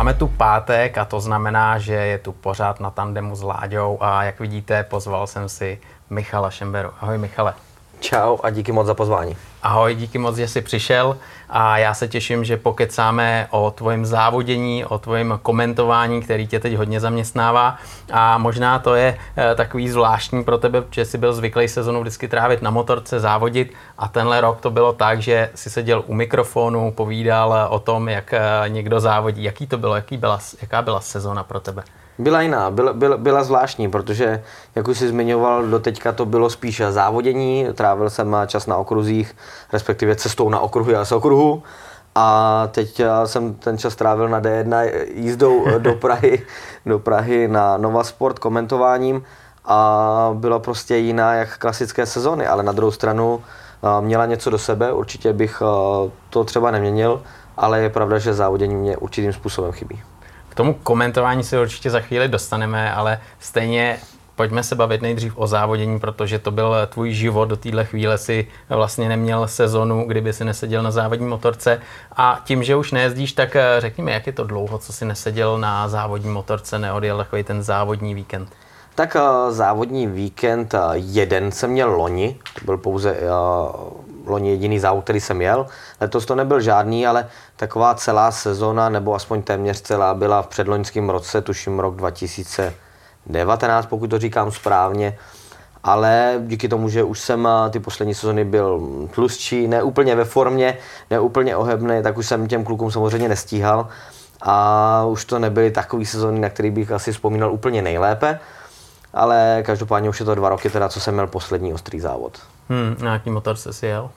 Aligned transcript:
Máme 0.00 0.14
tu 0.14 0.28
pátek 0.28 0.98
a 0.98 1.04
to 1.04 1.20
znamená, 1.20 1.78
že 1.78 1.92
je 1.92 2.18
tu 2.18 2.32
pořád 2.32 2.80
na 2.80 2.90
tandemu 2.90 3.36
s 3.36 3.42
Láďou 3.42 3.98
a 4.00 4.24
jak 4.24 4.40
vidíte, 4.40 4.82
pozval 4.82 5.26
jsem 5.26 5.48
si 5.48 5.78
Michala 6.10 6.50
Šemberu. 6.50 6.90
Ahoj 7.00 7.18
Michale. 7.18 7.54
Čau 8.00 8.38
a 8.42 8.50
díky 8.50 8.72
moc 8.72 8.86
za 8.86 8.94
pozvání. 8.94 9.36
Ahoj, 9.62 9.94
díky 9.94 10.18
moc, 10.18 10.36
že 10.36 10.48
jsi 10.48 10.60
přišel 10.60 11.16
a 11.48 11.78
já 11.78 11.94
se 11.94 12.08
těším, 12.08 12.44
že 12.44 12.56
pokecáme 12.56 13.46
o 13.50 13.70
tvojím 13.70 14.06
závodění, 14.06 14.84
o 14.84 14.98
tvojím 14.98 15.38
komentování, 15.42 16.22
který 16.22 16.46
tě 16.46 16.60
teď 16.60 16.74
hodně 16.74 17.00
zaměstnává 17.00 17.76
a 18.12 18.38
možná 18.38 18.78
to 18.78 18.94
je 18.94 19.18
e, 19.36 19.54
takový 19.54 19.88
zvláštní 19.88 20.44
pro 20.44 20.58
tebe, 20.58 20.82
že 20.90 21.04
jsi 21.04 21.18
byl 21.18 21.32
zvyklý 21.32 21.68
sezonu 21.68 22.00
vždycky 22.00 22.28
trávit 22.28 22.62
na 22.62 22.70
motorce, 22.70 23.20
závodit 23.20 23.74
a 23.98 24.08
tenhle 24.08 24.40
rok 24.40 24.60
to 24.60 24.70
bylo 24.70 24.92
tak, 24.92 25.22
že 25.22 25.50
jsi 25.54 25.70
seděl 25.70 26.04
u 26.06 26.14
mikrofonu, 26.14 26.92
povídal 26.92 27.68
o 27.70 27.78
tom, 27.78 28.08
jak 28.08 28.32
e, 28.34 28.40
někdo 28.68 29.00
závodí. 29.00 29.42
Jaký 29.42 29.66
to 29.66 29.78
bylo, 29.78 29.96
jaký 29.96 30.16
byla, 30.16 30.38
jaká 30.62 30.82
byla 30.82 31.00
sezona 31.00 31.42
pro 31.44 31.60
tebe? 31.60 31.82
Byla 32.20 32.40
jiná, 32.40 32.70
byla, 32.70 32.92
byla, 32.92 33.16
byla 33.16 33.44
zvláštní, 33.44 33.90
protože, 33.90 34.42
jak 34.74 34.88
už 34.88 34.98
jsi 34.98 35.08
zmiňoval, 35.08 35.66
do 35.66 35.78
teďka 35.78 36.12
to 36.12 36.26
bylo 36.26 36.50
spíše 36.50 36.92
závodění, 36.92 37.66
trávil 37.74 38.10
jsem 38.10 38.36
čas 38.46 38.66
na 38.66 38.76
okruzích, 38.76 39.36
respektive 39.72 40.16
cestou 40.16 40.48
na 40.48 40.60
okruhy 40.60 40.96
a 40.96 41.04
z 41.04 41.12
okruhu. 41.12 41.62
A 42.14 42.68
teď 42.72 43.00
jsem 43.24 43.54
ten 43.54 43.78
čas 43.78 43.96
trávil 43.96 44.28
na 44.28 44.40
D1 44.40 44.90
jízdou 45.14 45.64
do 45.78 45.94
Prahy, 45.94 46.42
do 46.86 46.98
Prahy 46.98 47.48
na 47.48 47.76
Nova 47.76 48.04
Sport 48.04 48.38
komentováním 48.38 49.22
a 49.64 50.30
byla 50.34 50.58
prostě 50.58 50.96
jiná 50.96 51.34
jak 51.34 51.58
klasické 51.58 52.06
sezony, 52.06 52.46
ale 52.46 52.62
na 52.62 52.72
druhou 52.72 52.90
stranu 52.90 53.42
měla 54.00 54.26
něco 54.26 54.50
do 54.50 54.58
sebe, 54.58 54.92
určitě 54.92 55.32
bych 55.32 55.62
to 56.30 56.44
třeba 56.44 56.70
neměnil, 56.70 57.22
ale 57.56 57.80
je 57.80 57.90
pravda, 57.90 58.18
že 58.18 58.34
závodění 58.34 58.74
mě 58.74 58.96
určitým 58.96 59.32
způsobem 59.32 59.72
chybí. 59.72 60.02
Tomu 60.60 60.74
komentování 60.74 61.44
se 61.44 61.60
určitě 61.60 61.90
za 61.90 62.00
chvíli 62.00 62.28
dostaneme, 62.28 62.92
ale 62.92 63.20
stejně 63.38 63.98
pojďme 64.36 64.62
se 64.62 64.74
bavit 64.74 65.02
nejdřív 65.02 65.32
o 65.36 65.46
závodění, 65.46 66.00
protože 66.00 66.38
to 66.38 66.50
byl 66.50 66.74
tvůj 66.86 67.12
život. 67.12 67.48
Do 67.48 67.56
téhle 67.56 67.84
chvíle 67.84 68.18
si 68.18 68.46
vlastně 68.68 69.08
neměl 69.08 69.48
sezonu, 69.48 70.04
kdyby 70.06 70.32
si 70.32 70.44
neseděl 70.44 70.82
na 70.82 70.90
závodní 70.90 71.26
motorce. 71.26 71.80
A 72.16 72.40
tím, 72.44 72.62
že 72.62 72.76
už 72.76 72.92
nejezdíš, 72.92 73.32
tak 73.32 73.56
eh, 73.56 73.76
řekni 73.78 74.04
mi, 74.04 74.12
jak 74.12 74.26
je 74.26 74.32
to 74.32 74.44
dlouho, 74.44 74.78
co 74.78 74.92
si 74.92 75.04
neseděl 75.04 75.58
na 75.58 75.88
závodní 75.88 76.30
motorce, 76.30 76.78
neodjel 76.78 77.16
takový 77.16 77.42
ten 77.44 77.62
závodní 77.62 78.14
víkend? 78.14 78.52
Tak 79.00 79.14
uh, 79.14 79.52
závodní 79.54 80.06
víkend, 80.06 80.74
uh, 80.74 80.80
jeden 80.94 81.52
jsem 81.52 81.70
měl 81.70 81.90
loni, 81.90 82.38
to 82.58 82.64
byl 82.64 82.78
pouze 82.78 83.12
uh, 83.12 83.18
loni 84.26 84.50
jediný 84.50 84.78
závod, 84.78 85.04
který 85.04 85.20
jsem 85.20 85.42
jel. 85.42 85.66
Letos 86.00 86.26
to 86.26 86.34
nebyl 86.34 86.60
žádný, 86.60 87.06
ale 87.06 87.28
taková 87.56 87.94
celá 87.94 88.30
sezona, 88.30 88.88
nebo 88.88 89.14
aspoň 89.14 89.42
téměř 89.42 89.80
celá, 89.80 90.14
byla 90.14 90.42
v 90.42 90.46
předloňském 90.46 91.10
roce, 91.10 91.40
tuším 91.40 91.78
rok 91.78 91.96
2019, 91.96 93.86
pokud 93.86 94.10
to 94.10 94.18
říkám 94.18 94.50
správně. 94.50 95.18
Ale 95.84 96.42
díky 96.46 96.68
tomu, 96.68 96.88
že 96.88 97.02
už 97.02 97.20
jsem 97.20 97.48
ty 97.70 97.80
poslední 97.80 98.14
sezony 98.14 98.44
byl 98.44 98.80
tlustší, 99.14 99.68
ne 99.68 99.82
úplně 99.82 100.16
ve 100.16 100.24
formě, 100.24 100.78
ne 101.10 101.20
úplně 101.20 101.56
ohebný, 101.56 102.02
tak 102.02 102.18
už 102.18 102.26
jsem 102.26 102.48
těm 102.48 102.64
klukům 102.64 102.90
samozřejmě 102.90 103.28
nestíhal. 103.28 103.88
A 104.42 105.04
už 105.04 105.24
to 105.24 105.38
nebyly 105.38 105.70
takové 105.70 106.04
sezony, 106.04 106.40
na 106.40 106.48
které 106.48 106.70
bych 106.70 106.92
asi 106.92 107.12
vzpomínal 107.12 107.52
úplně 107.52 107.82
nejlépe. 107.82 108.40
Ale 109.14 109.62
každopádně 109.66 110.08
už 110.08 110.20
je 110.20 110.26
to 110.26 110.34
dva 110.34 110.48
roky, 110.48 110.70
teda, 110.70 110.88
co 110.88 111.00
jsem 111.00 111.14
měl 111.14 111.26
poslední 111.26 111.74
ostrý 111.74 112.00
závod. 112.00 112.38
Hmm, 112.68 112.96
na 113.00 113.12
jaký 113.12 113.30
motor 113.30 113.56
jsi 113.56 113.86
jel? 113.86 114.10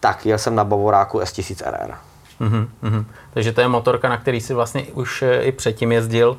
Tak, 0.00 0.26
jel 0.26 0.38
jsem 0.38 0.54
na 0.54 0.64
Bavoráku 0.64 1.18
S1000RR. 1.18 1.94
Mm-hmm, 2.40 2.68
mm-hmm. 2.82 3.04
Takže 3.34 3.52
to 3.52 3.60
je 3.60 3.68
motorka, 3.68 4.08
na 4.08 4.16
který 4.16 4.40
si 4.40 4.54
vlastně 4.54 4.82
už 4.82 5.22
eh, 5.22 5.42
i 5.42 5.52
předtím 5.52 5.92
jezdil. 5.92 6.38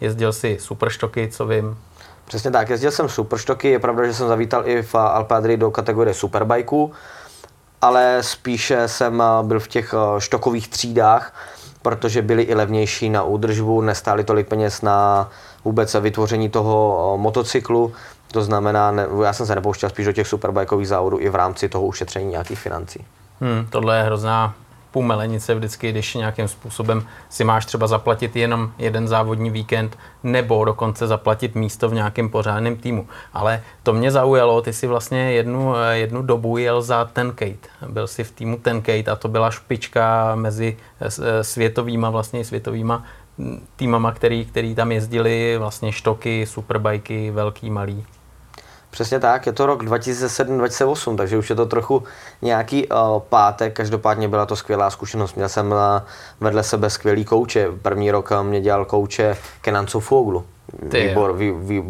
Jezdil 0.00 0.32
si 0.32 0.58
superštoky, 0.60 1.28
co 1.28 1.46
vím. 1.46 1.78
Přesně 2.24 2.50
tak, 2.50 2.70
jezdil 2.70 2.90
jsem 2.90 3.08
superštoky, 3.08 3.68
je 3.68 3.78
pravda, 3.78 4.06
že 4.06 4.14
jsem 4.14 4.28
zavítal 4.28 4.68
i 4.68 4.82
v 4.82 4.94
Alpadry 4.94 5.56
do 5.56 5.70
kategorie 5.70 6.14
superbajků, 6.14 6.92
ale 7.82 8.18
spíše 8.20 8.88
jsem 8.88 9.22
eh, 9.22 9.46
byl 9.46 9.60
v 9.60 9.68
těch 9.68 9.94
eh, 9.94 10.20
štokových 10.20 10.68
třídách, 10.68 11.34
protože 11.82 12.22
byly 12.22 12.42
i 12.42 12.54
levnější 12.54 13.10
na 13.10 13.22
údržbu, 13.22 13.80
nestály 13.80 14.24
tolik 14.24 14.48
peněz 14.48 14.82
na 14.82 15.30
vůbec 15.66 15.94
vytvoření 15.94 16.48
toho 16.48 17.18
motocyklu, 17.18 17.92
to 18.32 18.42
znamená, 18.42 18.90
ne, 18.90 19.06
já 19.24 19.32
jsem 19.32 19.46
se 19.46 19.54
nepouštěl 19.54 19.90
spíš 19.90 20.06
do 20.06 20.12
těch 20.12 20.28
superbajkových 20.28 20.88
závodů 20.88 21.18
i 21.20 21.28
v 21.28 21.34
rámci 21.34 21.68
toho 21.68 21.84
ušetření 21.86 22.30
nějakých 22.30 22.58
financí. 22.58 23.04
Hmm, 23.40 23.66
tohle 23.70 23.96
je 23.96 24.02
hrozná 24.02 24.54
pumelenice 24.90 25.54
vždycky, 25.54 25.92
když 25.92 26.14
nějakým 26.14 26.48
způsobem 26.48 27.06
si 27.28 27.44
máš 27.44 27.66
třeba 27.66 27.86
zaplatit 27.86 28.36
jenom 28.36 28.70
jeden 28.78 29.08
závodní 29.08 29.50
víkend 29.50 29.98
nebo 30.22 30.64
dokonce 30.64 31.06
zaplatit 31.06 31.54
místo 31.54 31.88
v 31.88 31.94
nějakém 31.94 32.28
pořádném 32.28 32.76
týmu. 32.76 33.06
Ale 33.34 33.62
to 33.82 33.92
mě 33.92 34.10
zaujalo, 34.10 34.62
ty 34.62 34.72
si 34.72 34.86
vlastně 34.86 35.32
jednu, 35.32 35.74
jednu 35.92 36.22
dobu 36.22 36.56
jel 36.58 36.82
za 36.82 37.04
ten 37.04 37.30
Kate. 37.30 37.68
Byl 37.88 38.06
si 38.06 38.24
v 38.24 38.30
týmu 38.30 38.56
ten 38.56 38.82
Kate 38.82 39.10
a 39.10 39.16
to 39.16 39.28
byla 39.28 39.50
špička 39.50 40.34
mezi 40.34 40.76
světovýma, 41.42 42.10
vlastně 42.10 42.44
světovýma 42.44 43.04
týmama, 43.76 44.12
který, 44.12 44.44
který 44.44 44.74
tam 44.74 44.92
jezdili, 44.92 45.58
vlastně 45.58 45.92
štoky, 45.92 46.46
superbajky, 46.46 47.30
velký, 47.30 47.70
malý. 47.70 48.06
Přesně 48.90 49.20
tak, 49.20 49.46
je 49.46 49.52
to 49.52 49.66
rok 49.66 49.82
2007-2008, 49.82 51.16
takže 51.16 51.38
už 51.38 51.50
je 51.50 51.56
to 51.56 51.66
trochu 51.66 52.02
nějaký 52.42 52.88
uh, 52.88 52.96
pátek, 53.28 53.76
každopádně 53.76 54.28
byla 54.28 54.46
to 54.46 54.56
skvělá 54.56 54.90
zkušenost. 54.90 55.36
Měl 55.36 55.48
jsem 55.48 55.72
uh, 55.72 55.76
vedle 56.40 56.62
sebe 56.62 56.90
skvělý 56.90 57.24
kouče, 57.24 57.68
první 57.82 58.10
rok 58.10 58.30
uh, 58.30 58.46
mě 58.46 58.60
dělal 58.60 58.84
kouče 58.84 59.36
Kenan 59.60 59.86
Sofoglu. 59.86 60.44
Výbor, 60.82 61.32
vý, 61.32 61.50
vý, 61.50 61.82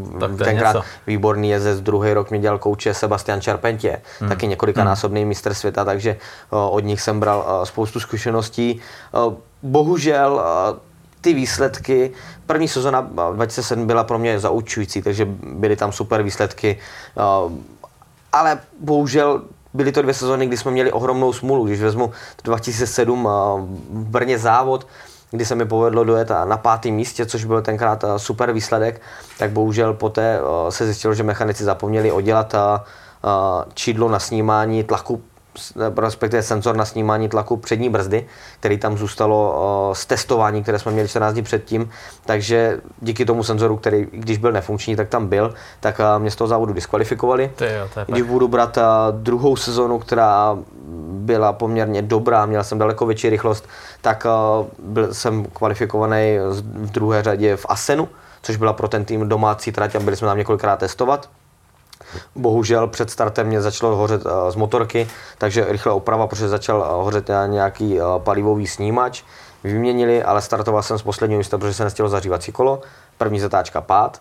tenkrát 0.44 0.74
něco. 0.74 0.86
výborný 1.06 1.50
jezdec, 1.50 1.80
druhý 1.80 2.12
rok 2.12 2.30
mě 2.30 2.38
dělal 2.38 2.58
kouče 2.58 2.94
Sebastian 2.94 3.40
Charpentier, 3.40 4.00
hmm. 4.20 4.28
taky 4.28 4.46
několikanásobný 4.46 5.20
hmm. 5.20 5.28
mistr 5.28 5.54
světa, 5.54 5.84
takže 5.84 6.16
uh, 6.50 6.58
od 6.74 6.84
nich 6.84 7.00
jsem 7.00 7.20
bral 7.20 7.38
uh, 7.38 7.64
spoustu 7.64 8.00
zkušeností. 8.00 8.80
Uh, 9.26 9.34
bohužel 9.62 10.34
uh, 10.34 10.78
ty 11.26 11.34
výsledky, 11.34 12.10
první 12.46 12.68
sezona 12.68 13.00
2007 13.32 13.86
byla 13.86 14.04
pro 14.04 14.18
mě 14.18 14.38
zaučující, 14.38 15.02
takže 15.02 15.26
byly 15.42 15.76
tam 15.76 15.92
super 15.92 16.22
výsledky, 16.22 16.78
eh, 16.78 17.22
ale 18.32 18.60
bohužel 18.80 19.42
byly 19.74 19.92
to 19.92 20.02
dvě 20.02 20.14
sezóny, 20.14 20.46
kdy 20.46 20.56
jsme 20.56 20.70
měli 20.70 20.92
ohromnou 20.92 21.32
smůlu. 21.32 21.66
Když 21.66 21.80
vezmu 21.80 22.12
2007 22.44 23.28
eh, 23.28 23.30
v 23.90 24.06
Brně 24.06 24.38
závod, 24.38 24.86
kdy 25.30 25.44
se 25.44 25.54
mi 25.54 25.64
povedlo 25.66 26.04
dojet 26.04 26.30
na 26.44 26.56
pátém 26.56 26.94
místě, 26.94 27.26
což 27.26 27.44
byl 27.44 27.62
tenkrát 27.62 28.04
eh, 28.04 28.18
super 28.18 28.52
výsledek, 28.52 29.00
tak 29.38 29.50
bohužel 29.50 29.94
poté 29.94 30.38
se 30.68 30.84
zjistilo, 30.84 31.14
že 31.14 31.22
mechanici 31.22 31.64
zapomněli 31.64 32.12
oddělat 32.12 32.54
čidlo 33.74 34.08
na 34.08 34.18
snímání 34.18 34.84
tlaku 34.84 35.22
respektive 35.96 36.42
senzor 36.42 36.76
na 36.76 36.84
snímání 36.84 37.28
tlaku 37.28 37.56
přední 37.56 37.88
brzdy, 37.90 38.26
který 38.60 38.78
tam 38.78 38.98
zůstalo 38.98 39.54
z 39.92 40.06
testování, 40.06 40.62
které 40.62 40.78
jsme 40.78 40.92
měli 40.92 41.08
14 41.08 41.32
dní 41.34 41.42
předtím, 41.42 41.90
takže 42.26 42.80
díky 43.00 43.24
tomu 43.24 43.42
senzoru, 43.42 43.76
který 43.76 44.06
když 44.12 44.38
byl 44.38 44.52
nefunkční, 44.52 44.96
tak 44.96 45.08
tam 45.08 45.26
byl, 45.26 45.54
tak 45.80 46.00
mě 46.18 46.30
z 46.30 46.36
toho 46.36 46.48
závodu 46.48 46.72
diskvalifikovali. 46.72 47.50
Když 48.06 48.22
budu 48.22 48.48
brát 48.48 48.78
druhou 49.10 49.56
sezonu, 49.56 49.98
která 49.98 50.58
byla 51.10 51.52
poměrně 51.52 52.02
dobrá, 52.02 52.46
měl 52.46 52.64
jsem 52.64 52.78
daleko 52.78 53.06
větší 53.06 53.30
rychlost, 53.30 53.68
tak 54.00 54.26
byl 54.78 55.14
jsem 55.14 55.44
kvalifikovaný 55.44 56.38
v 56.60 56.90
druhé 56.90 57.22
řadě 57.22 57.56
v 57.56 57.66
Asenu, 57.68 58.08
což 58.42 58.56
byla 58.56 58.72
pro 58.72 58.88
ten 58.88 59.04
tým 59.04 59.28
domácí 59.28 59.72
trať 59.72 59.94
a 59.94 60.00
byli 60.00 60.16
jsme 60.16 60.28
tam 60.28 60.38
několikrát 60.38 60.78
testovat. 60.78 61.28
Bohužel 62.34 62.86
před 62.86 63.10
startem 63.10 63.46
mě 63.46 63.62
začalo 63.62 63.96
hořet 63.96 64.26
uh, 64.26 64.32
z 64.48 64.56
motorky, 64.56 65.08
takže 65.38 65.64
rychle 65.68 65.92
oprava, 65.92 66.26
protože 66.26 66.48
začal 66.48 66.78
uh, 66.78 67.04
hořet 67.04 67.30
nějaký 67.46 68.00
uh, 68.00 68.18
palivový 68.18 68.66
snímač. 68.66 69.22
Vyměnili, 69.64 70.22
ale 70.22 70.42
startoval 70.42 70.82
jsem 70.82 70.98
z 70.98 71.02
posledního 71.02 71.38
místa, 71.38 71.58
protože 71.58 71.74
se 71.74 71.84
nestihlo 71.84 72.08
zařívací 72.08 72.52
kolo. 72.52 72.80
První 73.18 73.40
zatáčka 73.40 73.80
pád. 73.80 74.20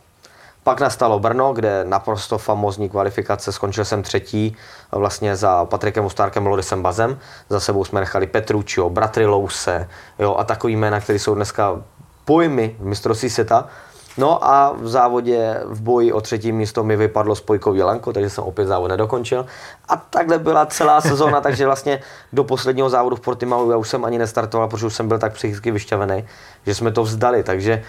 Pak 0.64 0.80
nastalo 0.80 1.20
Brno, 1.20 1.54
kde 1.54 1.84
naprosto 1.84 2.38
famózní 2.38 2.90
kvalifikace, 2.90 3.52
skončil 3.52 3.86
jsem 3.86 4.04
třetí 4.04 4.56
vlastně 4.92 5.36
za 5.36 5.66
Patrikem 5.66 6.06
Ostárkem, 6.06 6.48
Lodisem 6.48 6.82
Bazem. 6.82 7.20
Za 7.50 7.60
sebou 7.60 7.86
jsme 7.86 8.00
nechali 8.00 8.28
Petruccio, 8.28 8.90
Bratry 8.90 9.26
Louse 9.26 9.90
jo, 10.20 10.36
a 10.36 10.44
takový 10.44 10.76
jména, 10.76 11.00
které 11.00 11.20
jsou 11.20 11.36
dneska 11.36 11.82
pojmy 12.26 12.76
v 12.80 12.86
mistrovství 12.86 13.30
světa. 13.30 13.68
No 14.18 14.46
a 14.46 14.74
v 14.78 14.88
závodě 14.88 15.60
v 15.66 15.82
boji 15.82 16.14
o 16.14 16.22
třetí 16.22 16.52
místo 16.52 16.84
mi 16.84 16.96
vypadlo 16.96 17.36
spojkový 17.36 17.82
Lanko, 17.82 18.14
takže 18.14 18.30
jsem 18.30 18.44
opět 18.44 18.66
závod 18.66 18.88
nedokončil. 18.88 19.46
A 19.90 19.96
takhle 19.96 20.40
byla 20.40 20.66
celá 20.66 21.02
sezóna, 21.12 21.42
takže 21.42 21.66
vlastně 21.66 22.00
do 22.34 22.44
posledního 22.44 22.90
závodu 22.90 23.16
v 23.16 23.20
Portimao 23.20 23.72
já 23.72 23.78
už 23.78 23.90
jsem 23.90 24.06
ani 24.06 24.18
nestartoval, 24.18 24.68
protože 24.68 24.86
už 24.86 24.96
jsem 24.96 25.08
byl 25.08 25.20
tak 25.20 25.34
psychicky 25.34 25.72
vyšťavený, 25.72 26.26
že 26.66 26.76
jsme 26.76 26.92
to 26.92 27.04
vzdali. 27.04 27.44
Takže 27.44 27.84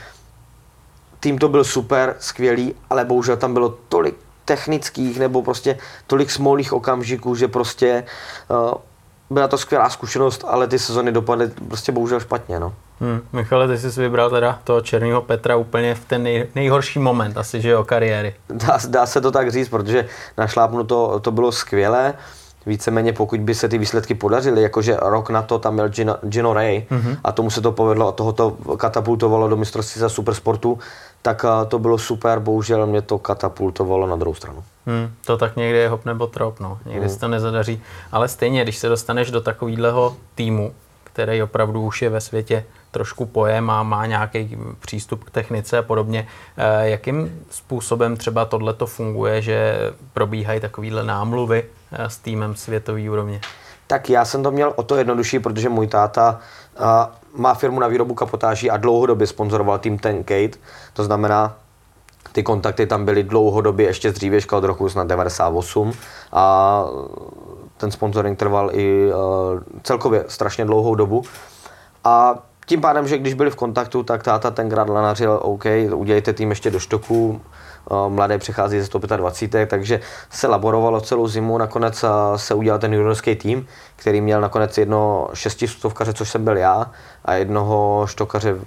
tým 1.21 1.39
to 1.39 1.49
byl 1.49 1.65
super, 1.65 2.17
skvělý, 2.19 2.75
ale 2.91 3.05
bohužel 3.05 3.37
tam 3.37 3.53
bylo 3.53 3.75
tolik 3.89 4.17
technických 4.45 5.19
nebo 5.19 5.43
prostě 5.43 5.79
tolik 6.07 6.31
smolných 6.31 6.73
okamžiků, 6.73 7.35
že 7.35 7.49
prostě 7.49 8.05
uh, 8.49 8.75
byla 9.31 9.49
to 9.49 9.59
skvělá 9.59 9.91
zkušenost, 9.91 10.45
ale 10.49 10.67
ty 10.67 10.79
sezony 10.79 11.13
dopadly 11.13 11.51
prostě 11.69 11.93
bohužel 11.93 12.21
špatně. 12.21 12.61
No. 12.61 12.73
Hmm. 13.01 13.21
Michale, 13.33 13.69
ty 13.69 13.79
jsi 13.79 14.01
vybral 14.01 14.31
teda 14.31 14.59
toho 14.65 14.81
Černýho 14.81 15.23
Petra 15.23 15.57
úplně 15.57 15.95
v 15.95 16.05
ten 16.05 16.23
nej, 16.23 16.47
nejhorší 16.55 16.99
moment 16.99 17.39
asi, 17.39 17.61
že 17.61 17.71
jo, 17.71 17.85
kariéry. 17.85 18.35
Dá, 18.49 18.79
dá, 18.89 19.07
se 19.07 19.21
to 19.21 19.31
tak 19.31 19.51
říct, 19.51 19.69
protože 19.69 20.09
na 20.39 20.47
šlápnu 20.47 20.85
to, 20.85 21.21
to 21.21 21.31
bylo 21.31 21.53
skvělé. 21.53 22.15
Víceméně 22.67 23.13
pokud 23.13 23.41
by 23.41 23.55
se 23.55 23.69
ty 23.69 23.79
výsledky 23.79 24.15
podařily, 24.15 24.63
jakože 24.63 24.97
rok 25.03 25.31
na 25.31 25.43
to 25.43 25.59
tam 25.59 25.75
měl 25.75 25.89
Gino, 25.89 26.17
Gino 26.23 26.53
Ray 26.53 26.87
mm-hmm. 26.91 27.17
a 27.25 27.33
tomu 27.33 27.51
se 27.51 27.61
to 27.61 27.73
povedlo 27.73 28.09
a 28.09 28.13
toho 28.13 28.33
to 28.33 28.51
katapultovalo 28.77 29.49
do 29.49 29.57
mistrovství 29.57 30.01
za 30.01 30.09
supersportu, 30.09 30.79
tak 31.23 31.45
to 31.69 31.79
bylo 31.79 31.99
super, 31.99 32.39
bohužel 32.39 32.87
mě 32.87 33.03
to 33.03 33.19
katapultovalo 33.19 34.07
na 34.07 34.17
druhou 34.17 34.35
stranu. 34.35 34.65
Hmm, 34.87 35.13
to 35.25 35.37
tak 35.37 35.57
někdy 35.57 35.79
je 35.79 35.89
hop 35.89 36.05
nebo 36.05 36.27
trop, 36.27 36.61
no. 36.61 36.79
Někdy 36.85 37.01
hmm. 37.01 37.09
se 37.09 37.21
to 37.21 37.29
nezadaří. 37.29 37.83
Ale 38.13 38.29
stejně, 38.29 38.63
když 38.63 38.79
se 38.79 38.89
dostaneš 38.89 39.31
do 39.31 39.41
takového 39.41 40.17
týmu, 40.35 40.75
který 41.05 41.43
opravdu 41.43 41.83
už 41.83 42.03
je 42.03 42.11
ve 42.11 42.21
světě 42.21 42.65
trošku 42.91 43.27
pojem 43.27 43.71
a 43.71 43.83
má 43.83 44.07
nějaký 44.07 44.59
přístup 44.81 45.25
k 45.25 45.31
technice 45.31 45.79
a 45.79 45.83
podobně. 45.83 46.27
Eh, 46.57 46.89
jakým 46.89 47.43
způsobem 47.51 48.17
třeba 48.17 48.45
tohle 48.45 48.75
to 48.75 48.87
funguje, 48.87 49.43
že 49.43 49.79
probíhají 50.13 50.61
takovéhle 50.61 51.05
námluvy 51.05 51.65
eh, 51.93 52.11
s 52.11 52.19
týmem 52.19 52.55
světové 52.55 53.11
úrovně? 53.11 53.41
Tak 53.87 54.11
já 54.11 54.25
jsem 54.25 54.43
to 54.43 54.51
měl 54.51 54.73
o 54.77 54.83
to 54.83 54.97
jednodušší, 54.97 55.39
protože 55.39 55.69
můj 55.69 55.87
táta 55.87 56.41
eh, 56.77 56.81
má 57.35 57.55
firmu 57.55 57.81
na 57.81 57.89
výrobu 57.89 58.15
kapotáží 58.15 58.71
a 58.71 58.77
dlouhodobě 58.77 59.27
sponzoroval 59.27 59.79
tým 59.79 59.99
Tenkate. 59.99 60.59
To 60.93 61.05
znamená, 61.05 61.57
ty 62.37 62.43
kontakty 62.43 62.87
tam 62.87 63.05
byly 63.05 63.23
dlouhodobě, 63.23 63.87
ještě 63.87 64.13
dřívěžka 64.13 64.57
od 64.57 64.65
roku 64.65 64.89
snad 64.89 65.07
98 65.07 65.93
a 66.33 66.85
ten 67.77 67.91
sponsoring 67.91 68.39
trval 68.39 68.71
i 68.73 69.11
celkově 69.83 70.25
strašně 70.29 70.65
dlouhou 70.65 70.95
dobu. 70.95 71.23
A 72.05 72.35
tím 72.67 72.81
pádem, 72.81 73.09
že 73.09 73.19
když 73.19 73.35
byli 73.35 73.51
v 73.51 73.57
kontaktu, 73.57 74.03
tak 74.03 74.23
táta 74.23 74.51
tenkrát 74.51 74.89
lanařil, 74.89 75.39
OK, 75.43 75.65
udělejte 75.95 76.33
tým 76.33 76.51
ještě 76.51 76.71
do 76.71 76.79
štoku, 76.79 77.41
eh, 77.41 77.95
mladé 78.09 78.39
přechází 78.39 78.81
ze 78.81 78.87
125, 78.87 79.69
takže 79.69 80.01
se 80.31 80.47
laborovalo 80.47 81.01
celou 81.01 81.29
zimu, 81.29 81.59
nakonec 81.59 82.05
eh, 82.05 82.09
se 82.39 82.55
udělal 82.55 82.79
ten 82.79 82.95
juniorský 82.95 83.37
tým, 83.37 83.67
který 83.97 84.21
měl 84.21 84.41
nakonec 84.41 84.79
jedno 84.79 85.29
šestistovkaře, 85.35 86.13
což 86.13 86.31
jsem 86.31 86.45
byl 86.45 86.57
já, 86.57 86.91
a 87.25 87.35
jednoho 87.35 88.07
štokaře 88.07 88.53
v, 88.53 88.65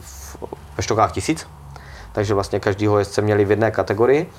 v, 0.00 0.36
ve 0.76 0.82
štokách 0.82 1.12
tisíc. 1.12 1.59
Takže 2.12 2.34
vlastně 2.34 2.60
každýho 2.60 2.98
jezdce 2.98 3.22
měli 3.22 3.44
v 3.44 3.50
jedné 3.50 3.70
kategorii. 3.70 4.30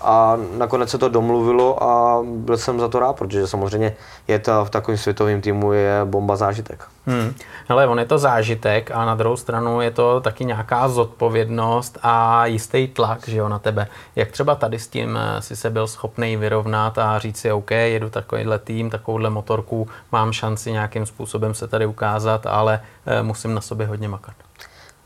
A 0.00 0.36
nakonec 0.58 0.90
se 0.90 0.98
to 0.98 1.08
domluvilo 1.08 1.82
a 1.82 2.22
byl 2.24 2.56
jsem 2.56 2.80
za 2.80 2.88
to 2.88 2.98
rád, 2.98 3.16
protože 3.16 3.46
samozřejmě 3.46 3.96
je 4.28 4.38
to 4.38 4.64
v 4.64 4.70
takovém 4.70 4.98
světovém 4.98 5.40
týmu 5.40 5.72
je 5.72 6.00
bomba 6.04 6.36
zážitek. 6.36 6.84
Hmm. 7.06 7.34
Ale 7.68 7.86
on 7.86 7.98
je 7.98 8.04
to 8.04 8.18
zážitek 8.18 8.90
a 8.90 9.04
na 9.04 9.14
druhou 9.14 9.36
stranu 9.36 9.80
je 9.80 9.90
to 9.90 10.20
taky 10.20 10.44
nějaká 10.44 10.88
zodpovědnost 10.88 11.98
a 12.02 12.46
jistý 12.46 12.88
tlak 12.88 13.28
že 13.28 13.36
jo, 13.36 13.48
na 13.48 13.58
tebe. 13.58 13.86
Jak 14.16 14.30
třeba 14.30 14.54
tady 14.54 14.78
s 14.78 14.88
tím 14.88 15.18
eh, 15.22 15.42
si 15.42 15.56
se 15.56 15.70
byl 15.70 15.86
schopný 15.86 16.36
vyrovnat 16.36 16.98
a 16.98 17.18
říct 17.18 17.38
si, 17.38 17.52
OK, 17.52 17.70
jedu 17.70 18.10
takovýhle 18.10 18.58
tým, 18.58 18.90
takovouhle 18.90 19.30
motorku, 19.30 19.88
mám 20.12 20.32
šanci 20.32 20.72
nějakým 20.72 21.06
způsobem 21.06 21.54
se 21.54 21.68
tady 21.68 21.86
ukázat, 21.86 22.46
ale 22.46 22.80
eh, 23.06 23.22
musím 23.22 23.54
na 23.54 23.60
sobě 23.60 23.86
hodně 23.86 24.08
makat 24.08 24.45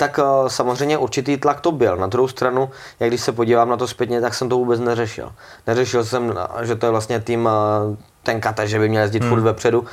tak 0.00 0.18
uh, 0.18 0.48
samozřejmě 0.48 0.98
určitý 0.98 1.36
tlak 1.36 1.60
to 1.60 1.72
byl. 1.72 1.96
Na 1.96 2.06
druhou 2.06 2.28
stranu, 2.28 2.70
jak 3.00 3.10
když 3.10 3.20
se 3.20 3.32
podívám 3.32 3.68
na 3.68 3.76
to 3.76 3.88
zpětně, 3.88 4.20
tak 4.20 4.34
jsem 4.34 4.48
to 4.48 4.56
vůbec 4.56 4.80
neřešil. 4.80 5.32
Neřešil 5.66 6.04
jsem, 6.04 6.34
že 6.62 6.76
to 6.76 6.86
je 6.86 6.90
vlastně 6.90 7.20
tým 7.20 7.46
uh, 7.46 7.96
ten 8.22 8.40
kate, 8.40 8.68
že 8.68 8.78
by 8.78 8.88
měl 8.88 9.02
jezdit 9.02 9.22
hmm. 9.22 9.30
furt 9.30 9.40
vepředu. 9.40 9.84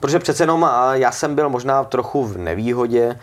Protože 0.00 0.18
přece 0.18 0.42
jenom 0.42 0.70
já 0.92 1.12
jsem 1.12 1.34
byl 1.34 1.48
možná 1.48 1.84
trochu 1.84 2.24
v 2.24 2.38
nevýhodě, 2.38 3.18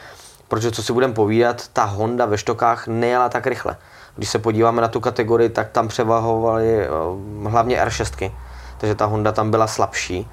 protože 0.47 0.71
co 0.71 0.83
si 0.83 0.93
budem 0.93 1.13
povídat, 1.13 1.67
ta 1.67 1.83
Honda 1.83 2.25
ve 2.25 2.37
štokách 2.37 2.87
nejela 2.87 3.29
tak 3.29 3.47
rychle. 3.47 3.77
Když 4.15 4.29
se 4.29 4.39
podíváme 4.39 4.81
na 4.81 4.87
tu 4.87 4.99
kategorii, 4.99 5.49
tak 5.49 5.69
tam 5.69 5.87
převahovaly 5.87 6.87
hlavně 7.47 7.85
R6, 7.85 8.31
takže 8.77 8.95
ta 8.95 9.05
Honda 9.05 9.31
tam 9.31 9.51
byla 9.51 9.67
slabší 9.67 10.27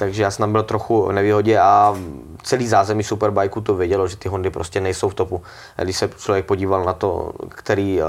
takže 0.00 0.22
já 0.22 0.30
jsem 0.30 0.52
byl 0.52 0.62
trochu 0.62 1.12
nevýhodě 1.12 1.58
a 1.58 1.96
celý 2.42 2.68
zázemí 2.68 3.02
Superbikeu 3.02 3.60
to 3.60 3.74
vědělo, 3.74 4.08
že 4.08 4.16
ty 4.16 4.28
Hondy 4.28 4.50
prostě 4.50 4.80
nejsou 4.80 5.08
v 5.08 5.14
topu. 5.14 5.42
Když 5.76 5.96
se 5.96 6.10
člověk 6.18 6.46
podíval 6.46 6.84
na 6.84 6.92
to, 6.92 7.32
který 7.48 8.00
eh, 8.00 8.04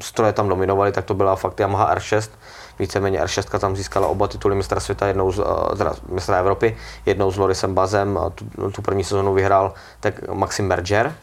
stroje 0.00 0.32
tam 0.32 0.48
dominovaly, 0.48 0.92
tak 0.92 1.04
to 1.04 1.14
byla 1.14 1.36
fakt 1.36 1.60
Yamaha 1.60 1.94
R6. 1.96 2.30
Víceméně 2.78 3.20
R6 3.20 3.58
tam 3.58 3.76
získala 3.76 4.08
oba 4.08 4.28
tituly 4.28 4.54
mistra 4.54 4.80
světa, 4.80 5.06
jednou 5.06 5.32
z, 5.32 5.38
eh, 5.38 5.76
teda 5.76 5.94
mistra 6.08 6.38
Evropy, 6.38 6.76
jednou 7.06 7.30
s 7.30 7.36
Lorisem 7.36 7.74
Bazem, 7.74 8.18
a 8.18 8.30
tu, 8.30 8.70
tu 8.70 8.82
první 8.82 9.04
sezonu 9.04 9.34
vyhrál 9.34 9.74
tak 10.00 10.28
Maxim 10.28 10.66
Merger, 10.66 11.14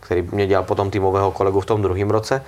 který 0.00 0.28
mě 0.32 0.46
dělal 0.46 0.64
potom 0.64 0.90
týmového 0.90 1.30
kolegu 1.30 1.60
v 1.60 1.66
tom 1.66 1.82
druhém 1.82 2.10
roce 2.10 2.42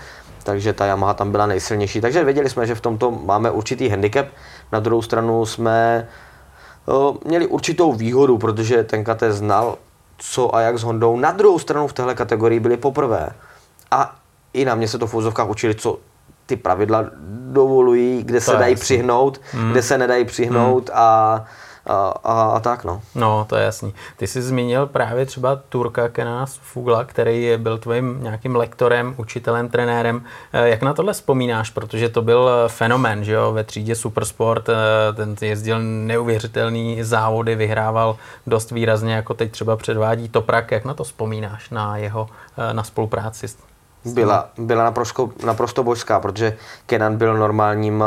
takže 0.44 0.72
ta 0.72 0.86
Yamaha 0.86 1.14
tam 1.14 1.30
byla 1.30 1.46
nejsilnější. 1.46 2.00
Takže 2.00 2.24
věděli 2.24 2.50
jsme, 2.50 2.66
že 2.66 2.74
v 2.74 2.80
tomto 2.80 3.10
máme 3.10 3.50
určitý 3.50 3.88
handicap. 3.88 4.26
Na 4.72 4.80
druhou 4.80 5.02
stranu 5.02 5.46
jsme 5.46 6.08
měli 7.24 7.46
určitou 7.46 7.92
výhodu, 7.92 8.38
protože 8.38 8.84
ten 8.84 9.04
KT 9.04 9.22
znal, 9.28 9.78
co 10.18 10.54
a 10.54 10.60
jak 10.60 10.78
s 10.78 10.82
Hondou. 10.82 11.16
Na 11.16 11.30
druhou 11.30 11.58
stranu 11.58 11.86
v 11.86 11.92
téhle 11.92 12.14
kategorii 12.14 12.60
byli 12.60 12.76
poprvé. 12.76 13.30
A 13.90 14.16
i 14.52 14.64
na 14.64 14.74
mě 14.74 14.88
se 14.88 14.98
to 14.98 15.06
v 15.06 15.14
úzovkách 15.14 15.48
učili, 15.48 15.74
co 15.74 15.98
ty 16.46 16.56
pravidla 16.56 17.04
dovolují, 17.52 18.22
kde 18.22 18.40
to 18.40 18.50
se 18.50 18.56
dají 18.56 18.72
jasný. 18.72 18.84
přihnout, 18.84 19.40
hmm. 19.52 19.70
kde 19.70 19.82
se 19.82 19.98
nedají 19.98 20.24
přihnout 20.24 20.88
hmm. 20.88 20.98
a 20.98 21.44
a, 21.86 22.14
a, 22.24 22.42
a 22.42 22.60
tak 22.60 22.84
no. 22.84 23.02
No, 23.14 23.46
to 23.48 23.56
je 23.56 23.64
jasný. 23.64 23.94
Ty 24.16 24.26
jsi 24.26 24.42
zmínil 24.42 24.86
právě 24.86 25.26
třeba 25.26 25.56
Turka 25.68 26.08
Kenana 26.08 26.46
Fugla, 26.46 27.04
který 27.04 27.52
byl 27.56 27.78
tvým 27.78 28.22
nějakým 28.22 28.56
lektorem, 28.56 29.14
učitelem, 29.16 29.68
trenérem. 29.68 30.24
Eh, 30.52 30.68
jak 30.68 30.82
na 30.82 30.94
tohle 30.94 31.12
vzpomínáš? 31.12 31.70
Protože 31.70 32.08
to 32.08 32.22
byl 32.22 32.50
eh, 32.50 32.68
fenomen, 32.68 33.24
že 33.24 33.32
jo, 33.32 33.52
ve 33.52 33.64
třídě 33.64 33.94
Supersport, 33.94 34.68
eh, 34.68 34.74
ten 35.12 35.36
jezdil 35.40 35.80
neuvěřitelný 35.82 37.02
závody, 37.02 37.54
vyhrával 37.54 38.16
dost 38.46 38.70
výrazně, 38.70 39.14
jako 39.14 39.34
teď 39.34 39.52
třeba 39.52 39.76
předvádí 39.76 40.28
Toprak. 40.28 40.70
Jak 40.70 40.84
na 40.84 40.94
to 40.94 41.04
vzpomínáš, 41.04 41.70
na 41.70 41.96
jeho, 41.96 42.28
na 42.72 42.82
spolupráci 42.82 43.46
byla, 44.04 44.48
byla 44.58 44.84
naprosto, 44.84 45.30
naprosto 45.46 45.82
božská, 45.82 46.20
protože 46.20 46.56
Kenan 46.86 47.16
byl 47.16 47.36
normálním 47.36 48.04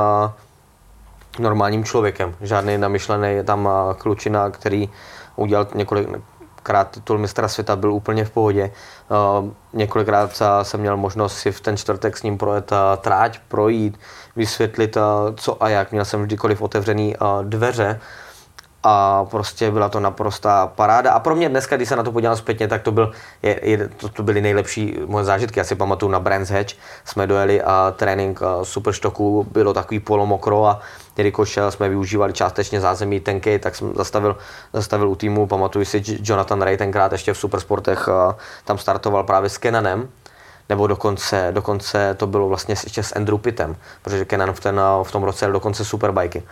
normálním 1.39 1.83
člověkem. 1.83 2.35
Žádný 2.41 2.77
namyšlený 2.77 3.43
tam 3.43 3.69
klučina, 3.98 4.50
který 4.50 4.89
udělal 5.36 5.67
několikrát 5.75 6.91
titul 6.91 7.17
mistra 7.17 7.48
světa, 7.48 7.75
byl 7.75 7.93
úplně 7.93 8.25
v 8.25 8.31
pohodě. 8.31 8.71
Několikrát 9.74 10.41
jsem 10.62 10.79
měl 10.79 10.98
možnost 10.98 11.38
si 11.38 11.51
v 11.51 11.62
ten 11.62 11.77
čtvrtek 11.77 12.17
s 12.17 12.24
ním 12.24 12.38
projet 12.38 12.71
tráť, 12.98 13.39
projít, 13.48 14.00
vysvětlit 14.36 14.98
co 15.36 15.63
a 15.63 15.69
jak. 15.69 15.91
Měl 15.91 16.05
jsem 16.05 16.21
vždykoliv 16.24 16.62
otevřený 16.62 17.15
dveře 17.43 18.00
a 18.88 19.25
prostě 19.25 19.71
byla 19.71 19.89
to 19.89 20.00
naprostá 20.00 20.67
paráda. 20.67 21.12
A 21.12 21.19
pro 21.19 21.36
mě 21.36 21.50
dneska, 21.50 21.75
když 21.75 21.89
se 21.89 21.95
na 21.95 22.03
to 22.03 22.12
podívám 22.12 22.36
zpětně, 22.36 22.67
tak 22.67 22.81
to, 22.81 22.91
byl, 22.91 23.12
je, 23.43 23.60
je, 23.63 23.88
to, 23.88 24.10
to 24.10 24.24
byly 24.24 24.41
nejlepší 24.41 25.00
moje 25.05 25.25
zážitky. 25.25 25.60
Já 25.60 25.63
si 25.63 25.75
pamatuju 25.75 26.12
na 26.12 26.19
Brands 26.19 26.50
Hedge, 26.50 26.75
jsme 27.05 27.27
dojeli 27.27 27.62
a 27.62 27.93
trénink 27.98 28.39
superštoku 28.63 29.48
bylo 29.51 29.74
takový 29.74 30.00
polomokro 30.00 30.65
a 30.65 30.79
jelikož 31.17 31.60
jsme 31.69 31.89
využívali 31.89 32.34
částečně 32.34 32.81
zázemí 32.81 33.19
tenky, 33.19 33.60
tak 33.60 33.75
jsem 33.75 33.93
zastavil, 33.95 34.38
zastavil 34.74 35.10
u 35.10 35.15
týmu, 35.15 35.48
pamatuju 35.48 35.86
si 35.86 36.03
Jonathan 36.05 36.62
Ray 36.62 36.77
tenkrát 36.77 37.12
ještě 37.12 37.34
v 37.34 37.38
Supersportech, 37.38 38.10
tam 38.65 38.77
startoval 38.77 39.24
právě 39.24 39.50
s 39.50 39.57
Kenanem, 39.57 40.10
nebo 40.69 40.88
dokonce, 40.88 41.48
dokonce 41.51 42.13
to 42.13 42.27
bylo 42.27 42.50
vlastně 42.50 42.75
ještě 42.84 43.03
s 43.03 43.15
Andrew 43.15 43.38
Pittem, 43.38 43.75
protože 44.01 44.25
Kenan 44.25 44.53
v, 44.53 44.60
ten, 44.60 44.81
v 45.03 45.12
tom 45.12 45.24
roce 45.24 45.48
dokonce 45.48 45.86
superbajky. 45.86 46.43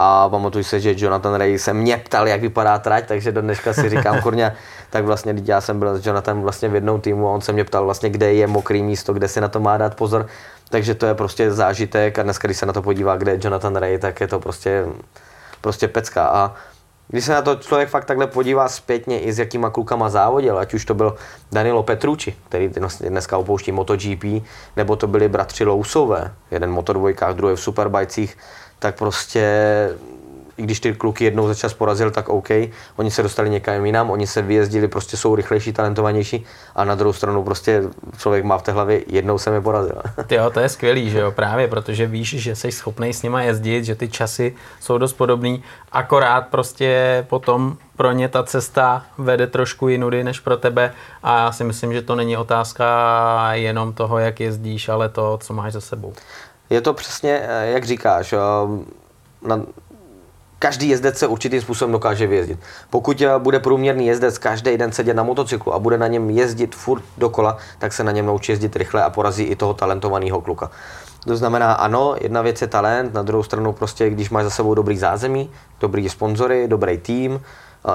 A 0.00 0.28
pamatuju 0.28 0.64
se, 0.64 0.80
že 0.80 0.94
Jonathan 0.96 1.34
Ray 1.34 1.58
se 1.58 1.74
mě 1.74 1.96
ptal, 1.96 2.28
jak 2.28 2.40
vypadá 2.40 2.78
trať, 2.78 3.06
takže 3.06 3.32
do 3.32 3.42
dneška 3.42 3.72
si 3.72 3.88
říkám, 3.88 4.20
kurňa, 4.22 4.52
tak 4.90 5.04
vlastně 5.04 5.34
já 5.44 5.60
jsem 5.60 5.78
byl 5.78 5.98
s 5.98 6.06
Jonathanem 6.06 6.42
vlastně 6.42 6.68
v 6.68 6.74
jednom 6.74 7.00
týmu 7.00 7.28
a 7.28 7.32
on 7.32 7.40
se 7.40 7.52
mě 7.52 7.64
ptal 7.64 7.84
vlastně, 7.84 8.10
kde 8.10 8.32
je 8.32 8.46
mokrý 8.46 8.82
místo, 8.82 9.12
kde 9.12 9.28
si 9.28 9.40
na 9.40 9.48
to 9.48 9.60
má 9.60 9.76
dát 9.76 9.94
pozor. 9.94 10.26
Takže 10.68 10.94
to 10.94 11.06
je 11.06 11.14
prostě 11.14 11.50
zážitek 11.50 12.18
a 12.18 12.22
dneska, 12.22 12.48
když 12.48 12.58
se 12.58 12.66
na 12.66 12.72
to 12.72 12.82
podívá, 12.82 13.16
kde 13.16 13.32
je 13.32 13.38
Jonathan 13.42 13.76
Ray, 13.76 13.98
tak 13.98 14.20
je 14.20 14.28
to 14.28 14.40
prostě, 14.40 14.86
prostě 15.60 15.88
pecka. 15.88 16.26
A 16.26 16.54
když 17.08 17.24
se 17.24 17.32
na 17.32 17.42
to 17.42 17.56
člověk 17.56 17.88
fakt 17.88 18.04
takhle 18.04 18.26
podívá 18.26 18.68
zpětně 18.68 19.20
i 19.20 19.32
s 19.32 19.38
jakýma 19.38 19.70
klukama 19.70 20.08
závodil, 20.08 20.58
ať 20.58 20.74
už 20.74 20.84
to 20.84 20.94
byl 20.94 21.16
Danilo 21.52 21.82
Petrucci, 21.82 22.34
který 22.48 22.70
dneska 23.00 23.38
opouští 23.38 23.72
MotoGP, 23.72 24.24
nebo 24.76 24.96
to 24.96 25.06
byli 25.06 25.28
bratři 25.28 25.64
Lousové, 25.64 26.34
jeden 26.50 26.70
v 26.70 26.72
motodvojkách, 26.72 27.34
druhý 27.34 27.56
v 27.56 27.60
superbajcích, 27.60 28.36
tak 28.78 28.98
prostě 28.98 29.44
i 30.58 30.62
když 30.62 30.80
ty 30.80 30.94
kluky 30.94 31.24
jednou 31.24 31.48
za 31.48 31.54
čas 31.54 31.74
porazil, 31.74 32.10
tak 32.10 32.28
OK, 32.28 32.48
oni 32.96 33.10
se 33.10 33.22
dostali 33.22 33.50
někam 33.50 33.86
jinam, 33.86 34.10
oni 34.10 34.26
se 34.26 34.42
vyjezdili, 34.42 34.88
prostě 34.88 35.16
jsou 35.16 35.34
rychlejší, 35.34 35.72
talentovanější 35.72 36.44
a 36.74 36.84
na 36.84 36.94
druhou 36.94 37.12
stranu 37.12 37.42
prostě 37.44 37.82
člověk 38.18 38.44
má 38.44 38.58
v 38.58 38.62
té 38.62 38.72
hlavě, 38.72 39.02
jednou 39.06 39.38
se 39.38 39.50
mi 39.50 39.62
porazil. 39.62 40.02
Jo, 40.30 40.50
to 40.50 40.60
je 40.60 40.68
skvělý, 40.68 41.10
že 41.10 41.18
jo, 41.18 41.32
právě, 41.32 41.68
protože 41.68 42.06
víš, 42.06 42.28
že 42.28 42.56
jsi 42.56 42.72
schopný 42.72 43.14
s 43.14 43.22
nima 43.22 43.42
jezdit, 43.42 43.84
že 43.84 43.94
ty 43.94 44.08
časy 44.08 44.54
jsou 44.80 44.98
dost 44.98 45.12
podobný, 45.12 45.62
akorát 45.92 46.46
prostě 46.46 47.24
potom 47.28 47.76
pro 47.96 48.12
ně 48.12 48.28
ta 48.28 48.42
cesta 48.42 49.04
vede 49.18 49.46
trošku 49.46 49.88
jinudy 49.88 50.24
než 50.24 50.40
pro 50.40 50.56
tebe 50.56 50.92
a 51.22 51.38
já 51.38 51.52
si 51.52 51.64
myslím, 51.64 51.92
že 51.92 52.02
to 52.02 52.14
není 52.14 52.36
otázka 52.36 52.84
jenom 53.52 53.92
toho, 53.92 54.18
jak 54.18 54.40
jezdíš, 54.40 54.88
ale 54.88 55.08
to, 55.08 55.38
co 55.42 55.54
máš 55.54 55.72
za 55.72 55.80
sebou. 55.80 56.12
Je 56.70 56.80
to 56.80 56.94
přesně, 56.94 57.40
eh, 57.42 57.70
jak 57.70 57.84
říkáš, 57.84 58.32
eh, 58.32 58.38
na, 59.42 59.62
každý 60.58 60.88
jezdec 60.88 61.18
se 61.18 61.26
určitým 61.26 61.60
způsobem 61.60 61.92
dokáže 61.92 62.26
vyjezdit. 62.26 62.58
Pokud 62.90 63.20
eh, 63.20 63.38
bude 63.38 63.60
průměrný 63.60 64.06
jezdec 64.06 64.38
každý 64.38 64.76
den 64.76 64.92
sedět 64.92 65.14
na 65.14 65.22
motocyklu 65.22 65.74
a 65.74 65.78
bude 65.78 65.98
na 65.98 66.06
něm 66.06 66.30
jezdit 66.30 66.74
furt 66.74 67.02
dokola, 67.18 67.56
tak 67.78 67.92
se 67.92 68.04
na 68.04 68.12
něm 68.12 68.26
naučí 68.26 68.52
jezdit 68.52 68.76
rychle 68.76 69.02
a 69.04 69.10
porazí 69.10 69.44
i 69.44 69.56
toho 69.56 69.74
talentovaného 69.74 70.40
kluka. 70.40 70.70
To 71.24 71.36
znamená, 71.36 71.72
ano, 71.72 72.16
jedna 72.20 72.42
věc 72.42 72.62
je 72.62 72.68
talent, 72.68 73.14
na 73.14 73.22
druhou 73.22 73.42
stranu 73.42 73.72
prostě, 73.72 74.10
když 74.10 74.30
máš 74.30 74.44
za 74.44 74.50
sebou 74.50 74.74
dobrý 74.74 74.98
zázemí, 74.98 75.50
dobrý 75.80 76.08
sponzory, 76.08 76.68
dobrý 76.68 76.98
tým, 76.98 77.40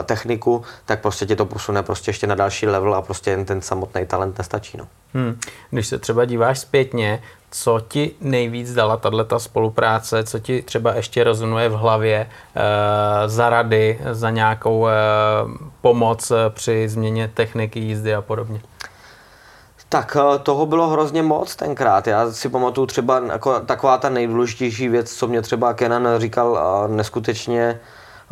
techniku, 0.03 0.63
tak 0.85 1.01
prostě 1.01 1.25
tě 1.25 1.35
to 1.35 1.45
posune 1.45 1.83
prostě 1.83 2.09
ještě 2.09 2.27
na 2.27 2.35
další 2.35 2.67
level 2.67 2.95
a 2.95 3.01
prostě 3.01 3.31
jen 3.31 3.45
ten 3.45 3.61
samotný 3.61 4.05
talent 4.05 4.37
nestačí. 4.37 4.77
No. 4.77 4.87
Hmm. 5.13 5.39
Když 5.69 5.87
se 5.87 5.99
třeba 5.99 6.25
díváš 6.25 6.59
zpětně, 6.59 7.23
co 7.51 7.81
ti 7.87 8.11
nejvíc 8.21 8.73
dala 8.73 8.97
tato 8.97 9.39
spolupráce, 9.39 10.23
co 10.23 10.39
ti 10.39 10.61
třeba 10.61 10.93
ještě 10.93 11.23
rozumuje 11.23 11.69
v 11.69 11.73
hlavě 11.73 12.17
e, 12.19 12.29
za 13.29 13.49
rady, 13.49 13.99
za 14.11 14.29
nějakou 14.29 14.87
e, 14.87 14.91
pomoc 15.81 16.31
při 16.49 16.89
změně 16.89 17.27
techniky 17.33 17.79
jízdy 17.79 18.15
a 18.15 18.21
podobně? 18.21 18.61
Tak 19.93 20.17
eh, 20.19 20.39
toho 20.39 20.65
bylo 20.65 20.87
hrozně 20.87 21.23
moc 21.23 21.55
tenkrát. 21.55 22.07
Já 22.07 22.31
si 22.31 22.49
pamatuju 22.49 22.87
třeba 22.87 23.21
jako 23.31 23.59
taková 23.59 23.97
ta 23.97 24.09
nejdůležitější 24.09 24.89
věc, 24.89 25.13
co 25.13 25.27
mě 25.27 25.41
třeba 25.41 25.73
Kenan 25.73 26.07
říkal 26.17 26.59
neskutečně, 26.87 27.79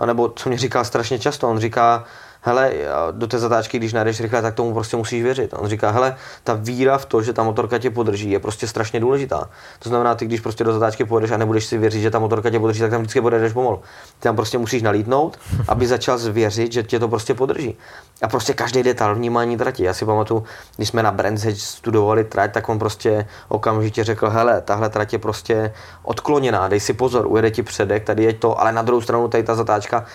nebo 0.05 0.29
co 0.29 0.49
mě 0.49 0.57
říká 0.57 0.83
strašně 0.83 1.19
často. 1.19 1.49
On 1.49 1.59
říká, 1.59 2.03
hele, 2.41 2.71
do 3.11 3.27
té 3.27 3.39
zatáčky, 3.39 3.77
když 3.77 3.93
najdeš 3.93 4.21
rychle, 4.21 4.41
tak 4.41 4.55
tomu 4.55 4.73
prostě 4.73 4.97
musíš 4.97 5.23
věřit. 5.23 5.53
On 5.57 5.67
říká, 5.67 5.91
hele, 5.91 6.15
ta 6.43 6.53
víra 6.53 6.97
v 6.97 7.05
to, 7.05 7.21
že 7.21 7.33
ta 7.33 7.43
motorka 7.43 7.77
tě 7.77 7.89
podrží, 7.89 8.31
je 8.31 8.39
prostě 8.39 8.67
strašně 8.67 8.99
důležitá. 8.99 9.49
To 9.79 9.89
znamená, 9.89 10.15
ty 10.15 10.25
když 10.25 10.39
prostě 10.39 10.63
do 10.63 10.73
zatáčky 10.73 11.05
pojedeš 11.05 11.31
a 11.31 11.37
nebudeš 11.37 11.65
si 11.65 11.77
věřit, 11.77 12.01
že 12.01 12.11
ta 12.11 12.19
motorka 12.19 12.49
tě 12.49 12.59
podrží, 12.59 12.79
tak 12.79 12.91
tam 12.91 13.01
vždycky 13.01 13.21
pojedeš 13.21 13.53
pomalu. 13.53 13.77
Ty 14.19 14.23
tam 14.23 14.35
prostě 14.35 14.57
musíš 14.57 14.81
nalítnout, 14.81 15.39
aby 15.67 15.87
začal 15.87 16.17
zvěřit, 16.17 16.71
že 16.71 16.83
tě 16.83 16.99
to 16.99 17.07
prostě 17.07 17.33
podrží. 17.33 17.77
A 18.21 18.27
prostě 18.27 18.53
každý 18.53 18.83
detail 18.83 19.15
vnímání 19.15 19.57
trati. 19.57 19.83
Já 19.83 19.93
si 19.93 20.05
pamatuju, 20.05 20.43
když 20.75 20.89
jsme 20.89 21.03
na 21.03 21.11
Brands 21.11 21.45
studovali 21.53 22.23
trať, 22.23 22.53
tak 22.53 22.69
on 22.69 22.79
prostě 22.79 23.27
okamžitě 23.47 24.03
řekl, 24.03 24.29
hele, 24.29 24.61
tahle 24.61 24.89
trať 24.89 25.13
je 25.13 25.19
prostě 25.19 25.73
odkloněná, 26.03 26.67
dej 26.67 26.79
si 26.79 26.93
pozor, 26.93 27.27
ujede 27.27 27.51
ti 27.51 27.63
předek, 27.63 28.03
tady 28.03 28.23
je 28.23 28.33
to, 28.33 28.61
ale 28.61 28.71
na 28.71 28.81
druhou 28.81 29.01
stranu 29.01 29.27
tady 29.27 29.43
ta 29.43 29.55
zatáčka 29.55 30.05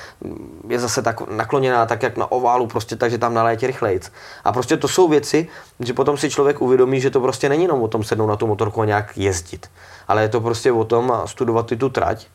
je 0.68 0.78
zase 0.78 1.02
tak 1.02 1.28
nakloněná, 1.30 1.86
tak 1.86 2.02
jak 2.02 2.15
na 2.16 2.32
oválu, 2.32 2.66
prostě 2.66 2.96
takže 2.96 3.18
tam 3.18 3.34
nalétě 3.34 3.66
rychlejc. 3.66 4.12
A 4.44 4.52
prostě 4.52 4.76
to 4.76 4.88
jsou 4.88 5.08
věci, 5.08 5.48
že 5.80 5.92
potom 5.92 6.16
si 6.16 6.30
člověk 6.30 6.62
uvědomí, 6.62 7.00
že 7.00 7.10
to 7.10 7.20
prostě 7.20 7.48
není 7.48 7.62
jenom 7.62 7.82
o 7.82 7.88
tom 7.88 8.04
sednout 8.04 8.26
na 8.26 8.36
tu 8.36 8.46
motorku 8.46 8.80
a 8.80 8.84
nějak 8.84 9.18
jezdit, 9.18 9.70
ale 10.08 10.22
je 10.22 10.28
to 10.28 10.40
prostě 10.40 10.72
o 10.72 10.84
tom 10.84 11.22
studovat 11.26 11.72
i 11.72 11.76
tu 11.76 11.88
trať, 11.88 12.26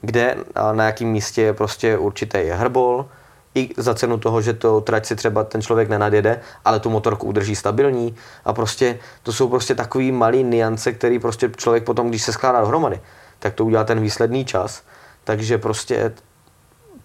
kde 0.00 0.36
na 0.72 0.84
jakém 0.84 1.08
místě 1.08 1.42
je 1.42 1.52
prostě 1.52 1.98
určitý 1.98 2.38
hrbol, 2.38 3.06
i 3.54 3.70
za 3.76 3.94
cenu 3.94 4.18
toho, 4.18 4.42
že 4.42 4.54
to 4.54 4.80
trať 4.80 5.06
si 5.06 5.16
třeba 5.16 5.44
ten 5.44 5.62
člověk 5.62 5.88
nenadjede, 5.88 6.40
ale 6.64 6.80
tu 6.80 6.90
motorku 6.90 7.26
udrží 7.26 7.56
stabilní 7.56 8.14
a 8.44 8.52
prostě 8.52 8.98
to 9.22 9.32
jsou 9.32 9.48
prostě 9.48 9.74
takový 9.74 10.12
malý 10.12 10.42
niance, 10.42 10.92
který 10.92 11.18
prostě 11.18 11.50
člověk 11.56 11.84
potom, 11.84 12.08
když 12.08 12.22
se 12.22 12.32
skládá 12.32 12.60
dohromady, 12.60 13.00
tak 13.38 13.54
to 13.54 13.64
udělá 13.64 13.84
ten 13.84 14.00
výsledný 14.00 14.44
čas. 14.44 14.82
Takže 15.24 15.58
prostě 15.58 16.12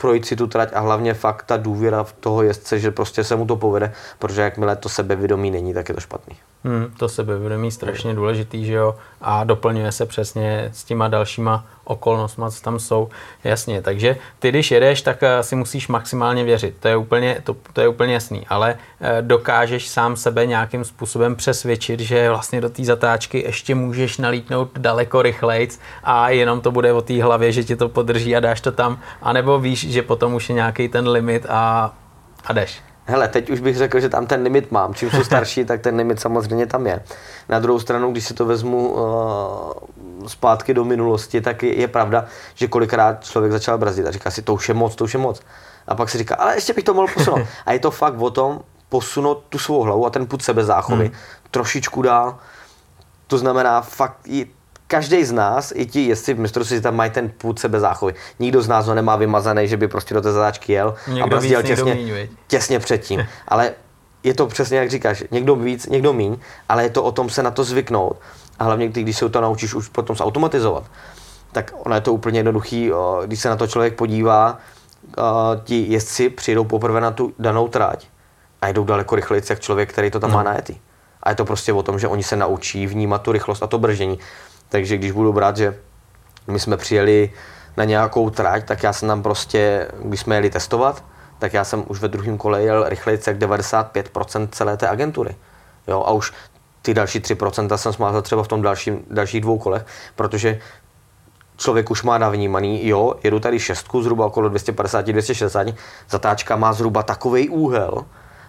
projít 0.03 0.25
si 0.25 0.35
tu 0.35 0.47
trať 0.47 0.69
a 0.73 0.79
hlavně 0.79 1.13
fakt 1.13 1.43
ta 1.43 1.57
důvěra 1.57 2.03
v 2.03 2.13
toho 2.13 2.43
jezdce, 2.43 2.79
že 2.79 2.91
prostě 2.91 3.23
se 3.23 3.35
mu 3.35 3.45
to 3.45 3.55
povede, 3.55 3.93
protože 4.19 4.41
jakmile 4.41 4.75
to 4.75 4.89
sebevědomí 4.89 5.51
není, 5.51 5.73
tak 5.73 5.89
je 5.89 5.95
to 5.95 6.01
špatný. 6.01 6.35
Hmm, 6.65 6.93
to 6.97 7.09
sebevědomí 7.09 7.71
strašně 7.71 8.13
důležitý, 8.13 8.65
že 8.65 8.73
jo, 8.73 8.95
a 9.21 9.43
doplňuje 9.43 9.91
se 9.91 10.05
přesně 10.05 10.69
s 10.73 10.83
těma 10.83 11.07
dalšíma 11.07 11.65
okolnostmi, 11.83 12.45
co 12.49 12.61
tam 12.63 12.79
jsou. 12.79 13.09
Jasně, 13.43 13.81
takže 13.81 14.17
ty, 14.39 14.49
když 14.49 14.71
jedeš, 14.71 15.01
tak 15.01 15.23
eh, 15.23 15.43
si 15.43 15.55
musíš 15.55 15.87
maximálně 15.87 16.43
věřit, 16.43 16.75
to 16.79 16.87
je 16.87 16.97
úplně, 16.97 17.41
to, 17.43 17.55
to 17.73 17.81
je 17.81 17.87
úplně 17.87 18.13
jasný, 18.13 18.45
ale 18.49 18.77
eh, 19.01 19.21
dokážeš 19.21 19.87
sám 19.87 20.15
sebe 20.15 20.45
nějakým 20.45 20.83
způsobem 20.83 21.35
přesvědčit, 21.35 21.99
že 21.99 22.29
vlastně 22.29 22.61
do 22.61 22.69
té 22.69 22.83
zatáčky 22.83 23.43
ještě 23.45 23.75
můžeš 23.75 24.17
nalítnout 24.17 24.69
daleko 24.77 25.21
rychlejc 25.21 25.79
a 26.03 26.29
jenom 26.29 26.61
to 26.61 26.71
bude 26.71 26.93
o 26.93 27.01
té 27.01 27.23
hlavě, 27.23 27.51
že 27.51 27.63
ti 27.63 27.75
to 27.75 27.89
podrží 27.89 28.35
a 28.35 28.39
dáš 28.39 28.61
to 28.61 28.71
tam, 28.71 28.99
anebo 29.21 29.59
víš, 29.59 29.91
že 29.91 30.01
potom 30.01 30.33
už 30.33 30.49
je 30.49 30.55
nějaký 30.55 30.87
ten 30.87 31.07
limit 31.07 31.45
a, 31.49 31.93
a 32.45 32.53
jdeš. 32.53 32.92
Hele, 33.05 33.27
teď 33.27 33.49
už 33.49 33.59
bych 33.59 33.77
řekl, 33.77 33.99
že 33.99 34.09
tam 34.09 34.25
ten 34.25 34.41
limit 34.41 34.71
mám. 34.71 34.93
Čím 34.93 35.11
jsou 35.11 35.23
starší, 35.23 35.65
tak 35.71 35.81
ten 35.81 35.95
limit 35.95 36.19
samozřejmě 36.19 36.65
tam 36.65 36.87
je. 36.87 37.03
Na 37.49 37.59
druhou 37.59 37.79
stranu, 37.79 38.11
když 38.11 38.25
si 38.25 38.33
to 38.33 38.45
vezmu 38.45 38.93
uh, 38.93 40.27
zpátky 40.27 40.73
do 40.73 40.85
minulosti, 40.85 41.41
tak 41.41 41.63
je, 41.63 41.79
je 41.79 41.87
pravda, 41.87 42.25
že 42.55 42.67
kolikrát 42.67 43.23
člověk 43.23 43.51
začal 43.51 43.77
brzdit 43.77 44.07
a 44.07 44.11
říká 44.11 44.31
si, 44.31 44.41
to 44.41 44.53
už 44.53 44.69
je 44.69 44.75
moc, 44.75 44.95
to 44.95 45.03
už 45.03 45.13
je 45.13 45.19
moc. 45.19 45.41
A 45.87 45.95
pak 45.95 46.09
si 46.09 46.17
říká, 46.17 46.35
ale 46.35 46.55
ještě 46.55 46.73
bych 46.73 46.83
to 46.83 46.93
mohl 46.93 47.07
posunout. 47.13 47.47
A 47.65 47.73
je 47.73 47.79
to 47.79 47.91
fakt 47.91 48.21
o 48.21 48.29
tom 48.29 48.61
posunout 48.89 49.43
tu 49.49 49.59
svou 49.59 49.81
hlavu 49.81 50.05
a 50.05 50.09
ten 50.09 50.25
put 50.25 50.43
sebezáchovy 50.43 51.05
hmm. 51.05 51.15
trošičku 51.51 52.01
dál. 52.01 52.37
To 53.27 53.37
znamená 53.37 53.81
fakt 53.81 54.27
jít 54.27 54.55
každý 54.93 55.25
z 55.25 55.31
nás, 55.31 55.73
i 55.75 55.85
ti 55.85 56.07
jezdci 56.07 56.33
v 56.33 56.39
mistrovství 56.39 56.81
tam 56.81 56.95
mají 56.95 57.11
ten 57.11 57.29
půd 57.29 57.59
sebe 57.59 57.79
záchovy. 57.79 58.13
Nikdo 58.39 58.61
z 58.61 58.67
nás 58.67 58.85
ho 58.87 58.93
nemá 58.93 59.15
vymazaný, 59.15 59.67
že 59.67 59.77
by 59.77 59.87
prostě 59.87 60.13
do 60.13 60.21
té 60.21 60.31
zadáčky 60.31 60.73
jel 60.73 60.95
někdo 61.07 61.23
a 61.23 61.27
brzdil 61.27 61.63
těsně, 61.63 61.93
míň, 61.95 62.27
těsně 62.47 62.79
předtím. 62.79 63.25
ale 63.47 63.73
je 64.23 64.33
to 64.33 64.47
přesně 64.47 64.77
jak 64.77 64.89
říkáš, 64.89 65.23
někdo 65.31 65.55
víc, 65.55 65.85
někdo 65.85 66.13
míň, 66.13 66.37
ale 66.69 66.83
je 66.83 66.89
to 66.89 67.03
o 67.03 67.11
tom 67.11 67.29
se 67.29 67.43
na 67.43 67.51
to 67.51 67.63
zvyknout. 67.63 68.17
A 68.59 68.63
hlavně, 68.63 68.87
když 68.87 69.17
se 69.17 69.29
to 69.29 69.41
naučíš 69.41 69.73
už 69.73 69.87
potom 69.89 70.15
zautomatizovat, 70.15 70.83
tak 71.51 71.73
ono 71.77 71.95
je 71.95 72.01
to 72.01 72.13
úplně 72.13 72.39
jednoduchý, 72.39 72.91
když 73.25 73.39
se 73.39 73.49
na 73.49 73.55
to 73.55 73.67
člověk 73.67 73.95
podívá, 73.95 74.57
ti 75.63 75.85
jezdci 75.89 76.29
přijdou 76.29 76.63
poprvé 76.63 77.01
na 77.01 77.11
tu 77.11 77.33
danou 77.39 77.67
tráť 77.67 78.05
a 78.61 78.67
jdou 78.67 78.83
daleko 78.83 79.15
rychleji, 79.15 79.43
jak 79.49 79.59
člověk, 79.59 79.89
který 79.89 80.11
to 80.11 80.19
tam 80.19 80.29
no. 80.29 80.37
má 80.37 80.43
najetý. 80.43 80.75
A 81.23 81.29
je 81.29 81.35
to 81.35 81.45
prostě 81.45 81.73
o 81.73 81.83
tom, 81.83 81.99
že 81.99 82.07
oni 82.07 82.23
se 82.23 82.35
naučí 82.35 82.87
vnímat 82.87 83.21
tu 83.21 83.31
rychlost 83.31 83.63
a 83.63 83.67
to 83.67 83.79
brždění. 83.79 84.19
Takže 84.73 84.97
když 84.97 85.11
budu 85.11 85.33
brát, 85.33 85.57
že 85.57 85.75
my 86.47 86.59
jsme 86.59 86.77
přijeli 86.77 87.31
na 87.77 87.83
nějakou 87.83 88.29
trať, 88.29 88.65
tak 88.65 88.83
já 88.83 88.93
jsem 88.93 89.07
tam 89.07 89.23
prostě, 89.23 89.87
když 90.03 90.19
jsme 90.19 90.35
jeli 90.35 90.49
testovat, 90.49 91.03
tak 91.39 91.53
já 91.53 91.63
jsem 91.63 91.83
už 91.87 91.99
ve 91.99 92.07
druhém 92.07 92.37
kole 92.37 92.61
jel 92.61 92.89
rychleji 92.89 93.19
jak 93.27 93.37
95% 93.37 94.47
celé 94.51 94.77
té 94.77 94.87
agentury. 94.87 95.35
Jo, 95.87 96.03
a 96.07 96.11
už 96.11 96.33
ty 96.81 96.93
další 96.93 97.19
3% 97.19 97.75
jsem 97.75 97.93
smázal 97.93 98.21
třeba 98.21 98.43
v 98.43 98.47
tom 98.47 98.61
dalším, 98.61 99.05
dalších 99.09 99.41
dvou 99.41 99.57
kolech, 99.57 99.85
protože 100.15 100.59
člověk 101.57 101.91
už 101.91 102.03
má 102.03 102.17
navnímaný, 102.17 102.87
jo, 102.87 103.13
jedu 103.23 103.39
tady 103.39 103.59
šestku, 103.59 104.03
zhruba 104.03 104.25
okolo 104.25 104.49
250-260, 104.49 105.75
zatáčka 106.09 106.55
má 106.55 106.73
zhruba 106.73 107.03
takový 107.03 107.49
úhel, 107.49 108.05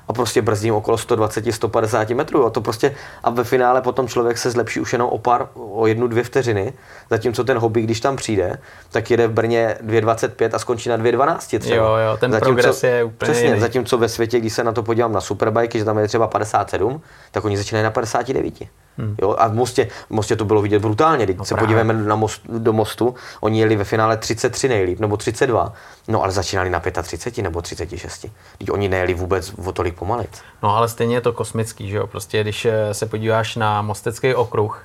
a 0.08 0.12
prostě 0.12 0.42
brzdím 0.42 0.74
okolo 0.74 0.96
120-150 0.96 2.14
metrů. 2.14 2.46
A 2.46 2.50
to 2.50 2.60
prostě 2.60 2.94
a 3.22 3.30
ve 3.30 3.44
finále 3.44 3.82
potom 3.82 4.08
člověk 4.08 4.38
se 4.38 4.50
zlepší 4.50 4.80
už 4.80 4.92
jenom 4.92 5.08
o 5.08 5.18
pár, 5.18 5.48
o 5.54 5.86
jednu, 5.86 6.06
dvě 6.06 6.24
vteřiny, 6.24 6.72
zatímco 7.10 7.44
ten 7.44 7.58
hobby, 7.58 7.82
když 7.82 8.00
tam 8.00 8.16
přijde, 8.16 8.58
tak 8.90 9.10
jede 9.10 9.26
v 9.26 9.32
Brně 9.32 9.76
2,25 9.86 10.50
a 10.52 10.58
skončí 10.58 10.88
na 10.88 10.98
2,12 10.98 11.58
třeba. 11.58 11.76
Jo, 11.76 11.96
jo, 11.96 12.16
ten 12.16 12.32
zatímco, 12.32 12.52
progres 12.52 12.84
je 12.84 13.04
úplně 13.04 13.32
Přesně, 13.32 13.48
jiný. 13.48 13.60
zatímco 13.60 13.98
ve 13.98 14.08
světě, 14.08 14.40
když 14.40 14.52
se 14.52 14.64
na 14.64 14.72
to 14.72 14.82
podívám 14.82 15.12
na 15.12 15.20
superbajky, 15.20 15.78
že 15.78 15.84
tam 15.84 15.98
je 15.98 16.08
třeba 16.08 16.26
57, 16.26 17.00
tak 17.30 17.44
oni 17.44 17.56
začínají 17.56 17.84
na 17.84 17.90
59. 17.90 18.54
Hmm. 18.98 19.16
Jo, 19.22 19.34
a 19.38 19.48
v 19.48 19.54
Mostě, 19.54 19.88
v 20.06 20.10
Mostě 20.10 20.36
to 20.36 20.44
bylo 20.44 20.62
vidět 20.62 20.78
brutálně. 20.78 21.24
Když 21.24 21.36
no 21.36 21.44
se 21.44 21.54
podíváme 21.54 21.92
na 21.92 22.16
most, 22.16 22.42
do 22.48 22.72
Mostu, 22.72 23.14
oni 23.40 23.60
jeli 23.60 23.76
ve 23.76 23.84
finále 23.84 24.16
33 24.16 24.68
nejlíp, 24.68 25.00
nebo 25.00 25.16
32. 25.16 25.72
No 26.08 26.22
ale 26.22 26.32
začínali 26.32 26.70
na 26.70 26.80
35 26.80 27.42
nebo 27.42 27.62
36. 27.62 28.26
Teď 28.58 28.70
oni 28.70 28.88
nejeli 28.88 29.14
vůbec 29.14 29.52
o 29.66 29.72
tolik 29.72 29.94
pomalit. 29.94 30.42
No 30.62 30.76
ale 30.76 30.88
stejně 30.88 31.16
je 31.16 31.20
to 31.20 31.32
kosmický, 31.32 31.90
že 31.90 31.96
jo? 31.96 32.06
Prostě 32.06 32.40
když 32.40 32.64
eh, 32.64 32.94
se 32.94 33.06
podíváš 33.06 33.56
na 33.56 33.82
Mostecký 33.82 34.34
okruh 34.34 34.84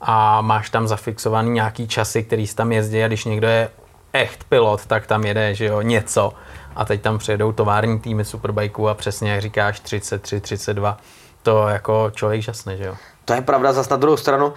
a 0.00 0.40
máš 0.40 0.70
tam 0.70 0.88
zafixovaný 0.88 1.50
nějaký 1.50 1.88
časy, 1.88 2.22
který 2.22 2.46
tam 2.48 2.72
jezdí 2.72 3.04
a 3.04 3.08
když 3.08 3.24
někdo 3.24 3.48
je 3.48 3.68
echt 4.12 4.44
pilot, 4.44 4.86
tak 4.86 5.06
tam 5.06 5.24
jede, 5.24 5.54
že 5.54 5.64
jo, 5.64 5.80
něco. 5.80 6.32
A 6.76 6.84
teď 6.84 7.02
tam 7.02 7.18
přijedou 7.18 7.52
tovární 7.52 8.00
týmy 8.00 8.24
superbajků 8.24 8.88
a 8.88 8.94
přesně 8.94 9.30
jak 9.30 9.40
říkáš 9.40 9.80
33, 9.80 10.40
32 10.40 10.98
to 11.42 11.68
jako 11.68 12.10
člověk 12.14 12.42
žasne, 12.42 12.76
že 12.76 12.84
jo? 12.84 12.94
To 13.26 13.32
je 13.32 13.42
pravda, 13.42 13.72
zase 13.72 13.90
na 13.90 13.96
druhou 13.96 14.16
stranu, 14.16 14.52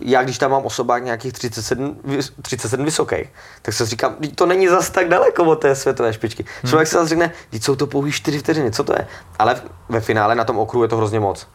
já 0.00 0.22
když 0.22 0.38
tam 0.38 0.50
mám 0.50 0.64
osobák 0.64 1.04
nějakých 1.04 1.32
37, 1.32 2.00
37 2.42 2.84
vysokých, 2.84 3.32
tak 3.62 3.74
se 3.74 3.86
říkám, 3.86 4.16
to 4.34 4.46
není 4.46 4.68
zas 4.68 4.90
tak 4.90 5.08
daleko 5.08 5.44
od 5.44 5.56
té 5.56 5.74
světové 5.74 6.12
špičky. 6.12 6.44
Hmm. 6.62 6.70
Člověk 6.70 6.88
se 6.88 6.98
zase 6.98 7.08
řekne, 7.08 7.32
co 7.60 7.76
to 7.76 7.86
pouhý 7.86 8.12
4 8.12 8.38
vteřiny, 8.38 8.70
co 8.70 8.84
to 8.84 8.92
je? 8.92 9.06
Ale 9.38 9.62
ve 9.88 10.00
finále 10.00 10.34
na 10.34 10.44
tom 10.44 10.58
okruhu 10.58 10.82
je 10.82 10.88
to 10.88 10.96
hrozně 10.96 11.20
moc 11.20 11.46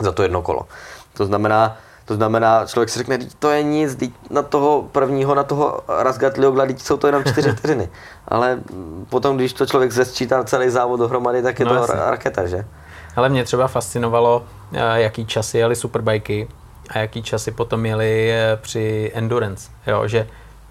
za 0.00 0.12
to 0.12 0.22
jedno 0.22 0.42
kolo. 0.42 0.66
To 1.14 1.24
znamená, 1.24 1.76
to 2.04 2.14
znamená, 2.14 2.66
člověk 2.66 2.88
si 2.88 2.98
řekne, 2.98 3.18
to 3.38 3.50
je 3.50 3.62
nic, 3.62 3.98
na 4.30 4.42
toho 4.42 4.88
prvního, 4.92 5.34
na 5.34 5.44
toho 5.44 5.80
Razgatliogla, 5.88 6.64
jsou 6.64 6.96
to 6.96 7.06
jenom 7.06 7.24
čtyři 7.24 7.52
vteřiny. 7.56 7.88
Ale 8.28 8.60
potom, 9.08 9.36
když 9.36 9.52
to 9.52 9.66
člověk 9.66 9.92
zesčítá 9.92 10.44
celý 10.44 10.70
závod 10.70 11.00
dohromady, 11.00 11.42
tak 11.42 11.58
je 11.58 11.64
no, 11.64 11.70
to 11.70 11.80
jasně. 11.80 12.10
raketa, 12.10 12.46
že? 12.46 12.64
Ale 13.16 13.28
mě 13.28 13.44
třeba 13.44 13.68
fascinovalo, 13.68 14.44
eh, 14.72 14.78
jaký 14.94 15.26
časy 15.26 15.58
jeli 15.58 15.76
superbajky 15.76 16.48
a 16.90 16.98
jaký 16.98 17.22
časy 17.22 17.50
potom 17.50 17.86
jeli 17.86 18.32
eh, 18.32 18.58
při 18.60 19.12
endurance. 19.14 19.70
Jo, 19.86 20.08
že 20.08 20.28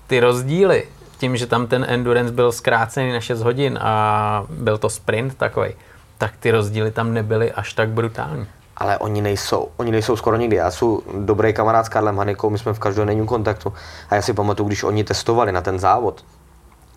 ty 0.08 0.20
rozdíly, 0.20 0.84
tím, 1.18 1.38
že 1.38 1.48
tam 1.48 1.68
ten 1.68 1.86
endurance 1.90 2.34
byl 2.34 2.52
zkrácený 2.52 3.14
na 3.14 3.20
6 3.20 3.42
hodin 3.42 3.80
a 3.82 4.46
byl 4.50 4.78
to 4.78 4.90
sprint 4.90 5.38
takový, 5.38 5.70
tak 6.18 6.34
ty 6.40 6.52
rozdíly 6.52 6.92
tam 6.92 7.14
nebyly 7.14 7.52
až 7.52 7.74
tak 7.74 7.90
brutální 7.90 8.48
ale 8.82 8.98
oni 8.98 9.22
nejsou. 9.22 9.68
Oni 9.78 9.92
nejsou 9.92 10.16
skoro 10.16 10.38
nikdy. 10.38 10.56
Já 10.56 10.72
jsem 10.72 10.98
dobrý 11.20 11.54
kamarád 11.54 11.86
s 11.86 11.90
Karlem 11.90 12.18
Hanikou, 12.18 12.50
my 12.50 12.58
jsme 12.58 12.74
v 12.74 12.80
každodenním 12.80 13.26
kontaktu. 13.26 13.74
A 14.10 14.16
já 14.16 14.22
si 14.22 14.34
pamatuju, 14.34 14.68
když 14.68 14.84
oni 14.84 15.04
testovali 15.04 15.52
na 15.52 15.62
ten 15.62 15.80
závod, 15.80 16.26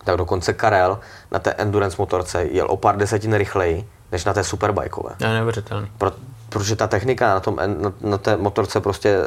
tak 0.03 0.17
dokonce 0.17 0.53
Karel 0.53 0.99
na 1.31 1.39
té 1.39 1.51
endurance 1.51 1.95
motorce 1.99 2.43
jel 2.43 2.67
o 2.69 2.77
pár 2.77 2.97
desetin 2.97 3.33
rychleji, 3.33 3.87
než 4.15 4.25
na 4.25 4.33
té 4.33 4.43
superbajkové. 4.43 5.09
Je 5.19 5.27
neuvěřitelný. 5.27 5.87
Pro, 5.97 6.11
protože 6.49 6.75
ta 6.75 6.87
technika 6.87 7.33
na, 7.33 7.39
tom, 7.39 7.55
na, 7.55 7.93
na 8.01 8.17
té 8.17 8.37
motorce 8.37 8.79
prostě 8.79 9.17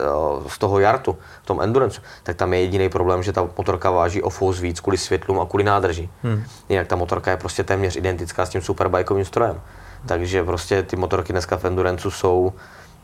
z 0.49 0.59
toho 0.59 0.79
jartu, 0.79 1.17
v 1.43 1.47
tom 1.47 1.61
endurance, 1.61 2.01
tak 2.23 2.37
tam 2.37 2.53
je 2.53 2.61
jediný 2.61 2.89
problém, 2.89 3.23
že 3.23 3.33
ta 3.33 3.49
motorka 3.59 3.91
váží 3.91 4.23
o 4.23 4.31
fous 4.31 4.61
víc 4.61 4.81
kvůli 4.81 4.99
světlům 4.99 5.41
a 5.41 5.47
kvůli 5.47 5.65
nádrži. 5.65 6.09
Hmm. 6.23 6.45
Jinak 6.69 6.87
ta 6.87 6.97
motorka 6.97 7.31
je 7.31 7.37
prostě 7.37 7.65
téměř 7.65 7.97
identická 7.97 8.47
s 8.47 8.49
tím 8.49 8.63
superbajkovým 8.63 9.25
strojem. 9.25 9.61
Takže 10.07 10.45
prostě 10.45 10.83
ty 10.83 10.97
motorky 10.97 11.33
dneska 11.33 11.57
v 11.57 11.65
Endurance 11.65 12.11
jsou 12.11 12.53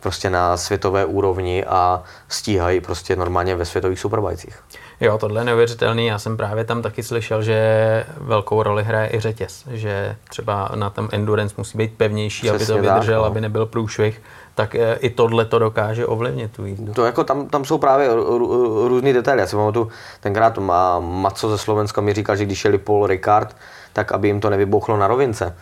prostě 0.00 0.31
na 0.31 0.57
světové 0.57 1.05
úrovni 1.05 1.64
a 1.64 2.03
stíhají 2.29 2.81
prostě 2.81 3.17
normálně 3.17 3.57
ve 3.57 3.64
světových 3.64 4.00
superbajcích. 4.00 4.59
Jo, 5.01 5.19
tohle 5.19 5.41
je 5.41 5.45
neuvěřitelný. 5.45 6.07
Já 6.07 6.19
jsem 6.19 6.37
právě 6.37 6.65
tam 6.65 6.83
taky 6.83 7.03
slyšel, 7.03 7.43
že 7.43 8.07
velkou 8.19 8.63
roli 8.63 8.85
hraje 8.85 9.11
i 9.15 9.21
řetěz, 9.21 9.65
že 9.71 10.17
třeba 10.31 10.71
na 10.75 10.91
tom 10.91 11.09
endurance 11.13 11.55
musí 11.59 11.79
být 11.79 11.95
pevnější, 11.97 12.49
Přesně 12.49 12.55
aby 12.55 12.67
to 12.67 12.75
vydržel, 12.75 13.21
tak, 13.21 13.25
no. 13.25 13.25
aby 13.25 13.41
nebyl 13.41 13.67
průšvih 13.67 14.23
tak 14.55 14.75
eh, 14.75 14.95
i 14.95 15.11
tohle 15.11 15.45
to 15.45 15.59
dokáže 15.59 16.07
ovlivnit 16.07 16.53
tu 16.53 16.67
jízdu. 16.67 16.93
To 16.93 17.05
jako 17.05 17.25
tam, 17.25 17.49
tam 17.49 17.65
jsou 17.65 17.79
právě 17.79 18.09
různý 18.89 19.13
detaily. 19.13 19.41
Já 19.41 19.47
si 19.47 19.57
pamatuju, 19.57 19.89
tenkrát 20.21 20.59
Maco 20.99 21.51
ze 21.51 21.59
Slovenska 21.59 22.01
mi 22.01 22.13
říkal, 22.13 22.37
že 22.37 22.45
když 22.45 22.65
jeli 22.65 22.79
Paul 22.79 23.07
Ricard, 23.07 23.57
tak 23.93 24.13
aby 24.13 24.29
jim 24.29 24.41
to 24.41 24.51
nevybouchlo 24.51 24.97
na 24.97 25.07
rovince 25.07 25.55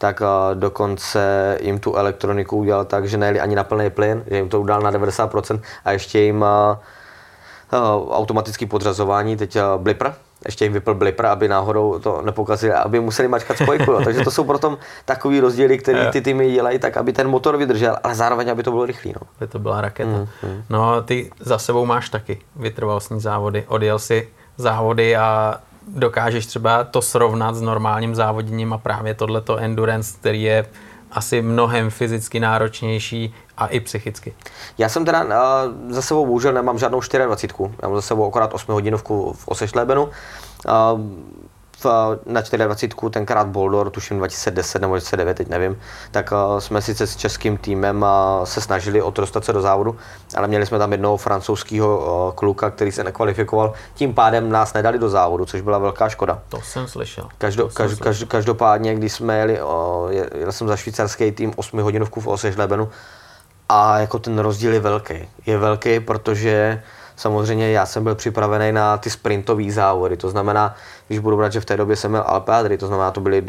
tak 0.00 0.22
dokonce 0.54 1.58
jim 1.60 1.78
tu 1.78 1.96
elektroniku 1.96 2.56
udělal 2.56 2.84
tak, 2.84 3.08
že 3.08 3.16
nejeli 3.16 3.40
ani 3.40 3.54
na 3.56 3.64
plný 3.64 3.90
plyn, 3.90 4.24
že 4.26 4.36
jim 4.36 4.48
to 4.48 4.60
udal 4.60 4.80
na 4.80 4.92
90% 4.92 5.60
a 5.84 5.92
ještě 5.92 6.18
jim 6.18 6.44
automatický 8.10 8.66
podřazování, 8.66 9.36
teď 9.36 9.58
blipr, 9.76 10.10
ještě 10.44 10.64
jim 10.64 10.72
vypl 10.72 10.94
blipr, 10.94 11.26
aby 11.26 11.48
náhodou 11.48 11.98
to 11.98 12.22
nepokazili, 12.22 12.72
aby 12.72 13.00
museli 13.00 13.28
mačkat 13.28 13.56
spojku. 13.56 13.90
Jo. 13.90 14.00
Takže 14.04 14.24
to 14.24 14.30
jsou 14.30 14.44
potom 14.44 14.78
takový 15.04 15.40
rozdíly, 15.40 15.78
které 15.78 16.10
ty 16.12 16.20
týmy 16.20 16.52
dělají 16.52 16.78
tak, 16.78 16.96
aby 16.96 17.12
ten 17.12 17.28
motor 17.28 17.56
vydržel, 17.56 17.96
ale 18.02 18.14
zároveň, 18.14 18.50
aby 18.50 18.62
to 18.62 18.70
bylo 18.70 18.86
rychlý. 18.86 19.12
No. 19.20 19.28
Aby 19.36 19.46
to 19.46 19.58
byla 19.58 19.80
raketa. 19.80 20.10
Mm, 20.10 20.26
mm. 20.42 20.62
No 20.70 21.02
ty 21.02 21.30
za 21.40 21.58
sebou 21.58 21.86
máš 21.86 22.08
taky 22.08 22.38
vytrvalostní 22.56 23.20
závody. 23.20 23.64
Odjel 23.68 23.98
si 23.98 24.28
závody 24.56 25.16
a 25.16 25.60
dokážeš 25.88 26.46
třeba 26.46 26.84
to 26.84 27.02
srovnat 27.02 27.54
s 27.54 27.62
normálním 27.62 28.14
závoděním 28.14 28.72
a 28.72 28.78
právě 28.78 29.14
tohleto 29.14 29.56
endurance, 29.56 30.16
který 30.20 30.42
je 30.42 30.66
asi 31.12 31.42
mnohem 31.42 31.90
fyzicky 31.90 32.40
náročnější 32.40 33.34
a 33.58 33.66
i 33.66 33.80
psychicky. 33.80 34.34
Já 34.78 34.88
jsem 34.88 35.04
teda 35.04 35.24
uh, 35.24 35.30
za 35.88 36.02
sebou 36.02 36.26
bohužel 36.26 36.52
nemám 36.52 36.78
žádnou 36.78 37.00
24. 37.00 37.54
Já 37.82 37.88
mám 37.88 37.96
za 37.96 38.02
sebou 38.02 38.28
akorát 38.28 38.54
8 38.54 38.72
hodinovku 38.72 39.32
v 39.32 39.48
Osešlebenu. 39.48 40.04
Uh, 40.04 41.00
v, 41.84 42.18
na 42.26 42.40
24, 42.40 43.10
tenkrát 43.10 43.46
Boldor, 43.46 43.90
tuším 43.90 44.18
2010 44.18 44.82
nebo 44.82 44.94
2009, 44.94 45.34
teď 45.34 45.48
nevím, 45.48 45.78
tak 46.10 46.32
uh, 46.32 46.58
jsme 46.58 46.82
sice 46.82 47.06
s 47.06 47.16
českým 47.16 47.56
týmem 47.56 48.02
uh, 48.02 48.44
se 48.44 48.60
snažili 48.60 49.02
o 49.02 49.10
to 49.10 49.20
dostat 49.20 49.44
se 49.44 49.52
do 49.52 49.62
závodu, 49.62 49.96
ale 50.36 50.48
měli 50.48 50.66
jsme 50.66 50.78
tam 50.78 50.92
jednoho 50.92 51.16
francouzského 51.16 51.98
uh, 51.98 52.34
kluka, 52.34 52.70
který 52.70 52.92
se 52.92 53.04
nekvalifikoval, 53.04 53.72
tím 53.94 54.14
pádem 54.14 54.50
nás 54.50 54.72
nedali 54.72 54.98
do 54.98 55.08
závodu, 55.08 55.46
což 55.46 55.60
byla 55.60 55.78
velká 55.78 56.08
škoda. 56.08 56.42
To 56.48 56.60
jsem 56.60 56.88
slyšel. 56.88 57.28
Každo, 57.38 57.68
to 57.68 57.74
kaž, 57.74 57.94
kaž, 57.94 58.24
každopádně, 58.28 58.94
když 58.94 59.12
jsme 59.12 59.38
jeli, 59.38 59.62
uh, 59.62 59.68
jel 60.34 60.52
jsem 60.52 60.68
za 60.68 60.76
švýcarský 60.76 61.32
tým 61.32 61.52
8 61.56 61.82
hodinovku 61.82 62.20
v 62.20 62.26
Osešlebenu 62.26 62.88
a 63.68 63.98
jako 63.98 64.18
ten 64.18 64.38
rozdíl 64.38 64.72
je 64.72 64.80
velký. 64.80 65.28
Je 65.46 65.58
velký, 65.58 66.00
protože 66.00 66.82
samozřejmě 67.16 67.70
já 67.70 67.86
jsem 67.86 68.04
byl 68.04 68.14
připravený 68.14 68.72
na 68.72 68.96
ty 68.96 69.10
sprintové 69.10 69.70
závody, 69.70 70.16
to 70.16 70.30
znamená, 70.30 70.74
když 71.08 71.18
budu 71.18 71.36
brát, 71.36 71.52
že 71.52 71.60
v 71.60 71.64
té 71.64 71.76
době 71.76 71.96
jsem 71.96 72.10
měl 72.10 72.24
Alpe 72.26 72.52
Adri, 72.52 72.78
to 72.78 72.86
znamená, 72.86 73.10
to 73.10 73.20
byly 73.20 73.42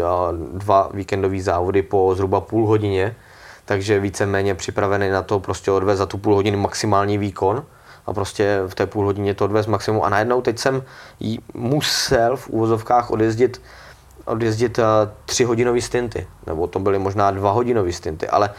dva 0.53 0.89
víkendové 0.93 1.41
závody 1.41 1.81
po 1.81 2.15
zhruba 2.15 2.41
půl 2.41 2.67
hodině, 2.67 3.15
takže 3.65 3.99
víceméně 3.99 4.55
připravený 4.55 5.09
na 5.09 5.21
to 5.21 5.39
prostě 5.39 5.71
odvést 5.71 5.97
za 5.97 6.05
tu 6.05 6.17
půl 6.17 6.35
hodiny 6.35 6.57
maximální 6.57 7.17
výkon 7.17 7.63
a 8.05 8.13
prostě 8.13 8.61
v 8.67 8.75
té 8.75 8.85
půl 8.85 9.05
hodině 9.05 9.33
to 9.33 9.45
odvést 9.45 9.67
maximum 9.67 10.03
a 10.03 10.09
najednou 10.09 10.41
teď 10.41 10.59
jsem 10.59 10.83
musel 11.53 12.37
v 12.37 12.49
úvozovkách 12.49 13.11
odjezdit 13.11 13.61
odjezdit 14.25 14.79
tři 15.25 15.43
hodinové 15.43 15.81
stinty, 15.81 16.27
nebo 16.47 16.67
to 16.67 16.79
byly 16.79 16.99
možná 16.99 17.31
dva 17.31 17.51
hodinové 17.51 17.91
stinty, 17.91 18.27
ale 18.27 18.49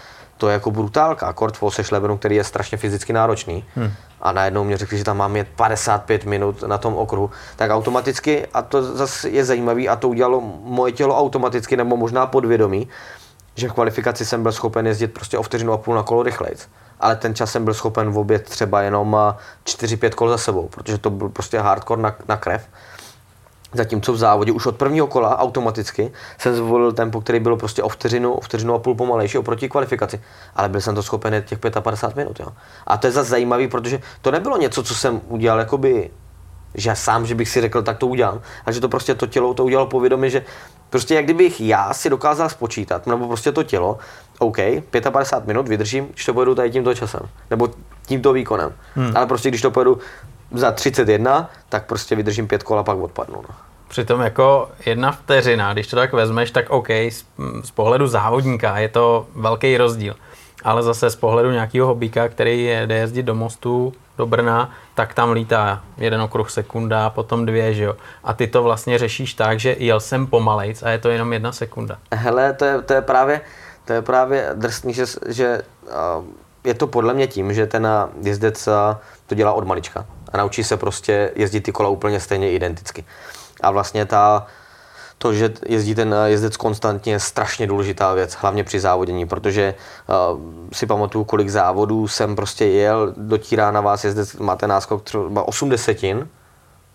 to 0.40 0.48
je 0.48 0.52
jako 0.52 0.70
brutálka, 0.70 1.32
kort 1.32 1.56
v 1.56 1.62
Osešlebenu, 1.62 2.16
který 2.16 2.36
je 2.36 2.44
strašně 2.44 2.78
fyzicky 2.78 3.12
náročný. 3.12 3.64
Hmm. 3.74 3.92
A 4.20 4.32
najednou 4.32 4.64
mě 4.64 4.76
řekli, 4.76 4.98
že 4.98 5.04
tam 5.04 5.16
mám 5.16 5.36
jet 5.36 5.48
55 5.56 6.24
minut 6.24 6.62
na 6.62 6.78
tom 6.78 6.96
okruhu, 6.96 7.30
tak 7.56 7.70
automaticky, 7.70 8.46
a 8.54 8.62
to 8.62 8.82
zase 8.82 9.28
je 9.28 9.44
zajímavé, 9.44 9.88
a 9.88 9.96
to 9.96 10.08
udělalo 10.08 10.40
moje 10.64 10.92
tělo 10.92 11.18
automaticky, 11.18 11.76
nebo 11.76 11.96
možná 11.96 12.26
podvědomí, 12.26 12.88
že 13.54 13.68
v 13.68 13.72
kvalifikaci 13.72 14.24
jsem 14.24 14.42
byl 14.42 14.52
schopen 14.52 14.86
jezdit 14.86 15.08
prostě 15.08 15.38
o 15.38 15.42
vteřinu 15.42 15.72
a 15.72 15.78
půl 15.78 15.94
na 15.94 16.02
kolo 16.02 16.22
rychlejc. 16.22 16.68
Ale 17.00 17.16
ten 17.16 17.34
čas 17.34 17.52
jsem 17.52 17.64
byl 17.64 17.74
schopen 17.74 18.10
v 18.10 18.18
oběd 18.18 18.44
třeba 18.44 18.82
jenom 18.82 19.16
4-5 19.64 20.10
kol 20.10 20.28
za 20.28 20.38
sebou, 20.38 20.68
protože 20.68 20.98
to 20.98 21.10
byl 21.10 21.28
prostě 21.28 21.58
hardcore 21.58 22.02
na, 22.02 22.16
na 22.28 22.36
krev. 22.36 22.68
Zatímco 23.72 24.12
v 24.12 24.16
závodě 24.16 24.52
už 24.52 24.66
od 24.66 24.76
prvního 24.76 25.06
kola 25.06 25.38
automaticky 25.38 26.12
jsem 26.38 26.56
zvolil 26.56 26.92
tempo, 26.92 27.20
který 27.20 27.40
bylo 27.40 27.56
prostě 27.56 27.82
o 27.82 27.88
vteřinu, 27.88 28.32
o 28.32 28.40
vteřinu 28.40 28.74
a 28.74 28.78
půl 28.78 28.94
pomalejší 28.94 29.38
oproti 29.38 29.68
kvalifikaci. 29.68 30.20
Ale 30.56 30.68
byl 30.68 30.80
jsem 30.80 30.94
to 30.94 31.02
schopen 31.02 31.42
těch 31.46 31.58
55 31.80 32.24
minut. 32.24 32.40
Jo. 32.40 32.46
A 32.86 32.96
to 32.96 33.06
je 33.06 33.12
zase 33.12 33.30
zajímavé, 33.30 33.68
protože 33.68 34.00
to 34.22 34.30
nebylo 34.30 34.58
něco, 34.58 34.82
co 34.82 34.94
jsem 34.94 35.20
udělal 35.28 35.58
jakoby 35.58 36.10
že 36.74 36.96
sám, 36.96 37.26
že 37.26 37.34
bych 37.34 37.48
si 37.48 37.60
řekl, 37.60 37.82
tak 37.82 37.98
to 37.98 38.06
udělám, 38.06 38.40
a 38.66 38.72
že 38.72 38.80
to 38.80 38.88
prostě 38.88 39.14
to 39.14 39.26
tělo 39.26 39.54
to 39.54 39.64
udělalo 39.64 39.88
povědomě, 39.88 40.30
že 40.30 40.44
prostě 40.90 41.14
jak 41.14 41.24
kdybych 41.24 41.60
já 41.60 41.94
si 41.94 42.10
dokázal 42.10 42.48
spočítat, 42.48 43.06
nebo 43.06 43.26
prostě 43.26 43.52
to 43.52 43.62
tělo, 43.62 43.98
OK, 44.38 44.56
55 45.10 45.46
minut 45.46 45.68
vydržím, 45.68 46.06
když 46.06 46.24
to 46.24 46.34
pojedu 46.34 46.54
tady 46.54 46.70
tímto 46.70 46.94
časem, 46.94 47.20
nebo 47.50 47.68
tímto 48.06 48.32
výkonem. 48.32 48.72
Hmm. 48.94 49.16
Ale 49.16 49.26
prostě 49.26 49.48
když 49.48 49.62
to 49.62 49.70
pojedu 49.70 49.98
za 50.52 50.72
31, 50.72 51.50
tak 51.68 51.86
prostě 51.86 52.16
vydržím 52.16 52.48
pět 52.48 52.62
kol 52.62 52.78
a 52.78 52.82
pak 52.82 52.98
odpadnu. 52.98 53.42
No. 53.48 53.54
Přitom 53.88 54.20
jako 54.20 54.68
jedna 54.86 55.12
vteřina, 55.12 55.72
když 55.72 55.86
to 55.86 55.96
tak 55.96 56.12
vezmeš, 56.12 56.50
tak 56.50 56.70
OK, 56.70 56.90
z, 56.90 57.24
z 57.62 57.70
pohledu 57.70 58.06
závodníka 58.06 58.78
je 58.78 58.88
to 58.88 59.26
velký 59.34 59.76
rozdíl. 59.76 60.16
Ale 60.64 60.82
zase 60.82 61.10
z 61.10 61.16
pohledu 61.16 61.50
nějakého 61.50 61.86
hobíka, 61.86 62.28
který 62.28 62.66
jde 62.66 62.94
jezdit 62.94 63.22
do 63.22 63.34
mostu, 63.34 63.92
do 64.18 64.26
Brna, 64.26 64.70
tak 64.94 65.14
tam 65.14 65.32
lítá 65.32 65.82
jeden 65.98 66.20
okruh 66.20 66.50
sekunda, 66.50 67.10
potom 67.10 67.46
dvě, 67.46 67.74
že 67.74 67.84
jo. 67.84 67.96
A 68.24 68.32
ty 68.34 68.46
to 68.46 68.62
vlastně 68.62 68.98
řešíš 68.98 69.34
tak, 69.34 69.60
že 69.60 69.76
jel 69.78 70.00
jsem 70.00 70.26
pomalejc 70.26 70.82
a 70.82 70.90
je 70.90 70.98
to 70.98 71.08
jenom 71.08 71.32
jedna 71.32 71.52
sekunda. 71.52 71.98
Hele, 72.12 72.52
to 72.52 72.64
je, 72.64 72.82
to 72.82 72.92
je 72.92 73.02
právě, 73.02 73.40
to 73.84 73.92
je 73.92 74.02
právě 74.02 74.50
drsný, 74.54 74.94
že, 74.94 75.04
že 75.28 75.62
je 76.64 76.74
to 76.74 76.86
podle 76.86 77.14
mě 77.14 77.26
tím, 77.26 77.54
že 77.54 77.66
ten 77.66 77.88
jezdec 78.22 78.68
to 79.26 79.34
dělá 79.34 79.52
od 79.52 79.66
malička 79.66 80.06
a 80.32 80.36
naučí 80.36 80.64
se 80.64 80.76
prostě 80.76 81.32
jezdit 81.34 81.60
ty 81.60 81.72
kola 81.72 81.88
úplně 81.88 82.20
stejně 82.20 82.52
identicky. 82.52 83.04
A 83.60 83.70
vlastně 83.70 84.06
ta, 84.06 84.46
to, 85.18 85.32
že 85.32 85.52
jezdí 85.66 85.94
ten 85.94 86.14
jezdec 86.26 86.56
konstantně, 86.56 87.12
je 87.12 87.20
strašně 87.20 87.66
důležitá 87.66 88.14
věc, 88.14 88.34
hlavně 88.34 88.64
při 88.64 88.80
závodění, 88.80 89.26
protože 89.26 89.74
uh, 90.32 90.40
si 90.72 90.86
pamatuju, 90.86 91.24
kolik 91.24 91.48
závodů 91.48 92.08
jsem 92.08 92.36
prostě 92.36 92.66
jel, 92.66 93.14
dotírá 93.16 93.70
na 93.70 93.80
vás 93.80 94.04
jezdec, 94.04 94.36
máte 94.36 94.66
náskok 94.66 95.02
třeba 95.02 95.48
8 95.48 95.68
desetin 95.68 96.28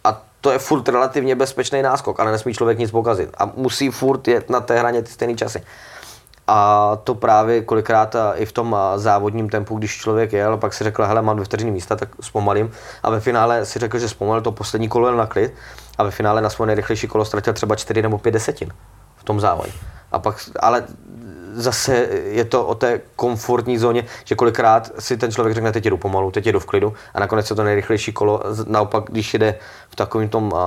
a 0.04 0.22
to 0.42 0.52
je 0.52 0.60
furt 0.60 0.90
relativně 0.90 1.36
bezpečný 1.36 1.82
náskok, 1.82 2.20
ale 2.20 2.32
nesmí 2.32 2.54
člověk 2.54 2.80
nic 2.80 2.92
pokazit 2.92 3.30
a 3.38 3.52
musí 3.56 3.90
furt 3.90 4.28
jet 4.28 4.50
na 4.50 4.62
té 4.62 4.80
hraně 4.80 5.02
ty 5.02 5.12
stejné 5.12 5.36
časy. 5.36 5.64
A 6.48 6.92
to 7.04 7.16
právě 7.16 7.62
kolikrát 7.62 8.16
i 8.36 8.46
v 8.46 8.52
tom 8.52 8.76
závodním 8.96 9.50
tempu, 9.50 9.78
když 9.78 9.98
člověk 9.98 10.34
jel, 10.34 10.58
pak 10.58 10.74
si 10.74 10.84
řekl, 10.84 11.06
hele, 11.06 11.22
mám 11.22 11.38
dvě 11.38 11.72
místa, 11.72 11.96
tak 11.96 12.10
zpomalím. 12.22 12.72
A 13.04 13.10
ve 13.10 13.20
finále 13.20 13.66
si 13.66 13.80
řekl, 13.80 14.00
že 14.00 14.10
zpomalil 14.10 14.42
to 14.42 14.52
poslední 14.52 14.90
kolo 14.90 15.16
na 15.16 15.26
klid 15.26 15.54
a 15.98 16.04
ve 16.04 16.12
finále 16.12 16.42
na 16.42 16.50
svůj 16.50 16.68
nejrychlejší 16.68 17.08
kolo 17.08 17.26
ztratil 17.26 17.54
třeba 17.54 17.76
4 17.76 18.02
nebo 18.02 18.18
5 18.18 18.32
desetin 18.32 18.70
v 19.16 19.24
tom 19.24 19.40
závodě. 19.40 19.72
A 20.12 20.20
pak, 20.20 20.50
ale 20.60 20.84
zase 21.56 22.08
je 22.26 22.46
to 22.46 22.66
o 22.66 22.76
té 22.76 23.02
komfortní 23.16 23.78
zóně, 23.78 24.06
že 24.26 24.36
kolikrát 24.36 24.92
si 25.00 25.18
ten 25.18 25.32
člověk 25.32 25.56
řekne, 25.56 25.72
teď 25.72 25.86
jdu 25.86 25.98
pomalu, 25.98 26.32
teď 26.32 26.46
jdu 26.46 26.60
v 26.60 26.66
klidu 26.66 26.94
a 27.14 27.20
nakonec 27.20 27.50
je 27.50 27.56
to 27.56 27.64
nejrychlejší 27.64 28.14
kolo. 28.14 28.42
Naopak, 28.68 29.04
když 29.10 29.34
jde 29.34 29.56
v 29.90 29.96
takovém 29.96 30.30
tom 30.30 30.52
uh, 30.52 30.60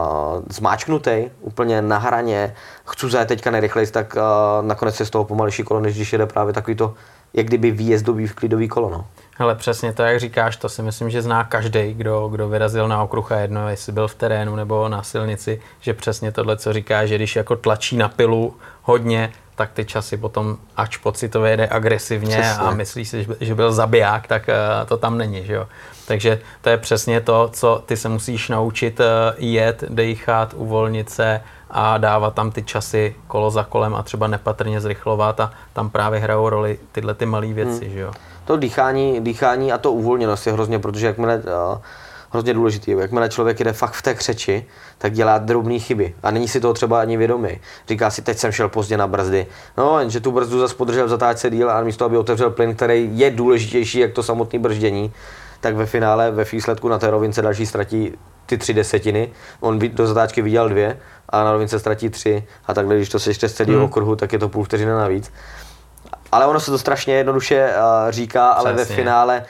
zmáčknutý, 0.48 1.30
úplně 1.40 1.82
na 1.82 1.98
hraně, 1.98 2.54
chci 2.84 3.10
zajet 3.10 3.28
teďka 3.28 3.50
nejrychleji, 3.50 3.86
tak 3.86 4.16
uh, 4.16 4.66
nakonec 4.66 5.00
je 5.00 5.06
z 5.06 5.10
toho 5.10 5.24
pomalejší 5.24 5.62
kolo, 5.62 5.80
než 5.80 5.96
když 5.96 6.12
jede 6.12 6.26
právě 6.26 6.52
takový 6.52 6.76
to, 6.76 6.94
jak 7.34 7.46
kdyby 7.46 7.70
výjezdový 7.70 8.26
v 8.26 8.34
klidový 8.34 8.68
kolo. 8.68 8.90
No. 8.90 9.06
Hele, 9.36 9.54
přesně 9.54 9.92
to, 9.92 10.02
jak 10.02 10.20
říkáš, 10.20 10.56
to 10.56 10.68
si 10.68 10.82
myslím, 10.82 11.10
že 11.10 11.22
zná 11.22 11.44
každý, 11.44 11.94
kdo, 11.94 12.28
kdo 12.28 12.48
vyrazil 12.48 12.88
na 12.88 13.02
okruh 13.02 13.32
a 13.32 13.38
jedno, 13.38 13.68
jestli 13.68 13.92
byl 13.92 14.08
v 14.08 14.14
terénu 14.14 14.56
nebo 14.56 14.88
na 14.88 15.02
silnici, 15.02 15.60
že 15.80 15.94
přesně 15.94 16.32
tohle, 16.32 16.56
co 16.56 16.72
říká, 16.72 17.06
že 17.06 17.14
když 17.14 17.36
jako 17.36 17.56
tlačí 17.56 17.96
na 17.96 18.08
pilu 18.08 18.54
hodně, 18.82 19.32
tak 19.58 19.72
ty 19.72 19.84
časy 19.84 20.16
potom, 20.16 20.56
ač 20.76 20.96
pocitově 20.96 21.50
jede 21.50 21.68
agresivně 21.70 22.38
přesně. 22.38 22.64
a 22.64 22.70
myslí 22.70 23.04
si, 23.04 23.26
že 23.40 23.54
byl 23.54 23.72
zabiják, 23.72 24.26
tak 24.26 24.48
eh, 24.48 24.54
to 24.86 24.96
tam 24.96 25.18
není. 25.18 25.46
Že 25.46 25.52
jo? 25.52 25.66
Takže 26.06 26.40
to 26.60 26.68
je 26.68 26.76
přesně 26.76 27.20
to, 27.20 27.50
co 27.52 27.82
ty 27.86 27.96
se 27.96 28.08
musíš 28.08 28.48
naučit 28.48 29.00
eh, 29.00 29.34
jet, 29.38 29.84
dechat, 29.88 30.54
uvolnit 30.54 31.10
se 31.10 31.40
a 31.70 31.98
dávat 31.98 32.34
tam 32.34 32.50
ty 32.50 32.62
časy 32.62 33.14
kolo 33.26 33.50
za 33.50 33.64
kolem 33.64 33.94
a 33.94 34.02
třeba 34.02 34.26
nepatrně 34.26 34.80
zrychlovat 34.80 35.40
a 35.40 35.52
tam 35.72 35.90
právě 35.90 36.20
hrajou 36.20 36.48
roli 36.48 36.78
tyhle 36.92 37.14
ty 37.14 37.26
malé 37.26 37.46
věci. 37.46 37.84
Hmm. 37.84 37.94
Že 37.94 38.00
jo? 38.00 38.12
To 38.44 38.56
dýchání, 38.56 39.20
dýchání 39.20 39.72
a 39.72 39.78
to 39.78 39.92
uvolněnost 39.92 40.46
je 40.46 40.52
hrozně, 40.52 40.78
protože 40.78 41.06
jakmile 41.06 41.36
uh, 41.36 41.78
hrozně 42.30 42.54
důležitý. 42.54 42.90
Jakmile 42.90 43.28
člověk 43.28 43.60
jde 43.60 43.72
fakt 43.72 43.92
v 43.92 44.02
té 44.02 44.14
křeči, 44.14 44.66
tak 44.98 45.12
dělá 45.12 45.38
drobné 45.38 45.78
chyby 45.78 46.14
a 46.22 46.30
není 46.30 46.48
si 46.48 46.60
toho 46.60 46.74
třeba 46.74 47.00
ani 47.00 47.16
vědomý. 47.16 47.60
Říká 47.88 48.10
si, 48.10 48.22
teď 48.22 48.38
jsem 48.38 48.52
šel 48.52 48.68
pozdě 48.68 48.96
na 48.96 49.06
brzdy. 49.06 49.46
No, 49.78 49.98
jenže 49.98 50.20
tu 50.20 50.32
brzdu 50.32 50.60
zase 50.60 50.74
podržel 50.74 51.06
v 51.06 51.08
zatáčce 51.08 51.50
díl 51.50 51.70
a 51.70 51.82
místo, 51.82 52.04
aby 52.04 52.16
otevřel 52.16 52.50
plyn, 52.50 52.74
který 52.74 53.10
je 53.12 53.30
důležitější, 53.30 53.98
jak 53.98 54.12
to 54.12 54.22
samotné 54.22 54.58
brždění, 54.58 55.12
tak 55.60 55.76
ve 55.76 55.86
finále, 55.86 56.30
ve 56.30 56.44
výsledku 56.44 56.88
na 56.88 56.98
té 56.98 57.10
rovince 57.10 57.42
další 57.42 57.66
ztratí 57.66 58.12
ty 58.46 58.58
tři 58.58 58.74
desetiny. 58.74 59.32
On 59.60 59.78
do 59.78 60.06
zatáčky 60.06 60.42
viděl 60.42 60.68
dvě 60.68 60.98
a 61.28 61.44
na 61.44 61.52
rovince 61.52 61.78
ztratí 61.78 62.08
tři. 62.08 62.44
A 62.66 62.74
takhle, 62.74 62.96
když 62.96 63.08
to 63.08 63.18
sečte 63.18 63.48
z 63.48 63.54
celého 63.54 63.78
hmm. 63.78 63.84
okruhu, 63.84 64.16
tak 64.16 64.32
je 64.32 64.38
to 64.38 64.48
půl 64.48 64.64
vteřiny 64.64 64.90
navíc. 64.90 65.32
Ale 66.32 66.46
ono 66.46 66.60
se 66.60 66.70
to 66.70 66.78
strašně 66.78 67.14
jednoduše 67.14 67.68
uh, 67.68 68.10
říká, 68.10 68.52
Přesně. 68.52 68.70
ale 68.70 68.76
ve 68.76 68.84
finále 68.84 69.44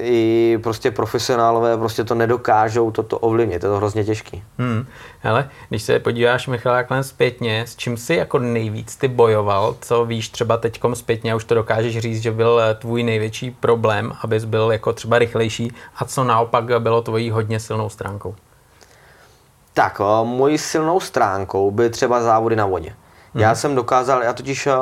i 0.00 0.58
prostě 0.62 0.90
profesionálové 0.90 1.76
prostě 1.76 2.04
to 2.04 2.14
nedokážou 2.14 2.90
toto 2.90 3.18
ovlivnit, 3.18 3.52
je 3.62 3.68
to 3.68 3.76
hrozně 3.76 4.04
těžký. 4.04 4.42
Hmm. 4.58 4.86
Ale 5.24 5.48
když 5.68 5.82
se 5.82 5.98
podíváš, 5.98 6.46
Michal, 6.46 6.74
jakhle 6.74 7.04
zpětně, 7.04 7.64
s 7.66 7.76
čím 7.76 7.96
jsi 7.96 8.14
jako 8.14 8.38
nejvíc 8.38 8.96
ty 8.96 9.08
bojoval, 9.08 9.76
co 9.80 10.04
víš 10.04 10.28
třeba 10.28 10.56
teďkom 10.56 10.94
zpětně, 10.94 11.32
a 11.32 11.36
už 11.36 11.44
to 11.44 11.54
dokážeš 11.54 11.98
říct, 11.98 12.22
že 12.22 12.30
byl 12.30 12.60
eh, 12.60 12.74
tvůj 12.74 13.02
největší 13.02 13.50
problém, 13.50 14.12
abys 14.20 14.44
byl 14.44 14.72
jako 14.72 14.92
třeba 14.92 15.18
rychlejší, 15.18 15.72
a 15.96 16.04
co 16.04 16.24
naopak 16.24 16.82
bylo 16.82 17.02
tvojí 17.02 17.30
hodně 17.30 17.60
silnou 17.60 17.88
stránkou? 17.88 18.34
Tak, 19.74 20.00
o, 20.00 20.24
mojí 20.24 20.58
silnou 20.58 21.00
stránkou 21.00 21.70
by 21.70 21.90
třeba 21.90 22.22
závody 22.22 22.56
na 22.56 22.66
vodě. 22.66 22.94
Hmm. 23.34 23.42
Já 23.42 23.54
jsem 23.54 23.74
dokázal, 23.74 24.22
já 24.22 24.32
totiž 24.32 24.66
eh, 24.66 24.72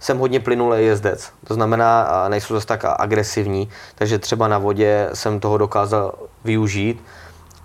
jsem 0.00 0.18
hodně 0.18 0.40
plynulý 0.40 0.86
jezdec, 0.86 1.32
to 1.46 1.54
znamená, 1.54 2.08
nejsou 2.28 2.54
zase 2.54 2.66
tak 2.66 2.84
agresivní, 2.98 3.68
takže 3.94 4.18
třeba 4.18 4.48
na 4.48 4.58
vodě 4.58 5.10
jsem 5.14 5.40
toho 5.40 5.58
dokázal 5.58 6.14
využít 6.44 7.02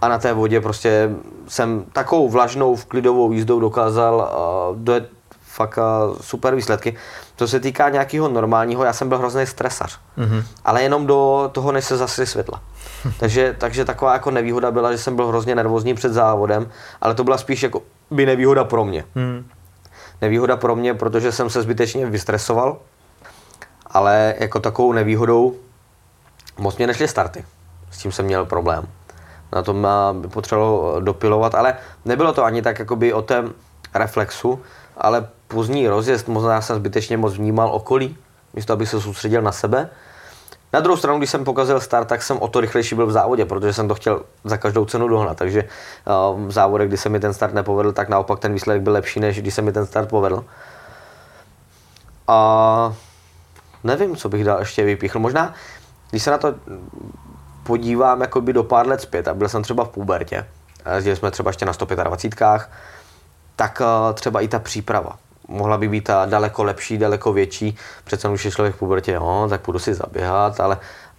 a 0.01 0.07
na 0.07 0.17
té 0.17 0.33
vodě 0.33 0.61
prostě 0.61 1.09
jsem 1.47 1.85
takovou 1.93 2.29
vlažnou, 2.29 2.75
vklidovou 2.75 3.31
jízdou 3.31 3.59
dokázal 3.59 4.31
dojet 4.75 5.09
fakt 5.41 5.79
super 6.21 6.55
výsledky. 6.55 6.95
To 7.35 7.47
se 7.47 7.59
týká 7.59 7.89
nějakého 7.89 8.27
normálního, 8.29 8.83
já 8.83 8.93
jsem 8.93 9.09
byl 9.09 9.17
hrozný 9.17 9.45
stresař, 9.45 9.99
mm-hmm. 10.17 10.43
ale 10.65 10.83
jenom 10.83 11.07
do 11.07 11.49
toho, 11.51 11.71
než 11.71 11.85
se 11.85 11.97
zase 11.97 12.25
světla. 12.25 12.61
takže, 13.19 13.55
takže 13.57 13.85
taková 13.85 14.13
jako 14.13 14.31
nevýhoda 14.31 14.71
byla, 14.71 14.91
že 14.91 14.97
jsem 14.97 15.15
byl 15.15 15.27
hrozně 15.27 15.55
nervózní 15.55 15.93
před 15.93 16.13
závodem, 16.13 16.69
ale 17.01 17.15
to 17.15 17.23
byla 17.23 17.37
spíš 17.37 17.63
jako 17.63 17.81
by 18.11 18.25
nevýhoda 18.25 18.63
pro 18.63 18.85
mě. 18.85 19.05
Mm 19.15 19.45
nevýhoda 20.21 20.57
pro 20.57 20.75
mě, 20.75 20.93
protože 20.93 21.31
jsem 21.31 21.49
se 21.49 21.61
zbytečně 21.61 22.05
vystresoval, 22.05 22.77
ale 23.87 24.35
jako 24.39 24.59
takovou 24.59 24.93
nevýhodou 24.93 25.55
moc 26.57 26.77
mě 26.77 26.87
nešly 26.87 27.07
starty. 27.07 27.45
S 27.91 27.97
tím 27.97 28.11
jsem 28.11 28.25
měl 28.25 28.45
problém. 28.45 28.87
Na 29.53 29.63
tom 29.63 29.87
by 30.13 30.27
potřebovalo 30.27 30.99
dopilovat, 30.99 31.55
ale 31.55 31.75
nebylo 32.05 32.33
to 32.33 32.43
ani 32.43 32.61
tak 32.61 32.79
jakoby 32.79 33.13
o 33.13 33.21
tom 33.21 33.53
reflexu, 33.93 34.61
ale 34.97 35.27
pozdní 35.47 35.87
rozjezd, 35.87 36.27
možná 36.27 36.61
jsem 36.61 36.75
zbytečně 36.75 37.17
moc 37.17 37.33
vnímal 37.33 37.69
okolí, 37.69 38.17
místo 38.53 38.73
aby 38.73 38.85
se 38.85 39.01
soustředil 39.01 39.41
na 39.41 39.51
sebe 39.51 39.89
na 40.73 40.79
druhou 40.79 40.97
stranu, 40.97 41.17
když 41.17 41.29
jsem 41.29 41.43
pokazil 41.43 41.79
start, 41.79 42.07
tak 42.07 42.23
jsem 42.23 42.37
o 42.37 42.47
to 42.47 42.61
rychlejší 42.61 42.95
byl 42.95 43.05
v 43.05 43.11
závodě, 43.11 43.45
protože 43.45 43.73
jsem 43.73 43.87
to 43.87 43.95
chtěl 43.95 44.21
za 44.43 44.57
každou 44.57 44.85
cenu 44.85 45.07
dohnat. 45.07 45.37
Takže 45.37 45.63
uh, 46.33 46.47
v 46.47 46.51
závodě, 46.51 46.87
kdy 46.87 46.97
se 46.97 47.09
mi 47.09 47.19
ten 47.19 47.33
start 47.33 47.53
nepovedl, 47.53 47.91
tak 47.91 48.09
naopak 48.09 48.39
ten 48.39 48.53
výsledek 48.53 48.81
byl 48.81 48.93
lepší, 48.93 49.19
než 49.19 49.41
když 49.41 49.53
se 49.53 49.61
mi 49.61 49.71
ten 49.71 49.85
start 49.85 50.09
povedl. 50.09 50.45
A 52.27 52.93
nevím, 53.83 54.15
co 54.15 54.29
bych 54.29 54.43
dal 54.43 54.59
ještě 54.59 54.83
vypíchl. 54.83 55.19
Možná, 55.19 55.53
když 56.09 56.23
se 56.23 56.31
na 56.31 56.37
to 56.37 56.55
podívám 57.63 58.21
jakoby 58.21 58.53
do 58.53 58.63
pár 58.63 58.87
let 58.87 59.01
zpět, 59.01 59.27
a 59.27 59.33
byl 59.33 59.49
jsem 59.49 59.63
třeba 59.63 59.83
v 59.83 59.89
pubertě, 59.89 60.47
jezdili 60.95 61.15
jsme 61.15 61.31
třeba 61.31 61.49
ještě 61.49 61.65
na 61.65 61.73
125, 61.73 62.69
tak 63.55 63.81
uh, 63.81 64.13
třeba 64.13 64.41
i 64.41 64.47
ta 64.47 64.59
příprava 64.59 65.17
mohla 65.47 65.77
by 65.77 65.87
být 65.87 66.09
daleko 66.25 66.63
lepší, 66.63 66.97
daleko 66.97 67.33
větší. 67.33 67.77
Přece 68.03 68.29
už 68.29 68.45
je 68.45 68.51
člověk 68.51 68.75
v 68.75 68.79
pubertě, 68.79 69.11
jo, 69.11 69.47
tak 69.49 69.61
půjdu 69.61 69.79
si 69.79 69.93
zaběhat, 69.93 70.59
ale, 70.59 70.77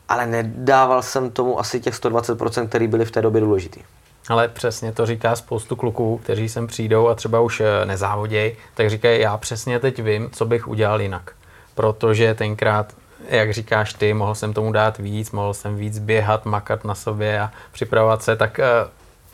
ale 0.09 0.27
nedával 0.27 1.03
jsem 1.03 1.31
tomu 1.31 1.61
asi 1.61 1.81
těch 1.81 1.95
120%, 1.95 2.69
který 2.69 2.89
byly 2.89 3.05
v 3.05 3.11
té 3.11 3.23
době 3.23 3.41
důležitý. 3.41 3.81
Ale 4.29 4.49
přesně 4.49 4.93
to 4.93 5.07
říká 5.07 5.37
spoustu 5.37 5.77
kluků, 5.77 6.21
kteří 6.23 6.49
sem 6.49 6.67
přijdou 6.67 7.09
a 7.09 7.15
třeba 7.15 7.41
už 7.41 7.61
eh, 7.61 7.85
nezávodějí, 7.85 8.53
tak 8.75 8.91
říkají, 8.91 9.21
já 9.21 9.37
přesně 9.37 9.79
teď 9.79 10.03
vím, 10.03 10.31
co 10.31 10.45
bych 10.45 10.69
udělal 10.69 11.01
jinak. 11.01 11.33
Protože 11.75 12.35
tenkrát, 12.35 12.95
jak 13.29 13.53
říkáš 13.53 13.95
ty, 13.95 14.15
mohl 14.15 14.35
jsem 14.35 14.53
tomu 14.53 14.73
dát 14.73 14.99
víc, 14.99 15.31
mohl 15.31 15.55
jsem 15.55 15.77
víc 15.77 15.99
běhat, 15.99 16.45
makat 16.45 16.85
na 16.85 16.95
sobě 16.95 17.41
a 17.41 17.51
připravovat 17.73 18.23
se, 18.23 18.37
tak 18.37 18.59
eh, 18.59 18.65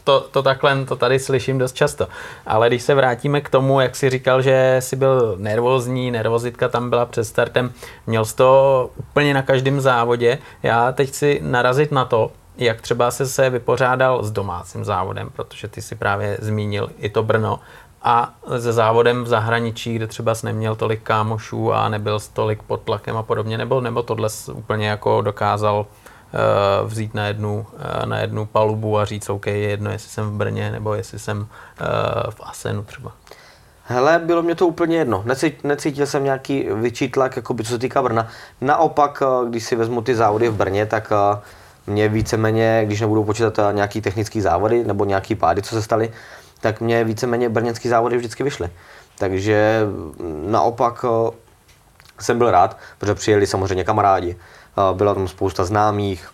to, 0.04 0.20
to 0.30 0.42
takhle, 0.42 0.84
to 0.84 0.96
tady 0.96 1.18
slyším 1.18 1.58
dost 1.58 1.76
často. 1.76 2.08
Ale 2.46 2.68
když 2.68 2.82
se 2.82 2.94
vrátíme 2.94 3.40
k 3.40 3.48
tomu, 3.48 3.80
jak 3.80 3.96
jsi 3.96 4.10
říkal, 4.10 4.42
že 4.42 4.76
jsi 4.80 4.96
byl 4.96 5.34
nervózní, 5.38 6.10
nervozitka 6.10 6.68
tam 6.68 6.90
byla 6.90 7.06
před 7.06 7.24
startem, 7.24 7.72
měl 8.06 8.24
jsi 8.24 8.36
to 8.36 8.90
úplně 8.96 9.34
na 9.34 9.42
každém 9.42 9.80
závodě. 9.80 10.38
Já 10.62 10.92
teď 10.92 11.08
chci 11.08 11.40
narazit 11.42 11.92
na 11.92 12.04
to, 12.04 12.30
jak 12.56 12.80
třeba 12.80 13.10
se 13.10 13.26
se 13.26 13.50
vypořádal 13.50 14.22
s 14.22 14.30
domácím 14.30 14.84
závodem, 14.84 15.30
protože 15.36 15.68
ty 15.68 15.82
si 15.82 15.94
právě 15.94 16.36
zmínil 16.40 16.90
i 16.98 17.08
to 17.08 17.22
Brno, 17.22 17.60
a 18.04 18.34
se 18.58 18.72
závodem 18.72 19.24
v 19.24 19.28
zahraničí, 19.28 19.94
kde 19.94 20.06
třeba 20.06 20.34
jsi 20.34 20.46
neměl 20.46 20.76
tolik 20.76 21.02
kámošů 21.02 21.72
a 21.72 21.88
nebyl 21.88 22.18
tolik 22.32 22.62
pod 22.62 22.82
tlakem 22.82 23.16
a 23.16 23.22
podobně, 23.22 23.58
nebo, 23.58 23.80
nebo 23.80 24.02
tohle 24.02 24.28
úplně 24.52 24.88
jako 24.88 25.20
dokázal 25.20 25.86
vzít 26.85 27.14
na 27.14 27.27
jednu, 27.27 27.66
eh, 27.79 28.07
na 28.07 28.18
jednu 28.18 28.47
palubu 28.47 28.99
a 28.99 29.05
říct, 29.05 29.31
OK, 29.31 29.47
je 29.47 29.59
jedno, 29.59 29.90
jestli 29.90 30.11
jsem 30.11 30.31
v 30.31 30.33
Brně 30.33 30.71
nebo 30.71 30.95
jestli 30.95 31.18
jsem 31.18 31.47
eh, 31.81 31.85
v 32.31 32.40
Asenu 32.42 32.83
třeba. 32.83 33.12
Hele, 33.85 34.18
bylo 34.25 34.42
mě 34.42 34.55
to 34.55 34.66
úplně 34.66 34.99
jedno. 34.99 35.25
Necítil 35.64 36.07
jsem 36.07 36.25
nějaký 36.25 36.66
větší 36.75 37.09
tlak, 37.09 37.37
jako 37.37 37.55
by 37.55 37.64
co 37.64 37.71
se 37.71 37.79
týká 37.79 38.03
Brna. 38.03 38.29
Naopak, 38.61 39.23
když 39.49 39.64
si 39.64 39.77
vezmu 39.77 40.03
ty 40.03 40.14
závody 40.14 40.49
v 40.49 40.55
Brně, 40.55 40.87
tak 40.87 41.12
mě 41.87 42.09
víceméně, 42.09 42.83
když 42.87 43.01
nebudu 43.01 43.25
počítat 43.25 43.59
nějaký 43.73 44.01
technický 44.01 44.40
závody 44.40 44.85
nebo 44.85 45.05
nějaký 45.05 45.35
pády, 45.35 45.62
co 45.62 45.75
se 45.75 45.83
staly, 45.83 46.12
tak 46.61 46.81
mě 46.81 47.05
víceméně 47.05 47.49
brněnský 47.49 47.88
závody 47.88 48.16
vždycky 48.16 48.42
vyšly. 48.42 48.71
Takže 49.18 49.81
naopak 50.47 51.05
jsem 52.21 52.38
byl 52.38 52.51
rád, 52.51 52.77
protože 52.99 53.14
přijeli 53.14 53.47
samozřejmě 53.47 53.85
kamarádi, 53.85 54.37
byla 54.92 55.14
tam 55.14 55.28
spousta 55.28 55.64
známých, 55.64 56.28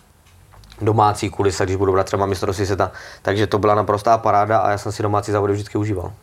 domácí 0.81 1.29
kulisa, 1.29 1.63
když 1.65 1.75
budu 1.75 1.91
brát 1.91 2.05
třeba 2.05 2.25
mistrovství 2.25 2.65
světa, 2.65 2.91
takže 3.21 3.47
to 3.47 3.59
byla 3.59 3.75
naprostá 3.75 4.17
paráda 4.17 4.59
a 4.59 4.71
já 4.71 4.77
jsem 4.77 4.91
si 4.91 5.03
domácí 5.03 5.31
závody 5.31 5.53
vždycky 5.53 5.77
užíval. 5.77 6.13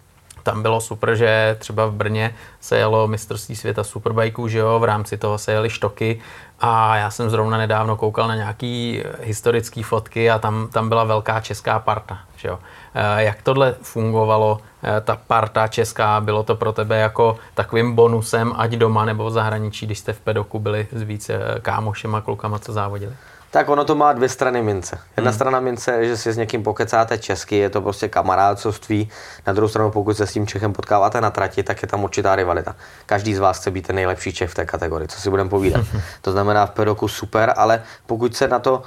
tam 0.43 0.63
bylo 0.63 0.81
super, 0.81 1.15
že 1.17 1.57
třeba 1.59 1.87
v 1.87 1.93
Brně 1.93 2.35
se 2.61 2.79
jelo 2.79 3.09
mistrovství 3.09 3.57
světa 3.57 3.85
superbajků, 3.85 4.49
že 4.49 4.59
jo, 4.59 4.79
v 4.79 4.85
rámci 4.85 5.17
toho 5.19 5.39
se 5.39 5.53
jeli 5.53 5.71
štoky 5.71 6.21
a 6.61 6.97
já 6.97 7.11
jsem 7.11 7.31
zrovna 7.31 7.59
nedávno 7.59 7.97
koukal 7.97 8.29
na 8.29 8.35
nějaký 8.35 9.03
historické 9.21 9.83
fotky 9.83 10.31
a 10.31 10.39
tam, 10.39 10.69
tam 10.73 10.89
byla 10.89 11.05
velká 11.05 11.41
česká 11.41 11.79
parta, 11.79 12.19
že 12.37 12.49
jo. 12.49 12.59
Eh, 12.97 13.23
jak 13.23 13.43
tohle 13.43 13.75
fungovalo, 13.83 14.61
eh, 14.83 15.01
ta 15.01 15.19
parta 15.27 15.69
česká, 15.69 16.21
bylo 16.21 16.43
to 16.43 16.57
pro 16.57 16.73
tebe 16.73 16.97
jako 16.97 17.37
takovým 17.55 17.95
bonusem, 17.95 18.53
ať 18.57 18.71
doma 18.71 19.05
nebo 19.05 19.25
v 19.25 19.31
zahraničí, 19.31 19.87
když 19.87 19.99
jste 19.99 20.13
v 20.13 20.21
pedoku 20.21 20.59
byli 20.59 20.87
s 20.93 21.03
více 21.03 21.39
kámošema, 21.63 22.21
klukama, 22.21 22.59
co 22.59 22.73
závodili? 22.73 23.13
Tak 23.51 23.69
ono 23.69 23.85
to 23.85 23.95
má 23.95 24.13
dvě 24.13 24.29
strany 24.29 24.63
mince. 24.63 24.99
Jedna 25.17 25.31
hmm. 25.31 25.35
strana 25.37 25.61
mince 25.61 25.93
je, 25.93 26.09
že 26.09 26.17
si 26.17 26.33
s 26.33 26.37
někým 26.37 26.63
pokecáte 26.63 27.19
česky, 27.19 27.57
je 27.57 27.71
to 27.71 27.81
prostě 27.81 28.09
kamarádcovství. 28.09 29.09
Na 29.47 29.53
druhou 29.53 29.69
stranu, 29.69 29.91
pokud 29.91 30.17
se 30.17 30.27
s 30.27 30.33
tím 30.33 30.47
Čechem 30.47 30.73
potkáváte 30.73 31.21
na 31.21 31.31
trati, 31.31 31.63
tak 31.63 31.83
je 31.83 31.89
tam 31.89 32.05
určitá 32.05 32.37
rivalita. 32.37 32.77
Každý 33.07 33.35
z 33.35 33.39
vás 33.39 33.59
chce 33.59 33.71
být 33.71 33.87
ten 33.87 33.97
nejlepší 33.97 34.33
Čech 34.33 34.51
v 34.51 34.55
té 34.55 34.67
kategorii, 34.67 35.09
co 35.09 35.21
si 35.21 35.31
budeme 35.31 35.51
povídat. 35.51 35.85
to 36.21 36.33
znamená 36.33 36.67
v 36.67 36.71
pedoku 36.71 37.09
super, 37.09 37.55
ale 37.57 37.83
pokud 38.07 38.37
se 38.37 38.49
na 38.49 38.59
to 38.59 38.83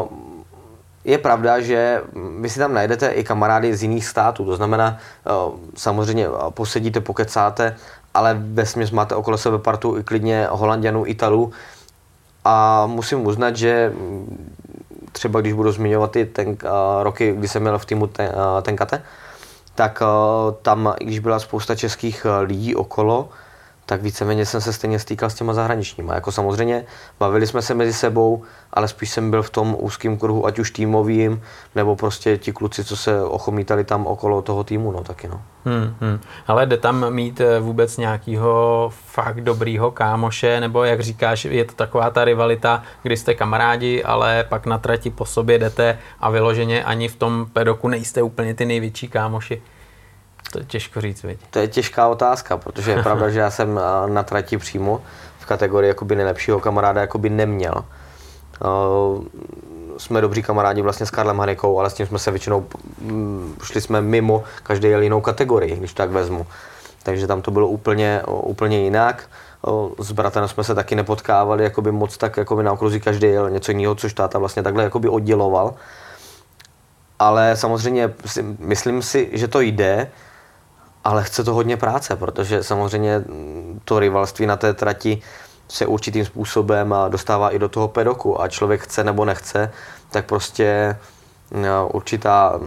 uh, 0.00 0.37
je 1.08 1.18
pravda, 1.18 1.60
že 1.60 2.04
vy 2.40 2.48
si 2.50 2.58
tam 2.58 2.74
najdete 2.74 3.08
i 3.08 3.24
kamarády 3.24 3.76
z 3.76 3.82
jiných 3.82 4.06
států, 4.06 4.44
to 4.44 4.56
znamená, 4.56 4.98
uh, 5.24 5.56
samozřejmě 5.76 6.28
posedíte, 6.50 7.00
pokecáte, 7.00 7.76
ale 8.14 8.36
ve 8.40 8.66
směs 8.66 8.90
máte 8.90 9.14
okolo 9.14 9.38
sebe 9.38 9.58
partu 9.58 9.98
i 9.98 10.04
klidně 10.04 10.46
Holandianů, 10.50 11.06
Italů, 11.06 11.52
a 12.44 12.86
musím 12.86 13.26
uznat, 13.26 13.56
že 13.56 13.92
třeba 15.12 15.40
když 15.40 15.52
budu 15.52 15.72
zmiňovat 15.72 16.10
ty 16.10 16.26
ten, 16.26 16.48
uh, 16.48 16.56
roky, 17.02 17.32
kdy 17.32 17.48
jsem 17.48 17.62
měl 17.62 17.78
v 17.78 17.86
týmu 17.86 18.06
ten, 18.06 18.32
Tenkate, 18.62 19.02
tak 19.74 20.02
tam, 20.62 20.94
když 20.98 21.18
byla 21.18 21.38
spousta 21.38 21.74
českých 21.74 22.26
lidí 22.40 22.74
okolo, 22.74 23.28
tak 23.88 24.02
víceméně 24.02 24.46
jsem 24.46 24.60
se 24.60 24.72
stejně 24.72 24.98
stýkal 24.98 25.30
s 25.30 25.34
těma 25.34 25.54
zahraničníma. 25.54 26.14
Jako 26.14 26.32
samozřejmě 26.32 26.84
bavili 27.20 27.46
jsme 27.46 27.62
se 27.62 27.74
mezi 27.74 27.92
sebou, 27.92 28.42
ale 28.72 28.88
spíš 28.88 29.10
jsem 29.10 29.30
byl 29.30 29.42
v 29.42 29.50
tom 29.50 29.76
úzkém 29.78 30.18
kruhu, 30.18 30.46
ať 30.46 30.58
už 30.58 30.70
týmovým, 30.70 31.42
nebo 31.74 31.96
prostě 31.96 32.38
ti 32.38 32.52
kluci, 32.52 32.84
co 32.84 32.96
se 32.96 33.22
ochomítali 33.22 33.84
tam 33.84 34.06
okolo 34.06 34.42
toho 34.42 34.64
týmu, 34.64 34.92
no 34.92 35.04
taky 35.04 35.28
no. 35.28 35.42
Hmm, 35.64 35.94
hmm. 36.00 36.20
Ale 36.46 36.66
jde 36.66 36.76
tam 36.76 37.14
mít 37.14 37.40
eh, 37.40 37.60
vůbec 37.60 37.96
nějakýho 37.96 38.90
fakt 39.06 39.40
dobrýho 39.40 39.90
kámoše, 39.90 40.60
nebo 40.60 40.84
jak 40.84 41.00
říkáš, 41.00 41.44
je 41.44 41.64
to 41.64 41.72
taková 41.72 42.10
ta 42.10 42.24
rivalita, 42.24 42.82
kdy 43.02 43.16
jste 43.16 43.34
kamarádi, 43.34 44.04
ale 44.04 44.44
pak 44.48 44.66
na 44.66 44.78
trati 44.78 45.10
po 45.10 45.24
sobě 45.24 45.58
jdete 45.58 45.98
a 46.20 46.30
vyloženě 46.30 46.84
ani 46.84 47.08
v 47.08 47.16
tom 47.16 47.46
pedoku 47.52 47.88
nejste 47.88 48.22
úplně 48.22 48.54
ty 48.54 48.66
největší 48.66 49.08
kámoši. 49.08 49.62
To 50.52 50.58
je 50.58 50.64
těžko 50.64 51.00
říct, 51.00 51.22
viď? 51.22 51.38
To 51.50 51.58
je 51.58 51.68
těžká 51.68 52.08
otázka, 52.08 52.56
protože 52.56 52.90
je 52.90 53.02
pravda, 53.02 53.30
že 53.30 53.38
já 53.38 53.50
jsem 53.50 53.78
eh, 53.78 54.10
na 54.10 54.22
trati 54.22 54.58
přímo 54.58 55.02
v 55.38 55.46
kategorii 55.46 55.88
jakoby 55.88 56.16
nejlepšího 56.16 56.60
kamaráda 56.60 57.00
jakoby 57.00 57.30
neměl. 57.30 57.84
Uh, 58.64 59.24
jsme 59.98 60.20
dobří 60.20 60.42
kamarádi 60.42 60.82
vlastně 60.82 61.06
s 61.06 61.10
Karlem 61.10 61.38
Hanikou, 61.38 61.80
ale 61.80 61.90
s 61.90 61.94
tím 61.94 62.06
jsme 62.06 62.18
se 62.18 62.30
většinou, 62.30 62.66
um, 63.00 63.56
šli 63.62 63.80
jsme 63.80 64.00
mimo, 64.00 64.44
každý 64.62 64.88
jel 64.88 65.02
jinou 65.02 65.20
kategorii, 65.20 65.76
když 65.76 65.92
tak 65.92 66.10
vezmu. 66.10 66.46
Takže 67.02 67.26
tam 67.26 67.42
to 67.42 67.50
bylo 67.50 67.68
úplně, 67.68 68.22
úplně 68.26 68.78
jinak. 68.78 69.30
S 69.98 70.12
bratrem 70.12 70.48
jsme 70.48 70.64
se 70.64 70.74
taky 70.74 70.94
nepotkávali 70.94 71.64
jakoby 71.64 71.92
moc 71.92 72.16
tak 72.16 72.36
jakoby 72.36 72.62
na 72.62 72.72
okruzí 72.72 73.00
každý 73.00 73.26
jel 73.26 73.50
něco 73.50 73.72
jiného, 73.72 73.94
což 73.94 74.12
táta 74.12 74.38
vlastně 74.38 74.62
takhle 74.62 74.82
jakoby 74.82 75.08
odděloval. 75.08 75.74
Ale 77.18 77.56
samozřejmě 77.56 78.14
myslím 78.58 79.02
si, 79.02 79.30
že 79.32 79.48
to 79.48 79.60
jde, 79.60 80.10
ale 81.04 81.24
chce 81.24 81.44
to 81.44 81.54
hodně 81.54 81.76
práce, 81.76 82.16
protože 82.16 82.62
samozřejmě 82.62 83.24
to 83.84 83.98
rivalství 83.98 84.46
na 84.46 84.56
té 84.56 84.74
trati 84.74 85.22
se 85.68 85.86
určitým 85.86 86.24
způsobem 86.24 86.94
dostává 87.08 87.50
i 87.50 87.58
do 87.58 87.68
toho 87.68 87.88
pedoku 87.88 88.40
a 88.40 88.48
člověk 88.48 88.80
chce 88.80 89.04
nebo 89.04 89.24
nechce, 89.24 89.72
tak 90.10 90.26
prostě 90.26 90.96
no, 91.50 91.88
určitá 91.88 92.60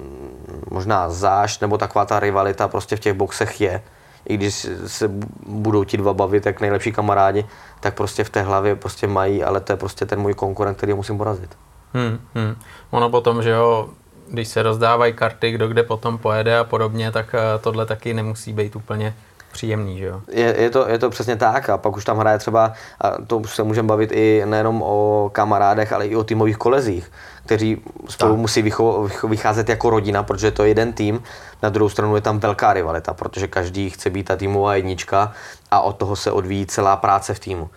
možná 0.71 1.09
záš 1.09 1.59
nebo 1.59 1.77
taková 1.77 2.05
ta 2.05 2.19
rivalita 2.19 2.67
prostě 2.67 2.95
v 2.95 2.99
těch 2.99 3.13
boxech 3.13 3.61
je. 3.61 3.81
I 4.25 4.37
když 4.37 4.67
se 4.85 5.11
budou 5.47 5.83
ti 5.83 5.97
dva 5.97 6.13
bavit 6.13 6.45
jak 6.45 6.61
nejlepší 6.61 6.91
kamarádi, 6.91 7.45
tak 7.79 7.93
prostě 7.93 8.23
v 8.23 8.29
té 8.29 8.41
hlavě 8.41 8.75
prostě 8.75 9.07
mají, 9.07 9.43
ale 9.43 9.59
to 9.59 9.73
je 9.73 9.77
prostě 9.77 10.05
ten 10.05 10.19
můj 10.19 10.33
konkurent, 10.33 10.77
který 10.77 10.93
musím 10.93 11.17
porazit. 11.17 11.57
Hmm, 11.93 12.19
hmm. 12.35 12.55
Ono 12.91 13.09
potom, 13.09 13.43
že 13.43 13.49
jo, 13.49 13.89
když 14.31 14.47
se 14.47 14.63
rozdávají 14.63 15.13
karty, 15.13 15.51
kdo 15.51 15.67
kde 15.67 15.83
potom 15.83 16.17
pojede 16.17 16.57
a 16.57 16.63
podobně, 16.63 17.11
tak 17.11 17.35
eh, 17.35 17.59
tohle 17.59 17.85
taky 17.85 18.13
nemusí 18.13 18.53
být 18.53 18.75
úplně 18.75 19.13
příjemný, 19.51 19.97
že 19.97 20.05
jo? 20.05 20.21
Je, 20.31 20.55
je, 20.61 20.69
to, 20.69 20.89
je 20.89 20.99
to 20.99 21.09
přesně 21.09 21.35
tak 21.35 21.69
a 21.69 21.77
pak 21.77 21.97
už 21.97 22.05
tam 22.05 22.17
hraje 22.17 22.37
třeba, 22.37 22.73
a 23.01 23.11
to 23.27 23.41
se 23.45 23.63
můžeme 23.63 23.87
bavit 23.87 24.11
i 24.11 24.43
nejenom 24.45 24.81
o 24.81 25.29
kamarádech, 25.33 25.93
ale 25.93 26.07
i 26.07 26.15
o 26.15 26.23
týmových 26.23 26.57
kolezích, 26.57 27.11
kteří 27.45 27.81
spolu 28.09 28.33
tak. 28.33 28.39
musí 28.39 28.61
vycho, 28.61 29.09
vycházet 29.27 29.69
jako 29.69 29.89
rodina, 29.89 30.23
protože 30.23 30.51
to 30.51 30.63
je 30.63 30.69
jeden 30.69 30.93
tým, 30.93 31.23
na 31.63 31.69
druhou 31.69 31.89
stranu 31.89 32.15
je 32.15 32.21
tam 32.21 32.39
velká 32.39 32.73
rivalita, 32.73 33.13
protože 33.13 33.47
každý 33.47 33.89
chce 33.89 34.09
být 34.09 34.23
ta 34.23 34.35
týmová 34.35 34.75
jednička 34.75 35.33
a 35.71 35.81
od 35.81 35.93
toho 35.93 36.15
se 36.15 36.31
odvíjí 36.31 36.65
celá 36.65 36.95
práce 36.95 37.33
v 37.33 37.39
týmu. 37.39 37.69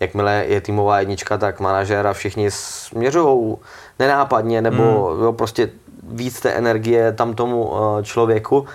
Jakmile 0.00 0.44
je 0.48 0.60
týmová 0.60 1.00
jednička, 1.00 1.38
tak 1.38 1.60
manažer 1.60 2.06
a 2.06 2.12
všichni 2.12 2.50
směřují 2.50 3.56
nenápadně 3.98 4.62
nebo 4.62 4.82
hmm. 4.82 5.22
jo, 5.22 5.32
prostě 5.32 5.70
víc 6.08 6.40
té 6.40 6.50
energie 6.50 7.12
tam 7.12 7.34
tomu 7.34 7.68
uh, 7.68 8.02
člověku. 8.02 8.66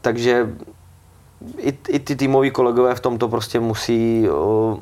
Takže 0.00 0.48
i, 1.58 1.78
i 1.88 1.98
ty 1.98 2.16
týmoví 2.16 2.50
kolegové 2.50 2.94
v 2.94 3.00
tomto 3.00 3.28
prostě 3.28 3.60
musí 3.60 4.28
uh, 4.28 4.78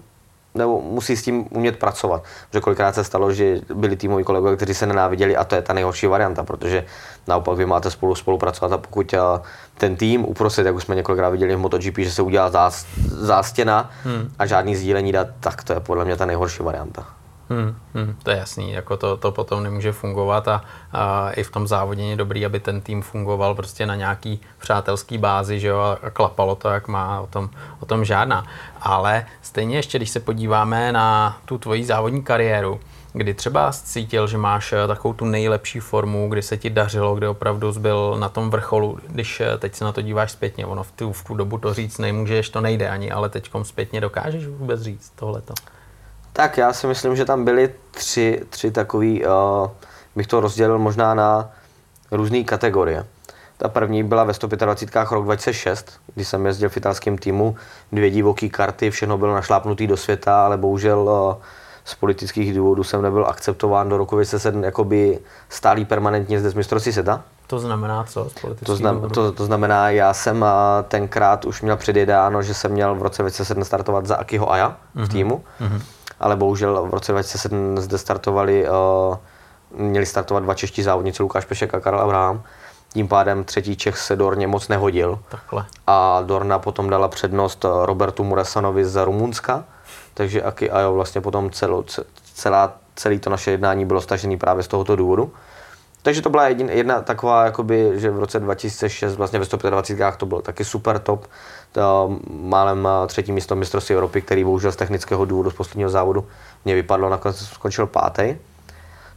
nebo 0.54 0.80
musí 0.80 1.16
s 1.16 1.22
tím 1.22 1.46
umět 1.50 1.78
pracovat. 1.78 2.22
Protože 2.48 2.60
kolikrát 2.60 2.94
se 2.94 3.04
stalo, 3.04 3.32
že 3.32 3.60
byli 3.74 3.96
týmoví 3.96 4.24
kolegové, 4.24 4.56
kteří 4.56 4.74
se 4.74 4.86
nenáviděli 4.86 5.36
a 5.36 5.44
to 5.44 5.54
je 5.54 5.62
ta 5.62 5.72
nejhorší 5.72 6.06
varianta, 6.06 6.44
protože 6.44 6.84
naopak 7.26 7.56
vy 7.56 7.66
máte 7.66 7.90
spolu 7.90 8.14
spolupracovat 8.14 8.72
a 8.72 8.78
pokud 8.78 9.12
uh, 9.12 9.18
ten 9.78 9.96
tým 9.96 10.24
uprostřed, 10.24 10.66
jak 10.66 10.74
už 10.74 10.82
jsme 10.82 10.94
několikrát 10.94 11.30
viděli 11.30 11.56
v 11.56 11.58
MotoGP, 11.58 11.98
že 11.98 12.10
se 12.10 12.22
udělá 12.22 12.50
zás, 12.50 12.86
zástěna 13.06 13.90
hmm. 14.04 14.30
a 14.38 14.46
žádný 14.46 14.76
sdílení 14.76 15.12
dat, 15.12 15.28
tak 15.40 15.64
to 15.64 15.72
je 15.72 15.80
podle 15.80 16.04
mě 16.04 16.16
ta 16.16 16.26
nejhorší 16.26 16.62
varianta. 16.62 17.17
Hmm, 17.50 17.76
hmm, 17.94 18.16
to 18.22 18.30
je 18.30 18.36
jasný, 18.36 18.72
jako 18.72 18.96
to, 18.96 19.16
to 19.16 19.32
potom 19.32 19.62
nemůže 19.62 19.92
fungovat 19.92 20.48
a, 20.48 20.64
a 20.92 21.30
i 21.30 21.42
v 21.42 21.50
tom 21.50 21.66
závodění 21.66 22.10
je 22.10 22.16
dobrý, 22.16 22.46
aby 22.46 22.60
ten 22.60 22.80
tým 22.80 23.02
fungoval 23.02 23.54
prostě 23.54 23.86
na 23.86 23.94
nějaký 23.94 24.40
přátelský 24.58 25.18
bázi, 25.18 25.60
že 25.60 25.68
jo, 25.68 25.78
a 26.02 26.10
klapalo 26.10 26.54
to, 26.54 26.68
jak 26.68 26.88
má, 26.88 27.20
o 27.20 27.26
tom, 27.26 27.50
o 27.80 27.86
tom 27.86 28.04
žádná. 28.04 28.46
Ale 28.80 29.26
stejně 29.42 29.76
ještě, 29.76 29.98
když 29.98 30.10
se 30.10 30.20
podíváme 30.20 30.92
na 30.92 31.38
tu 31.44 31.58
tvoji 31.58 31.84
závodní 31.84 32.22
kariéru, 32.22 32.80
kdy 33.12 33.34
třeba 33.34 33.72
cítil, 33.72 34.26
že 34.26 34.38
máš 34.38 34.72
eh, 34.72 34.86
takovou 34.86 35.14
tu 35.14 35.24
nejlepší 35.24 35.80
formu, 35.80 36.28
kdy 36.28 36.42
se 36.42 36.56
ti 36.56 36.70
dařilo, 36.70 37.14
kdy 37.14 37.26
opravdu 37.26 37.72
byl 37.78 38.16
na 38.18 38.28
tom 38.28 38.50
vrcholu, 38.50 38.98
když 39.08 39.40
eh, 39.40 39.58
teď 39.58 39.74
se 39.74 39.84
na 39.84 39.92
to 39.92 40.02
díváš 40.02 40.32
zpětně, 40.32 40.66
ono 40.66 40.82
v 40.82 40.92
tu, 40.92 41.12
v 41.12 41.24
tu 41.24 41.34
dobu 41.34 41.58
to 41.58 41.74
říct 41.74 41.98
nemůžeš, 41.98 42.50
to 42.50 42.60
nejde 42.60 42.88
ani, 42.88 43.10
ale 43.10 43.28
teď 43.28 43.50
zpětně 43.62 44.00
dokážeš 44.00 44.46
vůbec 44.46 44.82
říct 44.82 45.10
tohleto. 45.10 45.54
Tak 46.38 46.58
já 46.58 46.72
si 46.72 46.86
myslím, 46.86 47.16
že 47.16 47.24
tam 47.24 47.44
byly 47.44 47.74
tři, 47.90 48.42
tři 48.50 48.70
takový, 48.70 49.24
uh, 49.24 49.30
bych 50.16 50.26
to 50.26 50.40
rozdělil 50.40 50.78
možná 50.78 51.14
na 51.14 51.50
různé 52.10 52.44
kategorie. 52.44 53.06
Ta 53.56 53.68
první 53.68 54.04
byla 54.04 54.24
ve 54.24 54.34
125 54.34 55.10
rok 55.10 55.24
2006, 55.24 55.92
kdy 56.14 56.24
jsem 56.24 56.46
jezdil 56.46 56.68
v 56.68 56.76
italském 56.76 57.18
týmu, 57.18 57.56
dvě 57.92 58.10
divoký 58.10 58.50
karty, 58.50 58.90
všechno 58.90 59.18
bylo 59.18 59.34
našlápnutý 59.34 59.86
do 59.86 59.96
světa, 59.96 60.44
ale 60.44 60.56
bohužel 60.56 61.00
uh, 61.00 61.42
z 61.84 61.94
politických 61.94 62.54
důvodů 62.54 62.84
jsem 62.84 63.02
nebyl 63.02 63.26
akceptován 63.26 63.88
do 63.88 63.96
roku 63.96 64.14
2007 64.14 64.64
jakoby 64.64 65.18
stálý 65.48 65.84
permanentně 65.84 66.40
zde 66.40 66.50
z 66.50 66.54
mistrovství 66.54 66.92
světa. 66.92 67.22
To 67.46 67.58
znamená 67.58 68.04
co? 68.04 68.30
To, 68.64 68.76
znam, 68.76 69.10
to, 69.10 69.32
to 69.32 69.44
znamená, 69.44 69.90
já 69.90 70.14
jsem 70.14 70.44
tenkrát 70.88 71.44
už 71.44 71.62
měl 71.62 71.76
předjedáno, 71.76 72.42
že 72.42 72.54
jsem 72.54 72.72
měl 72.72 72.94
v 72.94 73.02
roce 73.02 73.22
2007 73.22 73.64
startovat 73.64 74.06
za 74.06 74.16
Akiho 74.16 74.52
Aja 74.52 74.76
v 74.94 74.98
mhm. 74.98 75.08
týmu. 75.08 75.44
Mm-hmm 75.60 75.97
ale 76.20 76.36
bohužel 76.36 76.86
v 76.86 76.94
roce 76.94 77.12
2007 77.12 77.78
zde 77.78 77.98
startovali, 77.98 78.68
uh, 78.68 79.16
měli 79.70 80.06
startovat 80.06 80.42
dva 80.42 80.54
čeští 80.54 80.82
závodníci, 80.82 81.22
Lukáš 81.22 81.44
Pešek 81.44 81.74
a 81.74 81.80
Karel 81.80 82.00
Abraham. 82.00 82.42
Tím 82.92 83.08
pádem 83.08 83.44
třetí 83.44 83.76
Čech 83.76 83.98
se 83.98 84.16
Dorně 84.16 84.46
moc 84.46 84.68
nehodil. 84.68 85.18
Takhle. 85.28 85.64
A 85.86 86.22
Dorna 86.22 86.58
potom 86.58 86.90
dala 86.90 87.08
přednost 87.08 87.64
eh, 87.64 87.68
Robertu 87.86 88.24
Muresanovi 88.24 88.84
z 88.84 89.04
Rumunska, 89.04 89.64
takže 90.14 90.42
Aki 90.42 90.70
a 90.70 90.80
jo, 90.80 90.94
vlastně 90.94 91.20
potom 91.20 91.50
celou, 91.50 91.84
celá, 92.34 92.72
celý 92.96 93.18
to 93.18 93.30
naše 93.30 93.50
jednání 93.50 93.84
bylo 93.84 94.00
stažený 94.00 94.36
právě 94.36 94.62
z 94.62 94.68
tohoto 94.68 94.96
důvodu. 94.96 95.32
Takže 96.02 96.22
to 96.22 96.30
byla 96.30 96.48
jedna, 96.48 96.72
jedna 96.72 97.00
taková, 97.00 97.44
jakoby, 97.44 97.92
že 97.94 98.10
v 98.10 98.18
roce 98.18 98.40
2006 98.40 99.16
vlastně 99.16 99.38
ve 99.38 99.44
125 99.44 100.16
to 100.16 100.26
bylo 100.26 100.42
taky 100.42 100.64
super 100.64 100.98
top. 100.98 101.26
Málem 102.28 102.88
třetí 103.06 103.32
místo 103.32 103.56
mistrovství 103.56 103.94
Evropy, 103.94 104.22
který 104.22 104.44
bohužel 104.44 104.72
z 104.72 104.76
technického 104.76 105.24
důvodu 105.24 105.50
z 105.50 105.54
posledního 105.54 105.90
závodu 105.90 106.26
mě 106.64 106.74
vypadlo, 106.74 107.08
nakonec 107.08 107.36
skončil 107.36 107.86
pátý. 107.86 108.36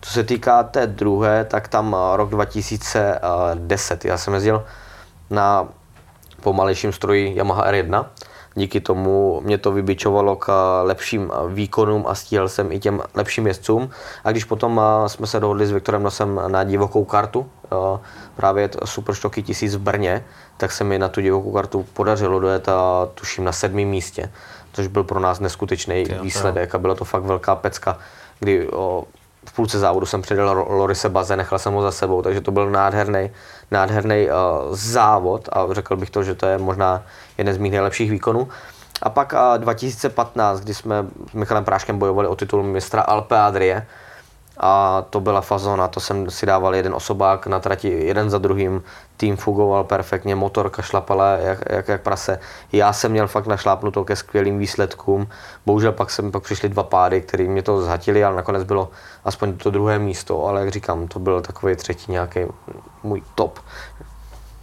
Co 0.01 0.11
se 0.13 0.23
týká 0.23 0.63
té 0.63 0.87
druhé, 0.87 1.45
tak 1.45 1.67
tam 1.67 1.95
rok 2.15 2.29
2010, 2.29 4.05
já 4.05 4.17
jsem 4.17 4.33
jezdil 4.33 4.65
na 5.29 5.67
pomalejším 6.41 6.93
stroji 6.93 7.35
Yamaha 7.35 7.71
R1. 7.71 8.05
Díky 8.55 8.81
tomu 8.81 9.41
mě 9.43 9.57
to 9.57 9.71
vybičovalo 9.71 10.35
k 10.35 10.51
lepším 10.83 11.31
výkonům 11.47 12.05
a 12.07 12.15
stíhal 12.15 12.49
jsem 12.49 12.71
i 12.71 12.79
těm 12.79 13.01
lepším 13.13 13.47
jezdcům. 13.47 13.89
A 14.23 14.31
když 14.31 14.43
potom 14.43 14.81
jsme 15.07 15.27
se 15.27 15.39
dohodli 15.39 15.67
s 15.67 15.71
Viktorem 15.71 16.03
Nosem 16.03 16.41
na 16.47 16.63
divokou 16.63 17.05
kartu, 17.05 17.49
právě 18.35 18.69
Superštoky 18.85 19.43
1000 19.43 19.75
v 19.75 19.79
Brně, 19.79 20.23
tak 20.57 20.71
se 20.71 20.83
mi 20.83 20.99
na 20.99 21.07
tu 21.07 21.21
divokou 21.21 21.51
kartu 21.51 21.85
podařilo 21.93 22.39
dojet 22.39 22.69
a 22.69 23.07
tuším 23.15 23.43
na 23.43 23.51
sedmém 23.51 23.87
místě, 23.87 24.31
což 24.73 24.87
byl 24.87 25.03
pro 25.03 25.19
nás 25.19 25.39
neskutečný 25.39 26.05
výsledek 26.21 26.75
a 26.75 26.77
byla 26.77 26.95
to 26.95 27.05
fakt 27.05 27.23
velká 27.23 27.55
pecka, 27.55 27.97
kdy 28.39 28.67
v 29.45 29.53
půlce 29.53 29.79
závodu 29.79 30.05
jsem 30.05 30.21
předal 30.21 30.65
Lorise 30.69 31.09
Baze, 31.09 31.35
nechal 31.35 31.59
jsem 31.59 31.73
ho 31.73 31.81
za 31.81 31.91
sebou, 31.91 32.21
takže 32.21 32.41
to 32.41 32.51
byl 32.51 32.69
nádherný, 32.69 33.31
nádherný 33.71 34.27
uh, 34.27 34.75
závod 34.75 35.49
a 35.51 35.67
řekl 35.71 35.95
bych 35.95 36.09
to, 36.09 36.23
že 36.23 36.35
to 36.35 36.45
je 36.45 36.57
možná 36.57 37.03
jeden 37.41 37.53
z 37.53 37.57
mých 37.57 37.71
nejlepších 37.71 38.11
výkonů. 38.11 38.47
A 39.01 39.09
pak 39.09 39.33
uh, 39.33 39.57
2015, 39.57 40.59
kdy 40.59 40.73
jsme 40.73 41.05
s 41.31 41.33
Michalem 41.33 41.65
Práškem 41.65 41.99
bojovali 41.99 42.27
o 42.27 42.35
titul 42.35 42.63
mistra 42.63 43.01
Alpe 43.01 43.39
Adrie, 43.39 43.85
a 44.63 45.05
to 45.09 45.19
byla 45.19 45.41
fazona, 45.41 45.87
to 45.87 45.99
jsem 45.99 46.29
si 46.29 46.45
dával 46.45 46.75
jeden 46.75 46.93
osobák 46.93 47.47
na 47.47 47.59
trati 47.59 47.87
jeden 47.89 48.29
za 48.29 48.37
druhým, 48.37 48.83
tým 49.17 49.37
fungoval 49.37 49.83
perfektně, 49.83 50.35
motorka 50.35 50.81
šlapala 50.81 51.31
jak, 51.31 51.59
jak, 51.69 51.87
jak 51.87 52.01
prase. 52.01 52.39
Já 52.71 52.93
jsem 52.93 53.11
měl 53.11 53.27
fakt 53.27 53.47
našlápnuto 53.47 54.05
ke 54.05 54.15
skvělým 54.15 54.59
výsledkům, 54.59 55.27
bohužel 55.65 55.91
pak 55.91 56.11
jsem 56.11 56.31
pak 56.31 56.43
přišli 56.43 56.69
dva 56.69 56.83
pády, 56.83 57.21
které 57.21 57.43
mě 57.43 57.61
to 57.61 57.81
zhatili, 57.81 58.23
ale 58.23 58.35
nakonec 58.35 58.63
bylo 58.63 58.89
aspoň 59.25 59.57
to 59.57 59.71
druhé 59.71 59.99
místo, 59.99 60.45
ale 60.45 60.59
jak 60.59 60.69
říkám, 60.69 61.07
to 61.07 61.19
byl 61.19 61.41
takový 61.41 61.75
třetí 61.75 62.11
nějaký 62.11 62.39
můj 63.03 63.21
top. 63.35 63.59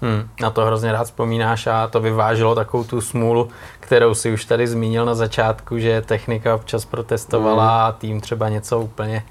Hmm, 0.03 0.29
na 0.41 0.51
to 0.51 0.65
hrozně 0.65 0.93
rád 0.93 1.05
vzpomínáš 1.05 1.67
a 1.67 1.87
to 1.87 2.01
vyvážilo 2.01 2.55
takovou 2.55 2.85
tu 2.85 3.01
smůlu, 3.01 3.49
kterou 3.81 4.15
si 4.15 4.33
už 4.33 4.45
tady 4.45 4.67
zmínil 4.67 5.05
na 5.05 5.15
začátku, 5.15 5.79
že 5.79 6.01
technika 6.01 6.55
občas 6.55 6.85
protestovala 6.85 7.79
hmm. 7.79 7.87
a 7.87 7.93
tým 7.93 8.21
třeba 8.21 8.49
něco 8.49 8.81
úplně 8.81 9.25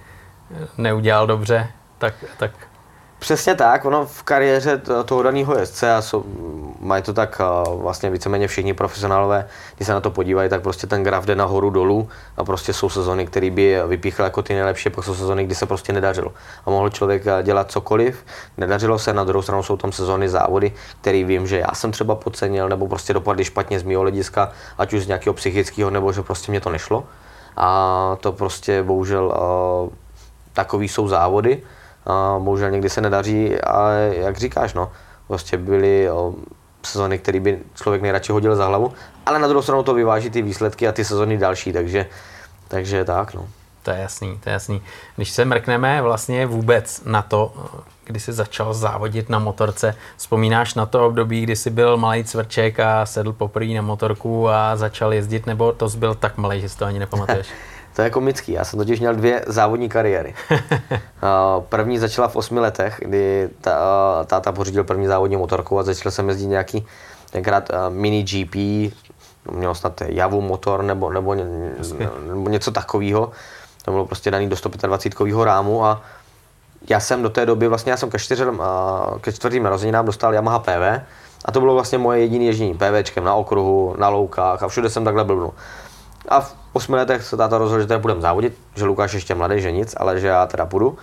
neudělal 0.77 1.27
dobře, 1.27 1.67
tak, 1.97 2.13
tak 2.37 2.51
Přesně 3.19 3.55
tak, 3.55 3.85
ono 3.85 4.05
v 4.05 4.23
kariéře 4.23 4.81
toho 5.05 5.23
daného 5.23 5.57
jezdce 5.57 5.93
a 5.93 6.01
jsou, 6.01 6.23
mají 6.79 7.03
to 7.03 7.13
tak 7.13 7.41
vlastně 7.75 8.09
víceméně 8.09 8.47
všichni 8.47 8.73
profesionálové, 8.73 9.47
když 9.75 9.87
se 9.87 9.93
na 9.93 10.01
to 10.01 10.11
podívají, 10.11 10.49
tak 10.49 10.61
prostě 10.61 10.87
ten 10.87 11.03
graf 11.03 11.25
jde 11.25 11.35
nahoru 11.35 11.69
dolů 11.69 12.09
a 12.37 12.43
prostě 12.43 12.73
jsou 12.73 12.89
sezony, 12.89 13.25
které 13.25 13.49
by 13.49 13.77
vypíchl 13.87 14.23
jako 14.23 14.41
ty 14.41 14.53
nejlepší, 14.53 14.89
pak 14.89 15.05
jsou 15.05 15.15
sezony, 15.15 15.45
kdy 15.45 15.55
se 15.55 15.65
prostě 15.65 15.93
nedařilo. 15.93 16.33
A 16.65 16.69
mohl 16.69 16.89
člověk 16.89 17.23
dělat 17.43 17.71
cokoliv, 17.71 18.25
nedařilo 18.57 18.99
se, 18.99 19.13
na 19.13 19.23
druhou 19.23 19.41
stranu 19.41 19.63
jsou 19.63 19.77
tam 19.77 19.91
sezony, 19.91 20.29
závody, 20.29 20.71
které 21.01 21.23
vím, 21.23 21.47
že 21.47 21.59
já 21.59 21.73
jsem 21.73 21.91
třeba 21.91 22.15
podcenil, 22.15 22.69
nebo 22.69 22.87
prostě 22.87 23.13
dopadly 23.13 23.45
špatně 23.45 23.79
z 23.79 23.83
mého 23.83 24.01
hlediska, 24.01 24.51
ať 24.77 24.93
už 24.93 25.03
z 25.03 25.07
nějakého 25.07 25.33
psychického, 25.33 25.89
nebo 25.89 26.13
že 26.13 26.21
prostě 26.21 26.51
mě 26.51 26.61
to 26.61 26.69
nešlo. 26.69 27.03
A 27.57 28.17
to 28.21 28.31
prostě 28.31 28.83
bohužel 28.83 29.33
takový 30.53 30.87
jsou 30.87 31.07
závody. 31.07 31.61
A 32.07 32.39
bohužel 32.39 32.71
někdy 32.71 32.89
se 32.89 33.01
nedaří, 33.01 33.61
ale 33.61 34.13
jak 34.15 34.37
říkáš, 34.37 34.73
no, 34.73 34.91
prostě 35.27 35.57
byly 35.57 36.11
o, 36.11 36.33
sezony, 36.83 37.17
které 37.17 37.39
by 37.39 37.59
člověk 37.75 38.01
nejradši 38.01 38.31
hodil 38.31 38.55
za 38.55 38.67
hlavu, 38.67 38.93
ale 39.25 39.39
na 39.39 39.47
druhou 39.47 39.61
stranu 39.61 39.83
to 39.83 39.93
vyváží 39.93 40.29
ty 40.29 40.41
výsledky 40.41 40.87
a 40.87 40.91
ty 40.91 41.05
sezony 41.05 41.37
další, 41.37 41.73
takže, 41.73 42.05
takže 42.67 43.05
tak, 43.05 43.33
no. 43.33 43.47
To 43.83 43.91
je 43.91 43.99
jasný, 43.99 44.39
to 44.43 44.49
je 44.49 44.53
jasný. 44.53 44.81
Když 45.15 45.31
se 45.31 45.45
mrkneme 45.45 46.01
vlastně 46.01 46.45
vůbec 46.45 47.01
na 47.05 47.21
to, 47.21 47.53
kdy 48.03 48.19
jsi 48.19 48.33
začal 48.33 48.73
závodit 48.73 49.29
na 49.29 49.39
motorce, 49.39 49.95
vzpomínáš 50.17 50.73
na 50.73 50.85
to 50.85 51.05
období, 51.05 51.41
kdy 51.41 51.55
jsi 51.55 51.69
byl 51.69 51.97
malý 51.97 52.23
cvrček 52.23 52.79
a 52.79 53.05
sedl 53.05 53.33
poprvé 53.33 53.73
na 53.73 53.81
motorku 53.81 54.49
a 54.49 54.75
začal 54.75 55.13
jezdit, 55.13 55.45
nebo 55.45 55.71
to 55.71 55.89
jsi 55.89 55.97
byl 55.97 56.15
tak 56.15 56.37
malý, 56.37 56.61
že 56.61 56.69
si 56.69 56.77
to 56.77 56.85
ani 56.85 56.99
nepamatuješ? 56.99 57.47
To 57.97 58.03
je 58.03 58.09
komický. 58.09 58.51
Já 58.51 58.63
jsem 58.63 58.79
totiž 58.79 58.99
měl 58.99 59.15
dvě 59.15 59.43
závodní 59.47 59.89
kariéry. 59.89 60.35
první 61.69 61.99
začala 61.99 62.27
v 62.27 62.35
osmi 62.35 62.59
letech, 62.59 62.97
kdy 62.99 63.49
ta, 63.61 63.75
táta 64.27 64.51
pořídil 64.51 64.83
první 64.83 65.07
závodní 65.07 65.37
motorku 65.37 65.79
a 65.79 65.83
začal 65.83 66.11
jsem 66.11 66.29
jezdit 66.29 66.47
nějaký 66.47 66.85
tenkrát 67.31 67.69
mini 67.89 68.23
GP, 68.23 68.55
měl 69.51 69.75
snad 69.75 70.01
Javu 70.05 70.41
motor 70.41 70.83
nebo, 70.83 71.11
nebo, 71.11 71.33
ně, 71.33 71.45
nebo 72.27 72.49
něco 72.49 72.71
takového. 72.71 73.31
To 73.85 73.91
bylo 73.91 74.05
prostě 74.05 74.31
daný 74.31 74.49
do 74.49 74.55
125 74.55 75.43
rámu 75.43 75.85
a 75.85 76.01
já 76.89 76.99
jsem 76.99 77.21
do 77.23 77.29
té 77.29 77.45
doby, 77.45 77.67
vlastně 77.67 77.91
já 77.91 77.97
jsem 77.97 78.09
ke, 78.09 78.19
čtyřem, 78.19 78.61
ke 79.21 79.33
čtvrtým 79.33 79.63
narozeninám 79.63 80.05
dostal 80.05 80.33
Yamaha 80.33 80.59
PV 80.59 81.01
a 81.45 81.51
to 81.51 81.59
bylo 81.59 81.73
vlastně 81.73 81.97
moje 81.97 82.19
jediné 82.19 82.45
ježdění 82.45 82.73
PVčkem 82.73 83.23
na 83.23 83.33
okruhu, 83.33 83.95
na 83.97 84.09
loukách 84.09 84.63
a 84.63 84.67
všude 84.67 84.89
jsem 84.89 85.03
takhle 85.03 85.23
blbnul. 85.23 85.53
A 86.27 86.39
v 86.39 86.55
osmi 86.73 86.95
letech 86.95 87.23
se 87.23 87.37
táta 87.37 87.57
rozhodl, 87.57 87.81
že 87.81 87.87
teda 87.87 87.99
budeme 87.99 88.21
závodit, 88.21 88.57
že 88.75 88.85
Lukáš 88.85 89.13
ještě 89.13 89.35
mladý, 89.35 89.61
že 89.61 89.71
nic, 89.71 89.95
ale 89.97 90.19
že 90.19 90.27
já 90.27 90.45
teda 90.45 90.65
půjdu. 90.65 90.97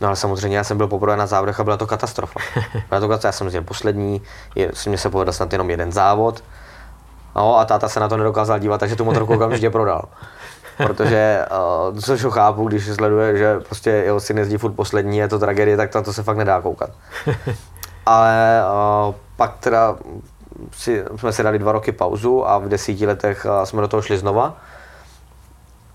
No 0.00 0.06
ale 0.06 0.16
samozřejmě 0.16 0.56
já 0.56 0.64
jsem 0.64 0.76
byl 0.76 0.88
poprvé 0.88 1.16
na 1.16 1.26
závodech 1.26 1.60
a 1.60 1.64
byla 1.64 1.76
to 1.76 1.86
katastrofa. 1.86 2.40
Byla 2.88 3.00
to 3.00 3.08
katastrofa, 3.08 3.28
já 3.28 3.32
jsem 3.32 3.46
jezdil 3.46 3.62
poslední, 3.62 4.22
je, 4.54 4.72
mě 4.86 4.98
se 4.98 5.10
povedl 5.10 5.32
snad 5.32 5.52
jenom 5.52 5.70
jeden 5.70 5.92
závod. 5.92 6.44
No 7.36 7.58
a 7.58 7.64
táta 7.64 7.88
se 7.88 8.00
na 8.00 8.08
to 8.08 8.16
nedokázal 8.16 8.58
dívat, 8.58 8.78
takže 8.78 8.96
tu 8.96 9.04
motorku 9.04 9.34
okamžitě 9.34 9.70
prodal. 9.70 10.04
Protože, 10.76 11.46
uh, 11.90 11.98
což 11.98 12.24
ho 12.24 12.30
chápu, 12.30 12.68
když 12.68 12.94
sleduje, 12.94 13.36
že 13.36 13.60
prostě 13.60 13.90
jeho 13.90 14.20
syn 14.20 14.38
jezdí 14.38 14.56
furt 14.56 14.72
poslední, 14.72 15.18
je 15.18 15.28
to 15.28 15.38
tragédie, 15.38 15.76
tak 15.76 15.90
to, 15.90 16.02
to 16.02 16.12
se 16.12 16.22
fakt 16.22 16.36
nedá 16.36 16.60
koukat. 16.60 16.90
Ale 18.06 18.62
uh, 19.08 19.14
pak 19.36 19.56
teda 19.60 19.96
si, 20.72 21.04
jsme 21.16 21.32
si 21.32 21.42
dali 21.42 21.58
dva 21.58 21.72
roky 21.72 21.92
pauzu 21.92 22.48
a 22.48 22.58
v 22.58 22.68
desíti 22.68 23.06
letech 23.06 23.46
jsme 23.64 23.80
do 23.80 23.88
toho 23.88 24.02
šli 24.02 24.18
znova. 24.18 24.56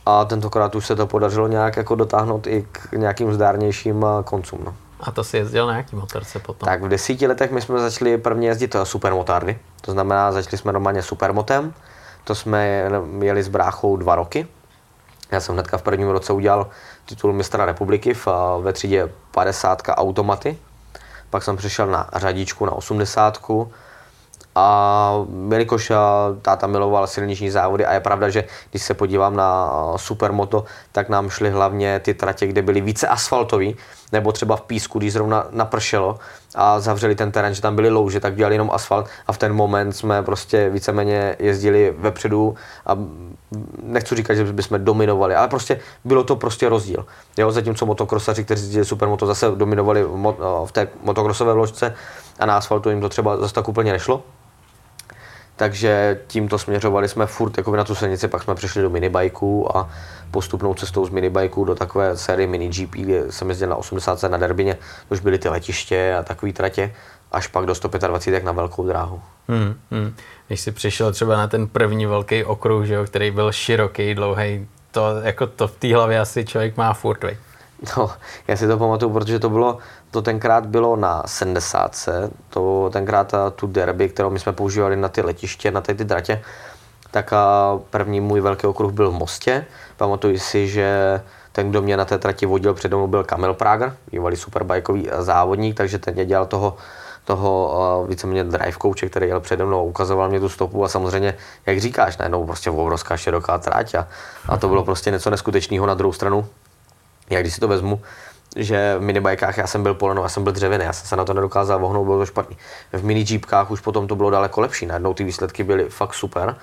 A 0.06 0.26
tentokrát 0.26 0.76
už 0.76 0.86
se 0.86 0.96
to 0.96 1.08
podařilo 1.08 1.48
nějak 1.48 1.78
jako 1.78 1.96
dotáhnout 1.96 2.48
i 2.48 2.68
k 2.72 2.92
nějakým 2.92 3.34
zdárnějším 3.34 4.06
koncům. 4.24 4.60
No. 4.66 4.76
A 5.00 5.12
to 5.12 5.24
si 5.24 5.38
jezdil 5.38 5.68
na 5.68 5.78
jaký 5.78 5.96
motorce 5.96 6.40
potom? 6.40 6.66
Tak 6.66 6.84
v 6.84 6.88
desíti 6.88 7.28
letech 7.28 7.52
my 7.52 7.62
jsme 7.62 7.80
začali 7.80 8.18
prvně 8.18 8.48
jezdit 8.48 8.76
supermotárny. 8.84 9.60
To 9.82 9.92
znamená, 9.92 10.32
začali 10.32 10.58
jsme 10.58 10.72
normálně 10.72 11.02
supermotem. 11.02 11.74
To 12.24 12.36
jsme 12.36 12.90
jeli 13.22 13.44
s 13.44 13.48
bráchou 13.48 13.98
dva 13.98 14.16
roky. 14.16 14.48
Já 15.32 15.40
jsem 15.40 15.56
hnedka 15.56 15.78
v 15.78 15.82
prvním 15.82 16.10
roce 16.10 16.34
udělal 16.34 16.68
titul 17.06 17.34
mistra 17.34 17.66
republiky 17.66 18.14
v, 18.14 18.28
ve 18.62 18.74
třídě 18.74 19.12
50 19.32 19.82
automaty. 19.88 20.58
Pak 21.30 21.44
jsem 21.44 21.58
přišel 21.58 21.88
na 21.88 22.10
řadičku 22.16 22.66
na 22.66 22.72
80 22.72 23.40
a 24.56 25.26
jelikož 25.52 25.92
táta 26.42 26.68
miloval 26.68 27.08
silniční 27.08 27.50
závody 27.50 27.86
a 27.86 27.94
je 27.94 28.00
pravda, 28.00 28.30
že 28.30 28.44
když 28.70 28.84
se 28.84 28.94
podívám 28.94 29.36
na 29.36 29.72
supermoto, 29.96 30.66
tak 30.92 31.10
nám 31.10 31.30
šly 31.30 31.50
hlavně 31.50 32.00
ty 32.00 32.14
tratě, 32.14 32.48
kde 32.48 32.62
byly 32.62 32.82
více 32.82 33.08
asfaltový, 33.08 33.76
nebo 34.12 34.32
třeba 34.32 34.56
v 34.56 34.62
písku, 34.62 35.00
když 35.00 35.14
zrovna 35.14 35.48
napršelo 35.52 36.20
a 36.56 36.80
zavřeli 36.80 37.16
ten 37.16 37.32
terén, 37.32 37.54
že 37.54 37.62
tam 37.62 37.76
byly 37.76 37.90
louže, 37.90 38.20
tak 38.20 38.36
dělali 38.36 38.56
jenom 38.56 38.72
asfalt 38.74 39.08
a 39.28 39.34
v 39.34 39.38
ten 39.38 39.54
moment 39.54 39.92
jsme 39.92 40.24
prostě 40.24 40.70
víceméně 40.70 41.36
jezdili 41.40 41.96
vepředu 41.98 42.56
a 42.86 42.98
nechci 43.84 44.16
říkat, 44.16 44.34
že 44.34 44.44
bychom 44.44 44.84
dominovali, 44.84 45.36
ale 45.36 45.48
prostě 45.48 45.80
bylo 46.06 46.24
to 46.24 46.36
prostě 46.36 46.70
rozdíl. 46.70 47.06
Jo, 47.38 47.52
zatímco 47.52 47.86
motokrosaři, 47.86 48.44
kteří 48.44 48.64
jezdili 48.64 48.86
supermoto, 48.86 49.26
zase 49.26 49.52
dominovali 49.56 50.04
v 50.66 50.72
té 50.72 50.88
motokrosové 51.04 51.54
vložce 51.54 51.96
a 52.40 52.46
na 52.46 52.58
asfaltu 52.58 52.90
jim 52.90 53.02
to 53.02 53.10
třeba 53.10 53.38
zase 53.38 53.54
tak 53.54 53.68
úplně 53.68 53.92
nešlo, 53.92 54.24
takže 55.56 56.20
tímto 56.28 56.60
směřovali 56.60 57.10
jsme 57.10 57.26
furt 57.26 57.58
jako 57.58 57.76
na 57.76 57.84
tu 57.84 57.96
silnici, 57.96 58.28
pak 58.28 58.44
jsme 58.44 58.56
přišli 58.56 58.82
do 58.82 58.90
minibajků 58.90 59.78
a 59.78 59.90
postupnou 60.32 60.74
cestou 60.74 61.06
z 61.06 61.10
minibajků 61.10 61.66
do 61.66 61.76
takové 61.76 62.18
série 62.18 62.48
mini 62.48 62.70
GP, 62.70 62.96
kde 62.96 63.32
jsem 63.32 63.50
jezdil 63.50 63.70
na 63.70 63.76
80 63.76 64.24
na 64.24 64.38
Derbině, 64.38 64.78
už 65.10 65.20
byly 65.20 65.40
ty 65.40 65.50
letiště 65.50 66.16
a 66.20 66.24
takové 66.24 66.54
tratě, 66.54 66.94
až 67.32 67.48
pak 67.48 67.66
do 67.66 67.76
125 67.76 68.44
na 68.44 68.52
velkou 68.52 68.88
dráhu. 68.88 69.22
Hmm, 69.48 69.76
hmm. 69.92 70.16
Když 70.48 70.62
jsi 70.62 70.72
přišel 70.72 71.12
třeba 71.12 71.38
na 71.38 71.48
ten 71.48 71.68
první 71.68 72.06
velký 72.06 72.44
okruh, 72.44 72.86
že 72.86 72.94
jo, 72.94 73.06
který 73.06 73.32
byl 73.32 73.52
široký, 73.52 74.16
dlouhý, 74.16 74.68
to, 74.92 75.22
jako 75.24 75.48
to 75.48 75.68
v 75.68 75.76
té 75.76 75.96
hlavě 75.96 76.20
asi 76.20 76.46
člověk 76.46 76.78
má 76.78 76.94
furt, 76.94 77.24
vej. 77.24 77.38
No, 77.98 78.12
já 78.48 78.58
si 78.58 78.68
to 78.68 78.78
pamatuju, 78.78 79.14
protože 79.14 79.40
to 79.40 79.50
bylo, 79.50 79.78
to 80.12 80.22
tenkrát 80.22 80.66
bylo 80.66 80.96
na 80.96 81.24
70. 81.26 82.10
To 82.50 82.90
tenkrát 82.94 83.34
tu 83.56 83.68
derby, 83.68 84.10
kterou 84.10 84.30
my 84.30 84.40
jsme 84.40 84.54
používali 84.54 84.96
na 84.96 85.10
ty 85.10 85.22
letiště, 85.22 85.72
na 85.72 85.82
ty, 85.82 85.96
ty 85.96 86.04
dratě, 86.04 86.42
tak 87.12 87.34
první 87.90 88.22
můj 88.22 88.42
velký 88.42 88.68
okruh 88.68 88.92
byl 88.92 89.12
v 89.12 89.14
Mostě. 89.14 89.66
Pamatuju 89.98 90.40
si, 90.40 90.68
že 90.68 91.22
ten, 91.52 91.70
kdo 91.70 91.82
mě 91.82 91.98
na 91.98 92.06
té 92.06 92.18
trati 92.18 92.46
vodil 92.46 92.74
před 92.74 92.90
domů, 92.90 93.08
byl 93.08 93.24
Kamil 93.24 93.54
Prager, 93.54 93.96
bývalý 94.12 94.36
superbajkový 94.36 95.10
závodník, 95.20 95.78
takže 95.78 96.00
ten 96.00 96.14
mě 96.14 96.26
dělal 96.26 96.46
toho, 96.46 96.78
toho 97.26 98.06
víceméně 98.10 98.44
drive 98.44 98.78
coache, 98.82 99.10
který 99.10 99.28
jel 99.28 99.40
přede 99.40 99.66
mnou, 99.66 99.86
ukazoval 99.86 100.30
mě 100.30 100.40
tu 100.40 100.50
stopu 100.50 100.84
a 100.84 100.88
samozřejmě, 100.88 101.34
jak 101.66 101.80
říkáš, 101.80 102.18
najednou 102.18 102.46
prostě 102.46 102.70
obrovská 102.70 103.18
široká 103.18 103.58
trať 103.58 103.96
a, 103.96 104.08
a 104.48 104.58
to 104.58 104.68
bylo 104.68 104.84
prostě 104.84 105.12
něco 105.12 105.30
neskutečného 105.30 105.86
na 105.86 105.94
druhou 105.94 106.14
stranu. 106.14 106.48
Já 107.30 107.42
když 107.42 107.54
si 107.54 107.60
to 107.60 107.68
vezmu, 107.68 108.02
že 108.56 108.96
v 109.00 109.02
minibajkách 109.02 109.58
já 109.58 109.68
jsem 109.68 109.84
byl 109.84 109.94
polenou, 109.94 110.24
já 110.24 110.30
jsem 110.30 110.44
byl 110.44 110.54
dřevěný, 110.54 110.86
já 110.86 110.94
jsem 110.94 111.08
se 111.08 111.16
na 111.16 111.26
to 111.26 111.34
nedokázal 111.34 111.80
vohnout, 111.80 112.06
bylo 112.06 112.20
to 112.20 112.26
špatný. 112.26 112.58
V 112.94 113.04
mini 113.04 113.26
jeepkách 113.30 113.72
už 113.72 113.82
potom 113.82 114.08
to 114.08 114.16
bylo 114.16 114.30
daleko 114.30 114.62
lepší, 114.62 114.86
najednou 114.86 115.14
ty 115.14 115.24
výsledky 115.24 115.64
byly 115.64 115.90
fakt 115.90 116.14
super. 116.14 116.56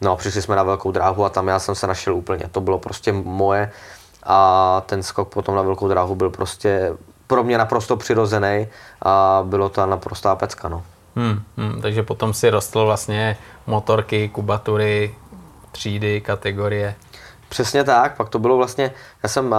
No 0.00 0.12
a 0.12 0.16
přišli 0.16 0.42
jsme 0.42 0.56
na 0.56 0.62
velkou 0.62 0.90
dráhu 0.90 1.24
a 1.24 1.28
tam 1.28 1.48
já 1.48 1.58
jsem 1.58 1.74
se 1.74 1.86
našel 1.86 2.14
úplně, 2.14 2.44
to 2.52 2.60
bylo 2.60 2.78
prostě 2.78 3.12
moje 3.12 3.72
a 4.22 4.82
ten 4.86 5.02
skok 5.02 5.28
potom 5.28 5.54
na 5.54 5.62
velkou 5.62 5.88
dráhu 5.88 6.14
byl 6.14 6.30
prostě 6.30 6.92
pro 7.26 7.44
mě 7.44 7.58
naprosto 7.58 7.96
přirozený 7.96 8.66
a 9.02 9.42
bylo 9.44 9.68
to 9.68 9.86
naprostá 9.86 10.36
pecka. 10.36 10.68
No. 10.68 10.82
Hmm, 11.16 11.42
hmm, 11.56 11.82
takže 11.82 12.02
potom 12.02 12.34
si 12.34 12.50
rostl 12.50 12.84
vlastně 12.84 13.36
motorky, 13.66 14.28
kubatury, 14.28 15.14
třídy, 15.72 16.20
kategorie. 16.20 16.94
Přesně 17.48 17.84
tak, 17.84 18.16
pak 18.16 18.28
to 18.28 18.38
bylo 18.38 18.56
vlastně, 18.56 18.92
já 19.22 19.28
jsem 19.28 19.54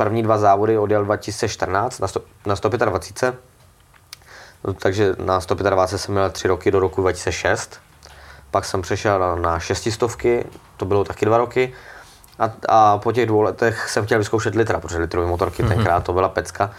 první 0.00 0.22
dva 0.22 0.38
závody 0.38 0.78
odjel 0.78 1.04
2014 1.04 1.98
na, 1.98 2.08
sto, 2.08 2.20
na 2.46 2.56
125, 2.56 3.34
takže 4.78 5.14
na 5.24 5.40
125 5.40 5.98
jsem 5.98 6.14
měl 6.14 6.30
tři 6.30 6.48
roky 6.48 6.70
do 6.70 6.80
roku 6.80 7.00
2006. 7.00 7.80
Pak 8.50 8.64
jsem 8.64 8.82
přešel 8.82 9.18
na, 9.18 9.34
na 9.36 9.58
šestistovky, 9.58 10.44
to 10.76 10.84
bylo 10.84 11.04
taky 11.04 11.26
dva 11.26 11.38
roky. 11.38 11.72
A, 12.38 12.50
a 12.68 12.98
po 12.98 13.12
těch 13.12 13.26
dvou 13.26 13.40
letech 13.40 13.88
jsem 13.88 14.04
chtěl 14.04 14.18
vyzkoušet 14.18 14.54
litra, 14.54 14.80
protože 14.80 14.98
litrové 14.98 15.26
motorky 15.26 15.62
mm-hmm. 15.62 15.68
tenkrát 15.68 16.04
to 16.04 16.12
byla 16.12 16.28
pecka. 16.28 16.70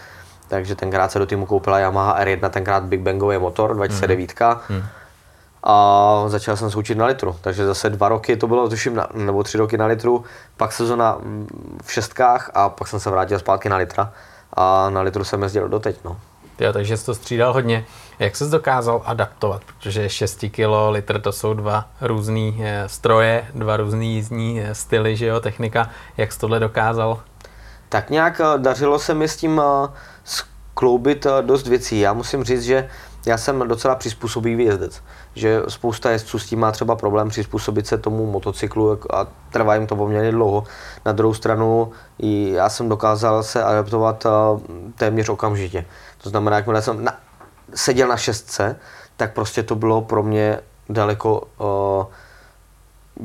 Takže 0.48 0.74
tenkrát 0.74 1.12
se 1.12 1.18
do 1.18 1.26
týmu 1.26 1.46
koupila 1.46 1.78
Yamaha 1.78 2.24
R1, 2.24 2.50
tenkrát 2.50 2.84
Big 2.84 3.00
Bangový 3.00 3.38
motor, 3.38 3.74
2009. 3.74 4.30
Mm-hmm 4.30 4.82
a 5.62 6.24
začal 6.26 6.56
jsem 6.56 6.70
se 6.70 6.78
učit 6.78 6.98
na 6.98 7.06
litru. 7.06 7.36
Takže 7.40 7.66
zase 7.66 7.90
dva 7.90 8.08
roky 8.08 8.36
to 8.36 8.46
bylo, 8.46 8.68
tuším, 8.68 8.94
na, 8.94 9.08
nebo 9.14 9.42
tři 9.42 9.58
roky 9.58 9.78
na 9.78 9.86
litru, 9.86 10.24
pak 10.56 10.72
sezona 10.72 11.18
v 11.82 11.92
šestkách 11.92 12.50
a 12.54 12.68
pak 12.68 12.88
jsem 12.88 13.00
se 13.00 13.10
vrátil 13.10 13.38
zpátky 13.38 13.68
na 13.68 13.76
litra 13.76 14.12
a 14.52 14.90
na 14.90 15.00
litru 15.00 15.24
jsem 15.24 15.42
jezdil 15.42 15.68
doteď. 15.68 15.96
No. 16.04 16.16
Jo, 16.60 16.72
takže 16.72 16.96
jsi 16.96 17.06
to 17.06 17.14
střídal 17.14 17.52
hodně. 17.52 17.84
Jak 18.18 18.36
jsi 18.36 18.50
dokázal 18.50 19.02
adaptovat? 19.04 19.62
Protože 19.64 20.08
6 20.08 20.44
kg 20.50 20.90
litr 20.90 21.20
to 21.20 21.32
jsou 21.32 21.54
dva 21.54 21.88
různé 22.00 22.52
eh, 22.60 22.88
stroje, 22.88 23.46
dva 23.54 23.76
různé 23.76 24.04
jízdní 24.04 24.60
eh, 24.60 24.74
styly, 24.74 25.16
že 25.16 25.26
jo, 25.26 25.40
technika. 25.40 25.90
Jak 26.16 26.32
jsi 26.32 26.38
tohle 26.38 26.60
dokázal? 26.60 27.22
Tak 27.88 28.10
nějak 28.10 28.40
eh, 28.40 28.58
dařilo 28.58 28.98
se 28.98 29.14
mi 29.14 29.28
s 29.28 29.36
tím 29.36 29.62
skloubit 30.24 31.26
dost 31.40 31.66
věcí. 31.66 32.00
Já 32.00 32.12
musím 32.12 32.44
říct, 32.44 32.62
že 32.62 32.88
já 33.26 33.38
jsem 33.38 33.68
docela 33.68 33.94
přizpůsobivý 33.94 34.64
jezdec 34.64 35.02
že 35.34 35.62
spousta 35.68 36.10
jezdců 36.10 36.38
s 36.38 36.46
tím 36.46 36.60
má 36.60 36.72
třeba 36.72 36.96
problém 36.96 37.28
přizpůsobit 37.28 37.86
se 37.86 37.98
tomu 37.98 38.26
motocyklu 38.26 38.98
a 39.12 39.26
trvá 39.50 39.74
jim 39.74 39.86
to 39.86 39.96
poměrně 39.96 40.32
dlouho. 40.32 40.64
Na 41.04 41.12
druhou 41.12 41.34
stranu 41.34 41.92
já 42.52 42.68
jsem 42.68 42.88
dokázal 42.88 43.42
se 43.42 43.64
adaptovat 43.64 44.26
téměř 44.96 45.28
okamžitě. 45.28 45.84
To 46.22 46.30
znamená, 46.30 46.56
jakmile 46.56 46.82
jsem 46.82 47.04
na, 47.04 47.16
seděl 47.74 48.08
na 48.08 48.16
šestce, 48.16 48.76
tak 49.16 49.32
prostě 49.32 49.62
to 49.62 49.74
bylo 49.74 50.02
pro 50.02 50.22
mě 50.22 50.58
daleko 50.88 51.42
uh, 51.58 52.06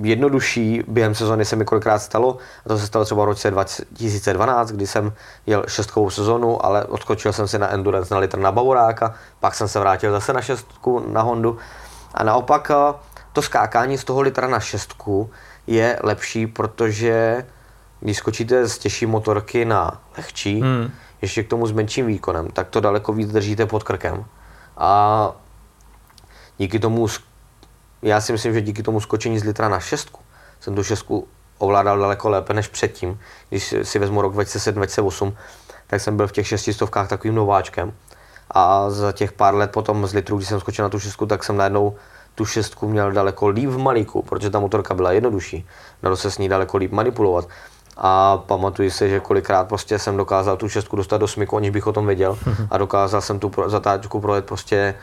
jednodušší. 0.01 0.84
Během 0.88 1.16
sezóny 1.16 1.45
se 1.45 1.55
mi 1.55 1.66
kolikrát 1.66 1.99
stalo, 1.99 2.38
a 2.66 2.70
to 2.70 2.78
se 2.78 2.88
stalo 2.88 3.05
třeba 3.05 3.24
v 3.24 3.26
roce 3.26 3.51
2012, 3.51 4.72
kdy 4.72 4.88
jsem 4.88 5.14
jel 5.45 5.64
šestkovou 5.68 6.10
sezonu, 6.10 6.66
ale 6.66 6.86
odskočil 6.86 7.34
jsem 7.34 7.47
si 7.47 7.60
na 7.60 7.74
Endurance 7.74 8.14
na 8.14 8.20
litr 8.20 8.39
na 8.39 8.51
Bavoráka, 8.51 9.16
pak 9.39 9.55
jsem 9.55 9.68
se 9.68 9.80
vrátil 9.80 10.12
zase 10.12 10.34
na 10.34 10.41
šestku 10.41 11.03
na 11.12 11.22
Hondu 11.22 11.58
a 12.18 12.24
naopak 12.24 12.72
eh, 12.72 12.93
to 13.34 13.41
skákání 13.41 13.97
z 13.97 14.03
toho 14.03 14.22
litra 14.22 14.47
na 14.47 14.59
šestku 14.59 15.30
je 15.68 15.99
lepší, 16.03 16.47
protože 16.47 17.45
když 17.99 18.18
skočíte 18.18 18.68
z 18.68 18.78
těžší 18.78 19.05
motorky 19.05 19.65
na 19.65 20.01
lehčí, 20.18 20.61
hmm. 20.61 20.91
ještě 21.22 21.43
k 21.43 21.47
tomu 21.47 21.68
s 21.68 21.72
menším 21.72 22.05
výkonem, 22.05 22.47
tak 22.47 22.70
to 22.70 22.80
daleko 22.80 23.13
víc 23.13 23.32
držíte 23.32 23.65
pod 23.65 23.84
krkem. 23.84 24.26
A 24.78 25.32
díky 26.57 26.80
tomu, 26.80 27.07
já 28.01 28.22
si 28.22 28.32
myslím, 28.32 28.53
že 28.53 28.61
díky 28.61 28.84
tomu 28.84 28.99
skočení 28.99 29.39
z 29.39 29.43
litra 29.43 29.70
na 29.70 29.80
šestku, 29.80 30.20
jsem 30.59 30.76
tu 30.76 30.84
šestku 30.84 31.28
ovládal 31.57 31.99
daleko 31.99 32.30
lépe 32.30 32.53
než 32.53 32.68
předtím. 32.68 33.20
Když 33.49 33.76
si 33.84 33.99
vezmu 33.99 34.22
rok 34.22 34.36
2007-2008, 34.36 35.34
tak 35.88 36.01
jsem 36.01 36.18
byl 36.18 36.28
v 36.28 36.32
těch 36.32 36.47
šestistovkách 36.47 37.09
takovým 37.09 37.36
nováčkem 37.36 37.93
a 38.51 38.89
za 38.89 39.11
těch 39.11 39.31
pár 39.31 39.55
let 39.55 39.71
potom 39.71 40.07
z 40.07 40.13
litru, 40.13 40.37
když 40.37 40.49
jsem 40.49 40.59
skočil 40.59 40.85
na 40.85 40.89
tu 40.89 40.99
šestku, 40.99 41.25
tak 41.25 41.43
jsem 41.43 41.57
najednou 41.57 41.95
tu 42.35 42.45
šestku 42.45 42.87
měl 42.89 43.11
daleko 43.11 43.47
líp 43.47 43.69
v 43.69 43.77
malíku, 43.77 44.21
protože 44.21 44.49
ta 44.49 44.59
motorka 44.59 44.93
byla 44.93 45.11
jednodušší. 45.11 45.67
Dalo 46.03 46.15
se 46.17 46.31
s 46.31 46.37
ní 46.37 46.49
daleko 46.49 46.77
líp 46.77 46.91
manipulovat. 46.91 47.47
A 47.97 48.37
pamatuji 48.37 48.91
si, 48.91 49.09
že 49.09 49.19
kolikrát 49.19 49.67
prostě 49.67 49.99
jsem 49.99 50.17
dokázal 50.17 50.57
tu 50.57 50.69
šestku 50.69 50.95
dostat 50.95 51.17
do 51.17 51.27
smyku, 51.27 51.57
aniž 51.57 51.69
bych 51.69 51.87
o 51.87 51.93
tom 51.93 52.05
věděl. 52.05 52.37
A 52.71 52.77
dokázal 52.77 53.21
jsem 53.21 53.39
tu 53.39 53.51
zatáčku 53.67 54.21
projet 54.21 54.45
prostě 54.45 54.95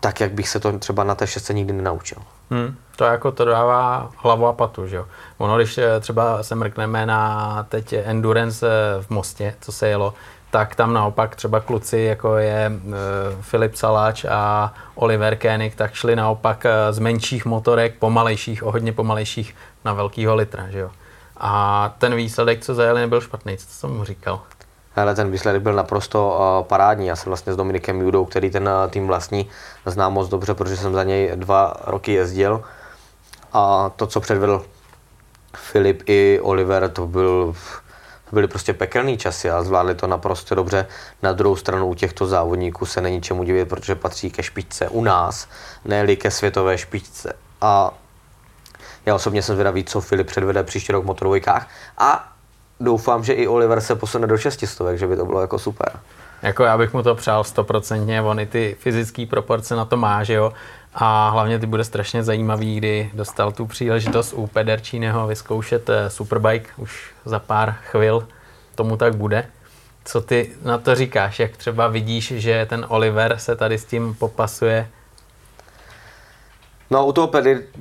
tak, 0.00 0.20
jak 0.20 0.32
bych 0.32 0.48
se 0.48 0.60
to 0.60 0.78
třeba 0.78 1.04
na 1.04 1.14
té 1.14 1.26
šestce 1.26 1.54
nikdy 1.54 1.72
nenaučil. 1.72 2.18
Hmm, 2.50 2.76
to 2.96 3.04
jako 3.04 3.32
to 3.32 3.44
dává 3.44 4.10
hlavu 4.16 4.46
a 4.46 4.52
patu, 4.52 4.86
že 4.86 4.96
jo. 4.96 5.06
Ono, 5.38 5.56
když 5.56 5.78
eh, 5.78 6.00
třeba 6.00 6.42
se 6.42 6.54
mrkneme 6.54 7.06
na 7.06 7.66
teď 7.68 7.92
Endurance 7.92 8.66
eh, 8.68 9.02
v 9.02 9.10
Mostě, 9.10 9.54
co 9.60 9.72
se 9.72 9.88
jelo, 9.88 10.14
tak 10.54 10.74
tam 10.74 10.92
naopak 10.94 11.36
třeba 11.36 11.60
kluci, 11.60 11.98
jako 11.98 12.36
je 12.36 12.72
uh, 12.84 12.92
Filip 13.40 13.74
Saláč 13.74 14.24
a 14.24 14.74
Oliver 14.94 15.36
Koenig, 15.36 15.74
tak 15.74 15.94
šli 15.94 16.16
naopak 16.16 16.64
uh, 16.64 16.94
z 16.94 16.98
menších 16.98 17.44
motorek, 17.44 17.94
pomalejších, 17.98 18.62
o 18.62 18.70
hodně 18.70 18.92
pomalejších, 18.92 19.54
na 19.84 19.92
velkýho 19.92 20.34
litra, 20.34 20.70
že 20.70 20.78
jo. 20.78 20.90
A 21.36 21.94
ten 21.98 22.14
výsledek, 22.14 22.60
co 22.60 22.74
zajeli, 22.74 23.00
nebyl 23.00 23.20
špatný. 23.20 23.56
Co 23.56 23.66
jsem 23.68 23.90
mu 23.90 24.04
říkal? 24.04 24.40
Ale 24.96 25.14
ten 25.14 25.30
výsledek 25.30 25.62
byl 25.62 25.72
naprosto 25.72 26.38
uh, 26.38 26.66
parádní. 26.66 27.06
Já 27.06 27.16
jsem 27.16 27.30
vlastně 27.30 27.52
s 27.52 27.56
Dominikem 27.56 28.00
Judou, 28.00 28.24
který 28.24 28.50
ten 28.50 28.70
tým 28.90 29.06
vlastní, 29.06 29.48
znám 29.86 30.12
moc 30.12 30.28
dobře, 30.28 30.54
protože 30.54 30.76
jsem 30.76 30.94
za 30.94 31.02
něj 31.02 31.32
dva 31.34 31.74
roky 31.84 32.12
jezdil. 32.12 32.62
A 33.52 33.90
to, 33.96 34.06
co 34.06 34.20
předvedl 34.20 34.64
Filip 35.56 36.02
i 36.06 36.40
Oliver, 36.42 36.88
to 36.88 37.06
byl 37.06 37.54
byly 38.34 38.48
prostě 38.48 38.74
pekelný 38.74 39.18
časy 39.18 39.50
a 39.50 39.62
zvládli 39.62 39.94
to 39.94 40.06
naprosto 40.06 40.54
dobře. 40.54 40.86
Na 41.22 41.32
druhou 41.32 41.56
stranu 41.56 41.86
u 41.86 41.94
těchto 41.94 42.26
závodníků 42.26 42.86
se 42.86 43.00
není 43.00 43.20
čemu 43.20 43.44
divit, 43.44 43.68
protože 43.68 43.94
patří 43.94 44.30
ke 44.30 44.42
špičce 44.42 44.88
u 44.88 45.04
nás, 45.04 45.48
ne 45.84 46.16
ke 46.16 46.30
světové 46.30 46.78
špičce. 46.78 47.36
A 47.60 47.94
já 49.06 49.14
osobně 49.14 49.42
jsem 49.42 49.54
zvědavý, 49.54 49.84
co 49.84 50.00
Filip 50.00 50.26
předvede 50.26 50.62
příští 50.62 50.92
rok 50.92 51.04
v 51.04 51.06
motorovojkách 51.06 51.68
a 51.98 52.32
doufám, 52.80 53.24
že 53.24 53.32
i 53.32 53.46
Oliver 53.46 53.80
se 53.80 53.94
posune 53.94 54.26
do 54.26 54.38
šestistovek, 54.38 54.98
že 54.98 55.06
by 55.06 55.16
to 55.16 55.24
bylo 55.24 55.40
jako 55.40 55.58
super. 55.58 55.92
Jako 56.42 56.64
já 56.64 56.78
bych 56.78 56.92
mu 56.92 57.02
to 57.02 57.14
přál 57.14 57.44
stoprocentně, 57.44 58.22
on 58.22 58.40
i 58.40 58.46
ty 58.46 58.76
fyzické 58.80 59.26
proporce 59.26 59.76
na 59.76 59.84
to 59.84 59.96
má, 59.96 60.24
že 60.24 60.34
jo. 60.34 60.52
A 60.94 61.28
hlavně 61.28 61.58
ty 61.58 61.66
bude 61.66 61.84
strašně 61.84 62.22
zajímavý, 62.22 62.76
kdy 62.76 63.10
dostal 63.14 63.52
tu 63.52 63.66
příležitost 63.66 64.32
u 64.32 64.46
Pederčíneho 64.46 65.26
vyzkoušet 65.26 65.90
eh, 65.90 66.10
Superbike 66.10 66.70
už 66.76 67.12
za 67.24 67.38
pár 67.38 67.76
chvil. 67.82 68.28
Tomu 68.74 68.96
tak 68.96 69.16
bude. 69.16 69.46
Co 70.04 70.20
ty 70.20 70.50
na 70.64 70.78
to 70.78 70.94
říkáš? 70.94 71.38
Jak 71.38 71.56
třeba 71.56 71.88
vidíš, 71.88 72.32
že 72.36 72.66
ten 72.66 72.86
Oliver 72.88 73.38
se 73.38 73.56
tady 73.56 73.78
s 73.78 73.84
tím 73.84 74.14
popasuje? 74.14 74.88
No 76.90 77.06
u 77.06 77.12
toho 77.12 77.30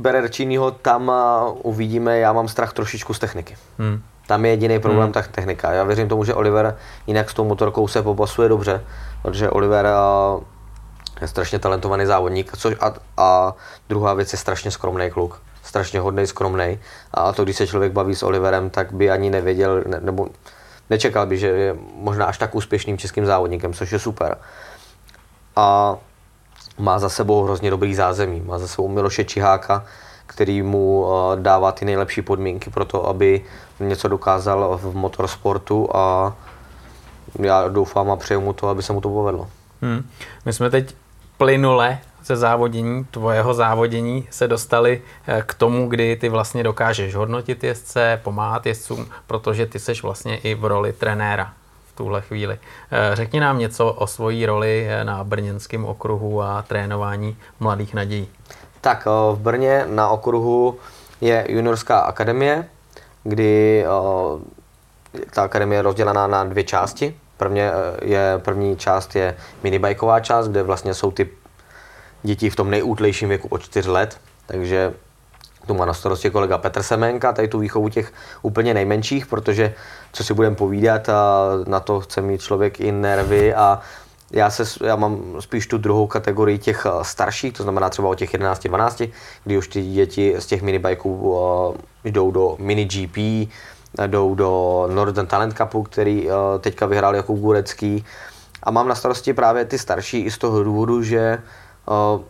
Pederčínyho 0.02 0.72
tam 0.72 1.08
uh, 1.08 1.58
uvidíme, 1.64 2.20
já 2.20 2.34
mám 2.34 2.48
strach 2.48 2.74
trošičku 2.74 3.14
z 3.14 3.20
techniky. 3.20 3.58
Hmm. 3.80 4.02
Tam 4.28 4.46
je 4.46 4.52
jediný 4.52 4.80
problém 4.80 5.04
hmm. 5.04 5.14
ta 5.14 5.22
technika. 5.22 5.72
Já 5.72 5.84
věřím 5.84 6.10
tomu, 6.10 6.24
že 6.24 6.34
Oliver 6.34 6.78
jinak 7.08 7.30
s 7.30 7.34
tou 7.34 7.46
motorkou 7.46 7.88
se 7.88 8.02
popasuje 8.02 8.50
dobře, 8.50 8.84
protože 9.22 9.50
Oliver 9.50 9.86
uh, 9.86 10.44
je 11.24 11.28
strašně 11.28 11.60
talentovaný 11.60 12.06
závodník. 12.06 12.58
Což 12.58 12.76
a, 12.80 12.94
a 13.18 13.54
druhá 13.90 14.14
věc 14.14 14.32
je 14.32 14.40
strašně 14.40 14.72
skromný 14.72 15.12
kluk. 15.12 15.42
Strašně 15.64 16.00
hodný, 16.00 16.28
skromný. 16.28 16.80
A 17.14 17.34
to, 17.34 17.44
když 17.44 17.56
se 17.56 17.68
člověk 17.68 17.92
baví 17.92 18.16
s 18.16 18.24
Oliverem, 18.24 18.70
tak 18.70 18.94
by 18.94 19.12
ani 19.12 19.30
nevěděl, 19.30 19.84
ne, 19.88 20.00
nebo 20.02 20.28
nečekal 20.90 21.26
by, 21.26 21.38
že 21.38 21.48
je 21.48 21.76
možná 21.96 22.26
až 22.26 22.38
tak 22.38 22.56
úspěšným 22.56 22.98
českým 22.98 23.26
závodníkem, 23.26 23.74
což 23.74 23.92
je 23.92 24.00
super. 24.00 24.38
A 25.56 25.98
má 26.78 27.00
za 27.00 27.10
sebou 27.10 27.44
hrozně 27.44 27.70
dobrý 27.70 27.96
zázemí. 27.96 28.42
Má 28.42 28.60
za 28.60 28.68
sebou 28.68 28.88
Miloše 28.88 29.24
Čiháka, 29.24 29.86
který 30.26 30.62
mu 30.62 31.08
dává 31.36 31.72
ty 31.72 31.86
nejlepší 31.86 32.22
podmínky 32.22 32.70
pro 32.70 32.86
to, 32.86 33.08
aby 33.08 33.46
něco 33.80 34.08
dokázal 34.08 34.80
v 34.84 34.96
motorsportu 34.96 35.90
a 35.94 36.36
já 37.40 37.68
doufám 37.68 38.12
a 38.12 38.16
přeju 38.16 38.42
mu 38.42 38.54
to, 38.54 38.68
aby 38.68 38.84
se 38.84 38.94
mu 38.94 39.02
to 39.02 39.10
povedlo. 39.10 39.48
Hmm. 39.82 40.10
My 40.46 40.54
jsme 40.54 40.70
teď 40.70 40.96
plynule 41.44 42.00
ze 42.24 42.36
závodění, 42.36 43.06
tvojeho 43.12 43.54
závodění 43.54 44.28
se 44.32 44.48
dostali 44.48 45.02
eh, 45.28 45.44
k 45.46 45.54
tomu, 45.54 45.88
kdy 45.88 46.16
ty 46.16 46.30
vlastně 46.30 46.64
dokážeš 46.64 47.16
hodnotit 47.16 47.64
jezdce, 47.64 48.20
pomáhat 48.24 48.66
jezdcům, 48.66 49.06
protože 49.28 49.66
ty 49.66 49.80
seš 49.80 50.04
vlastně 50.04 50.38
i 50.38 50.56
v 50.56 50.66
roli 50.66 50.94
trenéra 50.94 51.54
v 51.94 51.96
tuhle 51.96 52.22
chvíli. 52.22 52.58
Eh, 52.92 53.16
řekni 53.16 53.40
nám 53.40 53.60
něco 53.60 53.94
o 53.94 54.08
svojí 54.08 54.46
roli 54.46 54.88
eh, 54.90 55.04
na 55.04 55.24
brněnském 55.24 55.86
okruhu 55.86 56.42
a 56.42 56.62
trénování 56.62 57.38
mladých 57.60 57.94
nadějí. 57.94 58.28
Tak 58.82 59.06
v 59.06 59.38
Brně 59.40 59.86
na 59.88 60.10
okruhu 60.10 60.80
je 61.22 61.46
juniorská 61.50 62.00
akademie, 62.00 62.68
kdy 63.24 63.86
ta 65.34 65.44
akademie 65.44 65.78
je 65.78 65.82
rozdělená 65.82 66.28
na 66.28 66.44
dvě 66.44 66.64
části. 66.64 67.16
Prvně 67.38 67.72
eh, 67.72 68.06
je, 68.06 68.34
první 68.38 68.78
část 68.78 69.16
je 69.16 69.36
minibajková 69.64 70.20
část, 70.20 70.48
kde 70.48 70.64
vlastně 70.64 70.94
jsou 70.94 71.12
ty 71.12 71.30
děti 72.24 72.50
v 72.50 72.56
tom 72.56 72.70
nejútlejším 72.70 73.30
věku 73.30 73.48
od 73.48 73.62
4 73.62 73.90
let, 73.90 74.18
takže 74.46 74.94
tu 75.66 75.74
má 75.74 75.86
na 75.86 75.94
starosti 75.94 76.30
kolega 76.30 76.58
Petr 76.58 76.84
Semenka, 76.84 77.34
tady 77.34 77.48
tu 77.48 77.60
výchovu 77.60 77.90
těch 77.90 78.14
úplně 78.42 78.74
nejmenších, 78.74 79.26
protože 79.26 79.74
co 80.14 80.24
si 80.24 80.34
budeme 80.34 80.56
povídat, 80.56 81.10
a 81.10 81.50
na 81.68 81.80
to 81.80 82.00
chce 82.00 82.22
mít 82.22 82.42
člověk 82.42 82.80
i 82.80 82.92
nervy 82.92 83.54
a 83.54 83.80
já, 84.32 84.50
se, 84.50 84.86
já 84.86 84.96
mám 84.96 85.36
spíš 85.40 85.68
tu 85.68 85.78
druhou 85.78 86.08
kategorii 86.08 86.58
těch 86.58 86.86
eh, 86.86 86.90
starších, 87.02 87.54
to 87.54 87.64
znamená 87.64 87.90
třeba 87.90 88.10
o 88.10 88.16
těch 88.16 88.34
11-12, 88.34 89.10
kdy 89.44 89.58
už 89.58 89.68
ty 89.68 89.82
děti 89.82 90.36
z 90.40 90.46
těch 90.46 90.62
minibajků 90.62 91.16
uh, 91.16 91.76
jdou 92.04 92.32
do 92.32 92.56
mini 92.60 92.86
GP, 92.86 93.50
jdou 94.08 94.36
do 94.36 94.84
Northern 94.94 95.28
Talent 95.28 95.58
Cupu, 95.58 95.84
který 95.84 96.28
uh, 96.28 96.34
teďka 96.60 96.86
vyhrál 96.86 97.16
jako 97.16 97.34
Gurecký. 97.34 98.06
A 98.64 98.72
mám 98.72 98.88
na 98.88 98.96
starosti 98.96 99.34
právě 99.34 99.66
ty 99.66 99.80
starší 99.80 100.20
i 100.20 100.32
z 100.32 100.38
toho 100.38 100.64
důvodu, 100.64 101.04
že 101.04 101.38
uh, 101.86 102.22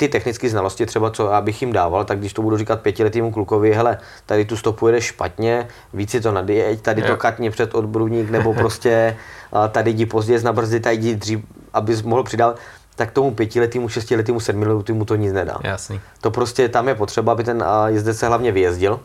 ty 0.00 0.08
technické 0.08 0.48
znalosti 0.48 0.86
třeba, 0.86 1.10
co 1.10 1.30
já 1.30 1.40
bych 1.40 1.62
jim 1.62 1.72
dával, 1.72 2.04
tak 2.04 2.18
když 2.18 2.32
to 2.32 2.42
budu 2.42 2.56
říkat 2.56 2.80
pětiletýmu 2.80 3.30
klukovi, 3.30 3.74
hele, 3.74 3.98
tady 4.26 4.44
tu 4.44 4.56
stopu 4.56 4.86
jede 4.86 5.00
špatně, 5.00 5.68
víc 5.94 6.10
si 6.10 6.20
to 6.20 6.32
nadjeď, 6.32 6.80
tady 6.80 7.02
to 7.02 7.16
katně 7.16 7.50
před 7.50 7.74
odbruvník, 7.74 8.30
nebo 8.30 8.54
prostě 8.54 9.16
tady 9.70 9.90
jdi 9.90 10.06
později 10.06 10.42
na 10.42 10.52
brzdy, 10.52 10.80
tady 10.80 10.96
jdi 10.96 11.14
dřív, 11.16 11.40
abys 11.72 12.02
mohl 12.02 12.22
přidat, 12.22 12.58
tak 12.96 13.10
tomu 13.10 13.34
pětiletýmu, 13.34 13.88
šestiletýmu, 13.88 14.40
sedmiletýmu 14.40 15.04
to 15.04 15.16
nic 15.16 15.32
nedá. 15.32 15.58
Jasný. 15.64 16.00
To 16.20 16.30
prostě 16.30 16.68
tam 16.68 16.88
je 16.88 16.94
potřeba, 16.94 17.32
aby 17.32 17.44
ten 17.44 17.64
jezdec 17.86 18.18
se 18.18 18.26
hlavně 18.26 18.52
vyjezdil, 18.52 19.00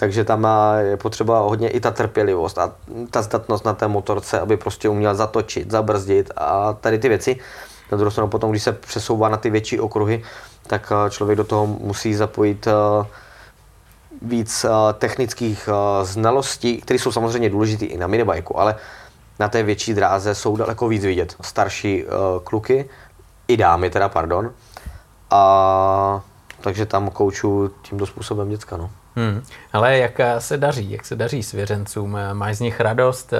takže 0.00 0.24
tam 0.24 0.46
je 0.78 0.96
potřeba 0.96 1.38
hodně 1.38 1.68
i 1.68 1.80
ta 1.80 1.90
trpělivost 1.90 2.58
a 2.58 2.72
ta 3.10 3.22
zdatnost 3.22 3.64
na 3.64 3.74
té 3.74 3.88
motorce, 3.88 4.40
aby 4.40 4.56
prostě 4.56 4.88
uměl 4.88 5.14
zatočit, 5.14 5.70
zabrzdit 5.70 6.30
a 6.36 6.72
tady 6.72 6.98
ty 6.98 7.08
věci. 7.08 7.36
Na 7.92 7.98
druhou 7.98 8.10
stranu 8.10 8.30
potom, 8.30 8.50
když 8.50 8.62
se 8.62 8.72
přesouvá 8.72 9.28
na 9.28 9.36
ty 9.36 9.50
větší 9.50 9.80
okruhy, 9.80 10.22
tak 10.66 10.92
eh, 10.92 11.10
člověk 11.10 11.36
do 11.36 11.44
toho 11.44 11.66
musí 11.66 12.14
zapojit 12.14 12.66
eh, 12.66 13.06
víc 14.22 14.64
eh, 14.64 14.92
technických 14.92 15.68
znalostí, 16.02 16.80
které 16.80 16.98
jsou 16.98 17.12
samozřejmě 17.12 17.50
důležité 17.50 17.84
i 17.84 17.98
na 17.98 18.06
minibajku, 18.06 18.58
ale 18.58 18.76
na 19.38 19.48
té 19.48 19.62
větší 19.62 19.94
dráze 19.94 20.34
jsou 20.34 20.56
daleko 20.56 20.88
víc 20.88 21.04
vidět. 21.04 21.36
Starší 21.40 22.04
kluky, 22.44 22.88
i 23.48 23.56
dámy 23.56 23.90
teda, 23.90 24.08
pardon. 24.08 24.52
A 25.30 26.20
takže 26.60 26.86
tam 26.86 27.10
kouču 27.10 27.70
tímto 27.82 28.06
způsobem 28.06 28.48
děcka. 28.48 28.76
No. 28.76 28.90
Hmm. 29.18 29.42
Ale 29.72 29.98
jak 29.98 30.20
se 30.38 30.56
daří? 30.56 30.90
Jak 30.90 31.04
se 31.04 31.16
daří 31.16 31.42
svěřencům? 31.42 32.18
Máš 32.32 32.56
z 32.56 32.60
nich 32.60 32.80
radost? 32.80 33.32
Eh, 33.32 33.38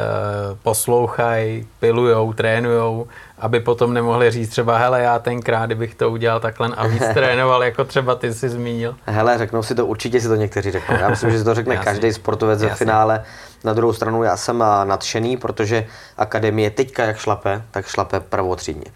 poslouchají, 0.63 1.67
pilujou, 1.81 2.33
trénujou, 2.33 3.07
aby 3.39 3.61
potom 3.61 3.95
nemohli 3.95 4.31
říct 4.31 4.49
třeba, 4.49 4.79
hele, 4.79 5.01
já 5.01 5.19
tenkrát, 5.19 5.67
kdybych 5.67 5.95
to 5.95 6.11
udělal 6.11 6.41
takhle 6.41 6.69
a 6.77 6.87
víc 6.87 7.03
trénoval, 7.15 7.65
jako 7.65 7.85
třeba 7.85 8.15
ty 8.15 8.35
jsi 8.35 8.49
zmínil. 8.49 8.95
Hele, 9.07 9.39
řeknou 9.39 9.63
si 9.63 9.75
to, 9.75 9.87
určitě 9.87 10.21
si 10.21 10.29
to 10.29 10.35
někteří 10.35 10.71
řeknou. 10.71 10.97
Já 10.97 11.09
myslím, 11.09 11.31
že 11.31 11.39
si 11.39 11.45
to 11.45 11.55
řekne 11.55 11.75
Jasně. 11.75 11.93
každý 11.93 12.13
sportovec 12.13 12.63
ve 12.63 12.75
finále. 12.75 13.25
Na 13.65 13.73
druhou 13.73 13.93
stranu 13.93 14.23
já 14.23 14.37
jsem 14.37 14.63
eh, 14.63 14.85
nadšený, 14.85 15.37
protože 15.37 15.87
akademie 16.17 16.71
teďka 16.71 17.05
jak 17.05 17.17
šlape, 17.17 17.63
tak 17.71 17.87
šlape 17.87 18.21
prvotřídně. 18.21 18.91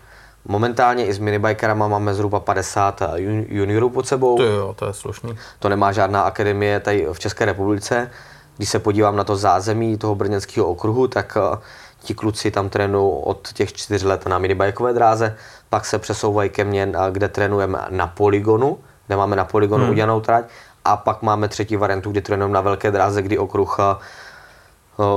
Momentálně 0.45 1.07
i 1.07 1.13
s 1.13 1.19
minibikerama 1.19 1.89
máme 1.89 2.15
zhruba 2.15 2.41
50 2.41 3.03
juniorů 3.49 3.91
pod 3.91 4.07
sebou. 4.07 4.37
To 4.37 4.43
jo, 4.43 4.75
to 4.79 4.87
je 4.87 4.93
slušný. 4.93 5.37
To 5.59 5.69
nemá 5.69 5.93
žádná 5.93 6.23
akademie 6.23 6.81
tady 6.81 7.07
v 7.13 7.19
České 7.19 7.45
republice. 7.45 8.11
Když 8.57 8.69
se 8.69 8.79
podívám 8.79 9.17
na 9.17 9.25
to 9.25 9.37
zázemí 9.37 9.99
toho 9.99 10.15
brněnského 10.15 10.67
okruhu, 10.67 11.09
tak 11.09 11.39
eh, 11.41 11.59
ti 12.01 12.15
kluci 12.15 12.51
tam 12.51 12.69
trénují 12.69 13.23
od 13.25 13.53
těch 13.53 13.73
čtyř 13.73 14.03
let 14.03 14.27
na 14.27 14.39
minibajkové 14.39 14.93
dráze, 14.93 15.37
pak 15.71 15.87
se 15.87 15.99
přesouvají 15.99 16.51
ke 16.51 16.65
mně, 16.65 16.93
eh, 16.95 17.11
kde 17.11 17.29
trénujeme 17.29 17.79
na 17.91 18.07
poligonu, 18.07 18.79
kde 19.07 19.17
máme 19.17 19.37
na 19.37 19.45
poligonu 19.45 19.85
hmm. 19.85 19.93
udělanou 19.93 20.21
trať, 20.21 20.45
a 20.85 20.97
pak 20.97 21.23
máme 21.23 21.49
třetí 21.49 21.77
variantu, 21.77 22.11
kdy 22.11 22.21
trénujeme 22.21 22.55
na 22.55 22.61
velké 22.61 22.91
dráze, 22.91 23.23
kdy 23.23 23.39
okruh 23.39 23.77
eh, 23.81 23.97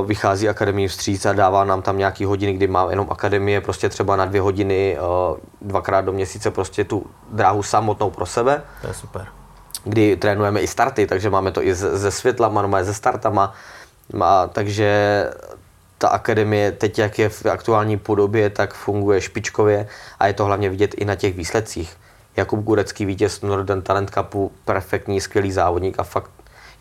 vychází 0.06 0.50
akademii 0.50 0.88
vstříc 0.88 1.26
a 1.26 1.34
dává 1.34 1.64
nám 1.64 1.82
tam 1.82 1.98
nějaký 1.98 2.26
hodiny, 2.26 2.54
kdy 2.54 2.68
má 2.68 2.88
jenom 2.90 3.08
akademie, 3.10 3.62
prostě 3.62 3.90
třeba 3.90 4.16
na 4.16 4.26
dvě 4.26 4.42
hodiny, 4.42 4.98
dvakrát 5.62 6.02
do 6.02 6.12
měsíce 6.12 6.52
prostě 6.52 6.84
tu 6.84 7.06
dráhu 7.32 7.64
samotnou 7.64 8.10
pro 8.10 8.26
sebe. 8.26 8.62
To 8.82 8.88
je 8.88 8.94
super. 8.94 9.28
Kdy 9.84 10.16
trénujeme 10.16 10.62
i 10.62 10.68
starty, 10.68 11.08
takže 11.08 11.30
máme 11.30 11.52
to 11.52 11.64
i 11.64 11.74
ze 11.74 12.12
světlama, 12.12 12.62
máme 12.62 12.84
ze 12.84 12.94
startama, 12.94 13.54
má, 14.14 14.48
takže 14.48 15.30
ta 15.98 16.08
akademie 16.08 16.72
teď, 16.72 17.00
jak 17.00 17.20
je 17.20 17.30
v 17.30 17.46
aktuální 17.46 17.98
podobě, 17.98 18.50
tak 18.50 18.74
funguje 18.74 19.22
špičkově 19.22 19.88
a 20.20 20.28
je 20.28 20.34
to 20.34 20.46
hlavně 20.46 20.70
vidět 20.70 20.94
i 20.94 21.06
na 21.06 21.16
těch 21.16 21.36
výsledcích. 21.36 21.98
Jakub 22.38 22.60
Gurecký, 22.60 23.06
vítěz 23.06 23.42
Northern 23.42 23.82
Talent 23.82 24.10
Cupu, 24.10 24.52
perfektní, 24.66 25.22
skvělý 25.22 25.52
závodník 25.52 26.00
a 26.00 26.04
fakt 26.04 26.32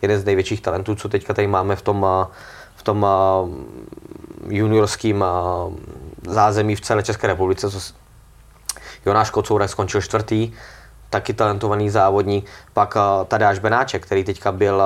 jeden 0.03 0.20
z 0.20 0.24
největších 0.24 0.61
talentů, 0.61 0.95
co 0.95 1.09
teďka 1.09 1.34
tady 1.34 1.49
máme 1.49 1.76
v 1.76 1.82
tom 1.82 2.07
tom 2.85 3.07
juniorském 4.49 5.24
zázemí 6.28 6.76
v 6.76 6.80
celé 6.80 7.03
České 7.03 7.26
republice. 7.26 7.66
Jonáš 9.07 9.30
Kocourek 9.30 9.70
skončil 9.70 10.01
čtvrtý, 10.01 10.53
taky 11.11 11.35
talentovaný 11.35 11.91
závodník. 11.91 12.47
Pak 12.72 12.95
Tadáš 13.28 13.59
Benáček, 13.59 14.07
který 14.07 14.24
teďka 14.24 14.53
byl 14.53 14.82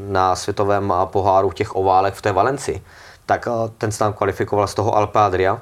na 0.00 0.36
světovém 0.36 0.94
poháru 1.04 1.52
těch 1.52 1.76
oválech 1.76 2.14
v 2.14 2.22
té 2.22 2.32
Valenci, 2.32 2.82
tak 3.26 3.48
ten 3.78 3.92
se 3.92 3.98
tam 3.98 4.12
kvalifikoval 4.12 4.66
z 4.66 4.74
toho 4.74 4.96
Alpe 4.96 5.18
Adria 5.18 5.60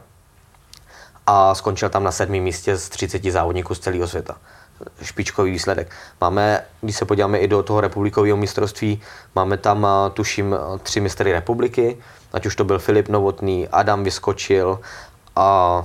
a 1.30 1.54
skončil 1.54 1.88
tam 1.88 2.04
na 2.04 2.12
sedmém 2.12 2.42
místě 2.42 2.76
z 2.76 2.88
30 2.88 3.24
závodníků 3.24 3.74
z 3.74 3.78
celého 3.78 4.08
světa 4.08 4.36
špičkový 5.02 5.50
výsledek. 5.52 5.90
Máme, 6.20 6.64
když 6.80 6.96
se 6.96 7.04
podíváme 7.04 7.38
i 7.38 7.48
do 7.48 7.62
toho 7.62 7.80
republikového 7.80 8.36
mistrovství, 8.36 9.00
máme 9.34 9.56
tam, 9.56 9.86
tuším, 10.12 10.56
tři 10.82 11.00
mistry 11.00 11.32
republiky, 11.32 11.98
ať 12.32 12.46
už 12.46 12.56
to 12.56 12.64
byl 12.64 12.78
Filip 12.78 13.08
Novotný, 13.08 13.68
Adam 13.68 14.04
Vyskočil 14.04 14.80
a, 15.36 15.84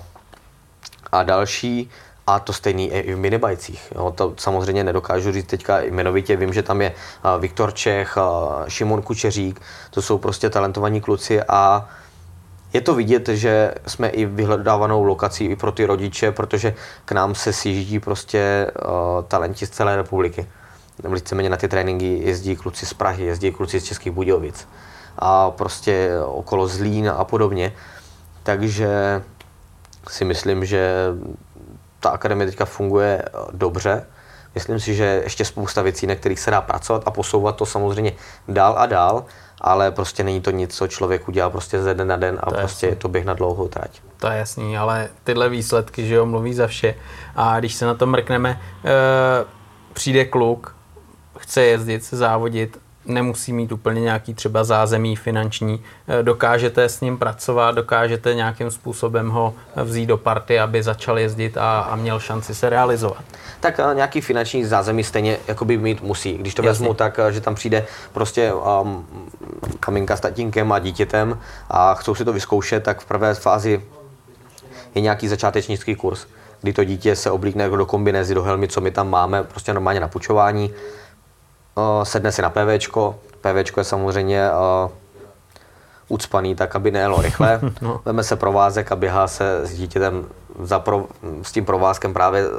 a 1.12 1.24
další. 1.24 1.90
A 2.28 2.40
to 2.40 2.54
stejný 2.54 2.92
i 2.92 3.14
v 3.14 3.18
minibajcích. 3.18 3.94
Jo, 3.96 4.14
to 4.16 4.34
samozřejmě 4.38 4.84
nedokážu 4.84 5.32
říct 5.32 5.48
teďka 5.48 5.82
jmenovitě. 5.82 6.36
Vím, 6.36 6.54
že 6.54 6.64
tam 6.64 6.82
je 6.82 6.94
Viktor 7.40 7.74
Čech, 7.74 8.18
Šimon 8.68 9.02
Kučeřík, 9.02 9.62
to 9.90 10.02
jsou 10.02 10.18
prostě 10.18 10.50
talentovaní 10.50 11.02
kluci 11.02 11.44
a 11.44 11.90
je 12.74 12.82
to 12.82 12.96
vidět, 12.96 13.28
že 13.28 13.74
jsme 13.88 14.08
i 14.08 14.26
vyhledávanou 14.26 15.04
lokací 15.04 15.46
i 15.46 15.56
pro 15.56 15.72
ty 15.72 15.86
rodiče, 15.86 16.32
protože 16.32 16.74
k 17.06 17.12
nám 17.12 17.36
se 17.36 17.54
sjíždí 17.54 18.00
prostě 18.00 18.72
uh, 18.86 19.24
talenti 19.28 19.66
z 19.66 19.70
celé 19.70 19.96
republiky. 19.96 20.48
Víceméně 21.14 21.50
na 21.50 21.58
ty 21.58 21.68
tréninky 21.68 22.20
jezdí 22.24 22.56
kluci 22.56 22.86
z 22.86 22.94
Prahy, 22.94 23.26
jezdí 23.26 23.52
kluci 23.52 23.80
z 23.80 23.84
Českých 23.84 24.14
Budějovic 24.14 24.68
a 25.20 25.52
prostě 25.52 26.10
okolo 26.26 26.68
Zlín 26.68 27.10
a 27.18 27.24
podobně. 27.24 27.74
Takže 28.44 29.24
si 30.10 30.26
myslím, 30.26 30.66
že 30.66 30.94
ta 32.00 32.10
akademie 32.10 32.48
teďka 32.48 32.66
funguje 32.66 33.22
eh, 33.26 33.30
dobře. 33.52 34.06
Myslím 34.56 34.80
si, 34.80 34.96
že 34.96 35.22
ještě 35.24 35.46
spousta 35.46 35.82
věcí, 35.82 36.08
na 36.08 36.16
kterých 36.16 36.40
se 36.40 36.52
dá 36.52 36.62
pracovat 36.62 37.04
a 37.06 37.12
posouvat 37.12 37.56
to 37.56 37.66
samozřejmě 37.66 38.14
dál 38.48 38.76
a 38.78 38.86
dál 38.86 39.26
ale 39.64 39.92
prostě 39.92 40.24
není 40.24 40.42
to 40.42 40.52
nic, 40.52 40.76
co 40.76 40.88
člověk 40.88 41.28
udělá 41.28 41.50
prostě 41.50 41.82
ze 41.82 41.94
den 41.94 42.08
na 42.08 42.16
den 42.16 42.40
a 42.44 42.52
to 42.52 42.58
prostě 42.58 42.88
je 42.88 42.96
to 42.96 43.08
běh 43.08 43.26
na 43.26 43.34
dlouhou 43.34 43.68
trať. 43.68 44.02
To 44.18 44.28
je 44.28 44.38
jasný, 44.38 44.78
ale 44.78 45.10
tyhle 45.24 45.50
výsledky, 45.50 46.08
že 46.08 46.16
jo, 46.16 46.26
mluví 46.26 46.54
za 46.54 46.68
vše. 46.68 46.96
A 47.36 47.60
když 47.60 47.74
se 47.76 47.86
na 47.86 47.94
to 47.94 48.06
mrkneme, 48.06 48.50
e, 48.50 48.60
přijde 49.94 50.26
kluk, 50.26 50.76
chce 51.38 51.64
jezdit, 51.64 52.04
se 52.04 52.18
závodit 52.18 52.80
nemusí 53.06 53.54
mít 53.54 53.72
úplně 53.72 54.02
nějaký 54.02 54.34
třeba 54.34 54.64
zázemí 54.64 55.16
finanční, 55.16 55.84
eh, 56.08 56.24
dokážete 56.24 56.90
s 56.90 57.02
ním 57.02 57.18
pracovat, 57.18 57.72
dokážete 57.76 58.34
nějakým 58.34 58.72
způsobem 58.72 59.30
ho 59.30 59.54
vzít 59.84 60.06
do 60.06 60.18
party, 60.18 60.60
aby 60.60 60.84
začal 60.84 61.20
jezdit 61.20 61.58
a, 61.58 61.80
a 61.80 61.96
měl 61.96 62.20
šanci 62.20 62.56
se 62.56 62.70
realizovat. 62.70 63.24
Tak 63.60 63.80
eh, 63.80 63.96
nějaký 63.96 64.22
finanční 64.22 64.66
zázemí 64.66 65.04
stejně 65.04 65.38
jakoby 65.48 65.78
mít 65.78 66.02
musí. 66.02 66.34
Když 66.34 66.54
to 66.54 66.62
Jasně. 66.62 66.70
vezmu 66.70 66.94
tak, 66.94 67.20
eh, 67.20 67.32
že 67.32 67.42
tam 67.42 67.56
přijde 67.56 67.86
prostě 68.14 68.54
um, 68.54 69.08
kaminka 69.80 70.18
s 70.18 70.20
tatínkem 70.20 70.72
a 70.72 70.80
dítětem 70.80 71.40
a 71.70 71.94
chcou 71.94 72.16
si 72.16 72.26
to 72.26 72.34
vyzkoušet, 72.34 72.84
tak 72.84 73.02
v 73.02 73.06
prvé 73.06 73.34
fázi 73.34 73.82
je 74.96 75.02
nějaký 75.02 75.28
začátečnický 75.28 75.96
kurz, 75.96 76.26
kdy 76.62 76.74
to 76.74 76.84
dítě 76.84 77.16
se 77.16 77.32
oblíkne 77.32 77.70
do 77.70 77.86
kombinézy, 77.86 78.34
do 78.34 78.44
helmy, 78.44 78.68
co 78.68 78.82
my 78.82 78.92
tam 78.92 79.10
máme, 79.10 79.44
prostě 79.44 79.74
normálně 79.74 80.00
na 80.00 80.08
pučování 80.08 80.74
sedne 82.04 82.32
si 82.32 82.42
na 82.42 82.50
PVčko. 82.50 83.20
PVčko 83.42 83.80
je 83.80 83.84
samozřejmě 83.84 84.50
uh, 84.52 84.92
ucpaný 86.08 86.56
tak, 86.56 86.76
aby 86.76 86.92
nejelo 86.92 87.22
rychle. 87.22 87.60
no. 87.82 88.02
Veme 88.06 88.24
se 88.24 88.36
provázek 88.36 88.92
a 88.92 88.96
běhá 88.96 89.28
se 89.28 89.60
s 89.64 89.74
dítětem 89.74 90.26
za 90.60 90.80
pro, 90.80 91.08
s 91.42 91.52
tím 91.52 91.66
provázkem 91.66 92.14
právě 92.14 92.50
uh, 92.50 92.58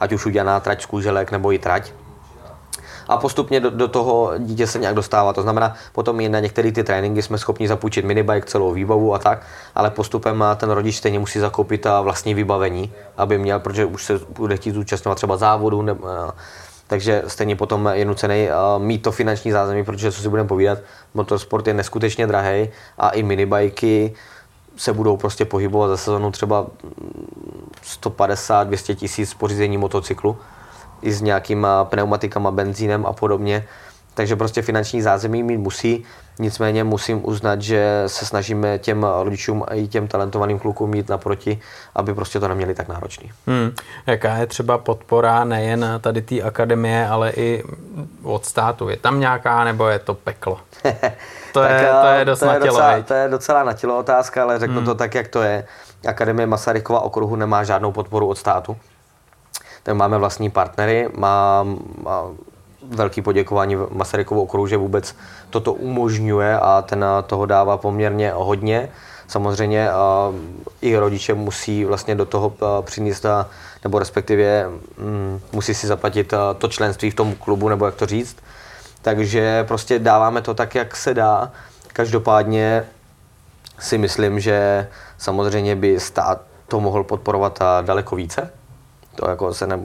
ať 0.00 0.12
už 0.12 0.26
udělaná 0.26 0.60
trať 0.60 0.82
z 0.82 0.86
kůželek 0.86 1.30
nebo 1.30 1.52
i 1.52 1.58
trať. 1.58 1.92
A 3.08 3.16
postupně 3.16 3.60
do, 3.60 3.70
do 3.70 3.88
toho 3.88 4.32
dítě 4.38 4.66
se 4.66 4.78
nějak 4.78 4.94
dostává. 4.94 5.32
To 5.32 5.42
znamená, 5.42 5.74
potom 5.92 6.20
i 6.20 6.28
na 6.28 6.40
některé 6.40 6.72
ty 6.72 6.84
tréninky 6.84 7.22
jsme 7.22 7.38
schopni 7.38 7.68
zapůjčit 7.68 8.04
minibike, 8.04 8.46
celou 8.46 8.72
výbavu 8.72 9.14
a 9.14 9.18
tak, 9.18 9.42
ale 9.74 9.90
postupem 9.90 10.44
ten 10.56 10.70
rodič 10.70 10.96
stejně 10.96 11.18
musí 11.18 11.38
zakoupit 11.38 11.86
vlastní 12.02 12.34
vybavení, 12.34 12.92
aby 13.16 13.38
měl, 13.38 13.60
protože 13.60 13.84
už 13.84 14.04
se 14.04 14.20
bude 14.28 14.56
chtít 14.56 14.74
zúčastňovat 14.74 15.16
třeba 15.16 15.36
závodu, 15.36 15.82
ne, 15.82 15.96
takže 16.86 17.22
stejně 17.26 17.56
potom 17.56 17.90
je 17.92 18.04
nucený 18.04 18.48
mít 18.78 19.02
to 19.02 19.12
finanční 19.12 19.52
zázemí, 19.52 19.84
protože 19.84 20.12
co 20.12 20.22
si 20.22 20.28
budeme 20.28 20.48
povídat, 20.48 20.78
motorsport 21.14 21.66
je 21.66 21.74
neskutečně 21.74 22.26
drahý 22.26 22.68
a 22.98 23.10
i 23.10 23.22
minibajky 23.22 24.14
se 24.76 24.92
budou 24.92 25.16
prostě 25.16 25.44
pohybovat 25.44 25.88
za 25.88 25.96
sezonu 25.96 26.30
třeba 26.30 26.66
150-200 28.02 28.94
tisíc 28.94 29.34
pořízení 29.34 29.78
motocyklu 29.78 30.36
i 31.02 31.12
s 31.12 31.22
nějakýma 31.22 31.84
pneumatikama, 31.84 32.50
benzínem 32.50 33.06
a 33.06 33.12
podobně. 33.12 33.64
Takže 34.16 34.36
prostě 34.36 34.62
finanční 34.62 35.02
zázemí 35.02 35.42
mít 35.42 35.56
musí, 35.56 36.04
nicméně 36.38 36.84
musím 36.84 37.28
uznat, 37.28 37.62
že 37.62 38.02
se 38.06 38.26
snažíme 38.26 38.78
těm 38.78 39.06
rodičům 39.22 39.64
a 39.68 39.74
i 39.74 39.86
těm 39.86 40.08
talentovaným 40.08 40.58
klukům 40.58 40.90
mít 40.90 41.08
naproti, 41.08 41.60
aby 41.94 42.14
prostě 42.14 42.40
to 42.40 42.48
neměli 42.48 42.74
tak 42.74 42.88
náročný. 42.88 43.32
Hmm. 43.46 43.70
Jaká 44.06 44.36
je 44.36 44.46
třeba 44.46 44.78
podpora 44.78 45.44
nejen 45.44 45.86
tady 46.00 46.22
té 46.22 46.42
akademie, 46.42 47.08
ale 47.08 47.30
i 47.30 47.64
od 48.22 48.44
státu? 48.44 48.88
Je 48.88 48.96
tam 48.96 49.20
nějaká 49.20 49.64
nebo 49.64 49.88
je 49.88 49.98
to 49.98 50.14
peklo? 50.14 50.60
To, 51.52 51.62
je, 51.62 51.88
to 52.02 52.06
je 52.06 52.24
dost 52.24 52.40
to 52.40 52.50
je, 52.50 52.58
docela, 52.58 53.02
to 53.02 53.14
je 53.14 53.28
docela 53.28 53.64
na 53.64 53.72
tělo 53.72 53.98
otázka, 53.98 54.42
ale 54.42 54.58
řeknu 54.58 54.76
hmm. 54.76 54.84
to 54.84 54.94
tak, 54.94 55.14
jak 55.14 55.28
to 55.28 55.42
je. 55.42 55.64
Akademie 56.08 56.46
Masarykova 56.46 57.00
okruhu 57.00 57.36
nemá 57.36 57.64
žádnou 57.64 57.92
podporu 57.92 58.28
od 58.28 58.38
státu. 58.38 58.76
Tak 59.82 59.94
máme 59.94 60.18
vlastní 60.18 60.50
partnery, 60.50 61.08
má, 61.16 61.66
má 62.02 62.22
velký 62.82 63.22
poděkování 63.22 63.76
Masarykovu 63.90 64.42
okruhu, 64.42 64.66
že 64.66 64.76
vůbec 64.76 65.16
toto 65.50 65.72
umožňuje 65.72 66.58
a 66.58 66.82
ten 66.82 67.04
toho 67.26 67.46
dává 67.46 67.76
poměrně 67.76 68.32
hodně. 68.34 68.88
Samozřejmě 69.28 69.88
i 70.80 70.96
rodiče 70.96 71.34
musí 71.34 71.84
vlastně 71.84 72.14
do 72.14 72.24
toho 72.24 72.54
přinést, 72.82 73.26
nebo 73.84 73.98
respektive 73.98 74.68
mm, 74.98 75.40
musí 75.52 75.74
si 75.74 75.86
zaplatit 75.86 76.34
to 76.58 76.68
členství 76.68 77.10
v 77.10 77.14
tom 77.14 77.34
klubu, 77.34 77.68
nebo 77.68 77.86
jak 77.86 77.94
to 77.94 78.06
říct. 78.06 78.36
Takže 79.02 79.64
prostě 79.64 79.98
dáváme 79.98 80.42
to 80.42 80.54
tak, 80.54 80.74
jak 80.74 80.96
se 80.96 81.14
dá. 81.14 81.52
Každopádně 81.92 82.86
si 83.78 83.98
myslím, 83.98 84.40
že 84.40 84.88
samozřejmě 85.18 85.76
by 85.76 86.00
stát 86.00 86.40
to 86.68 86.80
mohl 86.80 87.04
podporovat 87.04 87.58
daleko 87.82 88.16
více. 88.16 88.50
To 89.14 89.30
jako 89.30 89.54
se 89.54 89.66
ne, 89.66 89.80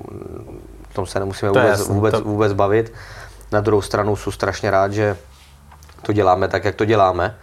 o 0.91 0.93
tom 0.93 1.05
se 1.05 1.19
nemusíme 1.19 1.51
to 1.51 1.59
vůbec, 1.59 1.79
jasný, 1.79 1.95
vůbec, 1.95 2.13
to... 2.13 2.21
vůbec 2.21 2.53
bavit. 2.53 2.93
Na 3.51 3.61
druhou 3.61 3.81
stranu 3.81 4.15
jsem 4.15 4.33
strašně 4.33 4.71
rád, 4.71 4.93
že 4.93 5.17
to 6.01 6.13
děláme 6.13 6.47
tak, 6.47 6.65
jak 6.65 6.75
to 6.75 6.85
děláme 6.85 7.35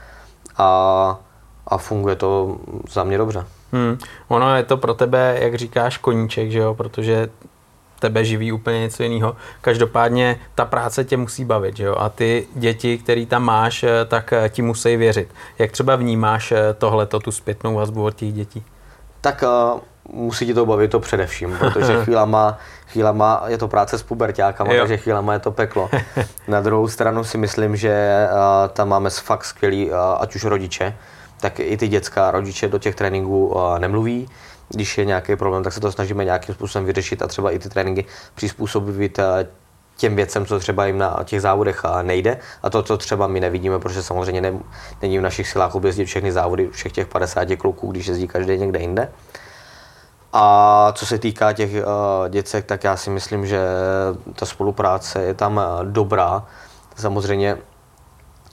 a, 0.56 1.20
a 1.66 1.78
funguje 1.78 2.16
to 2.16 2.56
za 2.90 3.04
mě 3.04 3.18
dobře. 3.18 3.44
Hmm. 3.72 3.98
Ono 4.28 4.56
je 4.56 4.62
to 4.62 4.76
pro 4.76 4.94
tebe, 4.94 5.38
jak 5.40 5.54
říkáš, 5.54 5.98
koníček, 5.98 6.50
že 6.50 6.58
jo? 6.58 6.74
protože 6.74 7.28
tebe 7.98 8.24
živí 8.24 8.52
úplně 8.52 8.80
něco 8.80 9.02
jiného. 9.02 9.36
Každopádně 9.60 10.40
ta 10.54 10.64
práce 10.64 11.04
tě 11.04 11.16
musí 11.16 11.44
bavit, 11.44 11.76
že 11.76 11.84
jo? 11.84 11.94
A 11.98 12.08
ty 12.08 12.46
děti, 12.54 12.98
který 12.98 13.26
tam 13.26 13.44
máš, 13.44 13.82
eh, 13.82 14.04
tak 14.04 14.32
eh, 14.32 14.48
ti 14.48 14.62
musí 14.62 14.96
věřit. 14.96 15.28
Jak 15.58 15.72
třeba 15.72 15.96
vnímáš 15.96 16.52
eh, 16.52 16.74
tohleto, 16.74 17.20
tu 17.20 17.32
zpětnou 17.32 17.74
vazbu 17.74 18.04
od 18.04 18.14
těch 18.14 18.32
dětí? 18.32 18.64
Tak 19.20 19.44
uh, 19.74 19.80
musí 20.12 20.46
ti 20.46 20.54
to 20.54 20.66
bavit 20.66 20.90
to 20.90 21.00
především, 21.00 21.56
protože 21.58 21.94
chvílema, 22.04 22.58
chvílema 22.86 23.42
je 23.46 23.58
to 23.58 23.68
práce 23.68 23.98
s 23.98 24.02
pubertákama, 24.02 24.72
takže 24.78 24.96
chvílema 24.96 25.32
je 25.32 25.38
to 25.38 25.50
peklo. 25.50 25.90
Na 26.48 26.60
druhou 26.60 26.88
stranu 26.88 27.24
si 27.24 27.38
myslím, 27.38 27.76
že 27.76 28.26
uh, 28.30 28.38
tam 28.68 28.88
máme 28.88 29.10
fakt 29.10 29.44
skvělý, 29.44 29.90
uh, 29.90 29.96
ať 30.18 30.34
už 30.34 30.44
rodiče, 30.44 30.96
tak 31.40 31.60
i 31.60 31.76
ty 31.76 31.88
dětská 31.88 32.30
rodiče 32.30 32.68
do 32.68 32.78
těch 32.78 32.94
tréninků 32.94 33.46
uh, 33.46 33.78
nemluví 33.78 34.28
když 34.68 34.98
je 34.98 35.04
nějaký 35.04 35.36
problém, 35.36 35.62
tak 35.62 35.72
se 35.72 35.80
to 35.80 35.92
snažíme 35.92 36.24
nějakým 36.24 36.54
způsobem 36.54 36.86
vyřešit 36.86 37.22
a 37.22 37.26
třeba 37.26 37.50
i 37.50 37.58
ty 37.58 37.68
tréninky 37.68 38.04
přizpůsobit 38.34 39.18
těm 39.98 40.16
věcem, 40.16 40.46
co 40.46 40.58
třeba 40.58 40.86
jim 40.86 40.98
na 40.98 41.20
těch 41.24 41.40
závodech 41.40 41.82
eh, 41.84 42.02
nejde 42.02 42.38
a 42.62 42.70
to, 42.70 42.82
co 42.82 42.96
třeba 42.96 43.26
my 43.26 43.40
nevidíme, 43.40 43.78
protože 43.78 44.02
samozřejmě 44.02 44.40
ne, 44.40 44.52
není 45.02 45.18
v 45.18 45.22
našich 45.22 45.48
silách 45.48 45.74
objezdit 45.74 46.04
všechny 46.04 46.32
závody 46.32 46.68
všech 46.72 46.92
těch 46.92 47.06
50 47.06 47.48
kluků, 47.58 47.92
když 47.92 48.06
jezdí 48.06 48.28
každý 48.28 48.58
někde 48.58 48.78
jinde. 48.78 49.08
A 50.32 50.92
co 50.94 51.06
se 51.06 51.18
týká 51.18 51.52
těch 51.52 51.70
uh, 51.70 52.28
děcek, 52.28 52.64
tak 52.64 52.84
já 52.84 52.96
si 52.96 53.10
myslím, 53.10 53.46
že 53.46 53.60
ta 54.34 54.46
spolupráce 54.46 55.22
je 55.22 55.34
tam 55.34 55.60
dobrá. 55.82 56.46
Samozřejmě 56.96 57.58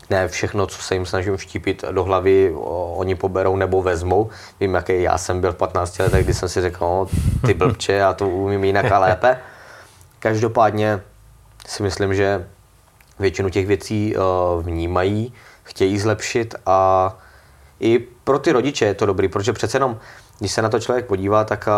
ne 0.09 0.27
všechno, 0.27 0.67
co 0.67 0.81
se 0.81 0.93
jim 0.93 1.05
snažím 1.05 1.37
vštípit 1.37 1.85
do 1.91 2.03
hlavy, 2.03 2.55
oni 2.95 3.15
poberou 3.15 3.55
nebo 3.55 3.81
vezmou. 3.81 4.29
Vím, 4.59 4.73
jaký 4.73 5.01
já 5.01 5.17
jsem 5.17 5.41
byl 5.41 5.51
v 5.51 5.55
15 5.55 5.99
letech, 5.99 6.23
kdy 6.23 6.33
jsem 6.33 6.49
si 6.49 6.61
řekl, 6.61 6.85
no, 6.85 7.07
ty 7.45 7.53
blbče, 7.53 7.93
já 7.93 8.13
to 8.13 8.29
umím 8.29 8.63
jinak 8.63 8.91
a 8.91 8.99
lépe. 8.99 9.37
Každopádně 10.19 11.01
si 11.65 11.83
myslím, 11.83 12.13
že 12.13 12.47
většinu 13.19 13.49
těch 13.49 13.67
věcí 13.67 14.15
vnímají, 14.61 15.33
chtějí 15.63 15.99
zlepšit 15.99 16.55
a 16.65 17.17
i 17.79 17.99
pro 18.23 18.39
ty 18.39 18.51
rodiče 18.51 18.85
je 18.85 18.93
to 18.93 19.05
dobrý, 19.05 19.27
protože 19.27 19.53
přece 19.53 19.75
jenom, 19.75 19.99
když 20.39 20.51
se 20.51 20.61
na 20.61 20.69
to 20.69 20.79
člověk 20.79 21.05
podívá, 21.05 21.43
tak 21.43 21.69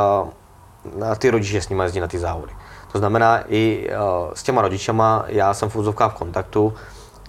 na 0.96 1.16
ty 1.16 1.30
rodiče 1.30 1.62
s 1.62 1.70
nimi 1.70 1.84
jezdí 1.84 2.00
na 2.00 2.08
ty 2.08 2.20
závody. 2.20 2.54
To 2.92 2.98
znamená, 2.98 3.44
i 3.48 3.90
s 4.34 4.44
těma 4.44 4.62
rodičema 4.62 5.26
já 5.28 5.54
jsem 5.54 5.70
v 5.70 5.76
úzovkách 5.76 6.16
v 6.16 6.18
kontaktu, 6.18 6.74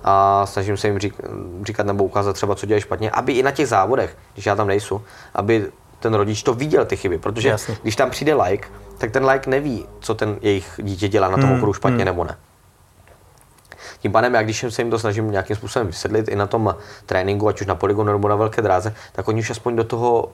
a 0.05 0.47
snažím 0.47 0.77
se 0.77 0.89
jim 0.89 0.99
řík, 0.99 1.15
říkat 1.63 1.87
nebo 1.87 2.05
ukázat 2.05 2.33
třeba, 2.33 2.55
co 2.55 2.67
dělají 2.67 2.83
špatně, 2.83 3.11
aby 3.11 3.33
i 3.33 3.43
na 3.43 3.51
těch 3.51 3.69
závodech, 3.69 4.17
když 4.33 4.47
já 4.47 4.57
tam 4.57 4.67
nejsou, 4.67 5.01
aby 5.35 5.67
ten 6.01 6.15
rodič 6.15 6.43
to 6.43 6.55
viděl 6.55 6.85
ty 6.85 6.97
chyby, 6.97 7.19
protože 7.19 7.49
Jasně. 7.49 7.79
když 7.83 7.97
tam 7.97 8.11
přijde 8.11 8.35
like, 8.35 8.69
tak 8.99 9.11
ten 9.11 9.27
like 9.27 9.51
neví, 9.51 9.87
co 10.01 10.15
ten 10.15 10.39
jejich 10.41 10.81
dítě 10.83 11.09
dělá 11.09 11.29
na 11.29 11.37
tom 11.37 11.45
hmm, 11.45 11.57
okruhu 11.57 11.73
špatně 11.73 11.97
hmm. 11.97 12.05
nebo 12.05 12.25
ne. 12.25 12.37
Tím 14.01 14.13
pádem, 14.13 14.35
já 14.35 14.43
když 14.43 14.65
se 14.69 14.83
jim 14.83 14.91
to 14.91 14.99
snažím 14.99 15.31
nějakým 15.31 15.57
způsobem 15.57 15.87
vysvětlit 15.87 16.29
i 16.29 16.37
na 16.37 16.47
tom 16.47 16.77
tréninku, 17.07 17.49
ať 17.49 17.61
už 17.61 17.67
na 17.67 17.75
poligonu 17.75 18.13
nebo 18.13 18.29
na 18.29 18.37
velké 18.37 18.63
dráze, 18.63 18.95
tak 19.13 19.29
oni 19.29 19.41
už 19.41 19.51
aspoň 19.51 19.77
do 19.77 19.85
toho 19.85 20.29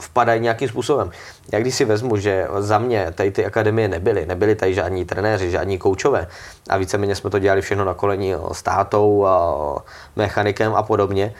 vpadají 0.00 0.40
nějakým 0.40 0.68
způsobem. 0.68 1.10
Já 1.52 1.60
když 1.60 1.74
si 1.74 1.84
vezmu, 1.84 2.16
že 2.16 2.48
za 2.58 2.78
mě 2.78 3.12
tady 3.14 3.30
ty 3.30 3.46
akademie 3.46 3.88
nebyly, 3.88 4.26
nebyli 4.26 4.54
tady 4.54 4.74
žádní 4.74 5.04
trenéři, 5.04 5.50
žádní 5.50 5.78
koučové 5.78 6.26
a 6.70 6.76
víceméně 6.76 7.14
jsme 7.14 7.30
to 7.30 7.38
dělali 7.38 7.60
všechno 7.62 7.84
na 7.84 7.94
koleni 7.94 8.34
s 8.52 8.62
tátou, 8.62 9.26
a 9.26 9.82
mechanikem 10.16 10.74
a 10.74 10.82
podobně, 10.82 11.34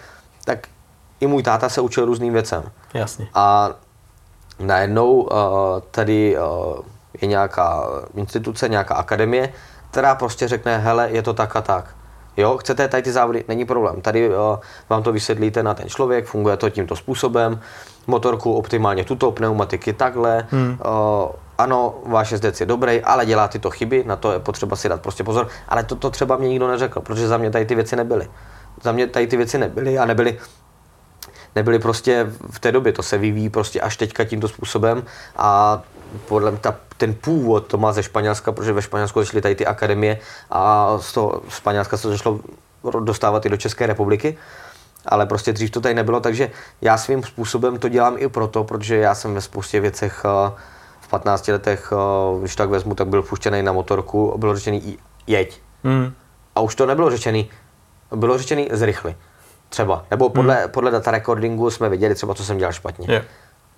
tak 0.45 0.59
i 1.21 1.27
můj 1.27 1.43
táta 1.43 1.69
se 1.69 1.81
učil 1.81 2.05
různým 2.05 2.33
věcem. 2.33 2.63
Jasně. 2.95 3.29
A 3.35 3.71
najednou 4.59 5.29
tady 5.91 6.37
je 7.21 7.27
nějaká 7.27 7.89
instituce, 8.15 8.69
nějaká 8.69 8.95
akademie, 8.95 9.53
která 9.95 10.15
prostě 10.15 10.49
řekne, 10.49 10.79
hele, 10.79 11.09
je 11.11 11.23
to 11.23 11.33
tak 11.33 11.57
a 11.57 11.61
tak. 11.61 11.95
Jo, 12.37 12.59
chcete 12.59 12.89
tady 12.89 13.03
ty 13.03 13.13
závody, 13.13 13.45
není 13.49 13.65
problém. 13.65 14.01
Tady 14.01 14.29
uh, 14.29 14.35
vám 14.89 15.03
to 15.03 15.13
vysvětlíte 15.13 15.63
na 15.63 15.75
ten 15.75 15.89
člověk, 15.89 16.27
funguje 16.27 16.57
to 16.57 16.71
tímto 16.71 16.97
způsobem, 16.97 17.61
motorku 18.07 18.55
optimálně 18.55 19.05
tuto, 19.05 19.31
pneumatiky 19.31 19.93
takhle. 19.93 20.47
Hmm. 20.51 20.71
Uh, 20.71 21.31
ano, 21.59 21.95
váš 22.07 22.33
jezdec 22.33 22.61
je 22.61 22.67
dobrý, 22.67 23.01
ale 23.01 23.27
dělá 23.27 23.49
tyto 23.49 23.71
chyby, 23.71 24.05
na 24.07 24.17
to 24.17 24.33
je 24.33 24.39
potřeba 24.39 24.77
si 24.77 24.89
dát 24.89 25.01
prostě 25.01 25.25
pozor. 25.25 25.49
Ale 25.69 25.85
to, 25.85 25.97
to 25.97 26.11
třeba 26.11 26.37
mě 26.37 26.49
nikdo 26.49 26.69
neřekl, 26.69 27.01
protože 27.01 27.29
za 27.29 27.37
mě 27.37 27.51
tady 27.51 27.67
ty 27.67 27.75
věci 27.75 27.97
nebyly. 27.97 28.29
Za 28.83 28.93
mě 28.93 29.07
tady 29.07 29.27
ty 29.27 29.37
věci 29.37 29.59
nebyly 29.59 29.99
a 29.99 30.05
nebyly 30.05 30.39
nebyly 31.55 31.79
prostě 31.79 32.27
v 32.51 32.59
té 32.59 32.73
době, 32.73 32.93
to 32.93 33.03
se 33.03 33.19
vyvíjí 33.19 33.49
prostě 33.49 33.81
až 33.81 33.97
teďka 33.97 34.25
tímto 34.25 34.49
způsobem 34.49 35.05
a 35.37 35.83
podle 36.29 36.51
mě 36.51 36.61
ta, 36.61 36.75
ten 36.97 37.15
původ 37.15 37.67
to 37.67 37.79
má 37.79 37.93
ze 37.93 38.03
Španělska, 38.03 38.53
protože 38.53 38.73
ve 38.73 38.83
Španělsku 38.83 39.21
začaly 39.21 39.43
tady 39.43 39.55
ty 39.55 39.67
akademie 39.67 40.19
a 40.51 40.93
z 41.01 41.13
toho 41.13 41.43
Španělska 41.49 41.97
se 41.97 42.09
začalo 42.09 42.41
dostávat 43.01 43.47
i 43.47 43.49
do 43.49 43.57
České 43.57 43.87
republiky 43.87 44.37
ale 45.07 45.27
prostě 45.27 45.53
dřív 45.53 45.71
to 45.71 45.81
tady 45.81 45.95
nebylo, 45.95 46.21
takže 46.21 46.51
já 46.83 46.99
svým 46.99 47.23
způsobem 47.23 47.79
to 47.79 47.89
dělám 47.89 48.15
i 48.19 48.29
proto, 48.29 48.65
protože 48.65 48.97
já 48.97 49.15
jsem 49.15 49.35
ve 49.35 49.41
spoustě 49.41 49.81
věcech 49.81 50.23
eh, 50.25 50.53
v 51.01 51.09
15 51.09 51.49
letech, 51.49 51.93
eh, 51.93 52.41
když 52.41 52.57
tak 52.57 52.69
vezmu, 52.69 52.95
tak 52.95 53.09
byl 53.09 53.23
puštěný 53.23 53.63
na 53.63 53.73
motorku, 53.73 54.35
bylo 54.39 54.57
řečený 54.57 54.99
jeď. 55.27 55.61
Hmm. 55.85 56.13
A 56.55 56.61
už 56.61 56.75
to 56.75 56.87
nebylo 56.87 57.11
řečený, 57.11 57.51
bylo 58.15 58.39
řečený 58.39 58.69
zrychli. 58.73 59.17
Třeba. 59.69 60.05
Nebo 60.11 60.29
podle, 60.29 60.55
hmm. 60.55 60.71
podle 60.71 60.91
data 60.91 61.11
recordingu 61.11 61.71
jsme 61.71 61.89
věděli 61.89 62.15
třeba, 62.15 62.35
co 62.35 62.45
jsem 62.45 62.59
dělal 62.59 62.73
špatně. 62.73 63.07
Yeah 63.11 63.25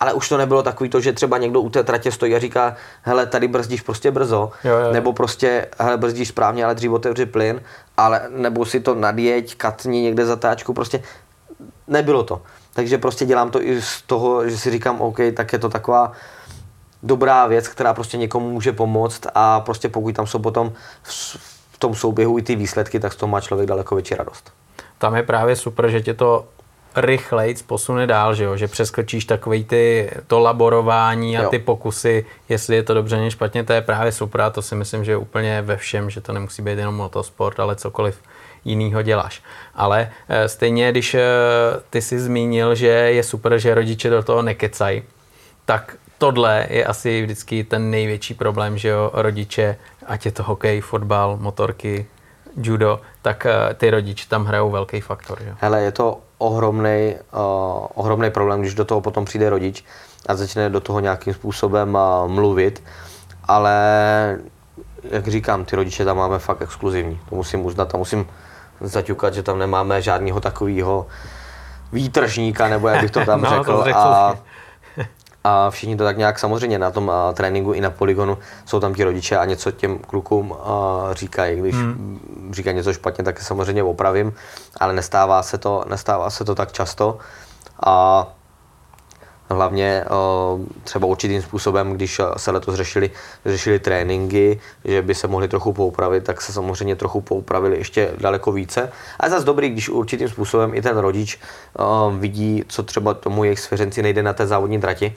ale 0.00 0.12
už 0.12 0.28
to 0.28 0.36
nebylo 0.36 0.62
takový 0.62 0.90
to, 0.90 1.00
že 1.00 1.12
třeba 1.12 1.38
někdo 1.38 1.60
u 1.60 1.70
té 1.70 1.84
tratě 1.84 2.12
stojí 2.12 2.34
a 2.34 2.38
říká, 2.38 2.76
hele, 3.02 3.26
tady 3.26 3.48
brzdíš 3.48 3.80
prostě 3.80 4.10
brzo, 4.10 4.50
jo, 4.64 4.76
jo, 4.76 4.92
nebo 4.92 5.12
prostě, 5.12 5.66
hele, 5.78 5.96
brzdíš 5.96 6.28
správně, 6.28 6.64
ale 6.64 6.74
dřív 6.74 6.90
otevři 6.90 7.26
plyn, 7.26 7.62
ale 7.96 8.22
nebo 8.30 8.64
si 8.64 8.80
to 8.80 8.94
nadjeď, 8.94 9.56
katni 9.56 10.02
někde 10.02 10.26
zatáčku, 10.26 10.72
prostě 10.72 11.02
nebylo 11.88 12.22
to. 12.22 12.42
Takže 12.72 12.98
prostě 12.98 13.26
dělám 13.26 13.50
to 13.50 13.62
i 13.62 13.82
z 13.82 14.02
toho, 14.02 14.48
že 14.48 14.58
si 14.58 14.70
říkám, 14.70 15.00
OK, 15.00 15.18
tak 15.34 15.52
je 15.52 15.58
to 15.58 15.68
taková 15.68 16.12
dobrá 17.02 17.46
věc, 17.46 17.68
která 17.68 17.94
prostě 17.94 18.16
někomu 18.16 18.50
může 18.50 18.72
pomoct 18.72 19.26
a 19.34 19.60
prostě 19.60 19.88
pokud 19.88 20.14
tam 20.14 20.26
jsou 20.26 20.38
potom 20.38 20.72
v 21.70 21.78
tom 21.78 21.94
souběhu 21.94 22.38
i 22.38 22.42
ty 22.42 22.56
výsledky, 22.56 23.00
tak 23.00 23.12
z 23.12 23.16
toho 23.16 23.30
má 23.30 23.40
člověk 23.40 23.68
daleko 23.68 23.94
větší 23.94 24.14
radost. 24.14 24.52
Tam 24.98 25.16
je 25.16 25.22
právě 25.22 25.56
super, 25.56 25.90
že 25.90 26.00
tě 26.00 26.14
to 26.14 26.44
rychleji 26.96 27.54
posune 27.66 28.06
dál, 28.06 28.34
že, 28.34 28.44
jo? 28.44 28.56
že 28.56 28.68
přeskočíš 28.68 29.24
takový 29.24 29.64
ty, 29.64 30.10
to 30.26 30.38
laborování 30.38 31.38
a 31.38 31.42
jo. 31.42 31.48
ty 31.48 31.58
pokusy, 31.58 32.26
jestli 32.48 32.76
je 32.76 32.82
to 32.82 32.94
dobře 32.94 33.16
nebo 33.16 33.30
špatně, 33.30 33.64
to 33.64 33.72
je 33.72 33.80
právě 33.80 34.12
super 34.12 34.40
a 34.40 34.50
to 34.50 34.62
si 34.62 34.74
myslím, 34.74 35.04
že 35.04 35.12
je 35.12 35.16
úplně 35.16 35.62
ve 35.62 35.76
všem, 35.76 36.10
že 36.10 36.20
to 36.20 36.32
nemusí 36.32 36.62
být 36.62 36.78
jenom 36.78 36.94
motosport, 36.94 37.60
ale 37.60 37.76
cokoliv 37.76 38.18
jinýho 38.64 39.02
děláš. 39.02 39.42
Ale 39.74 40.10
e, 40.28 40.48
stejně, 40.48 40.90
když 40.90 41.14
e, 41.14 41.22
ty 41.90 42.02
si 42.02 42.20
zmínil, 42.20 42.74
že 42.74 42.86
je 42.86 43.22
super, 43.22 43.58
že 43.58 43.74
rodiče 43.74 44.10
do 44.10 44.22
toho 44.22 44.42
nekecají, 44.42 45.02
tak 45.64 45.96
tohle 46.18 46.66
je 46.70 46.84
asi 46.84 47.22
vždycky 47.22 47.64
ten 47.64 47.90
největší 47.90 48.34
problém, 48.34 48.78
že 48.78 48.88
jo, 48.88 49.10
rodiče, 49.14 49.76
ať 50.06 50.26
je 50.26 50.32
to 50.32 50.42
hokej, 50.42 50.80
fotbal, 50.80 51.36
motorky, 51.40 52.06
judo, 52.56 53.00
tak 53.22 53.46
e, 53.46 53.74
ty 53.74 53.90
rodiče 53.90 54.28
tam 54.28 54.44
hrajou 54.44 54.70
velký 54.70 55.00
faktor. 55.00 55.38
Že? 55.42 55.54
Hele, 55.60 55.82
je 55.82 55.92
to 55.92 56.20
ohromný, 56.38 57.14
uh, 57.32 57.86
ohromný 57.94 58.30
problém, 58.30 58.60
když 58.60 58.74
do 58.74 58.84
toho 58.84 59.00
potom 59.00 59.24
přijde 59.24 59.50
rodič 59.50 59.84
a 60.26 60.34
začne 60.34 60.70
do 60.70 60.80
toho 60.80 61.00
nějakým 61.00 61.34
způsobem 61.34 61.94
uh, 61.94 62.30
mluvit, 62.30 62.82
ale 63.44 63.74
jak 65.10 65.28
říkám, 65.28 65.64
ty 65.64 65.76
rodiče 65.76 66.04
tam 66.04 66.16
máme 66.16 66.38
fakt 66.38 66.62
exkluzivní, 66.62 67.20
to 67.28 67.34
musím 67.34 67.64
uznat 67.64 67.94
a 67.94 67.98
musím 67.98 68.26
zaťukat, 68.80 69.34
že 69.34 69.42
tam 69.42 69.58
nemáme 69.58 70.02
žádného 70.02 70.40
takového 70.40 71.06
výtržníka, 71.92 72.68
nebo 72.68 72.88
jak 72.88 73.00
bych 73.00 73.10
to 73.10 73.24
tam 73.24 73.40
no, 73.42 73.50
řekl. 73.50 73.78
To 73.78 73.84
řekl. 73.84 73.98
a, 73.98 74.36
a 75.46 75.70
všichni 75.70 75.96
to 75.96 76.04
tak 76.04 76.18
nějak 76.18 76.38
samozřejmě 76.38 76.78
na 76.78 76.90
tom 76.90 77.10
a, 77.10 77.32
tréninku 77.32 77.72
i 77.72 77.80
na 77.80 77.90
poligonu 77.90 78.38
jsou 78.64 78.80
tam 78.80 78.94
ti 78.94 79.04
rodiče 79.04 79.36
a 79.36 79.44
něco 79.44 79.70
těm 79.70 79.98
klukům 79.98 80.52
a, 80.52 81.08
říkají. 81.12 81.60
Když 81.60 81.74
hmm. 81.74 82.50
říkají 82.52 82.76
něco 82.76 82.92
špatně, 82.92 83.24
tak 83.24 83.40
samozřejmě 83.40 83.82
opravím, 83.82 84.34
ale 84.80 84.92
nestává 84.92 85.42
se 85.42 85.58
to, 85.58 85.84
nestává 85.88 86.30
se 86.30 86.44
to 86.44 86.54
tak 86.54 86.72
často. 86.72 87.18
A 87.86 88.26
hlavně 89.50 90.04
třeba 90.84 91.06
určitým 91.06 91.42
způsobem, 91.42 91.92
když 91.92 92.20
se 92.36 92.50
letos 92.50 92.74
řešili, 92.74 93.10
řešili 93.46 93.78
tréninky, 93.78 94.60
že 94.84 95.02
by 95.02 95.14
se 95.14 95.28
mohli 95.28 95.48
trochu 95.48 95.72
poupravit, 95.72 96.24
tak 96.24 96.40
se 96.40 96.52
samozřejmě 96.52 96.96
trochu 96.96 97.20
poupravili 97.20 97.78
ještě 97.78 98.10
daleko 98.18 98.52
více. 98.52 98.92
A 99.20 99.26
je 99.26 99.30
zase 99.30 99.46
dobrý, 99.46 99.70
když 99.70 99.88
určitým 99.88 100.28
způsobem 100.28 100.74
i 100.74 100.82
ten 100.82 100.98
rodič 100.98 101.38
vidí, 102.18 102.64
co 102.68 102.82
třeba 102.82 103.14
tomu 103.14 103.44
jejich 103.44 103.60
svěřenci 103.60 104.02
nejde 104.02 104.22
na 104.22 104.32
té 104.32 104.46
závodní 104.46 104.80
trati, 104.80 105.16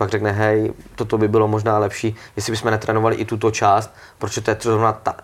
pak 0.00 0.10
řekne, 0.10 0.32
hej, 0.32 0.72
toto 0.94 1.18
by 1.18 1.28
bylo 1.28 1.48
možná 1.48 1.78
lepší, 1.78 2.16
jestli 2.36 2.50
bychom 2.50 2.70
netrénovali 2.70 3.16
i 3.16 3.24
tuto 3.24 3.50
část, 3.50 3.94
protože 4.18 4.40
to 4.40 4.50
je 4.50 4.56
zrovna 4.60 4.92
ta, 4.92 5.16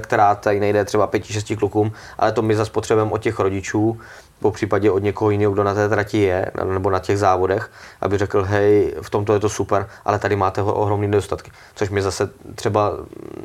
která 0.00 0.34
tady 0.34 0.60
nejde 0.60 0.84
třeba 0.84 1.06
pěti, 1.06 1.32
šesti 1.32 1.56
klukům, 1.56 1.92
ale 2.18 2.32
to 2.32 2.42
my 2.42 2.56
zase 2.56 2.70
potřebujeme 2.70 3.10
od 3.10 3.18
těch 3.22 3.38
rodičů, 3.38 4.00
po 4.42 4.50
případě 4.50 4.90
od 4.90 5.02
někoho 5.02 5.30
jiného, 5.30 5.52
kdo 5.52 5.64
na 5.64 5.74
té 5.74 5.88
trati 5.88 6.18
je, 6.18 6.50
nebo 6.64 6.90
na 6.90 6.98
těch 6.98 7.18
závodech, 7.18 7.70
aby 8.00 8.18
řekl, 8.18 8.44
hej, 8.44 8.94
v 9.02 9.10
tomto 9.10 9.34
je 9.34 9.40
to 9.40 9.48
super, 9.48 9.88
ale 10.04 10.18
tady 10.18 10.36
máte 10.36 10.62
ohromné 10.62 11.08
nedostatky. 11.08 11.50
Což 11.74 11.90
my 11.90 12.02
zase 12.02 12.30
třeba 12.54 12.92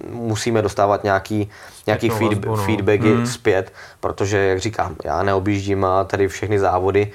musíme 0.09 0.61
dostávat 0.61 1.03
nějaký, 1.03 1.49
nějaký 1.87 2.09
feed, 2.09 2.33
vazbu, 2.33 2.55
no. 2.55 2.63
feedbacky 2.63 3.13
hmm. 3.13 3.27
zpět, 3.27 3.73
protože, 3.99 4.37
jak 4.37 4.59
říkám, 4.59 4.95
já 5.03 5.23
neobjíždím 5.23 5.85
tady 6.07 6.27
všechny 6.27 6.59
závody, 6.59 7.11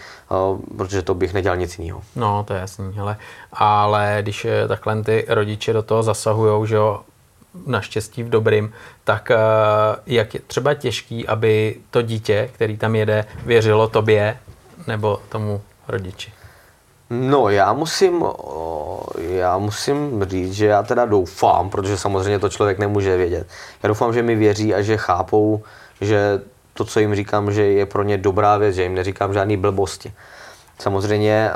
protože 0.76 1.02
to 1.02 1.14
bych 1.14 1.34
nedělal 1.34 1.56
nic 1.56 1.78
jiného. 1.78 2.02
No, 2.16 2.44
to 2.44 2.54
je 2.54 2.60
jasný, 2.60 2.98
ale, 3.00 3.16
ale 3.52 4.18
když 4.22 4.46
takhle 4.68 5.02
ty 5.02 5.26
rodiče 5.28 5.72
do 5.72 5.82
toho 5.82 6.02
zasahují, 6.02 6.68
že 6.68 6.76
jo, 6.76 7.00
naštěstí 7.66 8.22
v 8.22 8.28
dobrým, 8.28 8.72
tak 9.04 9.30
eh, 9.30 9.36
jak 10.06 10.34
je 10.34 10.40
třeba 10.46 10.74
těžký, 10.74 11.26
aby 11.26 11.76
to 11.90 12.02
dítě, 12.02 12.50
který 12.52 12.76
tam 12.76 12.94
jede, 12.94 13.24
věřilo 13.46 13.88
tobě 13.88 14.38
nebo 14.86 15.20
tomu 15.28 15.60
rodiči? 15.88 16.32
No, 17.10 17.48
já 17.48 17.72
musím, 17.72 18.24
já 19.18 19.58
musím 19.58 20.24
říct, 20.24 20.52
že 20.52 20.66
já 20.66 20.82
teda 20.82 21.04
doufám, 21.06 21.70
protože 21.70 21.98
samozřejmě 21.98 22.38
to 22.38 22.48
člověk 22.48 22.78
nemůže 22.78 23.16
vědět. 23.16 23.46
Já 23.82 23.88
doufám, 23.88 24.14
že 24.14 24.22
mi 24.22 24.34
věří 24.34 24.74
a 24.74 24.82
že 24.82 24.96
chápou, 24.96 25.62
že 26.00 26.40
to, 26.74 26.84
co 26.84 27.00
jim 27.00 27.14
říkám, 27.14 27.52
že 27.52 27.62
je 27.62 27.86
pro 27.86 28.02
ně 28.02 28.18
dobrá 28.18 28.56
věc, 28.56 28.74
že 28.74 28.82
jim 28.82 28.94
neříkám 28.94 29.34
žádný 29.34 29.56
blbosti. 29.56 30.12
Samozřejmě 30.78 31.50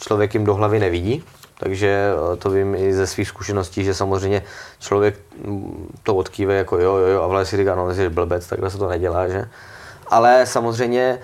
člověk 0.00 0.34
jim 0.34 0.44
do 0.44 0.54
hlavy 0.54 0.80
nevidí, 0.80 1.24
takže 1.62 2.12
eh, 2.32 2.36
to 2.36 2.50
vím 2.50 2.74
i 2.74 2.94
ze 2.94 3.06
svých 3.06 3.28
zkušeností, 3.28 3.84
že 3.84 3.94
samozřejmě 3.94 4.42
člověk 4.78 5.14
mm, 5.44 5.98
to 6.02 6.16
odkýve 6.16 6.54
jako 6.54 6.78
jo, 6.78 6.96
jo, 6.96 7.06
jo, 7.06 7.22
a 7.22 7.26
vlastně 7.26 7.50
si 7.50 7.62
říká, 7.62 7.74
no, 7.74 7.94
jsi 7.94 8.08
blbec, 8.08 8.46
takhle 8.46 8.70
se 8.70 8.78
to 8.78 8.88
nedělá, 8.88 9.28
že? 9.28 9.48
Ale 10.06 10.46
samozřejmě 10.46 11.18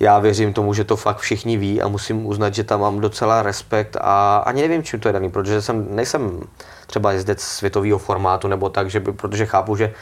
já 0.00 0.18
věřím 0.18 0.52
tomu, 0.52 0.74
že 0.74 0.84
to 0.84 0.96
fakt 0.96 1.18
všichni 1.18 1.56
ví 1.56 1.82
a 1.82 1.88
musím 1.88 2.26
uznat, 2.26 2.54
že 2.54 2.64
tam 2.64 2.80
mám 2.80 3.00
docela 3.00 3.42
respekt 3.42 3.96
a 4.00 4.36
ani 4.46 4.62
nevím, 4.62 4.82
čím 4.82 5.00
to 5.00 5.08
je 5.08 5.12
daný, 5.12 5.30
protože 5.30 5.62
jsem, 5.62 5.86
nejsem 5.96 6.40
třeba 6.86 7.12
jezdec 7.12 7.40
světového 7.42 7.98
formátu 7.98 8.48
nebo 8.48 8.68
tak, 8.68 8.90
že 8.90 9.00
by, 9.00 9.12
protože 9.12 9.46
chápu, 9.46 9.76
že 9.76 9.92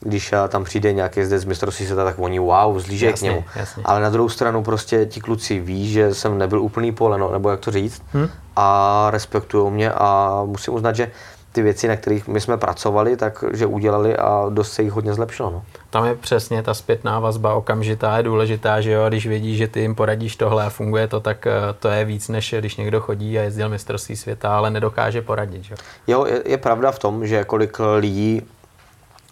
když 0.00 0.32
eh, 0.32 0.48
tam 0.48 0.64
přijde 0.64 0.92
nějaký 0.92 1.20
jezdec 1.20 1.42
z 1.42 1.44
mistrovství 1.44 1.86
světa, 1.86 2.04
tak 2.04 2.18
oni 2.18 2.38
wow, 2.38 2.78
zlíže 2.78 3.12
k 3.12 3.20
němu. 3.20 3.44
Jasně. 3.56 3.82
Ale 3.86 4.00
na 4.00 4.10
druhou 4.10 4.28
stranu 4.28 4.62
prostě 4.62 5.06
ti 5.06 5.20
kluci 5.20 5.60
ví, 5.60 5.92
že 5.92 6.14
jsem 6.14 6.38
nebyl 6.38 6.62
úplný 6.62 6.92
poleno, 6.92 7.32
nebo 7.32 7.50
jak 7.50 7.60
to 7.60 7.70
říct, 7.70 8.02
hmm? 8.12 8.28
a 8.56 9.08
respektují 9.10 9.72
mě 9.72 9.92
a 9.92 10.42
musím 10.44 10.74
uznat, 10.74 10.96
že 10.96 11.10
ty 11.54 11.62
věci, 11.62 11.88
na 11.88 11.96
kterých 11.96 12.28
my 12.28 12.40
jsme 12.40 12.56
pracovali, 12.56 13.16
takže 13.16 13.66
udělali 13.66 14.16
a 14.16 14.46
dost 14.48 14.72
se 14.72 14.82
jich 14.82 14.92
hodně 14.92 15.14
zlepšilo. 15.14 15.50
No. 15.50 15.62
Tam 15.90 16.04
je 16.04 16.14
přesně 16.14 16.62
ta 16.62 16.74
zpětná 16.74 17.20
vazba 17.20 17.54
okamžitá 17.54 18.16
je 18.16 18.22
důležitá, 18.22 18.80
že 18.80 18.90
jo, 18.90 19.08
když 19.08 19.26
vědí, 19.26 19.56
že 19.56 19.68
ty 19.68 19.80
jim 19.80 19.94
poradíš 19.94 20.36
tohle 20.36 20.64
a 20.64 20.70
funguje 20.70 21.08
to, 21.08 21.20
tak 21.20 21.46
eh, 21.46 21.52
to 21.78 21.88
je 21.88 22.04
víc, 22.04 22.28
než 22.28 22.54
když 22.58 22.76
někdo 22.76 23.00
chodí 23.00 23.38
a 23.38 23.42
jezdil 23.42 23.68
mistrovství 23.68 24.16
světa, 24.16 24.56
ale 24.56 24.70
nedokáže 24.70 25.22
poradit. 25.22 25.64
Že? 25.64 25.74
Jo, 26.06 26.24
je, 26.24 26.42
je 26.46 26.58
pravda 26.58 26.92
v 26.92 26.98
tom, 26.98 27.26
že 27.26 27.44
kolik 27.44 27.78
lidí 27.98 28.42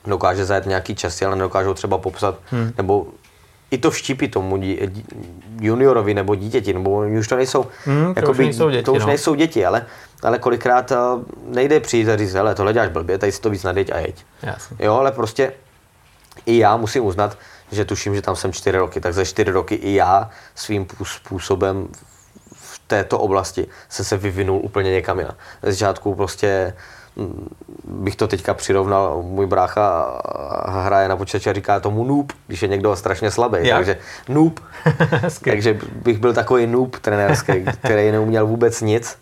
dokáže 0.07 0.45
zajet 0.45 0.67
nějaký 0.67 0.95
časy, 0.95 1.25
ale 1.25 1.37
nedokážou 1.37 1.75
třeba 1.75 1.99
popsat, 1.99 2.39
hmm. 2.51 2.73
nebo 2.77 3.07
i 3.71 3.79
to 3.79 3.91
vštípí 3.91 4.29
tomu 4.29 4.57
dí, 4.57 4.79
juniorovi 5.61 6.15
nebo 6.15 6.35
dítěti, 6.35 6.73
nebo 6.73 6.91
oni 6.91 7.19
už 7.19 7.29
to 7.29 7.37
nejsou, 7.37 7.67
hmm, 7.85 8.15
to 8.15 8.21
jakoby, 8.21 8.39
už 8.39 8.47
nejsou 8.47 8.71
děti, 8.71 8.83
to 8.83 8.93
už 8.93 9.01
no. 9.01 9.07
nejsou 9.07 9.35
děti, 9.35 9.67
ale, 9.67 9.87
ale 10.23 10.39
kolikrát 10.39 10.93
eh, 10.93 10.97
nejde 11.47 11.81
přijít 11.81 12.09
a 12.09 12.17
říct, 12.17 12.35
hele, 12.35 12.55
tohle 12.55 12.73
děláš 12.73 12.89
blbě, 12.89 13.19
tady 13.19 13.33
si 13.33 13.41
to 13.41 13.51
víc 13.51 13.63
nadeď 13.63 13.93
a 13.93 13.99
jeď. 13.99 14.25
Jasně. 14.43 14.77
Jo, 14.81 14.95
ale 14.95 15.13
prostě 15.13 15.53
i 16.47 16.59
já 16.59 16.77
musím 16.77 17.05
uznat, 17.05 17.39
že 17.73 17.85
tuším, 17.85 18.15
že 18.15 18.23
tam 18.23 18.37
jsem 18.37 18.53
čtyři 18.53 18.79
roky, 18.79 19.01
tak 19.01 19.15
za 19.15 19.25
čtyři 19.25 19.51
roky 19.51 19.75
i 19.75 19.95
já 19.95 20.31
svým 20.55 20.87
způsobem 21.05 21.89
v 22.55 22.81
této 22.87 23.19
oblasti 23.19 23.67
se 23.89 24.05
se 24.05 24.17
vyvinul 24.17 24.61
úplně 24.63 24.91
někam 24.91 25.19
jinam. 25.19 25.35
Z 25.63 25.71
začátku 25.71 26.15
prostě 26.15 26.75
bych 27.85 28.17
to 28.17 28.29
teďka 28.29 28.55
přirovnal, 28.55 29.23
můj 29.23 29.47
brácha 29.47 30.21
hraje 30.67 31.09
na 31.09 31.17
počítači 31.17 31.51
a 31.51 31.53
říká 31.53 31.81
tomu 31.81 32.05
noob, 32.05 32.33
když 32.47 32.63
je 32.63 32.69
někdo 32.69 32.97
strašně 32.97 33.31
slabý, 33.31 33.59
Jak? 33.63 33.79
takže 33.79 33.99
noob. 34.29 34.61
takže 35.45 35.79
bych 35.95 36.19
byl 36.19 36.33
takový 36.35 36.67
noob 36.67 36.99
trenérský, 36.99 37.65
který 37.85 38.13
neuměl 38.13 38.47
vůbec 38.47 38.81
nic. 38.81 39.19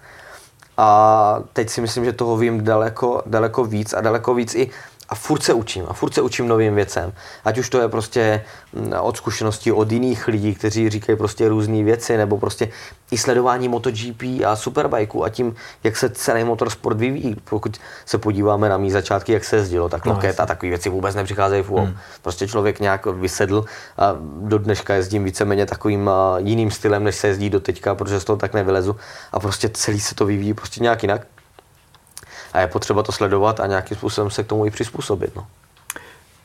A 0.76 1.42
teď 1.52 1.70
si 1.70 1.80
myslím, 1.80 2.04
že 2.04 2.12
toho 2.12 2.36
vím 2.36 2.64
daleko, 2.64 3.22
daleko 3.26 3.64
víc 3.64 3.92
a 3.92 4.00
daleko 4.00 4.34
víc 4.34 4.54
i 4.54 4.70
a 5.10 5.14
furt 5.14 5.42
se 5.42 5.52
učím 5.52 5.84
a 5.88 5.92
furt 5.92 6.14
se 6.14 6.22
učím 6.22 6.48
novým 6.48 6.74
věcem. 6.74 7.12
Ať 7.44 7.58
už 7.58 7.68
to 7.70 7.80
je 7.80 7.88
prostě 7.88 8.44
mm, 8.72 8.92
od 9.00 9.16
zkušeností 9.16 9.72
od 9.72 9.92
jiných 9.92 10.28
lidí, 10.28 10.54
kteří 10.54 10.88
říkají 10.88 11.18
prostě 11.18 11.48
různé 11.48 11.82
věci, 11.82 12.16
nebo 12.16 12.38
prostě 12.38 12.68
i 13.10 13.18
sledování 13.18 13.68
MotoGP 13.68 14.22
a 14.46 14.56
Superbikeu 14.56 15.24
a 15.24 15.28
tím, 15.28 15.54
jak 15.84 15.96
se 15.96 16.10
celý 16.10 16.44
motorsport 16.44 16.98
vyvíjí. 16.98 17.36
Pokud 17.44 17.80
se 18.06 18.18
podíváme 18.18 18.68
na 18.68 18.78
mý 18.78 18.90
začátky, 18.90 19.32
jak 19.32 19.44
se 19.44 19.56
jezdilo, 19.56 19.88
tak 19.88 20.04
no, 20.04 20.20
a 20.38 20.46
takové 20.46 20.68
věci 20.68 20.88
vůbec 20.88 21.14
nepřicházejí 21.14 21.62
v 21.62 21.70
hmm. 21.70 21.96
Prostě 22.22 22.48
člověk 22.48 22.80
nějak 22.80 23.06
vysedl 23.06 23.64
a 23.98 24.16
do 24.40 24.58
dneška 24.58 24.94
jezdím 24.94 25.24
víceméně 25.24 25.66
takovým 25.66 26.10
jiným 26.36 26.70
stylem, 26.70 27.04
než 27.04 27.16
se 27.16 27.26
jezdí 27.26 27.50
do 27.50 27.60
teďka, 27.60 27.94
protože 27.94 28.20
z 28.20 28.24
toho 28.24 28.36
tak 28.36 28.54
nevylezu 28.54 28.96
a 29.32 29.40
prostě 29.40 29.68
celý 29.68 30.00
se 30.00 30.14
to 30.14 30.26
vyvíjí 30.26 30.54
prostě 30.54 30.82
nějak 30.82 31.02
jinak 31.02 31.26
a 32.52 32.60
je 32.60 32.66
potřeba 32.66 33.02
to 33.02 33.12
sledovat 33.12 33.60
a 33.60 33.66
nějakým 33.66 33.96
způsobem 33.96 34.30
se 34.30 34.42
k 34.42 34.46
tomu 34.46 34.66
i 34.66 34.70
přizpůsobit. 34.70 35.36
No. 35.36 35.46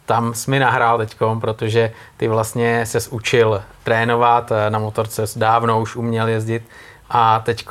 Tam 0.05 0.33
jsi 0.33 0.51
mi 0.51 0.59
nahrál 0.59 0.97
teď, 0.97 1.17
protože 1.41 1.91
ty 2.17 2.27
vlastně 2.27 2.85
se 2.85 3.09
učil 3.09 3.61
trénovat 3.83 4.51
eh, 4.51 4.69
na 4.69 4.79
motorce, 4.79 5.23
dávno 5.35 5.81
už 5.81 5.95
uměl 5.95 6.27
jezdit 6.27 6.63
a 7.09 7.39
teď 7.39 7.65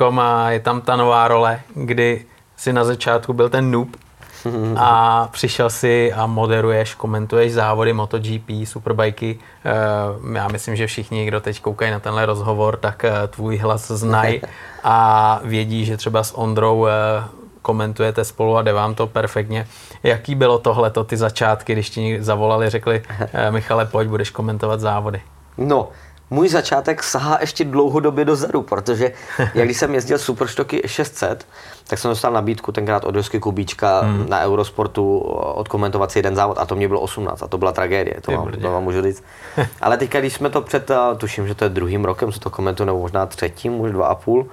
je 0.47 0.59
tam 0.59 0.81
ta 0.81 0.95
nová 0.95 1.27
role, 1.27 1.59
kdy 1.73 2.25
si 2.57 2.73
na 2.73 2.83
začátku 2.83 3.33
byl 3.33 3.49
ten 3.49 3.71
noob 3.71 3.89
a 4.77 5.27
přišel 5.31 5.69
si 5.69 6.13
a 6.13 6.25
moderuješ, 6.25 6.95
komentuješ 6.95 7.53
závody 7.53 7.93
MotoGP, 7.93 8.49
superbajky. 8.63 9.39
Eh, 9.65 10.37
já 10.37 10.47
myslím, 10.47 10.75
že 10.75 10.87
všichni, 10.87 11.25
kdo 11.25 11.41
teď 11.41 11.61
koukají 11.61 11.91
na 11.91 11.99
tenhle 11.99 12.25
rozhovor, 12.25 12.77
tak 12.77 13.05
eh, 13.05 13.11
tvůj 13.27 13.57
hlas 13.57 13.91
znají 13.91 14.41
a 14.83 15.39
vědí, 15.43 15.85
že 15.85 15.97
třeba 15.97 16.23
s 16.23 16.37
Ondrou 16.37 16.87
komentujete 17.65 18.25
spolu 18.25 18.57
a 18.57 18.61
jde 18.61 18.73
vám 18.73 18.95
to 18.95 19.07
perfektně. 19.07 19.67
Jaký 20.03 20.35
bylo 20.35 20.59
tohleto, 20.59 21.03
ty 21.03 21.17
začátky, 21.17 21.73
když 21.73 21.89
ti 21.89 22.17
zavolali, 22.21 22.69
řekli, 22.69 23.03
eh, 23.33 23.51
Michale, 23.51 23.85
pojď, 23.85 24.07
budeš 24.07 24.29
komentovat 24.29 24.79
závody? 24.79 25.21
No, 25.57 25.89
můj 26.29 26.49
začátek 26.49 27.03
sahá 27.03 27.37
ještě 27.41 27.63
dlouhodobě 27.65 28.25
dozadu, 28.25 28.61
protože 28.61 29.11
jak 29.53 29.65
když 29.65 29.77
jsem 29.77 29.93
jezdil 29.93 30.17
Superstoky 30.17 30.81
600, 30.85 31.47
tak 31.87 31.99
jsem 31.99 32.09
dostal 32.11 32.33
nabídku 32.33 32.71
tenkrát 32.71 33.03
od 33.05 33.15
Josky 33.15 33.39
Kubíčka 33.39 33.99
hmm. 33.99 34.25
na 34.29 34.41
Eurosportu 34.41 35.19
odkomentovat 35.55 36.11
si 36.11 36.19
jeden 36.19 36.35
závod 36.35 36.57
a 36.57 36.65
to 36.65 36.75
mě 36.75 36.87
bylo 36.87 37.01
18 37.01 37.43
a 37.43 37.47
to 37.47 37.57
byla 37.57 37.71
tragédie, 37.71 38.21
to, 38.21 38.31
vám, 38.31 38.51
to 38.51 38.71
vám 38.71 38.83
můžu 38.83 39.01
říct. 39.01 39.23
Ale 39.81 39.97
teďka, 39.97 40.19
když 40.19 40.33
jsme 40.33 40.49
to 40.49 40.61
před, 40.61 40.91
eh, 40.91 41.15
tuším, 41.17 41.47
že 41.47 41.55
to 41.55 41.63
je 41.63 41.69
druhým 41.69 42.05
rokem, 42.05 42.31
co 42.31 42.39
to 42.39 42.49
komentuju, 42.49 42.85
nebo 42.85 42.99
možná 42.99 43.25
třetím, 43.25 43.79
už 43.79 43.91
dva 43.91 44.07
a 44.07 44.15
půl, 44.15 44.47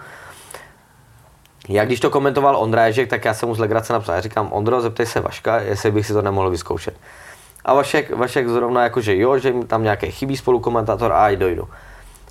jak 1.68 1.86
když 1.86 2.00
to 2.00 2.10
komentoval 2.10 2.56
Ondra 2.56 2.86
Ježek, 2.86 3.10
tak 3.10 3.24
já 3.24 3.34
jsem 3.34 3.48
mu 3.48 3.54
z 3.54 3.58
legrace 3.58 3.92
napsal, 3.92 4.14
já 4.14 4.20
říkám, 4.20 4.48
Ondro, 4.52 4.80
zeptej 4.80 5.06
se 5.06 5.20
Vaška, 5.20 5.60
jestli 5.60 5.90
bych 5.90 6.06
si 6.06 6.12
to 6.12 6.22
nemohl 6.22 6.50
vyzkoušet. 6.50 6.94
A 7.64 7.74
Vašek, 7.74 8.16
Vašek 8.16 8.48
zrovna 8.48 8.82
jako, 8.82 9.00
že 9.00 9.16
jo, 9.16 9.38
že 9.38 9.52
tam 9.66 9.82
nějaké 9.82 10.10
chybí 10.10 10.36
spolukomentátor 10.36 11.12
a 11.12 11.30
i 11.30 11.36
dojdu. 11.36 11.68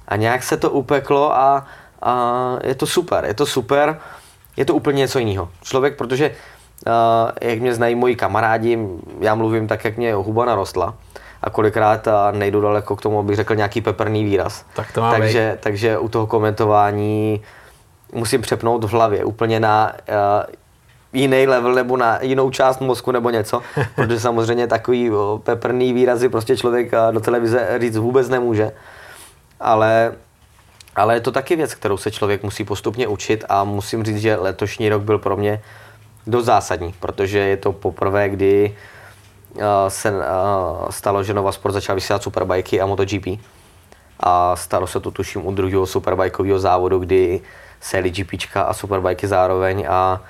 A 0.08 0.16
nějak 0.16 0.44
se 0.44 0.58
to 0.58 0.70
upeklo 0.70 1.36
a, 1.36 1.66
a 2.02 2.56
je 2.64 2.76
to 2.76 2.86
super, 2.86 3.26
je 3.26 3.34
to 3.34 3.46
super, 3.46 4.00
je 4.58 4.66
to 4.66 4.76
úplně 4.76 4.98
něco 4.98 5.20
jiného. 5.20 5.50
Člověk, 5.64 5.98
protože 5.98 6.30
uh, 6.30 7.32
jak 7.42 7.60
mě 7.60 7.74
znají 7.74 7.96
moji 7.96 8.16
kamarádi, 8.16 8.80
já 9.20 9.36
mluvím 9.36 9.68
tak, 9.68 9.86
jak 9.86 9.98
mě 9.98 10.14
huba 10.14 10.46
narostla 10.46 10.94
a 11.42 11.50
kolikrát 11.50 12.08
uh, 12.08 12.38
nejdu 12.38 12.62
daleko 12.62 12.96
k 12.96 13.02
tomu, 13.02 13.20
abych 13.20 13.36
řekl 13.36 13.56
nějaký 13.56 13.82
peprný 13.82 14.24
výraz. 14.24 14.66
Tak 14.74 14.92
to 14.92 15.02
má 15.02 15.12
takže, 15.12 15.58
takže 15.62 15.98
u 15.98 16.10
toho 16.10 16.28
komentování 16.28 17.42
musím 18.12 18.42
přepnout 18.42 18.84
v 18.84 18.92
hlavě 18.92 19.26
úplně 19.26 19.60
na 19.60 19.94
uh, 20.10 20.54
jiný 21.14 21.48
level 21.48 21.74
nebo 21.74 21.98
na 21.98 22.20
jinou 22.22 22.50
část 22.50 22.80
mozku 22.82 23.12
nebo 23.12 23.30
něco, 23.30 23.62
protože 23.96 24.20
samozřejmě 24.20 24.68
takový 24.68 25.12
peprný 25.44 25.94
výrazy 25.94 26.30
prostě 26.30 26.58
člověk 26.58 26.92
do 27.12 27.20
televize 27.20 27.68
říct 27.80 27.98
vůbec 27.98 28.30
nemůže. 28.30 28.72
Ale, 29.60 30.14
ale 30.96 31.14
je 31.14 31.22
to 31.22 31.32
taky 31.32 31.56
věc, 31.56 31.74
kterou 31.74 31.98
se 31.98 32.12
člověk 32.12 32.44
musí 32.44 32.64
postupně 32.64 33.08
učit 33.08 33.46
a 33.50 33.64
musím 33.64 34.04
říct, 34.04 34.18
že 34.18 34.36
letošní 34.36 34.90
rok 34.90 35.02
byl 35.02 35.20
pro 35.20 35.38
mě 35.38 35.62
dost 36.28 36.46
zásadní, 36.46 36.94
protože 37.00 37.40
je 37.40 37.58
to 37.58 37.72
poprvé, 37.72 38.30
kdy 38.30 38.76
se 39.88 40.14
stalo, 40.90 41.24
že 41.24 41.34
Nova 41.34 41.52
Sport 41.52 41.74
začal 41.74 41.96
vysílat 41.96 42.24
superbajky 42.24 42.82
a 42.82 42.86
MotoGP. 42.86 43.28
A 44.20 44.56
stalo 44.56 44.88
se 44.88 45.00
to 45.00 45.12
tuším 45.12 45.46
u 45.46 45.52
druhého 45.52 45.86
superbajkového 45.86 46.60
závodu, 46.60 47.00
kdy 47.00 47.42
jeli 47.98 48.10
GPčka 48.10 48.62
a 48.62 48.74
superbajky 48.74 49.28
zároveň 49.28 49.86
a 49.90 50.22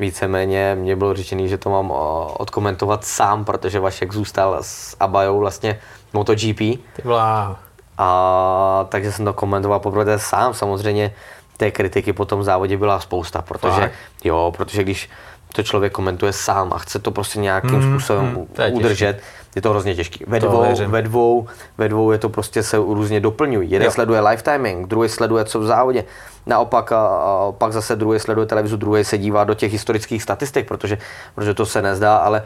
víceméně 0.00 0.76
mě 0.78 0.96
bylo 0.96 1.14
řečený, 1.14 1.48
že 1.48 1.58
to 1.58 1.70
mám 1.70 1.92
odkomentovat 2.38 3.04
sám, 3.04 3.44
protože 3.44 3.80
Vašek 3.80 4.12
zůstal 4.12 4.56
s 4.60 4.96
Abajou 5.00 5.38
vlastně 5.38 5.80
MotoGP. 6.12 6.58
Ty 6.58 7.02
vlá. 7.04 7.56
A 7.98 8.86
takže 8.88 9.12
jsem 9.12 9.24
to 9.24 9.32
komentoval 9.32 9.80
poprvé 9.80 10.18
sám. 10.18 10.54
Samozřejmě 10.54 11.14
té 11.56 11.70
kritiky 11.70 12.12
po 12.12 12.24
tom 12.24 12.44
závodě 12.44 12.76
byla 12.76 13.00
spousta, 13.00 13.42
protože, 13.42 13.80
Fakt? 13.80 13.92
jo, 14.24 14.52
protože 14.56 14.82
když 14.82 15.10
to 15.52 15.62
člověk 15.62 15.92
komentuje 15.92 16.32
sám 16.32 16.72
a 16.72 16.78
chce 16.78 16.98
to 16.98 17.10
prostě 17.10 17.40
nějakým 17.40 17.80
hmm, 17.80 17.92
způsobem 17.92 18.26
hmm, 18.26 18.74
udržet, 18.76 19.16
těžký. 19.16 19.30
Je 19.56 19.62
to 19.62 19.70
hrozně 19.70 19.94
těžký. 19.94 20.24
Ve 20.26 20.40
dvou, 20.40 20.74
ve, 20.86 21.02
dvou, 21.02 21.46
ve 21.78 21.88
dvou 21.88 22.12
je 22.12 22.18
to 22.18 22.28
prostě 22.28 22.62
se 22.62 22.76
různě 22.76 23.20
doplňují. 23.20 23.70
Jeden 23.70 23.86
jo. 23.86 23.92
sleduje 23.92 24.20
lifetiming, 24.20 24.88
druhý 24.88 25.08
sleduje 25.08 25.44
co 25.44 25.60
v 25.60 25.66
závodě. 25.66 26.04
Naopak 26.46 26.92
a, 26.92 27.06
a 27.06 27.52
pak 27.58 27.72
zase 27.72 27.96
druhý 27.96 28.20
sleduje 28.20 28.46
televizu, 28.46 28.76
druhý 28.76 29.04
se 29.04 29.18
dívá 29.18 29.44
do 29.44 29.54
těch 29.54 29.72
historických 29.72 30.22
statistik, 30.22 30.68
protože, 30.68 30.98
protože 31.34 31.54
to 31.54 31.66
se 31.66 31.82
nezdá, 31.82 32.16
ale 32.16 32.42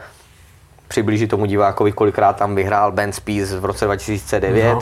přiblíží 0.87 1.27
tomu 1.27 1.45
divákovi, 1.45 1.91
kolikrát 1.91 2.35
tam 2.35 2.55
vyhrál 2.55 2.91
Ben 2.91 3.13
Spies 3.13 3.53
v 3.53 3.65
roce 3.65 3.85
2009. 3.85 4.73
No 4.73 4.79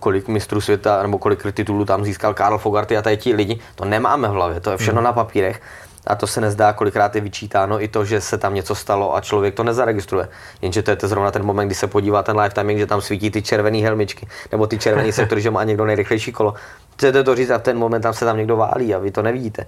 kolik 0.00 0.28
mistrů 0.28 0.60
světa 0.60 1.02
nebo 1.02 1.18
kolik 1.18 1.52
titulů 1.52 1.84
tam 1.84 2.04
získal 2.04 2.34
Karl 2.34 2.58
Fogarty 2.58 2.96
a 2.96 3.02
tady 3.02 3.16
ti 3.16 3.34
lidi, 3.34 3.60
to 3.74 3.84
nemáme 3.84 4.28
v 4.28 4.30
hlavě, 4.30 4.60
to 4.60 4.70
je 4.70 4.76
všechno 4.76 5.00
mm. 5.00 5.04
na 5.04 5.12
papírech. 5.12 5.62
A 6.06 6.14
to 6.14 6.26
se 6.26 6.40
nezdá, 6.40 6.72
kolikrát 6.72 7.14
je 7.14 7.20
vyčítáno 7.20 7.82
i 7.82 7.88
to, 7.88 8.04
že 8.04 8.20
se 8.20 8.38
tam 8.38 8.54
něco 8.54 8.74
stalo 8.74 9.16
a 9.16 9.20
člověk 9.20 9.54
to 9.54 9.64
nezaregistruje. 9.64 10.28
Jenže 10.62 10.82
to 10.82 10.90
je 10.90 10.96
to 10.96 11.08
zrovna 11.08 11.30
ten 11.30 11.42
moment, 11.42 11.66
kdy 11.66 11.74
se 11.74 11.86
podívá 11.86 12.22
ten 12.22 12.36
live 12.36 12.54
timing, 12.54 12.78
že 12.78 12.86
tam 12.86 13.00
svítí 13.00 13.30
ty 13.30 13.42
červené 13.42 13.78
helmičky, 13.78 14.28
nebo 14.52 14.66
ty 14.66 14.78
červený 14.78 15.12
sektory, 15.12 15.40
že 15.40 15.50
má 15.50 15.64
někdo 15.64 15.84
nejrychlejší 15.84 16.32
kolo. 16.32 16.54
Chcete 16.96 17.24
to 17.24 17.34
říct 17.34 17.50
a 17.50 17.58
ten 17.58 17.78
moment 17.78 18.02
tam 18.02 18.14
se 18.14 18.24
tam 18.24 18.36
někdo 18.36 18.56
válí 18.56 18.94
a 18.94 18.98
vy 18.98 19.10
to 19.10 19.22
nevidíte 19.22 19.66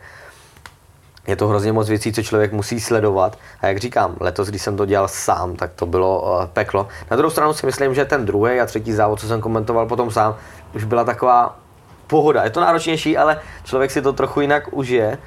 je 1.28 1.36
to 1.36 1.49
hrozně 1.49 1.72
moc 1.72 1.89
věcí, 1.89 2.12
co 2.12 2.22
člověk 2.22 2.53
musí 2.53 2.80
sledovat. 2.80 3.39
A 3.61 3.66
jak 3.66 3.78
říkám, 3.78 4.16
letos, 4.20 4.49
když 4.49 4.62
jsem 4.62 4.76
to 4.76 4.86
dělal 4.86 5.09
sám, 5.09 5.57
tak 5.57 5.72
to 5.72 5.86
bylo 5.86 6.22
uh, 6.22 6.47
peklo. 6.47 6.89
Na 7.11 7.16
druhou 7.16 7.30
stranu 7.30 7.53
si 7.53 7.66
myslím, 7.66 7.95
že 7.95 8.05
ten 8.05 8.26
druhý 8.26 8.61
a 8.61 8.66
třetí 8.66 8.93
závod, 8.93 9.20
co 9.20 9.28
jsem 9.28 9.41
komentoval 9.41 9.86
potom 9.86 10.11
sám, 10.11 10.36
už 10.74 10.84
byla 10.84 11.05
taková 11.05 11.59
pohoda. 12.07 12.45
Je 12.45 12.51
to 12.51 12.61
náročnější, 12.61 13.16
ale 13.16 13.41
člověk 13.64 13.91
si 13.91 14.03
to 14.03 14.12
trochu 14.12 14.41
jinak 14.41 14.68
užije. 14.72 15.18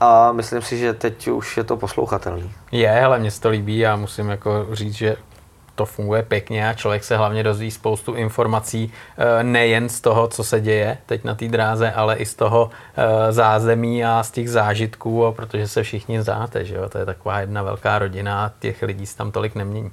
A 0.00 0.32
myslím 0.32 0.62
si, 0.62 0.78
že 0.78 0.94
teď 0.94 1.28
už 1.28 1.56
je 1.56 1.64
to 1.64 1.76
poslouchatelný. 1.76 2.52
Je, 2.72 3.04
ale 3.04 3.18
mě 3.18 3.30
se 3.30 3.40
to 3.40 3.48
líbí 3.48 3.86
a 3.86 3.96
musím 3.96 4.28
jako 4.28 4.66
říct, 4.72 4.94
že 4.94 5.16
to 5.78 5.86
funguje 5.86 6.22
pěkně 6.22 6.68
a 6.68 6.74
člověk 6.74 7.04
se 7.04 7.16
hlavně 7.16 7.42
dozví 7.42 7.70
spoustu 7.70 8.14
informací 8.14 8.92
eh, 9.18 9.42
nejen 9.42 9.88
z 9.88 10.00
toho, 10.00 10.28
co 10.28 10.44
se 10.44 10.60
děje 10.60 10.98
teď 11.06 11.24
na 11.24 11.34
té 11.34 11.48
dráze, 11.48 11.92
ale 11.92 12.16
i 12.16 12.26
z 12.26 12.34
toho 12.34 12.70
eh, 12.96 13.32
zázemí 13.32 14.04
a 14.04 14.22
z 14.22 14.30
těch 14.30 14.50
zážitků, 14.50 15.32
protože 15.36 15.68
se 15.68 15.82
všichni 15.82 16.22
znáte, 16.22 16.64
že 16.64 16.74
jo? 16.74 16.88
to 16.88 16.98
je 16.98 17.06
taková 17.06 17.40
jedna 17.40 17.62
velká 17.62 17.98
rodina 17.98 18.44
a 18.44 18.50
těch 18.58 18.82
lidí 18.82 19.06
se 19.06 19.16
tam 19.16 19.32
tolik 19.32 19.54
nemění. 19.54 19.90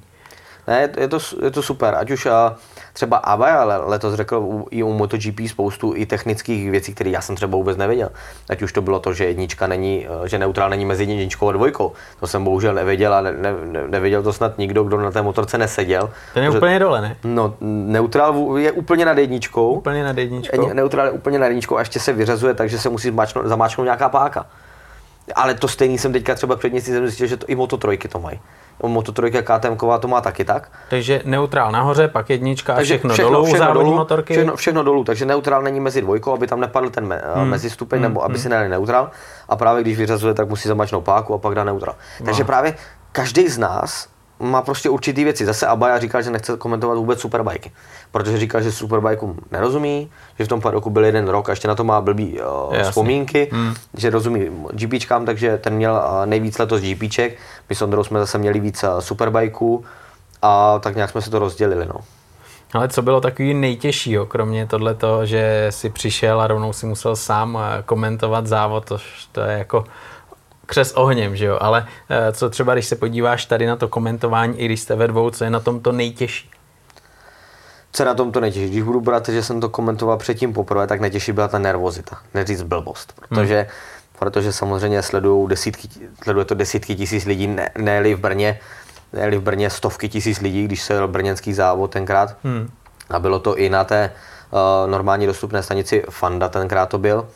Ne, 0.68 0.90
je 0.98 1.08
to, 1.08 1.18
je 1.44 1.52
to 1.52 1.62
super, 1.62 1.96
ať 1.96 2.12
už 2.12 2.26
a 2.26 2.56
třeba 2.96 3.18
ABA, 3.18 3.62
ale 3.62 3.78
letos 3.78 4.14
řekl 4.14 4.64
i 4.72 4.84
u 4.84 4.94
MotoGP 4.94 5.40
spoustu 5.48 5.94
i 5.96 6.06
technických 6.06 6.72
věcí, 6.72 6.94
které 6.94 7.10
já 7.10 7.22
jsem 7.22 7.36
třeba 7.36 7.58
vůbec 7.58 7.78
nevěděl. 7.78 8.10
Ať 8.50 8.62
už 8.62 8.74
to 8.74 8.82
bylo 8.82 9.00
to, 9.00 9.14
že 9.14 9.26
jednička 9.26 9.68
není, 9.68 10.08
že 10.26 10.40
neutrál 10.40 10.70
není 10.70 10.86
mezi 10.86 11.04
jedničkou 11.04 11.50
a 11.50 11.52
dvojkou. 11.52 11.92
To 12.20 12.28
jsem 12.28 12.44
bohužel 12.44 12.74
nevěděl 12.74 13.14
a 13.14 13.22
ne, 13.22 13.32
ne, 13.32 13.88
nevěděl 13.88 14.24
to 14.24 14.34
snad 14.34 14.58
nikdo, 14.58 14.84
kdo 14.84 15.02
na 15.02 15.12
té 15.12 15.22
motorce 15.22 15.58
neseděl. 15.58 16.10
Ten 16.34 16.44
je 16.44 16.50
úplně 16.50 16.80
dole, 16.80 17.02
ne? 17.02 17.18
No, 17.24 17.54
neutrál 17.62 18.58
je 18.58 18.72
úplně 18.72 19.06
nad 19.06 19.18
jedničkou. 19.18 19.74
Úplně 19.74 20.04
nad 20.04 20.18
jedničkou. 20.18 20.74
Neutrál 20.74 21.06
je 21.06 21.12
úplně 21.12 21.40
nad 21.40 21.48
jedničkou 21.48 21.78
a 21.78 21.80
ještě 21.80 22.00
se 22.00 22.14
vyřazuje, 22.14 22.54
takže 22.54 22.80
se 22.80 22.90
musí 22.90 23.16
zamáčknout 23.44 23.86
nějaká 23.86 24.10
páka. 24.10 24.46
Ale 25.36 25.54
to 25.54 25.68
stejný 25.68 25.98
jsem 25.98 26.14
teďka 26.14 26.36
třeba 26.36 26.56
před 26.56 26.72
měsícem 26.72 27.08
zjistil, 27.08 27.28
že 27.28 27.38
to 27.38 27.46
i 27.48 27.56
Moto 27.56 27.78
trojky 27.78 28.08
to 28.08 28.20
mají. 28.20 28.40
Moto3 28.82 29.42
KTM 29.42 30.00
to 30.00 30.08
má 30.08 30.22
taky 30.22 30.46
tak. 30.46 30.72
Takže 30.90 31.22
neutrál 31.26 31.72
nahoře, 31.72 32.08
pak 32.08 32.30
jednička 32.30 32.74
a 32.74 32.82
všechno, 32.82 33.14
všechno 33.14 33.32
dolů, 33.32 33.46
všechno 33.46 33.74
dolů, 33.74 33.94
motorky. 33.94 34.34
Všechno, 34.34 34.56
všechno 34.56 34.84
dolů, 34.84 35.04
takže 35.04 35.26
neutrál 35.26 35.62
není 35.62 35.80
mezi 35.80 36.02
dvojkou, 36.02 36.34
aby 36.34 36.48
tam 36.48 36.60
nepadl 36.60 36.90
ten 36.90 37.08
me, 37.08 37.22
hmm. 37.36 37.50
mezistupeň, 37.50 38.00
hmm. 38.00 38.10
nebo 38.10 38.24
aby 38.24 38.34
hmm. 38.34 38.42
si 38.42 38.50
nedali 38.50 38.70
neutrál. 38.70 39.12
A 39.50 39.56
právě 39.56 39.84
když 39.84 39.98
vyřazuje, 39.98 40.34
tak 40.34 40.50
musí 40.50 40.68
zamačnout 40.68 41.04
páku 41.04 41.34
a 41.34 41.38
pak 41.38 41.56
dá 41.56 41.64
neutrál. 41.64 41.96
No. 42.20 42.26
Takže 42.26 42.44
právě 42.44 42.76
každý 43.12 43.48
z 43.48 43.58
nás 43.58 44.15
má 44.40 44.62
prostě 44.62 44.90
určitý 44.90 45.24
věci. 45.24 45.46
Zase 45.46 45.68
Abaya 45.68 46.00
říkal, 46.00 46.22
že 46.22 46.32
nechce 46.32 46.58
komentovat 46.58 46.96
vůbec 46.96 47.20
superbajky, 47.20 47.72
protože 48.12 48.38
říkal, 48.38 48.62
že 48.62 48.72
superbajkům 48.72 49.40
nerozumí, 49.52 50.12
že 50.40 50.46
v 50.46 50.48
tom 50.48 50.62
roku 50.64 50.90
byl 50.90 51.06
jeden 51.06 51.28
rok 51.28 51.50
a 51.50 51.52
ještě 51.52 51.68
na 51.68 51.76
to 51.76 51.84
má 51.84 52.02
blbý 52.02 52.40
uh, 52.42 52.78
vzpomínky, 52.82 53.50
hmm. 53.52 53.74
že 53.94 54.10
rozumí 54.10 54.50
GPčkám, 54.72 55.26
takže 55.26 55.58
ten 55.58 55.74
měl 55.74 55.94
uh, 55.94 56.26
nejvíc 56.26 56.58
letos 56.58 56.82
GPček, 56.82 57.38
my 57.70 57.76
s 57.76 57.82
Ondrou 57.82 58.04
jsme 58.04 58.20
zase 58.20 58.38
měli 58.38 58.60
víc 58.60 58.84
uh, 58.84 59.00
superbajků 59.00 59.86
a 60.42 60.80
tak 60.80 60.96
nějak 60.96 61.10
jsme 61.10 61.22
se 61.22 61.30
to 61.30 61.40
rozdělili. 61.40 61.86
No. 61.86 61.96
Ale 62.74 62.88
co 62.88 63.02
bylo 63.02 63.22
takový 63.22 63.54
nejtěžší, 63.54 64.18
kromě 64.28 64.68
tohle, 64.68 64.96
že 65.24 65.68
si 65.70 65.90
přišel 65.90 66.42
a 66.42 66.48
rovnou 66.48 66.74
si 66.74 66.86
musel 66.86 67.16
sám 67.16 67.60
komentovat 67.86 68.48
závod, 68.48 68.86
to, 68.86 68.98
to 69.32 69.42
je 69.42 69.58
jako 69.58 69.84
křes 70.66 70.92
ohněm, 70.92 71.36
že 71.36 71.46
jo, 71.46 71.58
ale 71.62 71.88
eh, 72.10 72.32
co 72.32 72.50
třeba, 72.50 72.74
když 72.74 72.86
se 72.86 72.96
podíváš 72.96 73.46
tady 73.46 73.66
na 73.66 73.76
to 73.76 73.88
komentování, 73.88 74.60
i 74.60 74.66
když 74.66 74.82
jste 74.82 74.96
ve 74.96 75.08
dvou, 75.08 75.30
co 75.30 75.44
je 75.44 75.50
na 75.50 75.60
tom 75.60 75.80
to 75.80 75.92
nejtěžší? 75.92 76.50
Co 77.92 78.04
je 78.04 78.08
na 78.08 78.14
tom 78.14 78.32
to 78.32 78.40
nejtěžší? 78.40 78.70
Když 78.70 78.84
budu 78.84 79.02
brát, 79.02 79.30
že 79.30 79.44
jsem 79.44 79.62
to 79.62 79.70
komentoval 79.70 80.18
předtím 80.18 80.54
poprvé, 80.54 80.88
tak 80.88 81.02
nejtěžší 81.02 81.32
byla 81.32 81.48
ta 81.48 81.60
nervozita, 81.60 82.18
neříct 82.34 82.64
blbost, 82.64 83.14
protože 83.16 83.58
hmm. 83.58 83.68
protože 84.20 84.54
samozřejmě 84.54 85.02
sledují 85.02 85.50
desítky, 85.50 85.90
sleduje 86.24 86.46
to 86.46 86.56
desítky 86.56 86.96
tisíc 86.96 87.26
lidí, 87.26 87.48
ne, 87.48 87.70
ne 87.78 88.16
v 88.16 88.20
Brně, 88.20 88.60
ne 89.14 89.38
v 89.38 89.42
Brně 89.42 89.70
stovky 89.70 90.10
tisíc 90.10 90.40
lidí, 90.40 90.66
když 90.66 90.82
se 90.82 90.94
jel 90.94 91.08
brněnský 91.08 91.54
závod 91.54 91.92
tenkrát. 91.92 92.38
Hmm. 92.44 92.70
A 93.10 93.20
bylo 93.20 93.40
to 93.40 93.58
i 93.58 93.70
na 93.70 93.84
té 93.84 94.12
uh, 94.52 94.92
normální 94.92 95.26
dostupné 95.26 95.64
stanici 95.64 96.04
Fanda 96.10 96.50
tenkrát 96.50 96.90
to 96.90 96.98
byl 96.98 97.28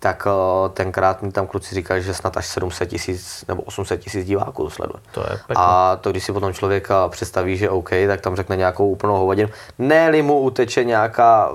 tak 0.00 0.26
uh, 0.26 0.68
tenkrát 0.70 1.22
mi 1.22 1.32
tam 1.32 1.46
kluci 1.46 1.74
říkali, 1.74 2.02
že 2.02 2.14
snad 2.14 2.36
až 2.36 2.46
700 2.46 2.88
tisíc 2.88 3.44
nebo 3.48 3.62
800 3.62 4.00
tisíc 4.00 4.26
diváků 4.26 4.64
to 4.64 4.70
sleduje. 4.70 5.00
To 5.12 5.20
je 5.20 5.38
A 5.56 5.96
to, 5.96 6.10
když 6.10 6.24
si 6.24 6.32
potom 6.32 6.54
člověk 6.54 6.88
představí, 7.08 7.56
že 7.56 7.70
OK, 7.70 7.90
tak 8.06 8.20
tam 8.20 8.36
řekne 8.36 8.56
nějakou 8.56 8.88
úplnou 8.90 9.16
hovadinu, 9.16 9.48
ne 9.78 10.22
mu 10.22 10.40
uteče 10.40 10.84
nějaká 10.84 11.50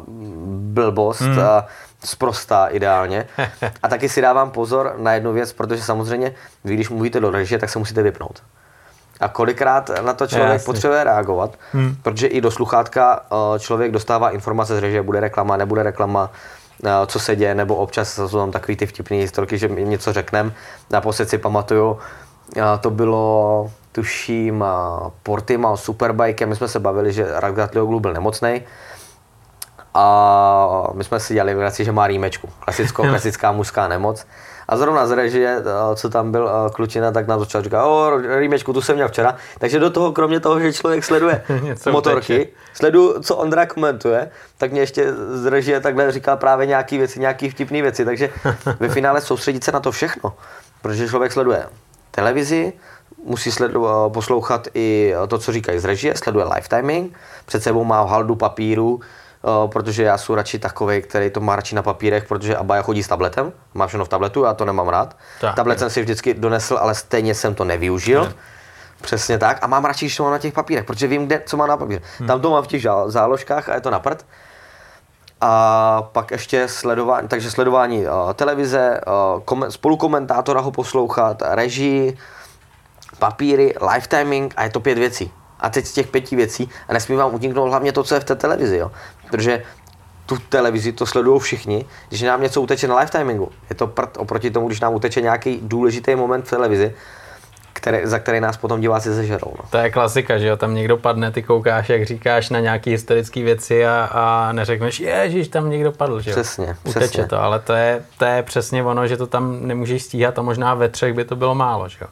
blbost, 0.47 1.21
hmm. 1.21 1.39
a 1.39 1.65
Sprostá 2.05 2.67
ideálně. 2.67 3.27
A 3.83 3.87
taky 3.87 4.09
si 4.09 4.21
dávám 4.21 4.51
pozor 4.51 4.95
na 4.97 5.13
jednu 5.13 5.33
věc, 5.33 5.53
protože 5.53 5.83
samozřejmě 5.83 6.33
vy, 6.63 6.73
když 6.73 6.89
mluvíte 6.89 7.19
do 7.19 7.31
režie, 7.31 7.59
tak 7.59 7.69
se 7.69 7.79
musíte 7.79 8.03
vypnout. 8.03 8.43
A 9.19 9.27
kolikrát 9.27 9.91
na 10.01 10.13
to 10.13 10.27
člověk 10.27 10.53
Jasně. 10.53 10.65
potřebuje 10.65 11.03
reagovat, 11.03 11.53
hmm. 11.71 11.95
protože 12.01 12.27
i 12.27 12.41
do 12.41 12.51
sluchátka 12.51 13.25
eh, 13.31 13.59
člověk 13.59 13.91
dostává 13.91 14.29
informace 14.29 14.75
z 14.75 14.79
režie, 14.79 15.01
bude 15.01 15.19
reklama, 15.19 15.57
nebude 15.57 15.83
reklama, 15.83 16.31
eh, 16.33 16.37
co 17.07 17.19
se 17.19 17.35
děje, 17.35 17.55
nebo 17.55 17.75
občas 17.75 18.13
jsou 18.13 18.37
tam 18.39 18.51
takový 18.51 18.75
ty 18.75 18.85
vtipné 18.85 19.17
historky, 19.17 19.57
že 19.57 19.67
něco 19.67 20.13
řekneme. 20.13 20.51
Naposled 20.89 21.29
si 21.29 21.37
pamatuju, 21.37 21.99
to 22.81 22.89
bylo, 22.89 23.71
tuším, 23.91 24.65
Portimao 25.23 25.77
Superbike, 25.77 26.45
my 26.45 26.55
jsme 26.55 26.67
se 26.67 26.79
bavili, 26.79 27.13
že 27.13 27.27
Radgatlioglu 27.39 27.99
byl 27.99 28.13
nemocný 28.13 28.61
a 29.93 30.87
my 30.93 31.03
jsme 31.03 31.19
si 31.19 31.33
dělali 31.33 31.51
legraci, 31.51 31.85
že 31.85 31.91
má 31.91 32.07
rýmečku. 32.07 32.49
Klasicko, 32.59 33.03
klasická 33.03 33.51
mužská 33.51 33.87
nemoc. 33.87 34.25
A 34.67 34.77
zrovna 34.77 35.07
z 35.07 35.11
režie, 35.11 35.57
eh, 35.59 35.95
co 35.95 36.09
tam 36.09 36.31
byl 36.31 36.49
eh, 36.49 36.69
klučina, 36.69 37.11
tak 37.11 37.27
nám 37.27 37.39
začal 37.39 37.61
říkat, 37.61 37.85
o, 37.85 38.17
rýmečku, 38.39 38.73
tu 38.73 38.81
jsem 38.81 38.95
měl 38.95 39.07
včera. 39.07 39.35
Takže 39.59 39.79
do 39.79 39.89
toho, 39.89 40.11
kromě 40.11 40.39
toho, 40.39 40.59
že 40.59 40.73
člověk 40.73 41.03
sleduje 41.03 41.43
motorky, 41.91 42.35
uteče. 42.35 42.51
sleduju, 42.73 43.21
co 43.23 43.35
Ondra 43.35 43.65
komentuje, 43.65 44.31
tak 44.57 44.71
mě 44.71 44.81
ještě 44.81 45.13
z 45.13 45.45
režie 45.45 45.79
takhle 45.79 46.11
říká 46.11 46.35
právě 46.35 46.67
nějaký 46.67 46.97
věci, 46.97 47.19
nějaký 47.19 47.49
vtipné 47.49 47.81
věci. 47.81 48.05
Takže 48.05 48.29
ve 48.79 48.89
finále 48.89 49.21
soustředit 49.21 49.63
se 49.63 49.71
na 49.71 49.79
to 49.79 49.91
všechno, 49.91 50.33
protože 50.81 51.09
člověk 51.09 51.31
sleduje 51.31 51.65
televizi, 52.11 52.73
musí 53.25 53.51
sledu, 53.51 53.87
poslouchat 54.13 54.67
i 54.73 55.13
to, 55.27 55.37
co 55.37 55.51
říkají 55.51 55.79
z 55.79 55.85
režie, 55.85 56.15
sleduje 56.15 56.45
live 56.45 56.67
timing, 56.69 57.17
před 57.45 57.63
sebou 57.63 57.83
má 57.83 58.03
haldu 58.03 58.35
papíru, 58.35 58.99
eh, 59.01 59.24
protože 59.67 60.03
já 60.03 60.17
jsem 60.17 60.35
radši 60.35 60.59
takový, 60.59 61.01
který 61.01 61.29
to 61.29 61.39
má 61.39 61.55
radši 61.55 61.75
na 61.75 61.81
papírech, 61.81 62.27
protože 62.27 62.57
Abaja 62.57 62.81
chodí 62.81 63.03
s 63.03 63.07
tabletem, 63.07 63.53
má 63.73 63.87
všechno 63.87 64.05
v 64.05 64.09
tabletu, 64.09 64.43
já 64.43 64.53
to 64.53 64.65
nemám 64.65 64.87
rád. 64.87 65.15
Tak, 65.41 65.55
Tablet 65.55 65.75
jo. 65.75 65.79
jsem 65.79 65.89
si 65.89 66.01
vždycky 66.01 66.33
donesl, 66.33 66.77
ale 66.77 66.95
stejně 66.95 67.35
jsem 67.35 67.55
to 67.55 67.63
nevyužil. 67.63 68.33
Přesně 69.01 69.37
tak. 69.37 69.57
A 69.61 69.67
mám 69.67 69.85
radši, 69.85 70.05
když 70.05 70.17
to 70.17 70.23
mám 70.23 70.31
na 70.31 70.39
těch 70.39 70.53
papírech, 70.53 70.85
protože 70.85 71.07
vím, 71.07 71.25
kde, 71.25 71.41
co 71.45 71.57
má 71.57 71.67
na 71.67 71.77
papíře. 71.77 72.01
Hmm. 72.19 72.27
Tam 72.27 72.41
to 72.41 72.51
mám 72.51 72.63
v 72.63 72.67
těch 72.67 72.83
záložkách 73.07 73.69
a 73.69 73.75
je 73.75 73.81
to 73.81 73.89
na 73.89 73.99
prd. 73.99 74.25
A 75.41 76.01
pak 76.11 76.31
ještě 76.31 76.67
sledování, 76.67 77.27
takže 77.27 77.51
sledování 77.51 78.07
uh, 78.07 78.33
televize, 78.33 79.01
uh, 79.07 79.41
komen, 79.41 79.71
spolukomentátora 79.71 80.61
ho 80.61 80.71
poslouchat, 80.71 81.43
režii, 81.45 82.17
papíry, 83.19 83.73
live 83.81 84.07
timing 84.07 84.53
a 84.57 84.63
je 84.63 84.69
to 84.69 84.79
pět 84.79 84.97
věcí. 84.97 85.31
A 85.59 85.69
teď 85.69 85.85
z 85.85 85.93
těch 85.93 86.07
pěti 86.07 86.35
věcí, 86.35 86.69
a 86.87 86.93
nesmí 86.93 87.15
vám 87.15 87.33
uniknout 87.33 87.69
hlavně 87.69 87.91
to, 87.91 88.03
co 88.03 88.13
je 88.13 88.19
v 88.19 88.23
té 88.23 88.35
televizi, 88.35 88.77
jo. 88.77 88.91
Protože 89.35 89.63
tu 90.25 90.37
televizi 90.49 90.91
to 90.91 91.05
sledují 91.05 91.39
všichni, 91.39 91.85
když 92.09 92.21
nám 92.21 92.41
něco 92.41 92.61
uteče 92.61 92.87
na 92.87 92.95
live 92.99 93.11
timingu. 93.11 93.51
Je 93.69 93.75
to 93.75 93.87
prd 93.87 94.17
oproti 94.17 94.51
tomu, 94.51 94.67
když 94.67 94.79
nám 94.79 94.93
uteče 94.93 95.21
nějaký 95.21 95.59
důležitý 95.61 96.15
moment 96.15 96.45
v 96.45 96.49
televizi, 96.49 96.93
který, 97.73 97.97
za 98.03 98.19
který 98.19 98.39
nás 98.39 98.57
potom 98.57 98.81
diváci 98.81 99.13
zežerou. 99.13 99.53
No. 99.57 99.63
To 99.69 99.77
je 99.77 99.91
klasika, 99.91 100.37
že 100.37 100.47
jo, 100.47 100.57
tam 100.57 100.75
někdo 100.75 100.97
padne, 100.97 101.31
ty 101.31 101.43
koukáš, 101.43 101.89
jak 101.89 102.05
říkáš 102.05 102.49
na 102.49 102.59
nějaký 102.59 102.91
historické 102.91 103.43
věci 103.43 103.85
a, 103.85 104.09
a 104.11 104.51
neřekneš, 104.51 104.99
ježiš, 104.99 105.47
tam 105.47 105.69
někdo 105.69 105.91
padl, 105.91 106.21
že 106.21 106.31
jo. 106.31 106.35
Přesně, 106.35 106.75
Uteče 106.83 106.99
přesně. 106.99 107.25
to, 107.25 107.41
ale 107.41 107.59
to 107.59 107.73
je, 107.73 108.01
to 108.17 108.25
je 108.25 108.43
přesně 108.43 108.83
ono, 108.83 109.07
že 109.07 109.17
to 109.17 109.27
tam 109.27 109.67
nemůžeš 109.67 110.03
stíhat 110.03 110.39
a 110.39 110.41
možná 110.41 110.73
ve 110.73 110.89
třech 110.89 111.13
by 111.13 111.25
to 111.25 111.35
bylo 111.35 111.55
málo, 111.55 111.89
že 111.89 111.97
jo. 112.01 112.07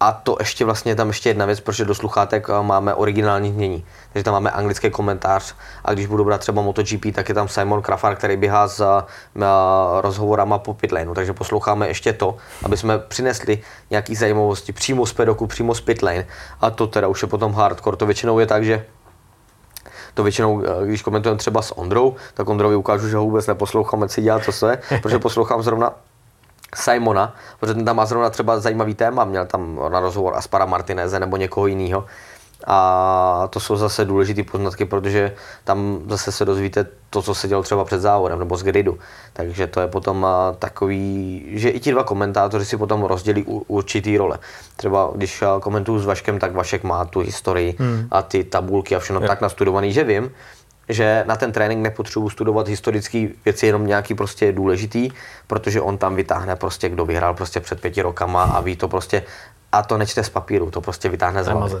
A 0.00 0.12
to 0.12 0.36
ještě 0.38 0.64
vlastně 0.64 0.94
tam 0.94 1.08
ještě 1.08 1.28
jedna 1.28 1.46
věc, 1.46 1.60
protože 1.60 1.84
do 1.84 1.94
sluchátek 1.94 2.46
eh, 2.50 2.62
máme 2.62 2.94
originální 2.94 3.52
znění. 3.52 3.84
Takže 4.12 4.24
tam 4.24 4.34
máme 4.34 4.50
anglický 4.50 4.90
komentář 4.90 5.54
a 5.84 5.92
když 5.92 6.06
budu 6.06 6.24
brát 6.24 6.38
třeba 6.38 6.62
MotoGP, 6.62 7.14
tak 7.14 7.28
je 7.28 7.34
tam 7.34 7.48
Simon 7.48 7.82
Krafar, 7.82 8.16
který 8.16 8.36
běhá 8.36 8.68
s 8.68 8.80
uh, 8.80 9.40
rozhovorama 10.00 10.58
po 10.58 10.74
pitlaneu. 10.74 11.14
Takže 11.14 11.32
posloucháme 11.32 11.88
ještě 11.88 12.12
to, 12.12 12.36
aby 12.64 12.76
jsme 12.76 12.98
přinesli 12.98 13.62
nějaké 13.90 14.14
zajímavosti 14.14 14.72
přímo 14.72 15.06
z 15.06 15.12
pedoku, 15.12 15.46
přímo 15.46 15.74
z 15.74 15.80
pitlane. 15.80 16.26
A 16.60 16.70
to 16.70 16.86
teda 16.86 17.08
už 17.08 17.22
je 17.22 17.28
potom 17.28 17.52
hardcore. 17.52 17.96
To 17.96 18.06
většinou 18.06 18.38
je 18.38 18.46
tak, 18.46 18.64
že 18.64 18.84
to 20.14 20.22
většinou, 20.22 20.62
eh, 20.62 20.86
když 20.86 21.02
komentujeme 21.02 21.38
třeba 21.38 21.62
s 21.62 21.78
Ondrou, 21.78 22.14
tak 22.34 22.48
Ondrovi 22.48 22.76
ukážu, 22.76 23.08
že 23.08 23.16
ho 23.16 23.24
vůbec 23.24 23.46
neposlouchám, 23.46 24.02
ať 24.02 24.10
si 24.10 24.22
dělá, 24.22 24.40
co 24.40 24.68
je, 24.68 24.78
protože 25.02 25.18
poslouchám 25.18 25.62
zrovna 25.62 25.92
Simona, 26.74 27.34
protože 27.60 27.74
ten 27.74 27.84
tam 27.84 27.96
má 27.96 28.06
zrovna 28.06 28.30
třeba 28.30 28.60
zajímavý 28.60 28.94
téma, 28.94 29.24
měl 29.24 29.46
tam 29.46 29.80
na 29.88 30.00
rozhovor 30.00 30.36
Aspara 30.36 30.66
Martineze 30.66 31.20
nebo 31.20 31.36
někoho 31.36 31.66
jiného. 31.66 32.04
A 32.66 33.48
to 33.50 33.60
jsou 33.60 33.76
zase 33.76 34.04
důležité 34.04 34.42
poznatky, 34.42 34.84
protože 34.84 35.34
tam 35.64 36.02
zase 36.08 36.32
se 36.32 36.44
dozvíte 36.44 36.86
to, 37.10 37.22
co 37.22 37.34
se 37.34 37.48
dělo 37.48 37.62
třeba 37.62 37.84
před 37.84 38.00
závodem 38.00 38.38
nebo 38.38 38.56
z 38.56 38.62
gridu. 38.62 38.98
Takže 39.32 39.66
to 39.66 39.80
je 39.80 39.86
potom 39.86 40.26
takový, 40.58 41.42
že 41.48 41.68
i 41.68 41.80
ti 41.80 41.92
dva 41.92 42.04
komentátoři 42.04 42.64
si 42.64 42.76
potom 42.76 43.02
rozdělí 43.02 43.44
určitý 43.66 44.18
role. 44.18 44.38
Třeba 44.76 45.10
když 45.14 45.42
komentuju 45.60 45.98
s 45.98 46.06
Vaškem, 46.06 46.38
tak 46.38 46.52
Vašek 46.52 46.84
má 46.84 47.04
tu 47.04 47.20
historii 47.20 47.76
hmm. 47.78 48.08
a 48.10 48.22
ty 48.22 48.44
tabulky 48.44 48.96
a 48.96 48.98
všechno 48.98 49.20
tak 49.20 49.40
nastudovaný, 49.40 49.92
že 49.92 50.04
vím, 50.04 50.30
že 50.92 51.24
na 51.26 51.36
ten 51.36 51.52
trénink 51.52 51.82
nepotřebuji 51.82 52.28
studovat 52.30 52.68
historické 52.68 53.28
věci, 53.44 53.66
jenom 53.66 53.86
nějaký 53.86 54.14
prostě 54.14 54.52
důležitý, 54.52 55.10
protože 55.46 55.80
on 55.80 55.98
tam 55.98 56.16
vytáhne 56.16 56.56
prostě, 56.56 56.88
kdo 56.88 57.04
vyhrál 57.04 57.34
prostě 57.34 57.60
před 57.60 57.80
pěti 57.80 58.02
rokama 58.02 58.42
a 58.42 58.60
ví 58.60 58.76
to 58.76 58.88
prostě, 58.88 59.22
a 59.72 59.82
to 59.82 59.98
nečte 59.98 60.24
z 60.24 60.28
papíru, 60.28 60.70
to 60.70 60.80
prostě 60.80 61.08
vytáhne 61.08 61.44
z 61.44 61.46
je 61.46 61.52
hlavy. 61.52 61.74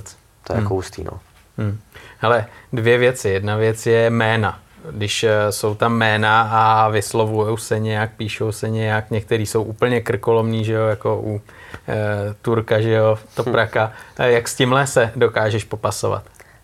To 0.44 0.52
je 0.52 0.58
jako 0.60 0.74
hustý, 0.74 1.04
no. 1.04 1.20
Hmm. 1.58 1.78
Hele, 2.18 2.46
dvě 2.72 2.98
věci. 2.98 3.28
Jedna 3.28 3.56
věc 3.56 3.86
je 3.86 4.10
jména. 4.10 4.58
Když 4.90 5.24
eh, 5.24 5.52
jsou 5.52 5.74
tam 5.74 5.92
jména 5.92 6.42
a 6.52 6.88
vyslovují 6.88 7.58
se 7.58 7.78
nějak, 7.78 8.10
píšou 8.16 8.52
se 8.52 8.68
nějak, 8.68 9.10
některý 9.10 9.46
jsou 9.46 9.62
úplně 9.62 10.00
krkolomní, 10.00 10.64
že 10.64 10.72
jo, 10.72 10.86
jako 10.86 11.20
u 11.24 11.40
e, 11.88 12.34
Turka, 12.42 12.80
že 12.80 12.90
jo, 12.90 13.18
Topraka. 13.34 13.92
E, 14.18 14.30
jak 14.32 14.48
s 14.48 14.54
tímhle 14.54 14.86
se 14.86 15.12
dokážeš 15.16 15.64
popasovat? 15.64 16.22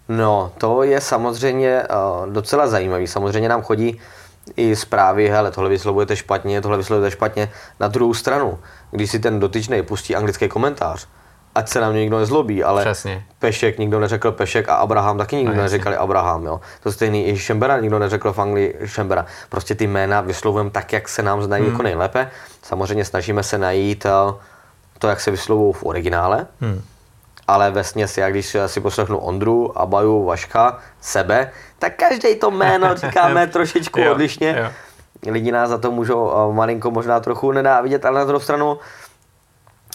No, 0.08 0.52
to 0.58 0.82
je 0.82 1.00
samozřejmě 1.00 1.82
uh, 1.82 2.32
docela 2.32 2.66
zajímavý. 2.66 3.06
Samozřejmě 3.06 3.48
nám 3.48 3.62
chodí 3.62 4.00
i 4.56 4.76
zprávy, 4.76 5.28
hele, 5.28 5.50
tohle 5.50 5.70
vyslovujete 5.70 6.16
špatně, 6.16 6.60
tohle 6.60 6.76
vyslovujete 6.76 7.10
špatně. 7.10 7.48
Na 7.80 7.88
druhou 7.88 8.14
stranu, 8.14 8.58
když 8.90 9.10
si 9.10 9.18
ten 9.18 9.40
dotyčný 9.40 9.82
pustí 9.82 10.16
anglický 10.16 10.48
komentář, 10.48 11.06
ať 11.54 11.68
se 11.68 11.80
nám 11.80 11.94
nikdo 11.94 12.18
nezlobí, 12.18 12.64
ale 12.64 12.82
Přesně. 12.84 13.24
Pešek, 13.38 13.78
nikdo 13.78 14.00
neřekl 14.00 14.32
Pešek 14.32 14.68
a 14.68 14.74
Abraham 14.74 15.18
taky 15.18 15.36
nikdo 15.36 15.54
No, 15.54 15.62
neřekli 15.62 15.96
Abraham, 15.96 16.44
jo. 16.46 16.60
To 16.82 16.92
stejný 16.92 17.28
i 17.28 17.38
Šembera, 17.38 17.80
nikdo 17.80 17.98
neřekl 17.98 18.32
v 18.32 18.38
Anglii 18.38 18.78
Šembera. 18.84 19.26
Prostě 19.48 19.74
ty 19.74 19.86
jména 19.86 20.20
vyslovujeme 20.20 20.70
tak, 20.70 20.92
jak 20.92 21.08
se 21.08 21.22
nám 21.22 21.42
znají 21.42 21.62
Hmm. 21.62 21.72
jako 21.72 21.82
nejlépe. 21.82 22.30
Samozřejmě 22.62 23.04
snažíme 23.04 23.42
se 23.42 23.58
najít 23.58 24.04
uh, 24.04 24.34
to, 24.98 25.08
jak 25.08 25.20
se 25.20 25.30
vyslovují 25.30 25.72
v 25.74 25.84
originále, 25.84 26.46
Hmm. 26.60 26.82
Ale 27.48 27.70
ve 27.70 27.84
směs, 27.84 28.18
já 28.18 28.30
když 28.30 28.56
si 28.66 28.80
poslechnu 28.80 29.18
Ondru, 29.18 29.78
Abaju, 29.78 30.24
Vaška, 30.24 30.78
sebe, 31.00 31.50
tak 31.78 31.96
každý 31.96 32.34
to 32.36 32.50
jméno 32.50 32.96
říkáme 32.96 33.46
trošičku 33.46 34.00
Jo, 34.00 34.12
odlišně. 34.12 34.56
jo. 34.58 34.70
Lidi 35.32 35.52
nás 35.52 35.70
za 35.70 35.78
to 35.78 35.90
můžou 35.90 36.24
uh, 36.24 36.54
malinko 36.54 36.90
možná 36.90 37.20
trochu 37.20 37.52
nenávidět, 37.52 38.04
ale 38.04 38.18
na 38.20 38.24
druhou 38.24 38.40
stranu 38.40 38.78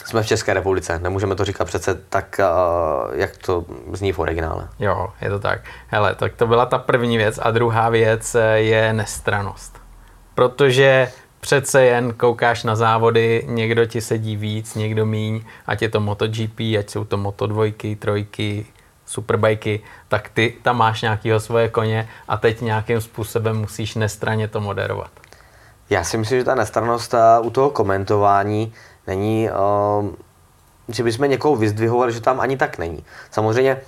jsme 0.04 0.22
v 0.22 0.26
České 0.26 0.54
republice, 0.54 0.98
nemůžeme 0.98 1.34
to 1.34 1.44
říkat 1.44 1.64
přece 1.64 1.94
tak, 1.94 2.40
uh, 2.40 3.10
jak 3.18 3.36
to 3.36 3.64
zní 3.92 4.12
v 4.12 4.18
originále. 4.18 4.68
Jo, 4.78 5.08
je 5.20 5.30
to 5.30 5.38
tak. 5.38 5.60
Hele, 5.88 6.14
tak 6.14 6.34
to 6.34 6.46
byla 6.46 6.66
ta 6.66 6.78
první 6.78 7.16
věc. 7.16 7.38
A 7.42 7.50
druhá 7.50 7.88
věc 7.88 8.34
eh, 8.34 8.40
je 8.58 8.92
nestranost. 8.92 9.78
Protože 10.34 11.12
přece 11.42 11.84
jen 11.84 12.14
koukáš 12.14 12.64
na 12.64 12.76
závody, 12.76 13.44
někdo 13.48 13.86
ti 13.86 14.00
sedí 14.00 14.36
víc, 14.36 14.74
někdo 14.74 15.06
míň, 15.06 15.40
ať 15.66 15.82
je 15.82 15.88
to 15.88 16.00
MotoGP, 16.00 16.60
ať 16.78 16.90
jsou 16.90 17.04
to 17.04 17.16
Moto 17.16 17.46
dvojky, 17.46 17.96
trojky, 17.96 18.66
superbajky, 19.06 19.80
tak 20.08 20.28
ty 20.28 20.54
tam 20.62 20.76
máš 20.76 21.02
nějakého 21.02 21.40
svoje 21.40 21.68
koně 21.68 22.08
a 22.28 22.36
teď 22.36 22.60
nějakým 22.60 23.00
způsobem 23.00 23.56
musíš 23.56 23.94
nestraně 23.94 24.48
to 24.48 24.60
moderovat. 24.60 25.10
Já 25.90 26.04
si 26.04 26.18
myslím, 26.18 26.38
že 26.38 26.44
ta 26.44 26.54
nestrannost 26.54 27.14
a, 27.14 27.40
u 27.40 27.50
toho 27.50 27.70
komentování 27.70 28.72
není, 29.06 29.48
uh, 29.50 30.08
že 30.88 31.02
bychom 31.02 31.30
někoho 31.30 31.56
vyzdvihovali, 31.56 32.12
že 32.12 32.20
tam 32.20 32.40
ani 32.40 32.56
tak 32.56 32.78
není. 32.78 33.04
Samozřejmě 33.30 33.80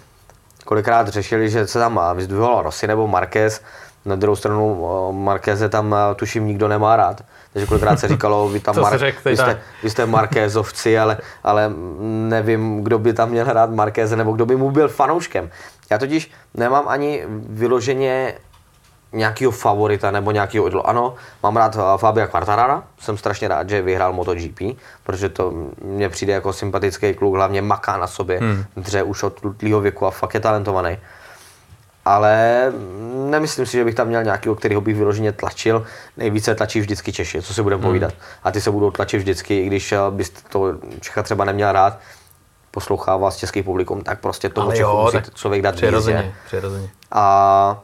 kolikrát 0.64 1.08
řešili, 1.08 1.50
že 1.50 1.66
se 1.66 1.78
tam 1.78 1.98
a, 1.98 2.12
vyzdvihoval 2.12 2.62
Rossi 2.62 2.86
nebo 2.86 3.08
Marquez, 3.08 3.62
na 4.04 4.16
druhou 4.16 4.36
stranu 4.36 4.74
uh, 4.74 5.14
Marqueze 5.14 5.68
tam 5.68 5.96
tuším 6.16 6.46
nikdo 6.46 6.68
nemá 6.68 6.96
rád. 6.96 7.22
Takže 7.54 7.66
kolikrát 7.66 8.00
se 8.00 8.08
říkalo, 8.08 8.48
vy 8.48 8.60
tam 8.60 8.74
Mar- 8.82 8.98
řekl 8.98 9.18
vy, 9.24 9.36
jste, 9.36 9.60
vy 9.82 9.90
jste 9.90 10.06
Marquezovci, 10.06 10.98
ale, 10.98 11.18
ale 11.44 11.72
nevím, 12.28 12.84
kdo 12.84 12.98
by 12.98 13.12
tam 13.12 13.30
měl 13.30 13.46
hrát 13.46 13.70
Marqueze, 13.70 14.16
nebo 14.16 14.32
kdo 14.32 14.46
by 14.46 14.56
mu 14.56 14.70
byl 14.70 14.88
fanouškem. 14.88 15.50
Já 15.90 15.98
totiž 15.98 16.30
nemám 16.54 16.84
ani 16.88 17.24
vyloženě 17.48 18.34
nějakého 19.12 19.52
favorita 19.52 20.10
nebo 20.10 20.30
nějakého 20.30 20.66
idolu. 20.66 20.88
Ano, 20.88 21.14
mám 21.42 21.56
rád 21.56 21.76
eh, 21.76 21.98
Fabia 21.98 22.26
Quartarara, 22.26 22.82
jsem 23.00 23.16
strašně 23.16 23.48
rád, 23.48 23.68
že 23.68 23.82
vyhrál 23.82 24.12
MotoGP, 24.12 24.60
protože 25.04 25.28
to 25.28 25.52
mně 25.84 26.08
přijde 26.08 26.32
jako 26.32 26.52
sympatický 26.52 27.14
kluk, 27.14 27.34
hlavně 27.34 27.62
maká 27.62 27.96
na 27.96 28.06
sobě, 28.06 28.38
hmm. 28.38 28.64
dře 28.76 29.02
už 29.02 29.22
od 29.22 29.40
tlýho 29.56 29.80
věku 29.80 30.06
a 30.06 30.10
fakt 30.10 30.34
je 30.34 30.40
talentovaný. 30.40 30.98
Ale 32.04 32.72
nemyslím 33.30 33.66
si, 33.66 33.72
že 33.72 33.84
bych 33.84 33.94
tam 33.94 34.08
měl 34.08 34.24
nějakého, 34.24 34.54
kterého 34.54 34.80
bych 34.80 34.96
vyloženě 34.96 35.32
tlačil. 35.32 35.86
Nejvíce 36.16 36.54
tlačí 36.54 36.80
vždycky 36.80 37.12
Češi, 37.12 37.42
co 37.42 37.54
si 37.54 37.62
budeme 37.62 37.82
hmm. 37.82 37.90
povídat. 37.90 38.14
A 38.44 38.50
ty 38.50 38.60
se 38.60 38.70
budou 38.70 38.90
tlačit 38.90 39.18
vždycky, 39.18 39.58
i 39.58 39.66
když 39.66 39.92
eh, 39.92 39.98
bys 40.10 40.30
to 40.30 40.74
Čecha 41.00 41.22
třeba 41.22 41.44
neměl 41.44 41.72
rád, 41.72 41.98
poslouchá 42.70 43.16
vás 43.16 43.36
český 43.36 43.62
publikum, 43.62 44.02
tak 44.02 44.20
prostě 44.20 44.48
toho 44.48 44.66
Ale 44.66 44.76
Čechu 44.76 44.90
jo, 44.90 45.10
musí 45.14 45.30
člověk 45.34 45.62
dát 45.62 45.74
přirozeně, 45.74 46.34
přirozeně. 46.46 46.90
A 47.12 47.82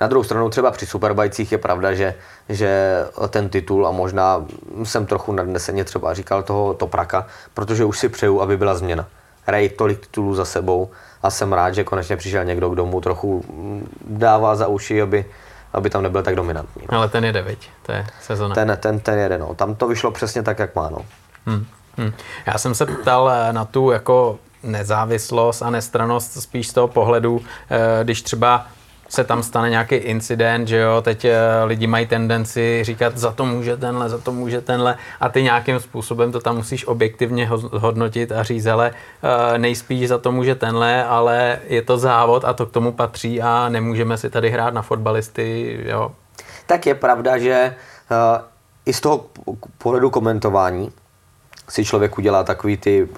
na 0.00 0.06
druhou 0.06 0.24
stranu 0.24 0.50
třeba 0.50 0.70
při 0.70 0.86
Superbajcích 0.86 1.52
je 1.52 1.58
pravda, 1.58 1.94
že, 1.94 2.14
že 2.48 2.98
ten 3.28 3.48
titul 3.48 3.86
a 3.86 3.90
možná 3.90 4.44
jsem 4.82 5.06
trochu 5.06 5.32
nadneseně 5.32 5.84
třeba 5.84 6.14
říkal 6.14 6.42
toho 6.42 6.74
Topraka, 6.74 7.26
protože 7.54 7.84
už 7.84 7.98
si 7.98 8.08
přeju, 8.08 8.40
aby 8.40 8.56
byla 8.56 8.74
změna. 8.74 9.06
Hrají 9.46 9.68
tolik 9.68 10.00
titulů 10.00 10.34
za 10.34 10.44
sebou 10.44 10.90
a 11.24 11.30
jsem 11.30 11.52
rád, 11.52 11.74
že 11.74 11.84
konečně 11.84 12.16
přišel 12.16 12.44
někdo, 12.44 12.68
kdo 12.68 12.86
mu 12.86 13.00
trochu 13.00 13.44
dává 14.08 14.56
za 14.56 14.66
uši, 14.66 15.02
aby, 15.02 15.24
aby 15.72 15.90
tam 15.90 16.02
nebyl 16.02 16.22
tak 16.22 16.36
dominantní. 16.36 16.82
No. 16.92 16.98
Ale 16.98 17.08
ten 17.08 17.24
jede, 17.24 17.42
viď? 17.42 17.70
To 17.82 17.92
je 17.92 18.06
sezona. 18.22 18.54
Ten, 18.54 18.78
ten, 18.80 19.00
ten 19.00 19.18
jede, 19.18 19.38
no. 19.38 19.54
Tam 19.54 19.74
to 19.74 19.88
vyšlo 19.88 20.10
přesně 20.10 20.42
tak, 20.42 20.58
jak 20.58 20.74
má, 20.74 20.90
no. 20.90 20.98
Hmm. 21.46 21.66
Hmm. 21.96 22.12
Já 22.46 22.58
jsem 22.58 22.74
se 22.74 22.86
ptal 22.86 23.30
eh, 23.30 23.52
na 23.52 23.64
tu 23.64 23.90
jako 23.90 24.38
nezávislost 24.62 25.62
a 25.62 25.70
nestranost 25.70 26.42
spíš 26.42 26.68
z 26.68 26.72
toho 26.72 26.88
pohledu, 26.88 27.40
eh, 27.70 28.04
když 28.04 28.22
třeba 28.22 28.66
se 29.14 29.24
tam 29.24 29.42
stane 29.42 29.70
nějaký 29.70 29.94
incident, 29.94 30.68
že 30.68 30.78
jo, 30.78 31.02
teď 31.02 31.24
eh, 31.24 31.64
lidi 31.64 31.86
mají 31.86 32.06
tendenci 32.06 32.80
říkat, 32.84 33.18
za 33.18 33.32
to 33.32 33.46
může 33.46 33.76
tenhle, 33.76 34.08
za 34.08 34.18
to 34.18 34.32
může 34.32 34.60
tenhle 34.60 34.96
a 35.20 35.28
ty 35.28 35.42
nějakým 35.42 35.80
způsobem 35.80 36.32
to 36.32 36.40
tam 36.40 36.56
musíš 36.56 36.86
objektivně 36.86 37.48
hodnotit 37.72 38.32
a 38.32 38.42
říct, 38.42 38.66
ale 38.66 38.90
eh, 38.92 39.58
nejspíš 39.58 40.08
za 40.08 40.18
to 40.18 40.32
může 40.32 40.54
tenhle, 40.54 41.04
ale 41.04 41.58
je 41.66 41.82
to 41.82 41.98
závod 41.98 42.44
a 42.44 42.52
to 42.52 42.66
k 42.66 42.70
tomu 42.70 42.92
patří 42.92 43.42
a 43.42 43.68
nemůžeme 43.68 44.18
si 44.18 44.30
tady 44.30 44.50
hrát 44.50 44.74
na 44.74 44.82
fotbalisty, 44.82 45.78
jo. 45.86 46.12
Tak 46.66 46.86
je 46.86 46.94
pravda, 46.94 47.38
že 47.38 47.74
uh, 48.10 48.16
i 48.86 48.92
z 48.92 49.00
toho 49.00 49.24
pohledu 49.78 50.10
komentování 50.10 50.92
si 51.68 51.84
člověk 51.84 52.18
udělá 52.18 52.44
takový 52.44 52.76
ty 52.76 53.08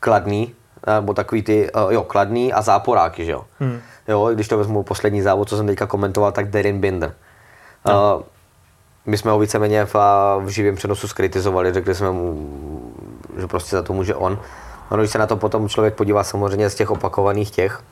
kladný, 0.00 0.54
nebo 0.86 1.14
takový 1.14 1.42
ty, 1.42 1.70
uh, 1.72 1.92
jo, 1.92 2.02
kladný 2.02 2.52
a 2.52 2.62
záporáky, 2.62 3.24
že 3.24 3.32
jo. 3.32 3.44
Hmm. 3.60 3.80
Jo, 4.08 4.30
když 4.34 4.48
to 4.48 4.58
vezmu 4.58 4.82
poslední 4.82 5.22
závod, 5.22 5.48
co 5.48 5.56
jsem 5.56 5.66
teďka 5.66 5.86
komentoval, 5.86 6.32
tak 6.32 6.50
Derin 6.50 6.80
Binder. 6.80 7.14
No. 7.86 8.16
Uh, 8.16 8.22
my 9.06 9.18
jsme 9.18 9.30
ho 9.30 9.38
víceméně 9.38 9.84
v, 9.84 9.94
v 10.44 10.48
živém 10.48 10.76
přenosu 10.76 11.08
skritizovali, 11.08 11.72
řekli 11.72 11.94
jsme 11.94 12.10
mu, 12.10 12.92
že 13.38 13.46
prostě 13.46 13.76
za 13.76 13.82
to 13.82 13.92
může 13.92 14.14
on. 14.14 14.38
Ono, 14.90 15.02
když 15.02 15.10
se 15.10 15.18
na 15.18 15.26
to 15.26 15.36
potom 15.36 15.68
člověk 15.68 15.94
podívá 15.94 16.24
samozřejmě 16.24 16.70
z 16.70 16.74
těch 16.74 16.90
opakovaných 16.90 17.50
těch, 17.50 17.82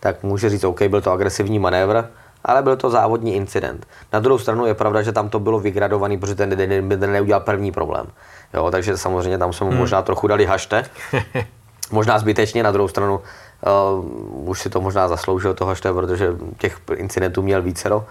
tak 0.00 0.22
může 0.22 0.50
říct, 0.50 0.64
OK, 0.64 0.82
byl 0.82 1.00
to 1.00 1.12
agresivní 1.12 1.58
manévr, 1.58 2.04
ale 2.44 2.62
byl 2.62 2.76
to 2.76 2.90
závodní 2.90 3.34
incident. 3.34 3.86
Na 4.12 4.20
druhou 4.20 4.38
stranu 4.38 4.66
je 4.66 4.74
pravda, 4.74 5.02
že 5.02 5.12
tam 5.12 5.28
to 5.28 5.40
bylo 5.40 5.60
vygradovaný, 5.60 6.18
protože 6.18 6.34
ten 6.34 6.50
Derin 6.50 6.88
Binder 6.88 7.08
neudělal 7.08 7.40
první 7.40 7.72
problém. 7.72 8.06
Jo, 8.54 8.70
takže 8.70 8.96
samozřejmě 8.96 9.38
tam 9.38 9.52
jsme 9.52 9.64
mu 9.64 9.70
hmm. 9.70 9.80
možná 9.80 10.02
trochu 10.02 10.26
dali 10.26 10.46
hašte. 10.46 10.84
Možná 11.90 12.18
zbytečně, 12.18 12.62
na 12.62 12.72
druhou 12.72 12.88
stranu 12.88 13.20
uh, 13.20 14.48
už 14.48 14.60
si 14.60 14.70
to 14.70 14.80
možná 14.80 15.08
zasloužil 15.08 15.54
toho 15.54 15.74
šte, 15.74 15.92
protože 15.92 16.32
těch 16.58 16.80
incidentů 16.94 17.42
měl 17.42 17.62
vícero. 17.62 18.06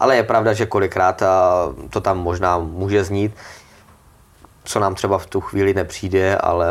Ale 0.00 0.16
je 0.16 0.22
pravda, 0.22 0.52
že 0.52 0.66
kolikrát 0.66 1.22
uh, 1.22 1.88
to 1.90 2.00
tam 2.00 2.18
možná 2.18 2.58
může 2.58 3.04
znít, 3.04 3.34
co 4.64 4.80
nám 4.80 4.94
třeba 4.94 5.18
v 5.18 5.26
tu 5.26 5.40
chvíli 5.40 5.74
nepřijde, 5.74 6.36
ale 6.36 6.66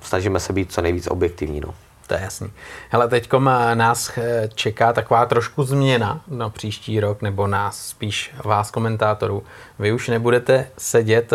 snažíme 0.00 0.40
se 0.40 0.52
být 0.52 0.72
co 0.72 0.82
nejvíc 0.82 1.06
objektivní. 1.06 1.60
No. 1.60 1.74
To 2.06 2.14
je 2.14 2.20
jasný. 2.20 2.52
Hele, 2.90 3.08
teď 3.08 3.30
nás 3.74 4.18
eh, 4.18 4.48
čeká 4.54 4.92
taková 4.92 5.26
trošku 5.26 5.62
změna 5.62 6.20
na 6.28 6.50
příští 6.50 7.00
rok, 7.00 7.22
nebo 7.22 7.46
nás 7.46 7.86
spíš 7.86 8.34
vás 8.44 8.70
komentátorů. 8.70 9.42
Vy 9.78 9.92
už 9.92 10.08
nebudete 10.08 10.66
sedět 10.78 11.32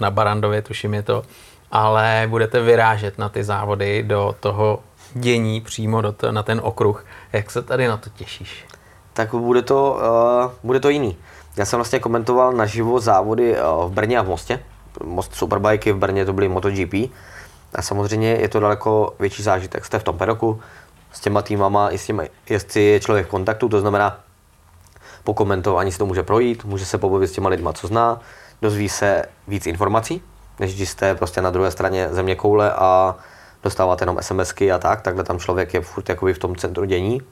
na 0.00 0.10
Barandově, 0.10 0.62
tuším 0.62 0.94
je 0.94 1.02
to, 1.02 1.24
ale 1.70 2.26
budete 2.30 2.60
vyrážet 2.60 3.18
na 3.18 3.28
ty 3.28 3.44
závody 3.44 4.02
do 4.02 4.34
toho 4.40 4.80
dění 5.14 5.60
přímo 5.60 6.00
do 6.00 6.12
to, 6.12 6.32
na 6.32 6.42
ten 6.42 6.60
okruh. 6.64 7.04
Jak 7.32 7.50
se 7.50 7.62
tady 7.62 7.88
na 7.88 7.96
to 7.96 8.10
těšíš? 8.10 8.64
Tak 9.12 9.34
bude 9.34 9.62
to, 9.62 10.00
uh, 10.44 10.50
bude 10.62 10.80
to 10.80 10.88
jiný. 10.88 11.16
Já 11.56 11.64
jsem 11.64 11.76
vlastně 11.78 11.98
komentoval 11.98 12.52
naživo 12.52 13.00
závody 13.00 13.52
uh, 13.52 13.90
v 13.90 13.92
Brně 13.92 14.18
a 14.18 14.22
v 14.22 14.28
Mostě. 14.28 14.60
Most 15.04 15.34
Superbike 15.34 15.92
v 15.92 15.96
Brně 15.98 16.24
to 16.24 16.32
byly 16.32 16.48
MotoGP. 16.48 16.94
A 17.74 17.82
samozřejmě 17.82 18.28
je 18.28 18.48
to 18.48 18.60
daleko 18.60 19.14
větší 19.20 19.42
zážitek. 19.42 19.84
Jste 19.84 19.98
v 19.98 20.04
tom 20.04 20.18
pedoku 20.18 20.60
s 21.12 21.20
těma 21.20 21.42
týmama, 21.42 21.90
i 21.90 21.98
s 21.98 22.06
těmi 22.06 22.30
jezdci 22.48 22.80
je 22.80 23.00
člověk 23.00 23.26
v 23.26 23.30
kontaktu, 23.30 23.68
to 23.68 23.80
znamená, 23.80 24.20
po 25.24 25.34
komentování 25.34 25.92
si 25.92 25.98
to 25.98 26.06
může 26.06 26.22
projít, 26.22 26.64
může 26.64 26.86
se 26.86 26.98
pobavit 26.98 27.30
s 27.30 27.32
těma 27.32 27.48
lidma, 27.48 27.72
co 27.72 27.86
zná, 27.86 28.20
dozví 28.62 28.88
se 28.88 29.24
víc 29.48 29.66
informací, 29.66 30.22
než 30.60 30.76
když 30.76 30.90
jste 30.90 31.14
prostě 31.14 31.42
na 31.42 31.50
druhé 31.50 31.70
straně 31.70 32.08
země 32.10 32.34
koule 32.34 32.72
a 32.72 33.16
dostáváte 33.62 34.02
jenom 34.02 34.18
SMSky 34.20 34.72
a 34.72 34.78
tak, 34.78 35.00
takhle 35.00 35.24
tam 35.24 35.38
člověk 35.38 35.74
je 35.74 35.80
furt 35.80 36.08
jakoby 36.08 36.34
v 36.34 36.38
tom 36.38 36.56
centru 36.56 36.84
dění. 36.84 37.22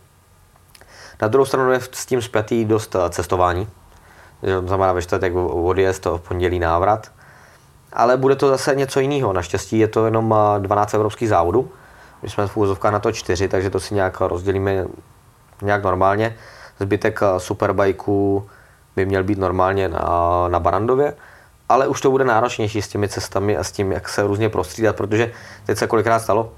Na 1.23 1.29
druhou 1.29 1.45
stranu 1.45 1.73
je 1.73 1.81
s 1.93 2.07
tím 2.07 2.23
zpětý 2.23 2.65
dost 2.65 2.95
eh, 2.95 3.11
cestování. 3.11 3.69
Znamená 4.67 4.93
ve 4.93 5.03
čtvrtek 5.03 5.33
odjezd, 5.37 6.03
to 6.03 6.19
v 6.19 6.21
pondělí 6.21 6.59
návrat. 6.59 7.13
Ale 7.93 8.17
bude 8.17 8.37
to 8.37 8.49
zase 8.49 8.75
něco 8.75 9.01
jiného. 9.01 9.33
Naštěstí 9.33 9.79
je 9.79 9.89
to 9.89 10.05
jenom 10.05 10.35
12 10.59 10.95
eh, 10.95 10.97
evropských 10.97 11.29
závodů. 11.29 11.71
My 12.23 12.31
jsme 12.31 12.47
v 12.47 12.57
úzovkách 12.57 12.93
na 12.93 12.99
to 12.99 13.13
4, 13.13 13.49
takže 13.49 13.71
to 13.71 13.81
si 13.81 13.95
nějak 13.95 14.21
rozdělíme 14.21 14.87
nějak 15.63 15.83
normálně. 15.83 16.37
Zbytek 16.81 17.21
eh, 17.23 17.41
superbajků 17.41 18.49
by 18.97 19.07
měl 19.07 19.25
být 19.25 19.39
normálně 19.39 19.89
na, 19.89 19.99
na 20.49 20.61
Barandově 20.61 21.15
ale 21.69 21.89
už 21.89 22.01
to 22.01 22.11
bude 22.11 22.25
náročnější 22.25 22.83
s 22.83 22.89
těmi 22.89 23.09
cestami 23.09 23.57
a 23.57 23.65
s 23.65 23.73
tím, 23.73 23.93
jak 23.93 24.09
se 24.09 24.23
různě 24.23 24.49
prostřídat, 24.49 24.97
protože 24.97 25.33
teď 25.67 25.79
se 25.79 25.87
kolikrát 25.87 26.19
stalo, 26.19 26.53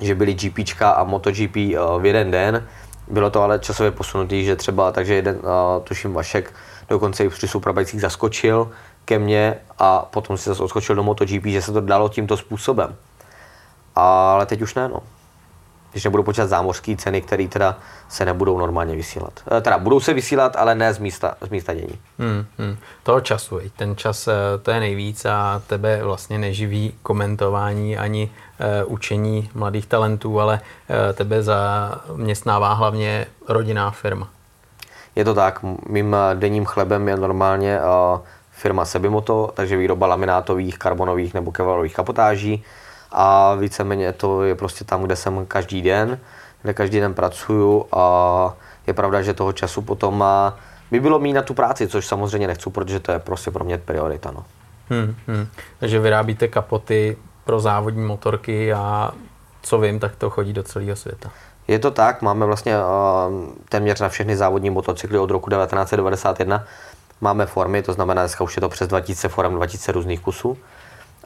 že 0.00 0.14
byly 0.14 0.34
GPčka 0.34 0.90
a 0.90 1.04
MotoGP 1.04 1.56
eh, 1.56 1.78
v 1.98 2.06
jeden 2.06 2.30
den, 2.30 2.66
bylo 3.08 3.30
to 3.30 3.42
ale 3.42 3.58
časově 3.58 3.90
posunutý, 3.90 4.44
že 4.44 4.56
třeba, 4.56 4.92
takže 4.92 5.14
jeden, 5.14 5.36
eh, 5.38 5.80
tuším 5.84 6.12
Vašek, 6.12 6.52
dokonce 6.88 7.24
i 7.24 7.28
při 7.28 7.48
Superbajcích 7.48 8.00
zaskočil 8.00 8.70
ke 9.04 9.18
mně 9.18 9.54
a 9.78 9.98
potom 9.98 10.36
si 10.36 10.48
zase 10.48 10.62
odskočil 10.62 10.94
do 10.94 11.02
MotoGP, 11.02 11.44
že 11.44 11.62
se 11.62 11.72
to 11.72 11.80
dalo 11.80 12.08
tímto 12.08 12.36
způsobem. 12.36 12.96
Ale 13.94 14.46
teď 14.46 14.62
už 14.62 14.74
ne, 14.74 14.88
no 14.88 15.02
když 15.96 16.04
nebudou 16.04 16.22
počítat 16.22 16.46
zámořské 16.46 16.96
ceny, 16.96 17.20
které 17.20 17.48
teda 17.48 17.78
se 18.08 18.24
nebudou 18.24 18.58
normálně 18.58 18.96
vysílat. 18.96 19.32
E, 19.58 19.60
teda 19.60 19.78
budou 19.78 20.00
se 20.00 20.14
vysílat, 20.14 20.56
ale 20.56 20.74
ne 20.74 20.94
z 20.94 20.98
místa, 20.98 21.34
z 21.40 21.48
místa 21.48 21.74
dění. 21.74 21.98
Hmm, 22.18 22.46
hmm. 22.58 22.76
Toho 23.02 23.20
času, 23.20 23.60
ten 23.76 23.96
čas 23.96 24.28
e, 24.28 24.32
to 24.62 24.70
je 24.70 24.80
nejvíc 24.80 25.24
a 25.24 25.62
tebe 25.66 26.04
vlastně 26.04 26.38
neživí 26.38 26.94
komentování 27.02 27.98
ani 27.98 28.30
uh, 28.86 28.92
učení 28.92 29.50
mladých 29.54 29.86
talentů, 29.86 30.40
ale 30.40 30.60
uh, 30.60 30.96
tebe 31.14 31.42
zaměstnává 31.42 32.72
hlavně 32.72 33.26
rodinná 33.48 33.90
firma. 33.90 34.28
Je 35.16 35.24
to 35.24 35.34
tak, 35.34 35.60
mým 35.88 36.16
denním 36.34 36.64
chlebem 36.64 37.08
je 37.08 37.16
normálně 37.16 37.78
uh, 37.80 38.20
firma 38.52 38.84
Sebimoto, 38.84 39.50
takže 39.54 39.76
výroba 39.76 40.06
laminátových, 40.06 40.78
karbonových 40.78 41.34
nebo 41.34 41.52
kevalových 41.52 41.94
kapotáží 41.94 42.64
a 43.12 43.54
víceméně 43.54 44.12
to 44.12 44.42
je 44.42 44.54
prostě 44.54 44.84
tam, 44.84 45.02
kde 45.02 45.16
jsem 45.16 45.46
každý 45.46 45.82
den, 45.82 46.18
kde 46.62 46.74
každý 46.74 47.00
den 47.00 47.14
pracuju 47.14 47.86
a 47.92 48.54
je 48.86 48.94
pravda, 48.94 49.22
že 49.22 49.34
toho 49.34 49.52
času 49.52 49.82
potom 49.82 50.18
má, 50.18 50.56
by 50.90 51.00
bylo 51.00 51.18
mít 51.18 51.32
na 51.32 51.42
tu 51.42 51.54
práci, 51.54 51.88
což 51.88 52.06
samozřejmě 52.06 52.46
nechci, 52.46 52.70
protože 52.70 53.00
to 53.00 53.12
je 53.12 53.18
prostě 53.18 53.50
pro 53.50 53.64
mě 53.64 53.78
priorita. 53.78 54.30
No. 54.30 54.44
Hmm, 54.88 55.14
hmm. 55.26 55.46
Takže 55.78 56.00
vyrábíte 56.00 56.48
kapoty 56.48 57.16
pro 57.44 57.60
závodní 57.60 58.04
motorky 58.04 58.72
a 58.72 59.10
co 59.62 59.78
vím, 59.78 59.98
tak 59.98 60.16
to 60.16 60.30
chodí 60.30 60.52
do 60.52 60.62
celého 60.62 60.96
světa. 60.96 61.30
Je 61.68 61.78
to 61.78 61.90
tak, 61.90 62.22
máme 62.22 62.46
vlastně 62.46 62.74
uh, 62.78 62.84
téměř 63.68 64.00
na 64.00 64.08
všechny 64.08 64.36
závodní 64.36 64.70
motocykly 64.70 65.18
od 65.18 65.30
roku 65.30 65.50
1991. 65.50 66.64
Máme 67.20 67.46
formy, 67.46 67.82
to 67.82 67.92
znamená, 67.92 68.22
dneska 68.22 68.44
už 68.44 68.56
je 68.56 68.60
to 68.60 68.68
přes 68.68 68.88
2000 68.88 69.28
forem, 69.28 69.54
2000 69.54 69.92
různých 69.92 70.20
kusů 70.20 70.58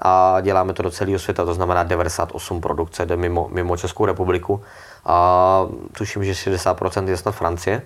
a 0.02 0.40
děláme 0.40 0.72
to 0.72 0.82
do 0.82 0.90
celého 0.90 1.18
světa, 1.18 1.44
to 1.44 1.54
znamená 1.54 1.82
98 1.82 2.60
produkce 2.60 3.06
jde 3.06 3.16
mimo, 3.16 3.48
mimo 3.52 3.76
Českou 3.76 4.06
republiku 4.06 4.62
a 5.04 5.66
tuším, 5.98 6.24
že 6.24 6.32
60% 6.32 7.08
je 7.08 7.16
snad 7.16 7.32
Francie. 7.32 7.82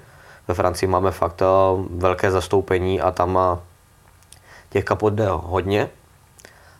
Ve 0.48 0.54
Francii 0.54 0.88
máme 0.88 1.10
fakt 1.10 1.42
eh, 1.42 1.46
velké 1.90 2.30
zastoupení 2.30 3.00
a 3.00 3.10
tam 3.10 3.38
eh, 3.38 3.58
těch 4.70 4.84
kapot 4.84 5.12
jde 5.12 5.26
hodně 5.28 5.90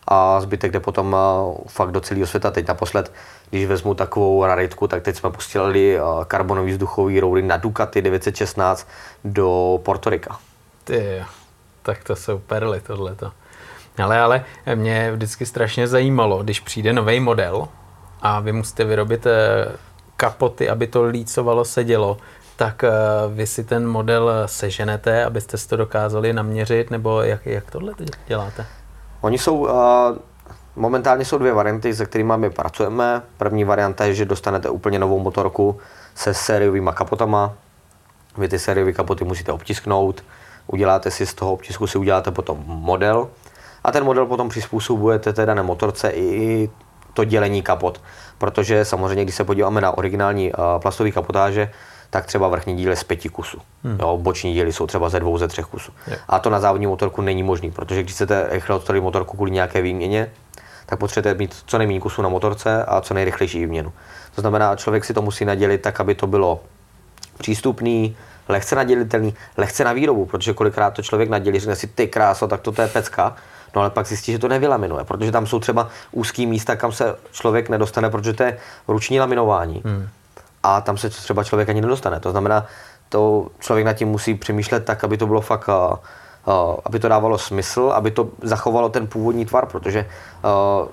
a 0.09 0.40
zbytek 0.40 0.72
jde 0.72 0.80
potom 0.80 1.16
eh, 1.16 1.54
fakt 1.68 1.92
do 1.92 2.00
celého 2.00 2.26
světa. 2.26 2.50
Teď 2.50 2.68
naposled, 2.68 3.12
když 3.50 3.66
vezmu 3.66 3.94
takovou 3.94 4.44
raritku, 4.44 4.88
tak 4.88 5.02
teď 5.02 5.16
jsme 5.16 5.30
pustili 5.30 5.98
karbonový 6.26 6.72
vzduchový 6.72 7.20
roury 7.20 7.42
na 7.42 7.56
Ducati 7.56 8.02
916 8.02 8.88
do 9.24 9.80
Portorika. 9.82 10.38
Ty, 10.84 11.24
tak 11.82 12.04
to 12.04 12.16
jsou 12.16 12.38
perly 12.38 12.80
tohleto. 12.80 13.32
Ale, 14.02 14.20
ale 14.20 14.44
mě 14.74 15.12
vždycky 15.12 15.46
strašně 15.46 15.86
zajímalo, 15.86 16.42
když 16.42 16.60
přijde 16.60 16.92
nový 16.92 17.20
model 17.20 17.68
a 18.22 18.40
vy 18.40 18.52
musíte 18.52 18.84
vyrobit 18.84 19.26
eh, 19.26 19.32
kapoty, 20.16 20.70
aby 20.70 20.86
to 20.86 21.04
lícovalo, 21.04 21.64
sedělo, 21.64 22.16
tak 22.56 22.82
uh, 22.82 23.34
vy 23.34 23.46
si 23.46 23.64
ten 23.64 23.88
model 23.88 24.30
seženete, 24.46 25.24
abyste 25.24 25.58
si 25.58 25.68
to 25.68 25.76
dokázali 25.76 26.32
naměřit, 26.32 26.90
nebo 26.90 27.22
jak, 27.22 27.46
jak 27.46 27.70
tohle 27.70 27.92
děláte? 28.26 28.66
Oni 29.20 29.38
jsou, 29.38 29.56
uh, 29.56 29.70
momentálně 30.76 31.24
jsou 31.24 31.38
dvě 31.38 31.52
varianty, 31.52 31.94
se 31.94 32.06
kterými 32.06 32.32
my 32.36 32.50
pracujeme. 32.50 33.22
První 33.36 33.64
varianta 33.64 34.04
je, 34.04 34.14
že 34.14 34.24
dostanete 34.24 34.70
úplně 34.70 34.98
novou 34.98 35.18
motorku 35.18 35.78
se 36.14 36.34
sériovými 36.34 36.90
kapotama. 36.94 37.52
Vy 38.38 38.48
ty 38.48 38.58
sériové 38.58 38.92
kapoty 38.92 39.24
musíte 39.24 39.52
obtisknout, 39.52 40.24
uděláte 40.66 41.10
si 41.10 41.26
z 41.26 41.34
toho 41.34 41.52
obtisku, 41.52 41.86
si 41.86 41.98
uděláte 41.98 42.30
potom 42.30 42.64
model 42.66 43.28
a 43.85 43.93
ten 43.93 44.05
model 44.05 44.27
potom 44.27 44.48
přizpůsobujete 44.48 45.32
té 45.32 45.47
dané 45.47 45.62
motorce 45.62 46.11
i 46.11 46.70
to 47.15 47.24
dělení 47.24 47.62
kapot. 47.62 48.01
Protože 48.39 48.85
samozřejmě, 48.85 49.24
když 49.24 49.35
se 49.35 49.44
podíváme 49.44 49.81
na 49.81 49.98
originální 49.98 50.52
uh, 50.52 50.59
plastové 50.78 51.11
kapotáže, 51.11 51.70
tak 52.11 52.27
třeba 52.27 52.48
vrchní 52.48 52.77
díl 52.77 52.90
je 52.90 52.97
z 52.97 53.05
pěti 53.05 53.28
kusů. 53.28 53.59
Hmm. 53.85 53.98
Jo, 54.01 54.19
boční 54.19 54.52
díly 54.52 54.73
jsou 54.73 54.86
třeba 54.86 55.09
ze 55.09 55.20
dvou, 55.20 55.39
ze 55.39 55.48
třech 55.48 55.66
kusů. 55.66 55.93
Je. 56.06 56.19
A 56.28 56.39
to 56.39 56.51
na 56.51 56.61
závodní 56.61 56.86
motorku 56.86 57.23
není 57.23 57.43
možný, 57.43 57.70
protože 57.70 58.02
když 58.02 58.15
chcete 58.15 58.47
rychle 58.51 58.77
odstavit 58.77 59.02
motorku 59.02 59.36
kvůli 59.36 59.51
nějaké 59.51 59.82
výměně, 59.82 60.31
tak 60.86 60.98
potřebujete 60.98 61.39
mít 61.39 61.56
co 61.66 61.78
nejméně 61.78 62.01
kusů 62.01 62.23
na 62.23 62.28
motorce 62.28 62.85
a 62.85 63.01
co 63.01 63.15
nejrychlejší 63.15 63.59
výměnu. 63.59 63.93
To 64.35 64.40
znamená, 64.40 64.77
člověk 64.77 65.05
si 65.05 65.15
to 65.15 65.23
musí 65.23 65.44
nadělit 65.44 65.78
tak, 65.78 66.01
aby 66.01 66.15
to 66.15 66.27
bylo 66.27 66.61
přístupný, 67.39 68.16
lehce 68.48 68.77
nadělitelný, 68.77 69.35
lehce 69.56 69.85
na 69.85 69.93
výrobu, 69.93 70.27
protože 70.27 70.52
kolikrát 70.52 70.90
to 70.90 71.02
člověk 71.02 71.31
nadělí, 71.31 71.61
řekne 71.61 71.77
si 71.77 71.86
ty 71.86 72.06
kráso, 72.06 72.48
tak 72.48 72.61
to 72.61 72.82
je 72.82 72.89
pecka, 72.89 73.36
no 73.74 73.80
ale 73.80 73.90
pak 73.90 74.06
zjistí, 74.06 74.32
že 74.32 74.38
to 74.38 74.48
nevylaminuje, 74.48 75.05
protože 75.05 75.32
tam 75.32 75.46
jsou 75.46 75.60
třeba 75.60 75.88
úzký 76.12 76.46
místa, 76.46 76.76
kam 76.76 76.92
se 76.92 77.16
člověk 77.32 77.68
nedostane, 77.68 78.10
protože 78.10 78.32
to 78.32 78.42
je 78.42 78.59
ruční 78.88 79.20
laminování. 79.20 79.82
Hmm 79.84 80.09
a 80.64 80.80
tam 80.80 80.96
se 80.96 81.10
třeba 81.10 81.44
člověk 81.44 81.68
ani 81.68 81.80
nedostane. 81.80 82.20
To 82.20 82.30
znamená, 82.30 82.66
to 83.09 83.46
člověk 83.60 83.86
nad 83.86 83.92
tím 83.92 84.09
musí 84.09 84.34
přemýšlet 84.34 84.84
tak, 84.84 85.05
aby 85.05 85.16
to 85.16 85.26
bylo 85.26 85.40
fakt, 85.40 85.68
uh, 85.68 85.74
uh, 85.74 86.76
aby 86.84 86.98
to 86.98 87.09
dávalo 87.09 87.38
smysl, 87.38 87.92
aby 87.94 88.10
to 88.10 88.28
zachovalo 88.42 88.88
ten 88.88 89.06
původní 89.06 89.46
tvar, 89.46 89.66
protože 89.66 90.06
uh, 90.80 90.88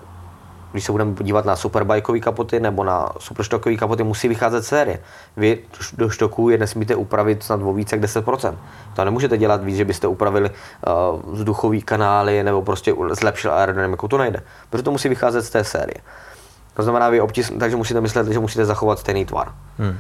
když 0.72 0.84
se 0.84 0.92
budeme 0.92 1.16
podívat 1.16 1.46
na 1.46 1.56
superbajkové 1.56 2.20
kapoty 2.20 2.60
nebo 2.60 2.84
na 2.84 3.10
superštokové 3.20 3.76
kapoty, 3.76 4.04
musí 4.04 4.28
vycházet 4.28 4.66
série. 4.66 5.00
Vy 5.38 5.60
do 5.94 6.10
štoků 6.10 6.50
je 6.50 6.58
nesmíte 6.58 6.96
upravit 6.96 7.44
snad 7.44 7.62
o 7.64 7.74
více 7.74 7.96
jak 7.96 8.04
10%. 8.04 8.56
To 8.96 9.06
nemůžete 9.06 9.38
dělat 9.38 9.64
víc, 9.64 9.76
že 9.76 9.86
byste 9.86 10.08
upravili 10.08 10.50
uh, 10.50 11.34
vzduchové 11.34 11.82
kanály 11.82 12.44
nebo 12.44 12.62
prostě 12.62 12.96
zlepšili 13.12 13.54
aerodynamiku, 13.54 14.08
to 14.08 14.18
nejde. 14.18 14.44
Protože 14.70 14.84
to 14.84 14.92
musí 14.92 15.10
vycházet 15.10 15.42
z 15.42 15.50
té 15.50 15.64
série. 15.64 15.98
To 16.74 16.84
znamená, 16.84 17.10
vy 17.10 17.22
obtis, 17.22 17.52
takže 17.60 17.76
musíte 17.76 18.02
myslet, 18.02 18.28
že 18.28 18.40
musíte 18.40 18.66
zachovat 18.66 19.00
stejný 19.00 19.26
tvar. 19.26 19.54
Hmm. 19.78 19.98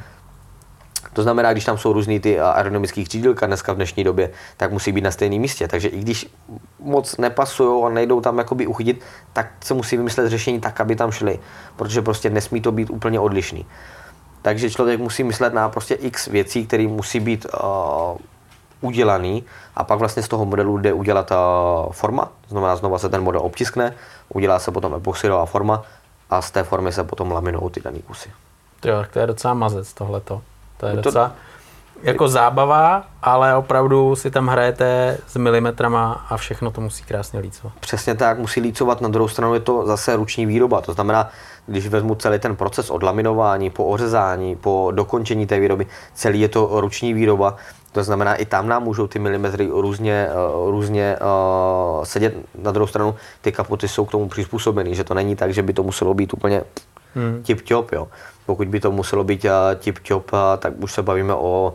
To 1.13 1.23
znamená, 1.23 1.51
když 1.51 1.65
tam 1.65 1.77
jsou 1.77 1.93
různý 1.93 2.19
ty 2.19 2.39
aerodynamické 2.39 3.03
křídilka 3.03 3.45
dneska 3.45 3.73
v 3.73 3.75
dnešní 3.75 4.03
době, 4.03 4.31
tak 4.57 4.71
musí 4.71 4.91
být 4.91 5.01
na 5.01 5.11
stejném 5.11 5.41
místě. 5.41 5.67
Takže 5.67 5.87
i 5.87 5.99
když 5.99 6.27
moc 6.79 7.17
nepasují 7.17 7.85
a 7.85 7.89
nejdou 7.89 8.21
tam 8.21 8.37
jakoby 8.37 8.67
uchytit, 8.67 9.01
tak 9.33 9.47
se 9.63 9.73
musí 9.73 9.97
vymyslet 9.97 10.29
řešení 10.29 10.59
tak, 10.59 10.81
aby 10.81 10.95
tam 10.95 11.11
šli. 11.11 11.39
Protože 11.75 12.01
prostě 12.01 12.29
nesmí 12.29 12.61
to 12.61 12.71
být 12.71 12.89
úplně 12.89 13.19
odlišný. 13.19 13.65
Takže 14.41 14.69
člověk 14.69 14.99
musí 14.99 15.23
myslet 15.23 15.53
na 15.53 15.69
prostě 15.69 15.93
x 15.93 16.27
věcí, 16.27 16.67
které 16.67 16.87
musí 16.87 17.19
být 17.19 17.45
uh, 17.45 18.17
udělaný 18.81 19.43
a 19.75 19.83
pak 19.83 19.99
vlastně 19.99 20.23
z 20.23 20.27
toho 20.27 20.45
modelu 20.45 20.77
jde 20.77 20.93
udělat 20.93 21.31
uh, 21.31 21.91
forma. 21.91 22.31
Znamená, 22.47 22.75
znova 22.75 22.97
se 22.97 23.09
ten 23.09 23.21
model 23.23 23.41
obtiskne, 23.41 23.95
udělá 24.29 24.59
se 24.59 24.71
potom 24.71 24.93
epoxidová 24.93 25.45
forma 25.45 25.83
a 26.29 26.41
z 26.41 26.51
té 26.51 26.63
formy 26.63 26.91
se 26.91 27.03
potom 27.03 27.31
laminou 27.31 27.69
ty 27.69 27.81
dané 27.81 27.99
kusy. 27.99 28.29
Jo, 28.85 29.05
to 29.13 29.19
je 29.19 29.27
docela 29.27 29.53
mazec 29.53 29.93
tohleto. 29.93 30.41
To 30.81 30.87
je 30.87 30.93
no 30.95 31.01
to, 31.01 31.09
docela 31.09 31.31
jako 32.03 32.27
zábava, 32.27 33.03
ale 33.21 33.55
opravdu 33.55 34.15
si 34.15 34.31
tam 34.31 34.47
hrajete 34.47 35.17
s 35.27 35.37
milimetrama 35.37 36.25
a 36.29 36.37
všechno 36.37 36.71
to 36.71 36.81
musí 36.81 37.03
krásně 37.03 37.39
lícovat. 37.39 37.73
Přesně 37.79 38.15
tak, 38.15 38.39
musí 38.39 38.61
lícovat, 38.61 39.01
na 39.01 39.09
druhou 39.09 39.27
stranu 39.27 39.53
je 39.53 39.59
to 39.59 39.85
zase 39.85 40.15
ruční 40.15 40.45
výroba, 40.45 40.81
to 40.81 40.93
znamená, 40.93 41.29
když 41.67 41.87
vezmu 41.87 42.15
celý 42.15 42.39
ten 42.39 42.55
proces 42.55 42.89
od 42.89 43.03
laminování, 43.03 43.69
po 43.69 43.85
ořezání, 43.85 44.55
po 44.55 44.91
dokončení 44.95 45.47
té 45.47 45.59
výroby, 45.59 45.87
celý 46.13 46.41
je 46.41 46.49
to 46.49 46.81
ruční 46.81 47.13
výroba, 47.13 47.55
to 47.91 48.03
znamená, 48.03 48.35
i 48.35 48.45
tam 48.45 48.67
nám 48.67 48.83
můžou 48.83 49.07
ty 49.07 49.19
milimetry 49.19 49.69
různě, 49.71 50.27
eh, 50.29 50.33
různě 50.71 51.17
uh, 51.21 52.03
sedět. 52.03 52.35
Na 52.63 52.71
druhou 52.71 52.87
stranu, 52.87 53.15
ty 53.41 53.51
kapoty 53.51 53.87
jsou 53.87 54.05
k 54.05 54.11
tomu 54.11 54.29
přizpůsobený, 54.29 54.95
že 54.95 55.03
to 55.03 55.13
není 55.13 55.35
tak, 55.35 55.53
že 55.53 55.61
by 55.61 55.73
to 55.73 55.83
muselo 55.83 56.13
být 56.13 56.33
úplně 56.33 56.63
hmm. 57.15 57.43
tip-top. 57.43 57.85
Jo. 57.91 58.07
Pokud 58.45 58.67
by 58.67 58.79
to 58.79 58.91
muselo 58.91 59.23
být 59.23 59.45
uh, 59.45 59.51
tip-top, 59.75 60.33
uh, 60.33 60.39
tak 60.59 60.73
už 60.77 60.93
se 60.93 61.01
bavíme 61.01 61.33
o 61.33 61.73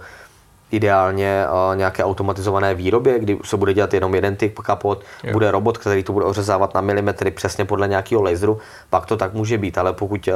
ideálně 0.70 1.46
uh, 1.46 1.76
nějaké 1.76 2.04
automatizované 2.04 2.74
výrobě, 2.74 3.18
kdy 3.18 3.38
se 3.44 3.56
bude 3.56 3.74
dělat 3.74 3.94
jenom 3.94 4.14
jeden 4.14 4.36
typ 4.36 4.58
kapot, 4.58 5.04
jo. 5.24 5.32
bude 5.32 5.50
robot, 5.50 5.78
který 5.78 6.02
to 6.02 6.12
bude 6.12 6.24
ořezávat 6.24 6.74
na 6.74 6.80
milimetry 6.80 7.30
přesně 7.30 7.64
podle 7.64 7.88
nějakého 7.88 8.22
laseru, 8.22 8.58
pak 8.90 9.06
to 9.06 9.16
tak 9.16 9.34
může 9.34 9.58
být, 9.58 9.78
ale 9.78 9.92
pokud 9.92 10.28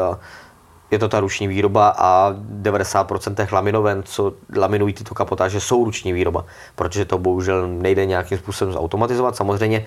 je 0.91 0.99
to 0.99 1.09
ta 1.09 1.21
ruční 1.21 1.49
výroba 1.49 1.95
a 1.99 2.35
90% 2.63 3.35
těch 3.35 3.53
laminoven, 3.53 4.03
co 4.03 4.33
laminují 4.57 4.95
tyto 4.95 5.15
kapotáže, 5.15 5.61
jsou 5.61 5.85
ruční 5.85 6.13
výroba, 6.13 6.45
protože 6.77 7.05
to 7.05 7.19
bohužel 7.19 7.69
nejde 7.69 8.07
nějakým 8.07 8.39
způsobem 8.39 8.73
zautomatizovat. 8.75 9.37
Samozřejmě 9.37 9.87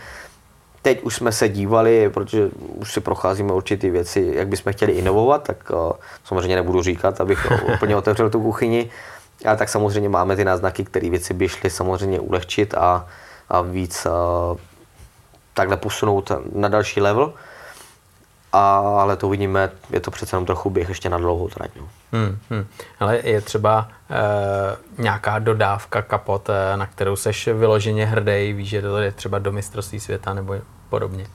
teď 0.84 1.02
už 1.02 1.16
jsme 1.16 1.32
se 1.32 1.50
dívali, 1.50 2.10
protože 2.10 2.50
už 2.56 2.94
si 2.94 3.02
procházíme 3.02 3.54
určité 3.54 3.90
věci, 3.90 4.32
jak 4.36 4.48
bychom 4.48 4.74
chtěli 4.74 4.92
inovovat, 4.92 5.44
tak 5.44 5.70
uh, 5.70 5.92
samozřejmě 6.24 6.56
nebudu 6.56 6.82
říkat, 6.82 7.22
abych 7.22 7.52
úplně 7.74 7.96
otevřel 7.96 8.30
tu 8.30 8.42
kuchyni, 8.42 8.90
ale 9.46 9.58
tak 9.58 9.70
samozřejmě 9.70 10.10
máme 10.10 10.36
ty 10.36 10.46
náznaky, 10.46 10.84
které 10.84 11.10
věci 11.10 11.34
by 11.34 11.50
šly 11.50 11.70
samozřejmě 11.70 12.20
ulehčit 12.20 12.74
a, 12.74 13.08
a 13.50 13.62
víc 13.62 14.06
uh, 14.06 14.58
takhle 15.54 15.78
posunout 15.78 16.32
na 16.56 16.68
další 16.68 17.02
level 17.02 17.34
ale 18.54 19.16
to 19.16 19.28
uvidíme, 19.28 19.72
je 19.90 20.00
to 20.00 20.12
přece 20.12 20.36
jenom 20.36 20.46
trochu 20.46 20.70
běh 20.70 20.90
ještě 20.90 21.10
na 21.10 21.18
dlouhou 21.18 21.50
trať. 21.50 21.72
No. 21.76 21.88
Hmm, 22.12 22.38
hmm. 22.50 22.66
Ale 23.00 23.20
je 23.24 23.42
třeba 23.42 23.88
e, 24.10 25.02
nějaká 25.02 25.40
dodávka 25.40 26.02
kapot, 26.02 26.50
e, 26.50 26.78
na 26.78 26.86
kterou 26.86 27.16
seš 27.16 27.48
vyloženě 27.48 28.06
hrdý, 28.06 28.54
víš, 28.54 28.70
že 28.70 28.82
to 28.82 28.98
je 28.98 29.12
třeba 29.12 29.40
do 29.40 29.52
mistrovství 29.52 30.00
světa 30.00 30.34
nebo 30.34 30.56
podobně? 30.90 31.26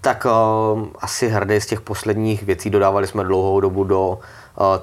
Tak 0.00 0.24
uh, 0.24 0.86
asi 0.98 1.28
hrdý 1.28 1.60
z 1.60 1.66
těch 1.66 1.80
posledních 1.80 2.42
věcí 2.42 2.70
dodávali 2.70 3.06
jsme 3.06 3.24
dlouhou 3.24 3.60
dobu 3.60 3.84
do 3.84 4.08
uh, 4.08 4.18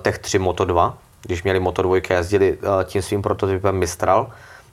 Tech 0.02 0.20
3 0.20 0.40
Moto 0.40 0.66
2, 0.66 0.98
když 1.22 1.44
měli 1.44 1.60
Moto 1.60 1.82
2 1.82 1.96
jezdili 2.10 2.58
uh, 2.58 2.84
tím 2.84 3.02
svým 3.02 3.22
prototypem 3.22 3.76
Mistral, 3.76 4.30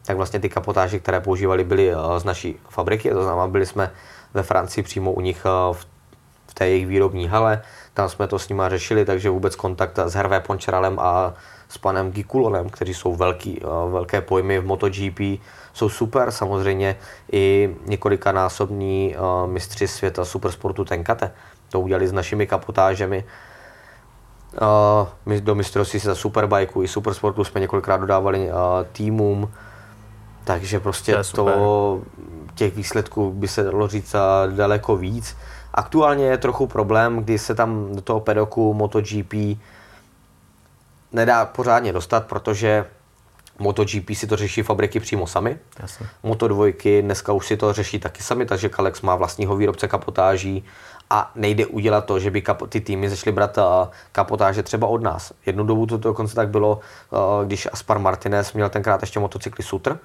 tak 0.07 0.17
vlastně 0.17 0.41
ty 0.41 0.49
kapotáže, 0.49 0.99
které 0.99 1.21
používali, 1.21 1.65
byly 1.65 1.95
uh, 1.95 2.19
z 2.19 2.25
naší 2.25 2.59
fabriky, 2.69 3.11
to 3.11 3.23
znamená, 3.23 3.47
byli 3.47 3.67
jsme 3.67 3.91
ve 4.35 4.43
Francii 4.43 4.85
přímo 4.85 5.13
u 5.13 5.21
nich 5.21 5.45
uh, 5.45 5.77
v 5.77 5.87
té 6.59 6.69
jejich 6.69 6.87
výrobní 6.87 7.29
hale. 7.29 7.63
Tam 7.95 8.09
jsme 8.09 8.27
to 8.27 8.39
s 8.39 8.49
nimi 8.49 8.63
řešili, 8.69 9.05
takže 9.05 9.31
vůbec 9.31 9.57
kontakt 9.57 9.99
s 9.99 10.15
Hervé 10.15 10.41
Pončeralem 10.41 10.99
a 10.99 11.35
s 11.69 11.79
panem 11.79 12.13
Gikulonem, 12.13 12.69
kteří 12.69 12.95
jsou 12.95 13.15
velký, 13.15 13.61
eh, 13.63 13.91
velké 13.91 14.21
pojmy 14.21 14.59
v 14.59 14.67
MotoGP, 14.67 15.41
jsou 15.73 15.89
super. 15.89 16.31
Samozřejmě 16.31 16.97
i 17.33 17.77
několikanásobní 17.87 19.17
eh, 19.17 19.47
mistři 19.47 19.89
světa 19.89 20.25
supersportu 20.25 20.85
Tenkate. 20.85 21.33
To 21.69 21.81
udělali 21.81 22.09
s 22.09 22.13
našimi 22.13 22.47
kapotážemi. 22.47 23.25
Eh, 24.55 25.07
my 25.27 25.41
do 25.41 25.55
mistrovství 25.55 25.99
za 25.99 26.15
superbajku 26.15 26.83
i 26.83 26.89
supersportu 26.89 27.45
jsme 27.45 27.61
několikrát 27.61 27.97
dodávali 27.97 28.51
týmům, 28.93 29.51
takže 30.45 30.81
prostě 30.81 31.17
to, 31.17 31.45
to 31.45 32.03
těch 32.55 32.77
výsledků 32.77 33.33
by 33.33 33.49
se 33.49 33.63
dalo 33.63 33.89
říct 33.89 34.15
daleko 34.57 34.97
víc. 34.97 35.37
Aktuálně 35.77 36.25
je 36.25 36.39
trochu 36.39 36.67
problém, 36.67 37.17
kdy 37.17 37.39
se 37.39 37.55
tam 37.55 37.95
do 37.95 38.01
toho 38.01 38.21
pedoku 38.21 38.75
MotoGP 38.75 39.35
nedá 41.13 41.45
pořádně 41.45 41.93
dostat, 41.93 42.27
protože 42.27 42.87
MotoGP 43.59 44.11
si 44.15 44.27
to 44.27 44.37
řeší 44.37 44.63
fabriky 44.63 45.01
přímo 45.01 45.27
sami. 45.27 45.59
Jasně. 45.79 46.07
Moto 46.23 46.49
dvojky 46.49 47.03
dneska 47.03 47.33
už 47.33 47.47
si 47.47 47.57
to 47.57 47.73
řeší 47.73 47.99
taky 47.99 48.23
sami, 48.23 48.47
takže 48.47 48.69
Kalex 48.69 49.03
má 49.03 49.17
vlastního 49.17 49.57
výrobce 49.57 49.89
kapotáží 49.89 50.65
a 51.11 51.31
nejde 51.35 51.67
udělat 51.67 52.05
to, 52.05 52.19
že 52.19 52.31
by 52.31 52.43
ty 52.69 52.81
týmy 52.81 53.11
začaly 53.11 53.35
brát 53.35 53.59
eh, 53.59 53.89
kapotáže 54.13 54.63
třeba 54.63 54.87
od 54.87 55.03
nás. 55.03 55.33
Jednu 55.47 55.65
dobu 55.65 55.87
to 55.87 55.97
dokonce 55.97 56.35
tak 56.35 56.49
bylo, 56.49 56.81
eh, 57.13 57.47
když 57.47 57.69
Aspar 57.73 57.99
Martinez 57.99 58.53
měl 58.53 58.69
tenkrát 58.69 59.01
ještě 59.01 59.21
motocykly 59.21 59.65
Sutr, 59.65 59.99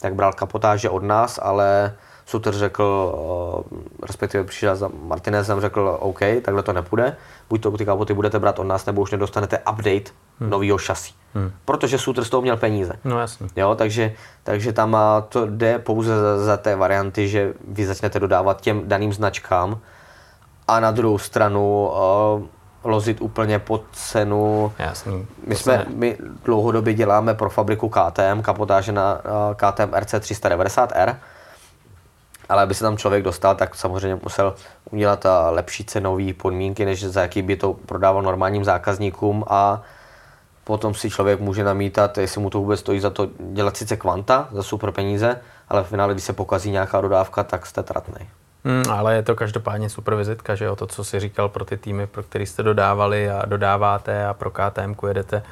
tak 0.00 0.14
bral 0.14 0.32
kapotáže 0.32 0.90
od 0.90 1.02
nás, 1.02 1.38
ale 1.42 1.94
Suter 2.26 2.54
řekl, 2.54 3.14
eh, 3.74 4.06
respektive 4.06 4.44
přišel 4.44 4.76
za 4.76 4.90
Martinezem, 5.02 5.60
řekl 5.60 5.96
OK, 6.00 6.18
takhle 6.18 6.62
to 6.62 6.72
nepůjde, 6.72 7.16
buď 7.48 7.62
to 7.62 7.70
ty 7.70 7.84
kapoty 7.84 8.14
budete 8.14 8.38
brát 8.38 8.58
od 8.58 8.64
nás, 8.64 8.86
nebo 8.86 9.02
už 9.02 9.10
nedostanete 9.10 9.58
update 9.58 10.10
hmm. 10.40 10.50
nového 10.50 10.78
šasí. 10.78 11.14
Hmm. 11.34 11.52
Protože 11.64 11.98
Suter 11.98 12.24
z 12.24 12.30
toho 12.30 12.42
měl 12.42 12.56
peníze. 12.56 12.92
No 13.04 13.20
jasně. 13.20 13.48
Jo, 13.56 13.74
takže, 13.74 14.14
takže 14.42 14.72
tam 14.72 14.96
to 15.28 15.46
jde 15.46 15.78
pouze 15.78 16.20
za, 16.20 16.38
za 16.38 16.56
té 16.56 16.76
varianty, 16.76 17.28
že 17.28 17.54
vy 17.68 17.86
začnete 17.86 18.20
dodávat 18.20 18.60
těm 18.60 18.88
daným 18.88 19.12
značkám 19.12 19.78
a 20.68 20.80
na 20.80 20.90
druhou 20.90 21.18
stranu 21.18 21.88
uh, 21.88 22.46
lozit 22.84 23.20
úplně 23.20 23.58
pod 23.58 23.82
cenu. 23.92 24.72
Jasný. 24.78 25.26
My, 25.46 25.56
jsme, 25.56 25.86
my 25.94 26.18
dlouhodobě 26.44 26.94
děláme 26.94 27.34
pro 27.34 27.50
fabriku 27.50 27.88
KTM, 27.88 28.42
kapotáže 28.42 28.92
na 28.92 29.20
KTM 29.56 29.94
RC 29.94 30.14
390R, 30.14 31.16
ale 32.48 32.62
aby 32.62 32.74
se 32.74 32.84
tam 32.84 32.96
člověk 32.96 33.22
dostal, 33.22 33.54
tak 33.54 33.74
samozřejmě 33.74 34.20
musel 34.22 34.54
udělat 34.90 35.24
uh, 35.24 35.30
lepší 35.50 35.84
cenové 35.84 36.32
podmínky, 36.32 36.84
než 36.84 37.04
za 37.04 37.20
jaký 37.22 37.42
by 37.42 37.56
to 37.56 37.72
prodával 37.72 38.22
normálním 38.22 38.64
zákazníkům 38.64 39.44
a 39.48 39.82
potom 40.64 40.94
si 40.94 41.10
člověk 41.10 41.40
může 41.40 41.64
namítat, 41.64 42.18
jestli 42.18 42.40
mu 42.40 42.50
to 42.50 42.58
vůbec 42.58 42.80
stojí 42.80 43.00
za 43.00 43.10
to 43.10 43.28
dělat 43.38 43.76
sice 43.76 43.96
kvanta 43.96 44.48
za 44.52 44.62
super 44.62 44.90
peníze, 44.90 45.40
ale 45.68 45.84
v 45.84 45.88
finále, 45.88 46.14
když 46.14 46.24
se 46.24 46.32
pokazí 46.32 46.70
nějaká 46.70 47.00
dodávka, 47.00 47.44
tak 47.44 47.66
jste 47.66 47.82
tratný. 47.82 48.28
Hmm, 48.64 48.82
ale 48.90 49.14
je 49.14 49.22
to 49.22 49.34
každopádně 49.34 49.90
super 49.90 50.14
vizitka, 50.14 50.54
že 50.54 50.64
jo, 50.64 50.76
to, 50.76 50.86
co 50.86 51.04
si 51.04 51.20
říkal 51.20 51.48
pro 51.48 51.64
ty 51.64 51.76
týmy, 51.76 52.06
pro 52.06 52.22
který 52.22 52.46
jste 52.46 52.62
dodávali 52.62 53.30
a 53.30 53.44
dodáváte 53.46 54.26
a 54.26 54.34
pro 54.34 54.50
KTM 54.50 54.94
jedete, 55.08 55.42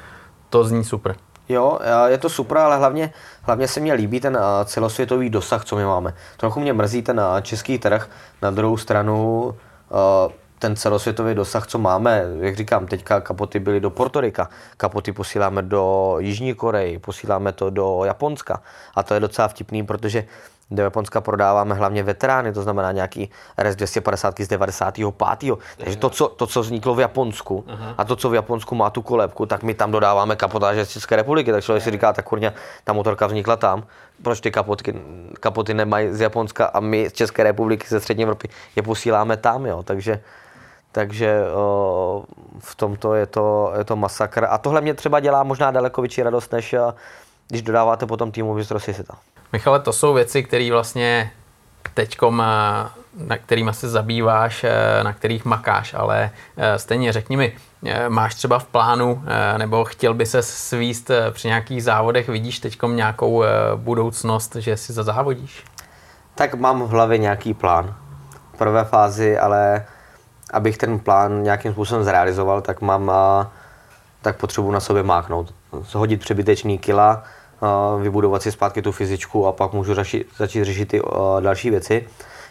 to 0.49 0.63
zní 0.63 0.83
super. 0.83 1.15
Jo, 1.49 1.79
je 2.07 2.17
to 2.17 2.29
super, 2.29 2.57
ale 2.57 2.77
hlavně, 2.77 3.13
hlavně 3.41 3.67
se 3.67 3.79
mně 3.79 3.93
líbí 3.93 4.19
ten 4.19 4.39
celosvětový 4.65 5.29
dosah, 5.29 5.65
co 5.65 5.75
my 5.75 5.85
máme. 5.85 6.13
Trochu 6.37 6.59
mě 6.59 6.73
mrzí 6.73 7.01
ten 7.01 7.21
český 7.41 7.77
trh, 7.77 8.09
na 8.41 8.51
druhou 8.51 8.77
stranu 8.77 9.53
ten 10.59 10.75
celosvětový 10.75 11.35
dosah, 11.35 11.67
co 11.67 11.77
máme, 11.77 12.23
jak 12.39 12.55
říkám, 12.55 12.87
teďka 12.87 13.21
kapoty 13.21 13.59
byly 13.59 13.79
do 13.79 13.89
Portorika, 13.89 14.49
kapoty 14.77 15.11
posíláme 15.11 15.61
do 15.61 16.15
Jižní 16.19 16.53
Koreji, 16.53 16.99
posíláme 16.99 17.51
to 17.51 17.69
do 17.69 18.01
Japonska. 18.05 18.61
A 18.95 19.03
to 19.03 19.13
je 19.13 19.19
docela 19.19 19.47
vtipný, 19.47 19.83
protože 19.83 20.25
do 20.73 20.83
Japonska 20.83 21.21
prodáváme 21.21 21.75
hlavně 21.75 22.03
veterány, 22.03 22.53
to 22.53 22.61
znamená 22.61 22.91
nějaký 22.91 23.29
RS 23.57 23.75
250 23.75 24.39
z 24.39 24.47
95. 24.47 25.55
Takže 25.77 25.97
to 25.97 26.09
co, 26.09 26.27
to, 26.27 26.47
co 26.47 26.61
vzniklo 26.61 26.95
v 26.95 26.99
Japonsku 26.99 27.65
uh-huh. 27.67 27.95
a 27.97 28.03
to, 28.03 28.15
co 28.15 28.29
v 28.29 28.33
Japonsku 28.33 28.75
má 28.75 28.89
tu 28.89 29.01
kolebku, 29.01 29.45
tak 29.45 29.63
my 29.63 29.73
tam 29.73 29.91
dodáváme 29.91 30.35
kapotáže 30.35 30.85
z 30.85 30.89
České 30.89 31.15
republiky. 31.15 31.51
Tak 31.51 31.63
člověk 31.63 31.83
si 31.83 31.91
říká, 31.91 32.13
tak 32.13 32.25
kurně, 32.25 32.53
ta 32.83 32.93
motorka 32.93 33.27
vznikla 33.27 33.55
tam, 33.55 33.83
proč 34.23 34.41
ty 34.41 34.51
kapotky, 34.51 34.95
kapoty 35.39 35.73
nemají 35.73 36.13
z 36.13 36.21
Japonska 36.21 36.65
a 36.65 36.79
my 36.79 37.09
z 37.09 37.13
České 37.13 37.43
republiky, 37.43 37.87
ze 37.89 37.99
střední 37.99 38.23
Evropy, 38.23 38.49
je 38.75 38.83
posíláme 38.83 39.37
tam, 39.37 39.65
jo. 39.65 39.83
Takže 39.83 40.21
takže 40.91 41.41
o, 41.55 42.23
v 42.59 42.75
tomto 42.75 43.13
je 43.13 43.25
to, 43.25 43.73
je 43.77 43.83
to 43.83 43.95
masakr. 43.95 44.45
A 44.49 44.57
tohle 44.57 44.81
mě 44.81 44.93
třeba 44.93 45.19
dělá 45.19 45.43
možná 45.43 45.71
daleko 45.71 46.01
větší 46.01 46.23
radost, 46.23 46.51
než 46.51 46.75
když 47.47 47.61
dodáváte 47.61 48.05
potom 48.05 48.31
týmu 48.31 48.53
mistrovství 48.53 48.93
světa. 48.93 49.17
Michale, 49.53 49.79
to 49.79 49.93
jsou 49.93 50.13
věci, 50.13 50.43
které 50.43 50.71
vlastně 50.71 51.31
teďkom, 51.93 52.37
na 53.17 53.37
kterými 53.37 53.73
se 53.73 53.89
zabýváš, 53.89 54.65
na 55.03 55.13
kterých 55.13 55.45
makáš, 55.45 55.93
ale 55.93 56.31
stejně 56.77 57.13
řekni 57.13 57.37
mi, 57.37 57.57
máš 58.07 58.35
třeba 58.35 58.59
v 58.59 58.65
plánu, 58.65 59.23
nebo 59.57 59.85
chtěl 59.85 60.13
by 60.13 60.25
se 60.25 60.41
svíst 60.41 61.11
při 61.31 61.47
nějakých 61.47 61.83
závodech, 61.83 62.29
vidíš 62.29 62.59
teďkom 62.59 62.95
nějakou 62.95 63.43
budoucnost, 63.75 64.55
že 64.55 64.77
si 64.77 64.93
závodíš? 64.93 65.63
Tak 66.35 66.53
mám 66.53 66.81
v 66.83 66.89
hlavě 66.89 67.17
nějaký 67.17 67.53
plán. 67.53 67.95
V 68.53 68.57
prvé 68.57 68.83
fázi, 68.83 69.37
ale 69.37 69.85
abych 70.53 70.77
ten 70.77 70.99
plán 70.99 71.43
nějakým 71.43 71.71
způsobem 71.71 72.03
zrealizoval, 72.03 72.61
tak 72.61 72.81
mám, 72.81 73.11
tak 74.21 74.37
potřebuji 74.37 74.71
na 74.71 74.79
sobě 74.79 75.03
máknout. 75.03 75.53
Zhodit 75.81 76.19
přebytečný 76.19 76.77
kila, 76.77 77.23
vybudovat 78.01 78.41
si 78.41 78.51
zpátky 78.51 78.81
tu 78.81 78.91
fyzičku 78.91 79.47
a 79.47 79.51
pak 79.51 79.73
můžu 79.73 79.93
řeši, 79.93 80.25
začít 80.37 80.63
řešit 80.63 80.85
ty 80.85 81.01
další 81.39 81.69
věci. 81.69 82.07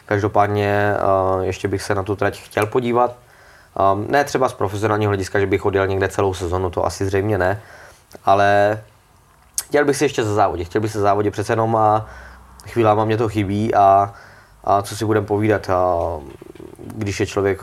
Každopádně 0.07 0.95
ještě 1.41 1.69
bych 1.69 1.83
se 1.83 1.95
na 1.95 2.03
tu 2.03 2.17
trať 2.17 2.41
chtěl 2.41 2.67
podívat. 2.67 3.17
Ne 4.09 4.25
třeba 4.25 4.49
z 4.49 4.53
profesionálního 4.53 5.11
hlediska, 5.11 5.41
že 5.41 5.47
bych 5.47 5.65
odjel 5.65 5.87
někde 5.87 6.09
celou 6.09 6.35
sezonu, 6.35 6.71
to 6.71 6.87
asi 6.87 7.07
zřejmě 7.07 7.39
ne, 7.39 7.63
ale 8.25 8.81
chtěl 9.65 9.85
bych 9.85 9.97
si 9.97 10.05
ještě 10.05 10.25
za 10.25 10.35
závodě. 10.35 10.65
Chtěl 10.65 10.81
bych 10.81 10.93
se 10.93 11.01
závodit 11.01 11.33
přece 11.33 11.53
jenom 11.53 11.77
a 11.77 12.07
chvílema 12.67 13.05
mě 13.05 13.17
to 13.17 13.29
chybí 13.29 13.75
a, 13.75 14.15
a 14.65 14.83
co 14.83 14.97
si 14.97 15.05
budeme 15.05 15.27
povídat, 15.27 15.71
a 15.71 15.97
když 16.79 17.21
je 17.21 17.27
člověk, 17.27 17.61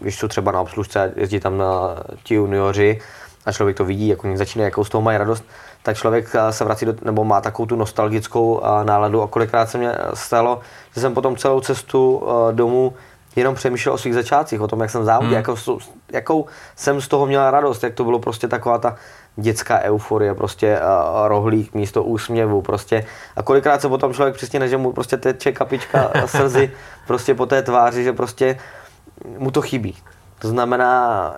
když 0.00 0.18
jsou 0.18 0.28
třeba 0.28 0.52
na 0.52 0.60
obslužce, 0.60 1.12
jezdí 1.16 1.40
tam 1.40 1.58
na 1.58 1.96
ti 2.22 2.34
junioři 2.34 3.00
a 3.46 3.52
člověk 3.52 3.76
to 3.76 3.84
vidí, 3.84 4.08
jak 4.08 4.24
oni 4.24 4.36
začínají, 4.36 4.64
jakou 4.64 4.84
z 4.84 4.88
toho 4.88 5.02
mají 5.02 5.18
radost, 5.18 5.44
tak 5.88 5.96
člověk 5.96 6.36
se 6.50 6.64
vrací 6.64 6.86
do, 6.86 6.94
nebo 7.02 7.24
má 7.24 7.40
takovou 7.40 7.66
tu 7.66 7.76
nostalgickou 7.76 8.62
náladu 8.82 9.22
a 9.22 9.26
kolikrát 9.26 9.70
se 9.70 9.78
mě 9.78 9.92
stalo, 10.14 10.60
že 10.94 11.00
jsem 11.00 11.14
potom 11.14 11.36
celou 11.36 11.60
cestu 11.60 12.22
domů 12.52 12.92
jenom 13.36 13.54
přemýšlel 13.54 13.94
o 13.94 13.98
svých 13.98 14.14
začátcích, 14.14 14.60
o 14.60 14.68
tom, 14.68 14.80
jak 14.80 14.90
jsem 14.90 15.04
závodil, 15.04 15.28
hmm. 15.28 15.36
jakou, 15.36 15.78
jakou 16.12 16.46
jsem 16.76 17.00
z 17.00 17.08
toho 17.08 17.26
měl 17.26 17.50
radost, 17.50 17.82
jak 17.82 17.94
to 17.94 18.04
bylo 18.04 18.18
prostě 18.18 18.48
taková 18.48 18.78
ta 18.78 18.96
dětská 19.36 19.80
euforie, 19.80 20.34
prostě 20.34 20.78
uh, 20.78 21.28
rohlík 21.28 21.74
místo 21.74 22.04
úsměvu, 22.04 22.62
prostě 22.62 23.04
a 23.36 23.42
kolikrát 23.42 23.80
se 23.80 23.88
potom 23.88 24.14
člověk 24.14 24.34
přesně 24.34 24.68
že 24.68 24.76
mu 24.76 24.92
prostě 24.92 25.16
teče 25.16 25.52
kapička 25.52 26.10
slzy 26.26 26.70
prostě 27.06 27.34
po 27.34 27.46
té 27.46 27.62
tváři, 27.62 28.04
že 28.04 28.12
prostě 28.12 28.58
mu 29.38 29.50
to 29.50 29.62
chybí. 29.62 29.96
To 30.38 30.48
znamená, 30.48 31.34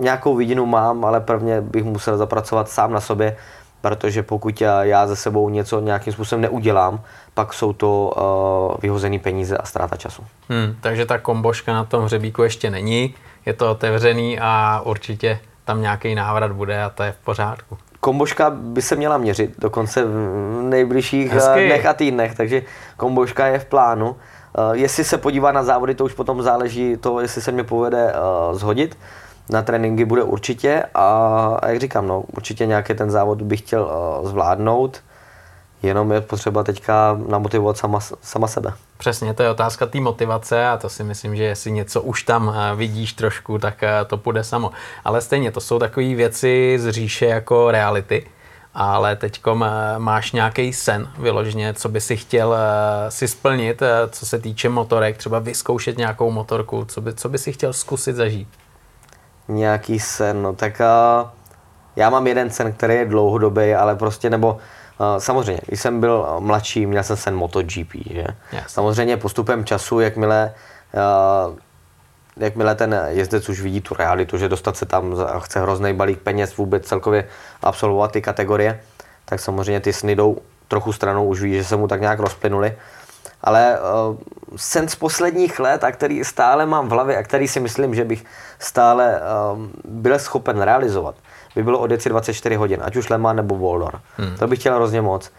nějakou 0.00 0.34
vidinu 0.34 0.66
mám, 0.66 1.04
ale 1.04 1.20
prvně 1.20 1.60
bych 1.60 1.84
musel 1.84 2.16
zapracovat 2.16 2.68
sám 2.68 2.92
na 2.92 3.00
sobě, 3.00 3.36
protože 3.80 4.22
pokud 4.22 4.62
já 4.80 5.06
ze 5.06 5.16
sebou 5.16 5.48
něco 5.48 5.80
nějakým 5.80 6.12
způsobem 6.12 6.42
neudělám, 6.42 7.00
pak 7.34 7.52
jsou 7.52 7.72
to 7.72 8.12
uh, 8.70 8.76
vyhozené 8.82 9.18
peníze 9.18 9.56
a 9.56 9.66
ztráta 9.66 9.96
času. 9.96 10.22
Hmm, 10.48 10.76
takže 10.80 11.06
ta 11.06 11.18
komboška 11.18 11.72
na 11.72 11.84
tom 11.84 12.04
hřebíku 12.04 12.42
ještě 12.42 12.70
není, 12.70 13.14
je 13.46 13.52
to 13.52 13.70
otevřený 13.70 14.38
a 14.40 14.82
určitě 14.84 15.40
tam 15.64 15.82
nějaký 15.82 16.14
návrat 16.14 16.52
bude 16.52 16.82
a 16.82 16.90
to 16.90 17.02
je 17.02 17.12
v 17.12 17.24
pořádku. 17.24 17.78
Komboška 18.00 18.50
by 18.50 18.82
se 18.82 18.96
měla 18.96 19.18
měřit 19.18 19.50
dokonce 19.58 20.04
v 20.04 20.08
nejbližších 20.62 21.32
Hezky. 21.32 21.66
dnech 21.66 21.86
a 21.86 21.94
týdnech, 21.94 22.34
takže 22.34 22.62
komboška 22.96 23.46
je 23.46 23.58
v 23.58 23.64
plánu. 23.64 24.10
Uh, 24.10 24.16
jestli 24.72 25.04
se 25.04 25.18
podívá 25.18 25.52
na 25.52 25.62
závody, 25.62 25.94
to 25.94 26.04
už 26.04 26.12
potom 26.12 26.42
záleží 26.42 26.96
to, 26.96 27.20
jestli 27.20 27.42
se 27.42 27.52
mě 27.52 27.64
povede 27.64 28.12
uh, 28.12 28.58
zhodit 28.58 28.98
na 29.50 29.62
tréninky 29.62 30.04
bude 30.04 30.22
určitě 30.22 30.84
a, 30.94 31.06
a 31.62 31.68
jak 31.68 31.80
říkám, 31.80 32.06
no, 32.06 32.24
určitě 32.36 32.66
nějaký 32.66 32.94
ten 32.94 33.10
závod 33.10 33.42
bych 33.42 33.60
chtěl 33.60 33.82
uh, 33.82 34.28
zvládnout, 34.28 35.00
jenom 35.82 36.12
je 36.12 36.20
potřeba 36.20 36.64
teďka 36.64 37.18
namotivovat 37.28 37.76
sama, 37.76 38.00
sama 38.22 38.46
sebe. 38.46 38.72
Přesně, 38.98 39.34
to 39.34 39.42
je 39.42 39.50
otázka 39.50 39.86
té 39.86 40.00
motivace 40.00 40.66
a 40.66 40.76
to 40.76 40.88
si 40.88 41.04
myslím, 41.04 41.36
že 41.36 41.44
jestli 41.44 41.72
něco 41.72 42.02
už 42.02 42.22
tam 42.22 42.54
eh, 42.54 42.76
vidíš 42.76 43.12
trošku, 43.12 43.58
tak 43.58 43.82
eh, 43.82 44.04
to 44.06 44.16
půjde 44.16 44.44
samo. 44.44 44.70
Ale 45.04 45.20
stejně, 45.20 45.50
to 45.50 45.60
jsou 45.60 45.78
takové 45.78 46.14
věci 46.14 46.78
z 46.80 46.90
říše 46.90 47.26
jako 47.26 47.70
reality, 47.70 48.26
ale 48.74 49.16
teď 49.16 49.42
máš 49.98 50.32
nějaký 50.32 50.72
sen 50.72 51.10
vyloženě, 51.18 51.74
co 51.74 51.88
by 51.88 52.00
si 52.00 52.16
chtěl 52.16 52.56
si 53.08 53.28
splnit, 53.28 53.82
co 54.10 54.26
se 54.26 54.38
týče 54.38 54.68
motorek, 54.68 55.16
třeba 55.16 55.38
vyzkoušet 55.38 55.98
nějakou 55.98 56.30
motorku, 56.30 56.84
co 56.84 57.00
by, 57.00 57.14
co 57.14 57.28
by 57.28 57.38
si 57.38 57.52
chtěl 57.52 57.72
zkusit 57.72 58.16
zažít? 58.16 58.48
Nějaký 59.48 60.00
sen, 60.00 60.42
no 60.42 60.52
tak 60.52 60.80
uh, 60.80 61.28
já 61.96 62.10
mám 62.10 62.26
jeden 62.26 62.50
sen, 62.50 62.72
který 62.72 62.94
je 62.94 63.04
dlouhodobý, 63.04 63.74
ale 63.74 63.96
prostě 63.96 64.30
nebo 64.30 64.52
uh, 64.52 64.58
samozřejmě, 65.18 65.60
když 65.66 65.80
jsem 65.80 66.00
byl 66.00 66.26
mladší, 66.38 66.86
měl 66.86 67.02
jsem 67.02 67.16
sen 67.16 67.36
MotoGP, 67.36 67.92
že? 68.10 68.26
Yes. 68.52 68.64
Samozřejmě 68.66 69.16
postupem 69.16 69.64
času, 69.64 70.00
jakmile 70.00 70.54
jakmile 72.36 72.74
ten 72.74 73.00
jezdec 73.08 73.48
už 73.48 73.60
vidí 73.60 73.80
tu 73.80 73.94
realitu, 73.94 74.38
že 74.38 74.48
dostat 74.48 74.76
se 74.76 74.86
tam 74.86 75.14
chce 75.38 75.60
hrozný 75.60 75.92
balík 75.92 76.18
peněz 76.18 76.56
vůbec 76.56 76.86
celkově 76.86 77.28
absolvovat 77.62 78.12
ty 78.12 78.22
kategorie, 78.22 78.80
tak 79.24 79.40
samozřejmě 79.40 79.80
ty 79.80 79.92
sny 79.92 80.16
jdou 80.16 80.38
trochu 80.68 80.92
stranou, 80.92 81.26
už 81.26 81.42
ví, 81.42 81.54
že 81.54 81.64
se 81.64 81.76
mu 81.76 81.88
tak 81.88 82.00
nějak 82.00 82.18
rozplynuli 82.18 82.76
ale 83.42 83.78
uh, 83.78 84.16
sen 84.56 84.88
z 84.88 84.94
posledních 84.94 85.60
let, 85.60 85.84
a 85.84 85.92
který 85.92 86.24
stále 86.24 86.66
mám 86.66 86.88
v 86.88 86.90
hlavě 86.90 87.16
a 87.16 87.22
který 87.22 87.48
si 87.48 87.60
myslím, 87.60 87.94
že 87.94 88.04
bych 88.04 88.24
stále 88.58 89.20
uh, 89.52 89.58
byl 89.84 90.18
schopen 90.18 90.62
realizovat, 90.62 91.14
by 91.54 91.62
bylo 91.62 91.78
odjet 91.78 92.04
24 92.04 92.54
hodin, 92.54 92.80
ať 92.82 92.96
už 92.96 93.08
Lema 93.08 93.32
nebo 93.32 93.56
Voldor. 93.56 94.00
Hmm. 94.16 94.36
To 94.36 94.46
bych 94.46 94.58
chtěl 94.58 94.74
hrozně 94.74 95.02
moc. 95.02 95.30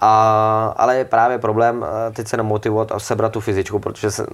A, 0.00 0.74
ale 0.76 0.96
je 0.96 1.04
právě 1.04 1.38
problém 1.38 1.78
uh, 1.78 2.14
teď 2.14 2.28
se 2.28 2.36
nemotivovat 2.36 2.92
a 2.92 2.98
sebrat 2.98 3.32
tu 3.32 3.40
fyzičku, 3.40 3.78
protože 3.78 4.10
se, 4.10 4.26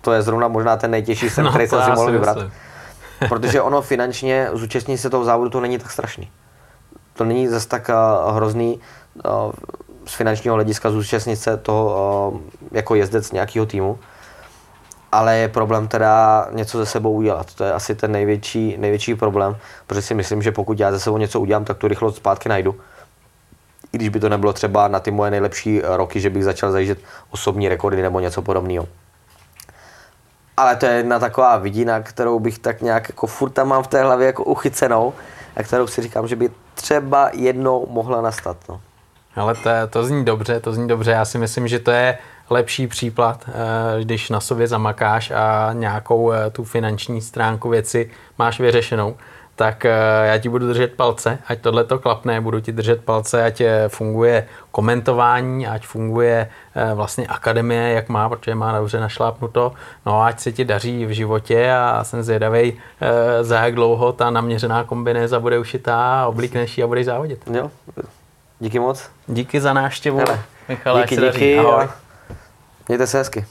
to 0.00 0.12
je 0.12 0.22
zrovna 0.22 0.48
možná 0.48 0.76
ten 0.76 0.90
nejtěžší 0.90 1.30
sen, 1.30 1.44
no, 1.44 1.50
který 1.50 1.68
jsem 1.68 1.82
si 1.82 1.90
mohl 1.90 2.12
vybrat. 2.12 2.38
protože 3.28 3.62
ono 3.62 3.82
finančně, 3.82 4.48
zúčastní 4.52 4.98
se 4.98 5.10
toho 5.10 5.24
závodu, 5.24 5.50
to 5.50 5.60
není 5.60 5.78
tak 5.78 5.90
strašný. 5.90 6.30
To 7.14 7.24
není 7.24 7.48
zase 7.48 7.68
tak 7.68 7.90
uh, 8.24 8.36
hrozný. 8.36 8.80
Uh, 9.24 9.52
z 10.10 10.14
finančního 10.14 10.54
hlediska 10.54 10.90
zúčastnit 10.90 11.36
se 11.36 11.56
toho 11.56 12.40
jako 12.72 12.94
jezdec 12.94 13.32
nějakého 13.32 13.66
týmu, 13.66 13.98
ale 15.12 15.36
je 15.36 15.48
problém 15.48 15.88
teda 15.88 16.46
něco 16.50 16.78
ze 16.78 16.86
sebou 16.86 17.12
udělat. 17.12 17.54
To 17.54 17.64
je 17.64 17.72
asi 17.72 17.94
ten 17.94 18.12
největší, 18.12 18.76
největší 18.78 19.14
problém, 19.14 19.56
protože 19.86 20.02
si 20.02 20.14
myslím, 20.14 20.42
že 20.42 20.52
pokud 20.52 20.80
já 20.80 20.92
ze 20.92 21.00
sebou 21.00 21.18
něco 21.18 21.40
udělám, 21.40 21.64
tak 21.64 21.78
tu 21.78 21.88
rychlost 21.88 22.16
zpátky 22.16 22.48
najdu. 22.48 22.74
I 23.92 23.96
když 23.96 24.08
by 24.08 24.20
to 24.20 24.28
nebylo 24.28 24.52
třeba 24.52 24.88
na 24.88 25.00
ty 25.00 25.10
moje 25.10 25.30
nejlepší 25.30 25.80
roky, 25.84 26.20
že 26.20 26.30
bych 26.30 26.44
začal 26.44 26.72
zajíždět 26.72 26.98
osobní 27.30 27.68
rekordy 27.68 28.02
nebo 28.02 28.20
něco 28.20 28.42
podobného. 28.42 28.88
Ale 30.56 30.76
to 30.76 30.86
je 30.86 30.92
jedna 30.92 31.18
taková 31.18 31.56
vidina, 31.56 32.00
kterou 32.00 32.40
bych 32.40 32.58
tak 32.58 32.82
nějak 32.82 33.08
jako 33.08 33.26
furt 33.26 33.50
tam 33.50 33.68
mám 33.68 33.82
v 33.82 33.86
té 33.86 34.02
hlavě 34.02 34.26
jako 34.26 34.44
uchycenou 34.44 35.12
a 35.56 35.62
kterou 35.62 35.86
si 35.86 36.02
říkám, 36.02 36.28
že 36.28 36.36
by 36.36 36.50
třeba 36.74 37.30
jednou 37.32 37.86
mohla 37.90 38.20
nastat. 38.20 38.56
No. 38.68 38.80
Ale 39.36 39.54
to, 39.54 39.70
to 39.90 40.04
zní 40.04 40.24
dobře, 40.24 40.60
to 40.60 40.72
zní 40.72 40.88
dobře. 40.88 41.10
Já 41.10 41.24
si 41.24 41.38
myslím, 41.38 41.68
že 41.68 41.78
to 41.78 41.90
je 41.90 42.18
lepší 42.50 42.86
příklad, 42.86 43.44
eh, 43.48 44.04
když 44.04 44.30
na 44.30 44.40
sobě 44.40 44.66
zamakáš 44.66 45.30
a 45.30 45.70
nějakou 45.72 46.32
eh, 46.32 46.50
tu 46.50 46.64
finanční 46.64 47.20
stránku 47.20 47.68
věci 47.68 48.10
máš 48.38 48.60
vyřešenou, 48.60 49.16
tak 49.56 49.84
eh, 49.84 49.92
já 50.24 50.38
ti 50.38 50.48
budu 50.48 50.68
držet 50.68 50.94
palce, 50.94 51.38
ať 51.46 51.60
tohle 51.60 51.84
to 51.84 51.98
klapne, 51.98 52.40
budu 52.40 52.60
ti 52.60 52.72
držet 52.72 53.04
palce, 53.04 53.44
ať 53.44 53.62
funguje 53.88 54.46
komentování, 54.70 55.66
ať 55.66 55.86
funguje 55.86 56.48
vlastně 56.94 57.26
akademie, 57.26 57.92
jak 57.92 58.08
má, 58.08 58.28
protože 58.28 58.54
má 58.54 58.78
dobře 58.78 59.00
našlápnuto, 59.00 59.72
no 60.06 60.22
ať 60.22 60.40
se 60.40 60.52
ti 60.52 60.64
daří 60.64 61.06
v 61.06 61.10
životě 61.10 61.72
a 61.72 62.04
jsem 62.04 62.22
zvědavý, 62.22 62.72
za 63.40 63.64
jak 63.64 63.74
dlouho 63.74 64.12
ta 64.12 64.30
naměřená 64.30 64.84
kombinéza 64.84 65.40
bude 65.40 65.58
ušitá, 65.58 66.26
oblíkneš 66.26 66.78
ji 66.78 66.84
a 66.84 66.86
budeš 66.86 67.06
závodit. 67.06 67.42
Jo, 67.52 67.70
díky 68.60 68.78
moc. 68.78 69.10
Díky 69.26 69.60
za 69.60 69.72
návštěvu. 69.72 70.18
Hele, 70.18 70.42
Michale, 70.68 71.02
díky, 71.02 71.16
díky. 71.16 71.58
Ahoj. 71.58 71.88
Mějte 72.88 73.06
se 73.06 73.18
hezky. 73.18 73.46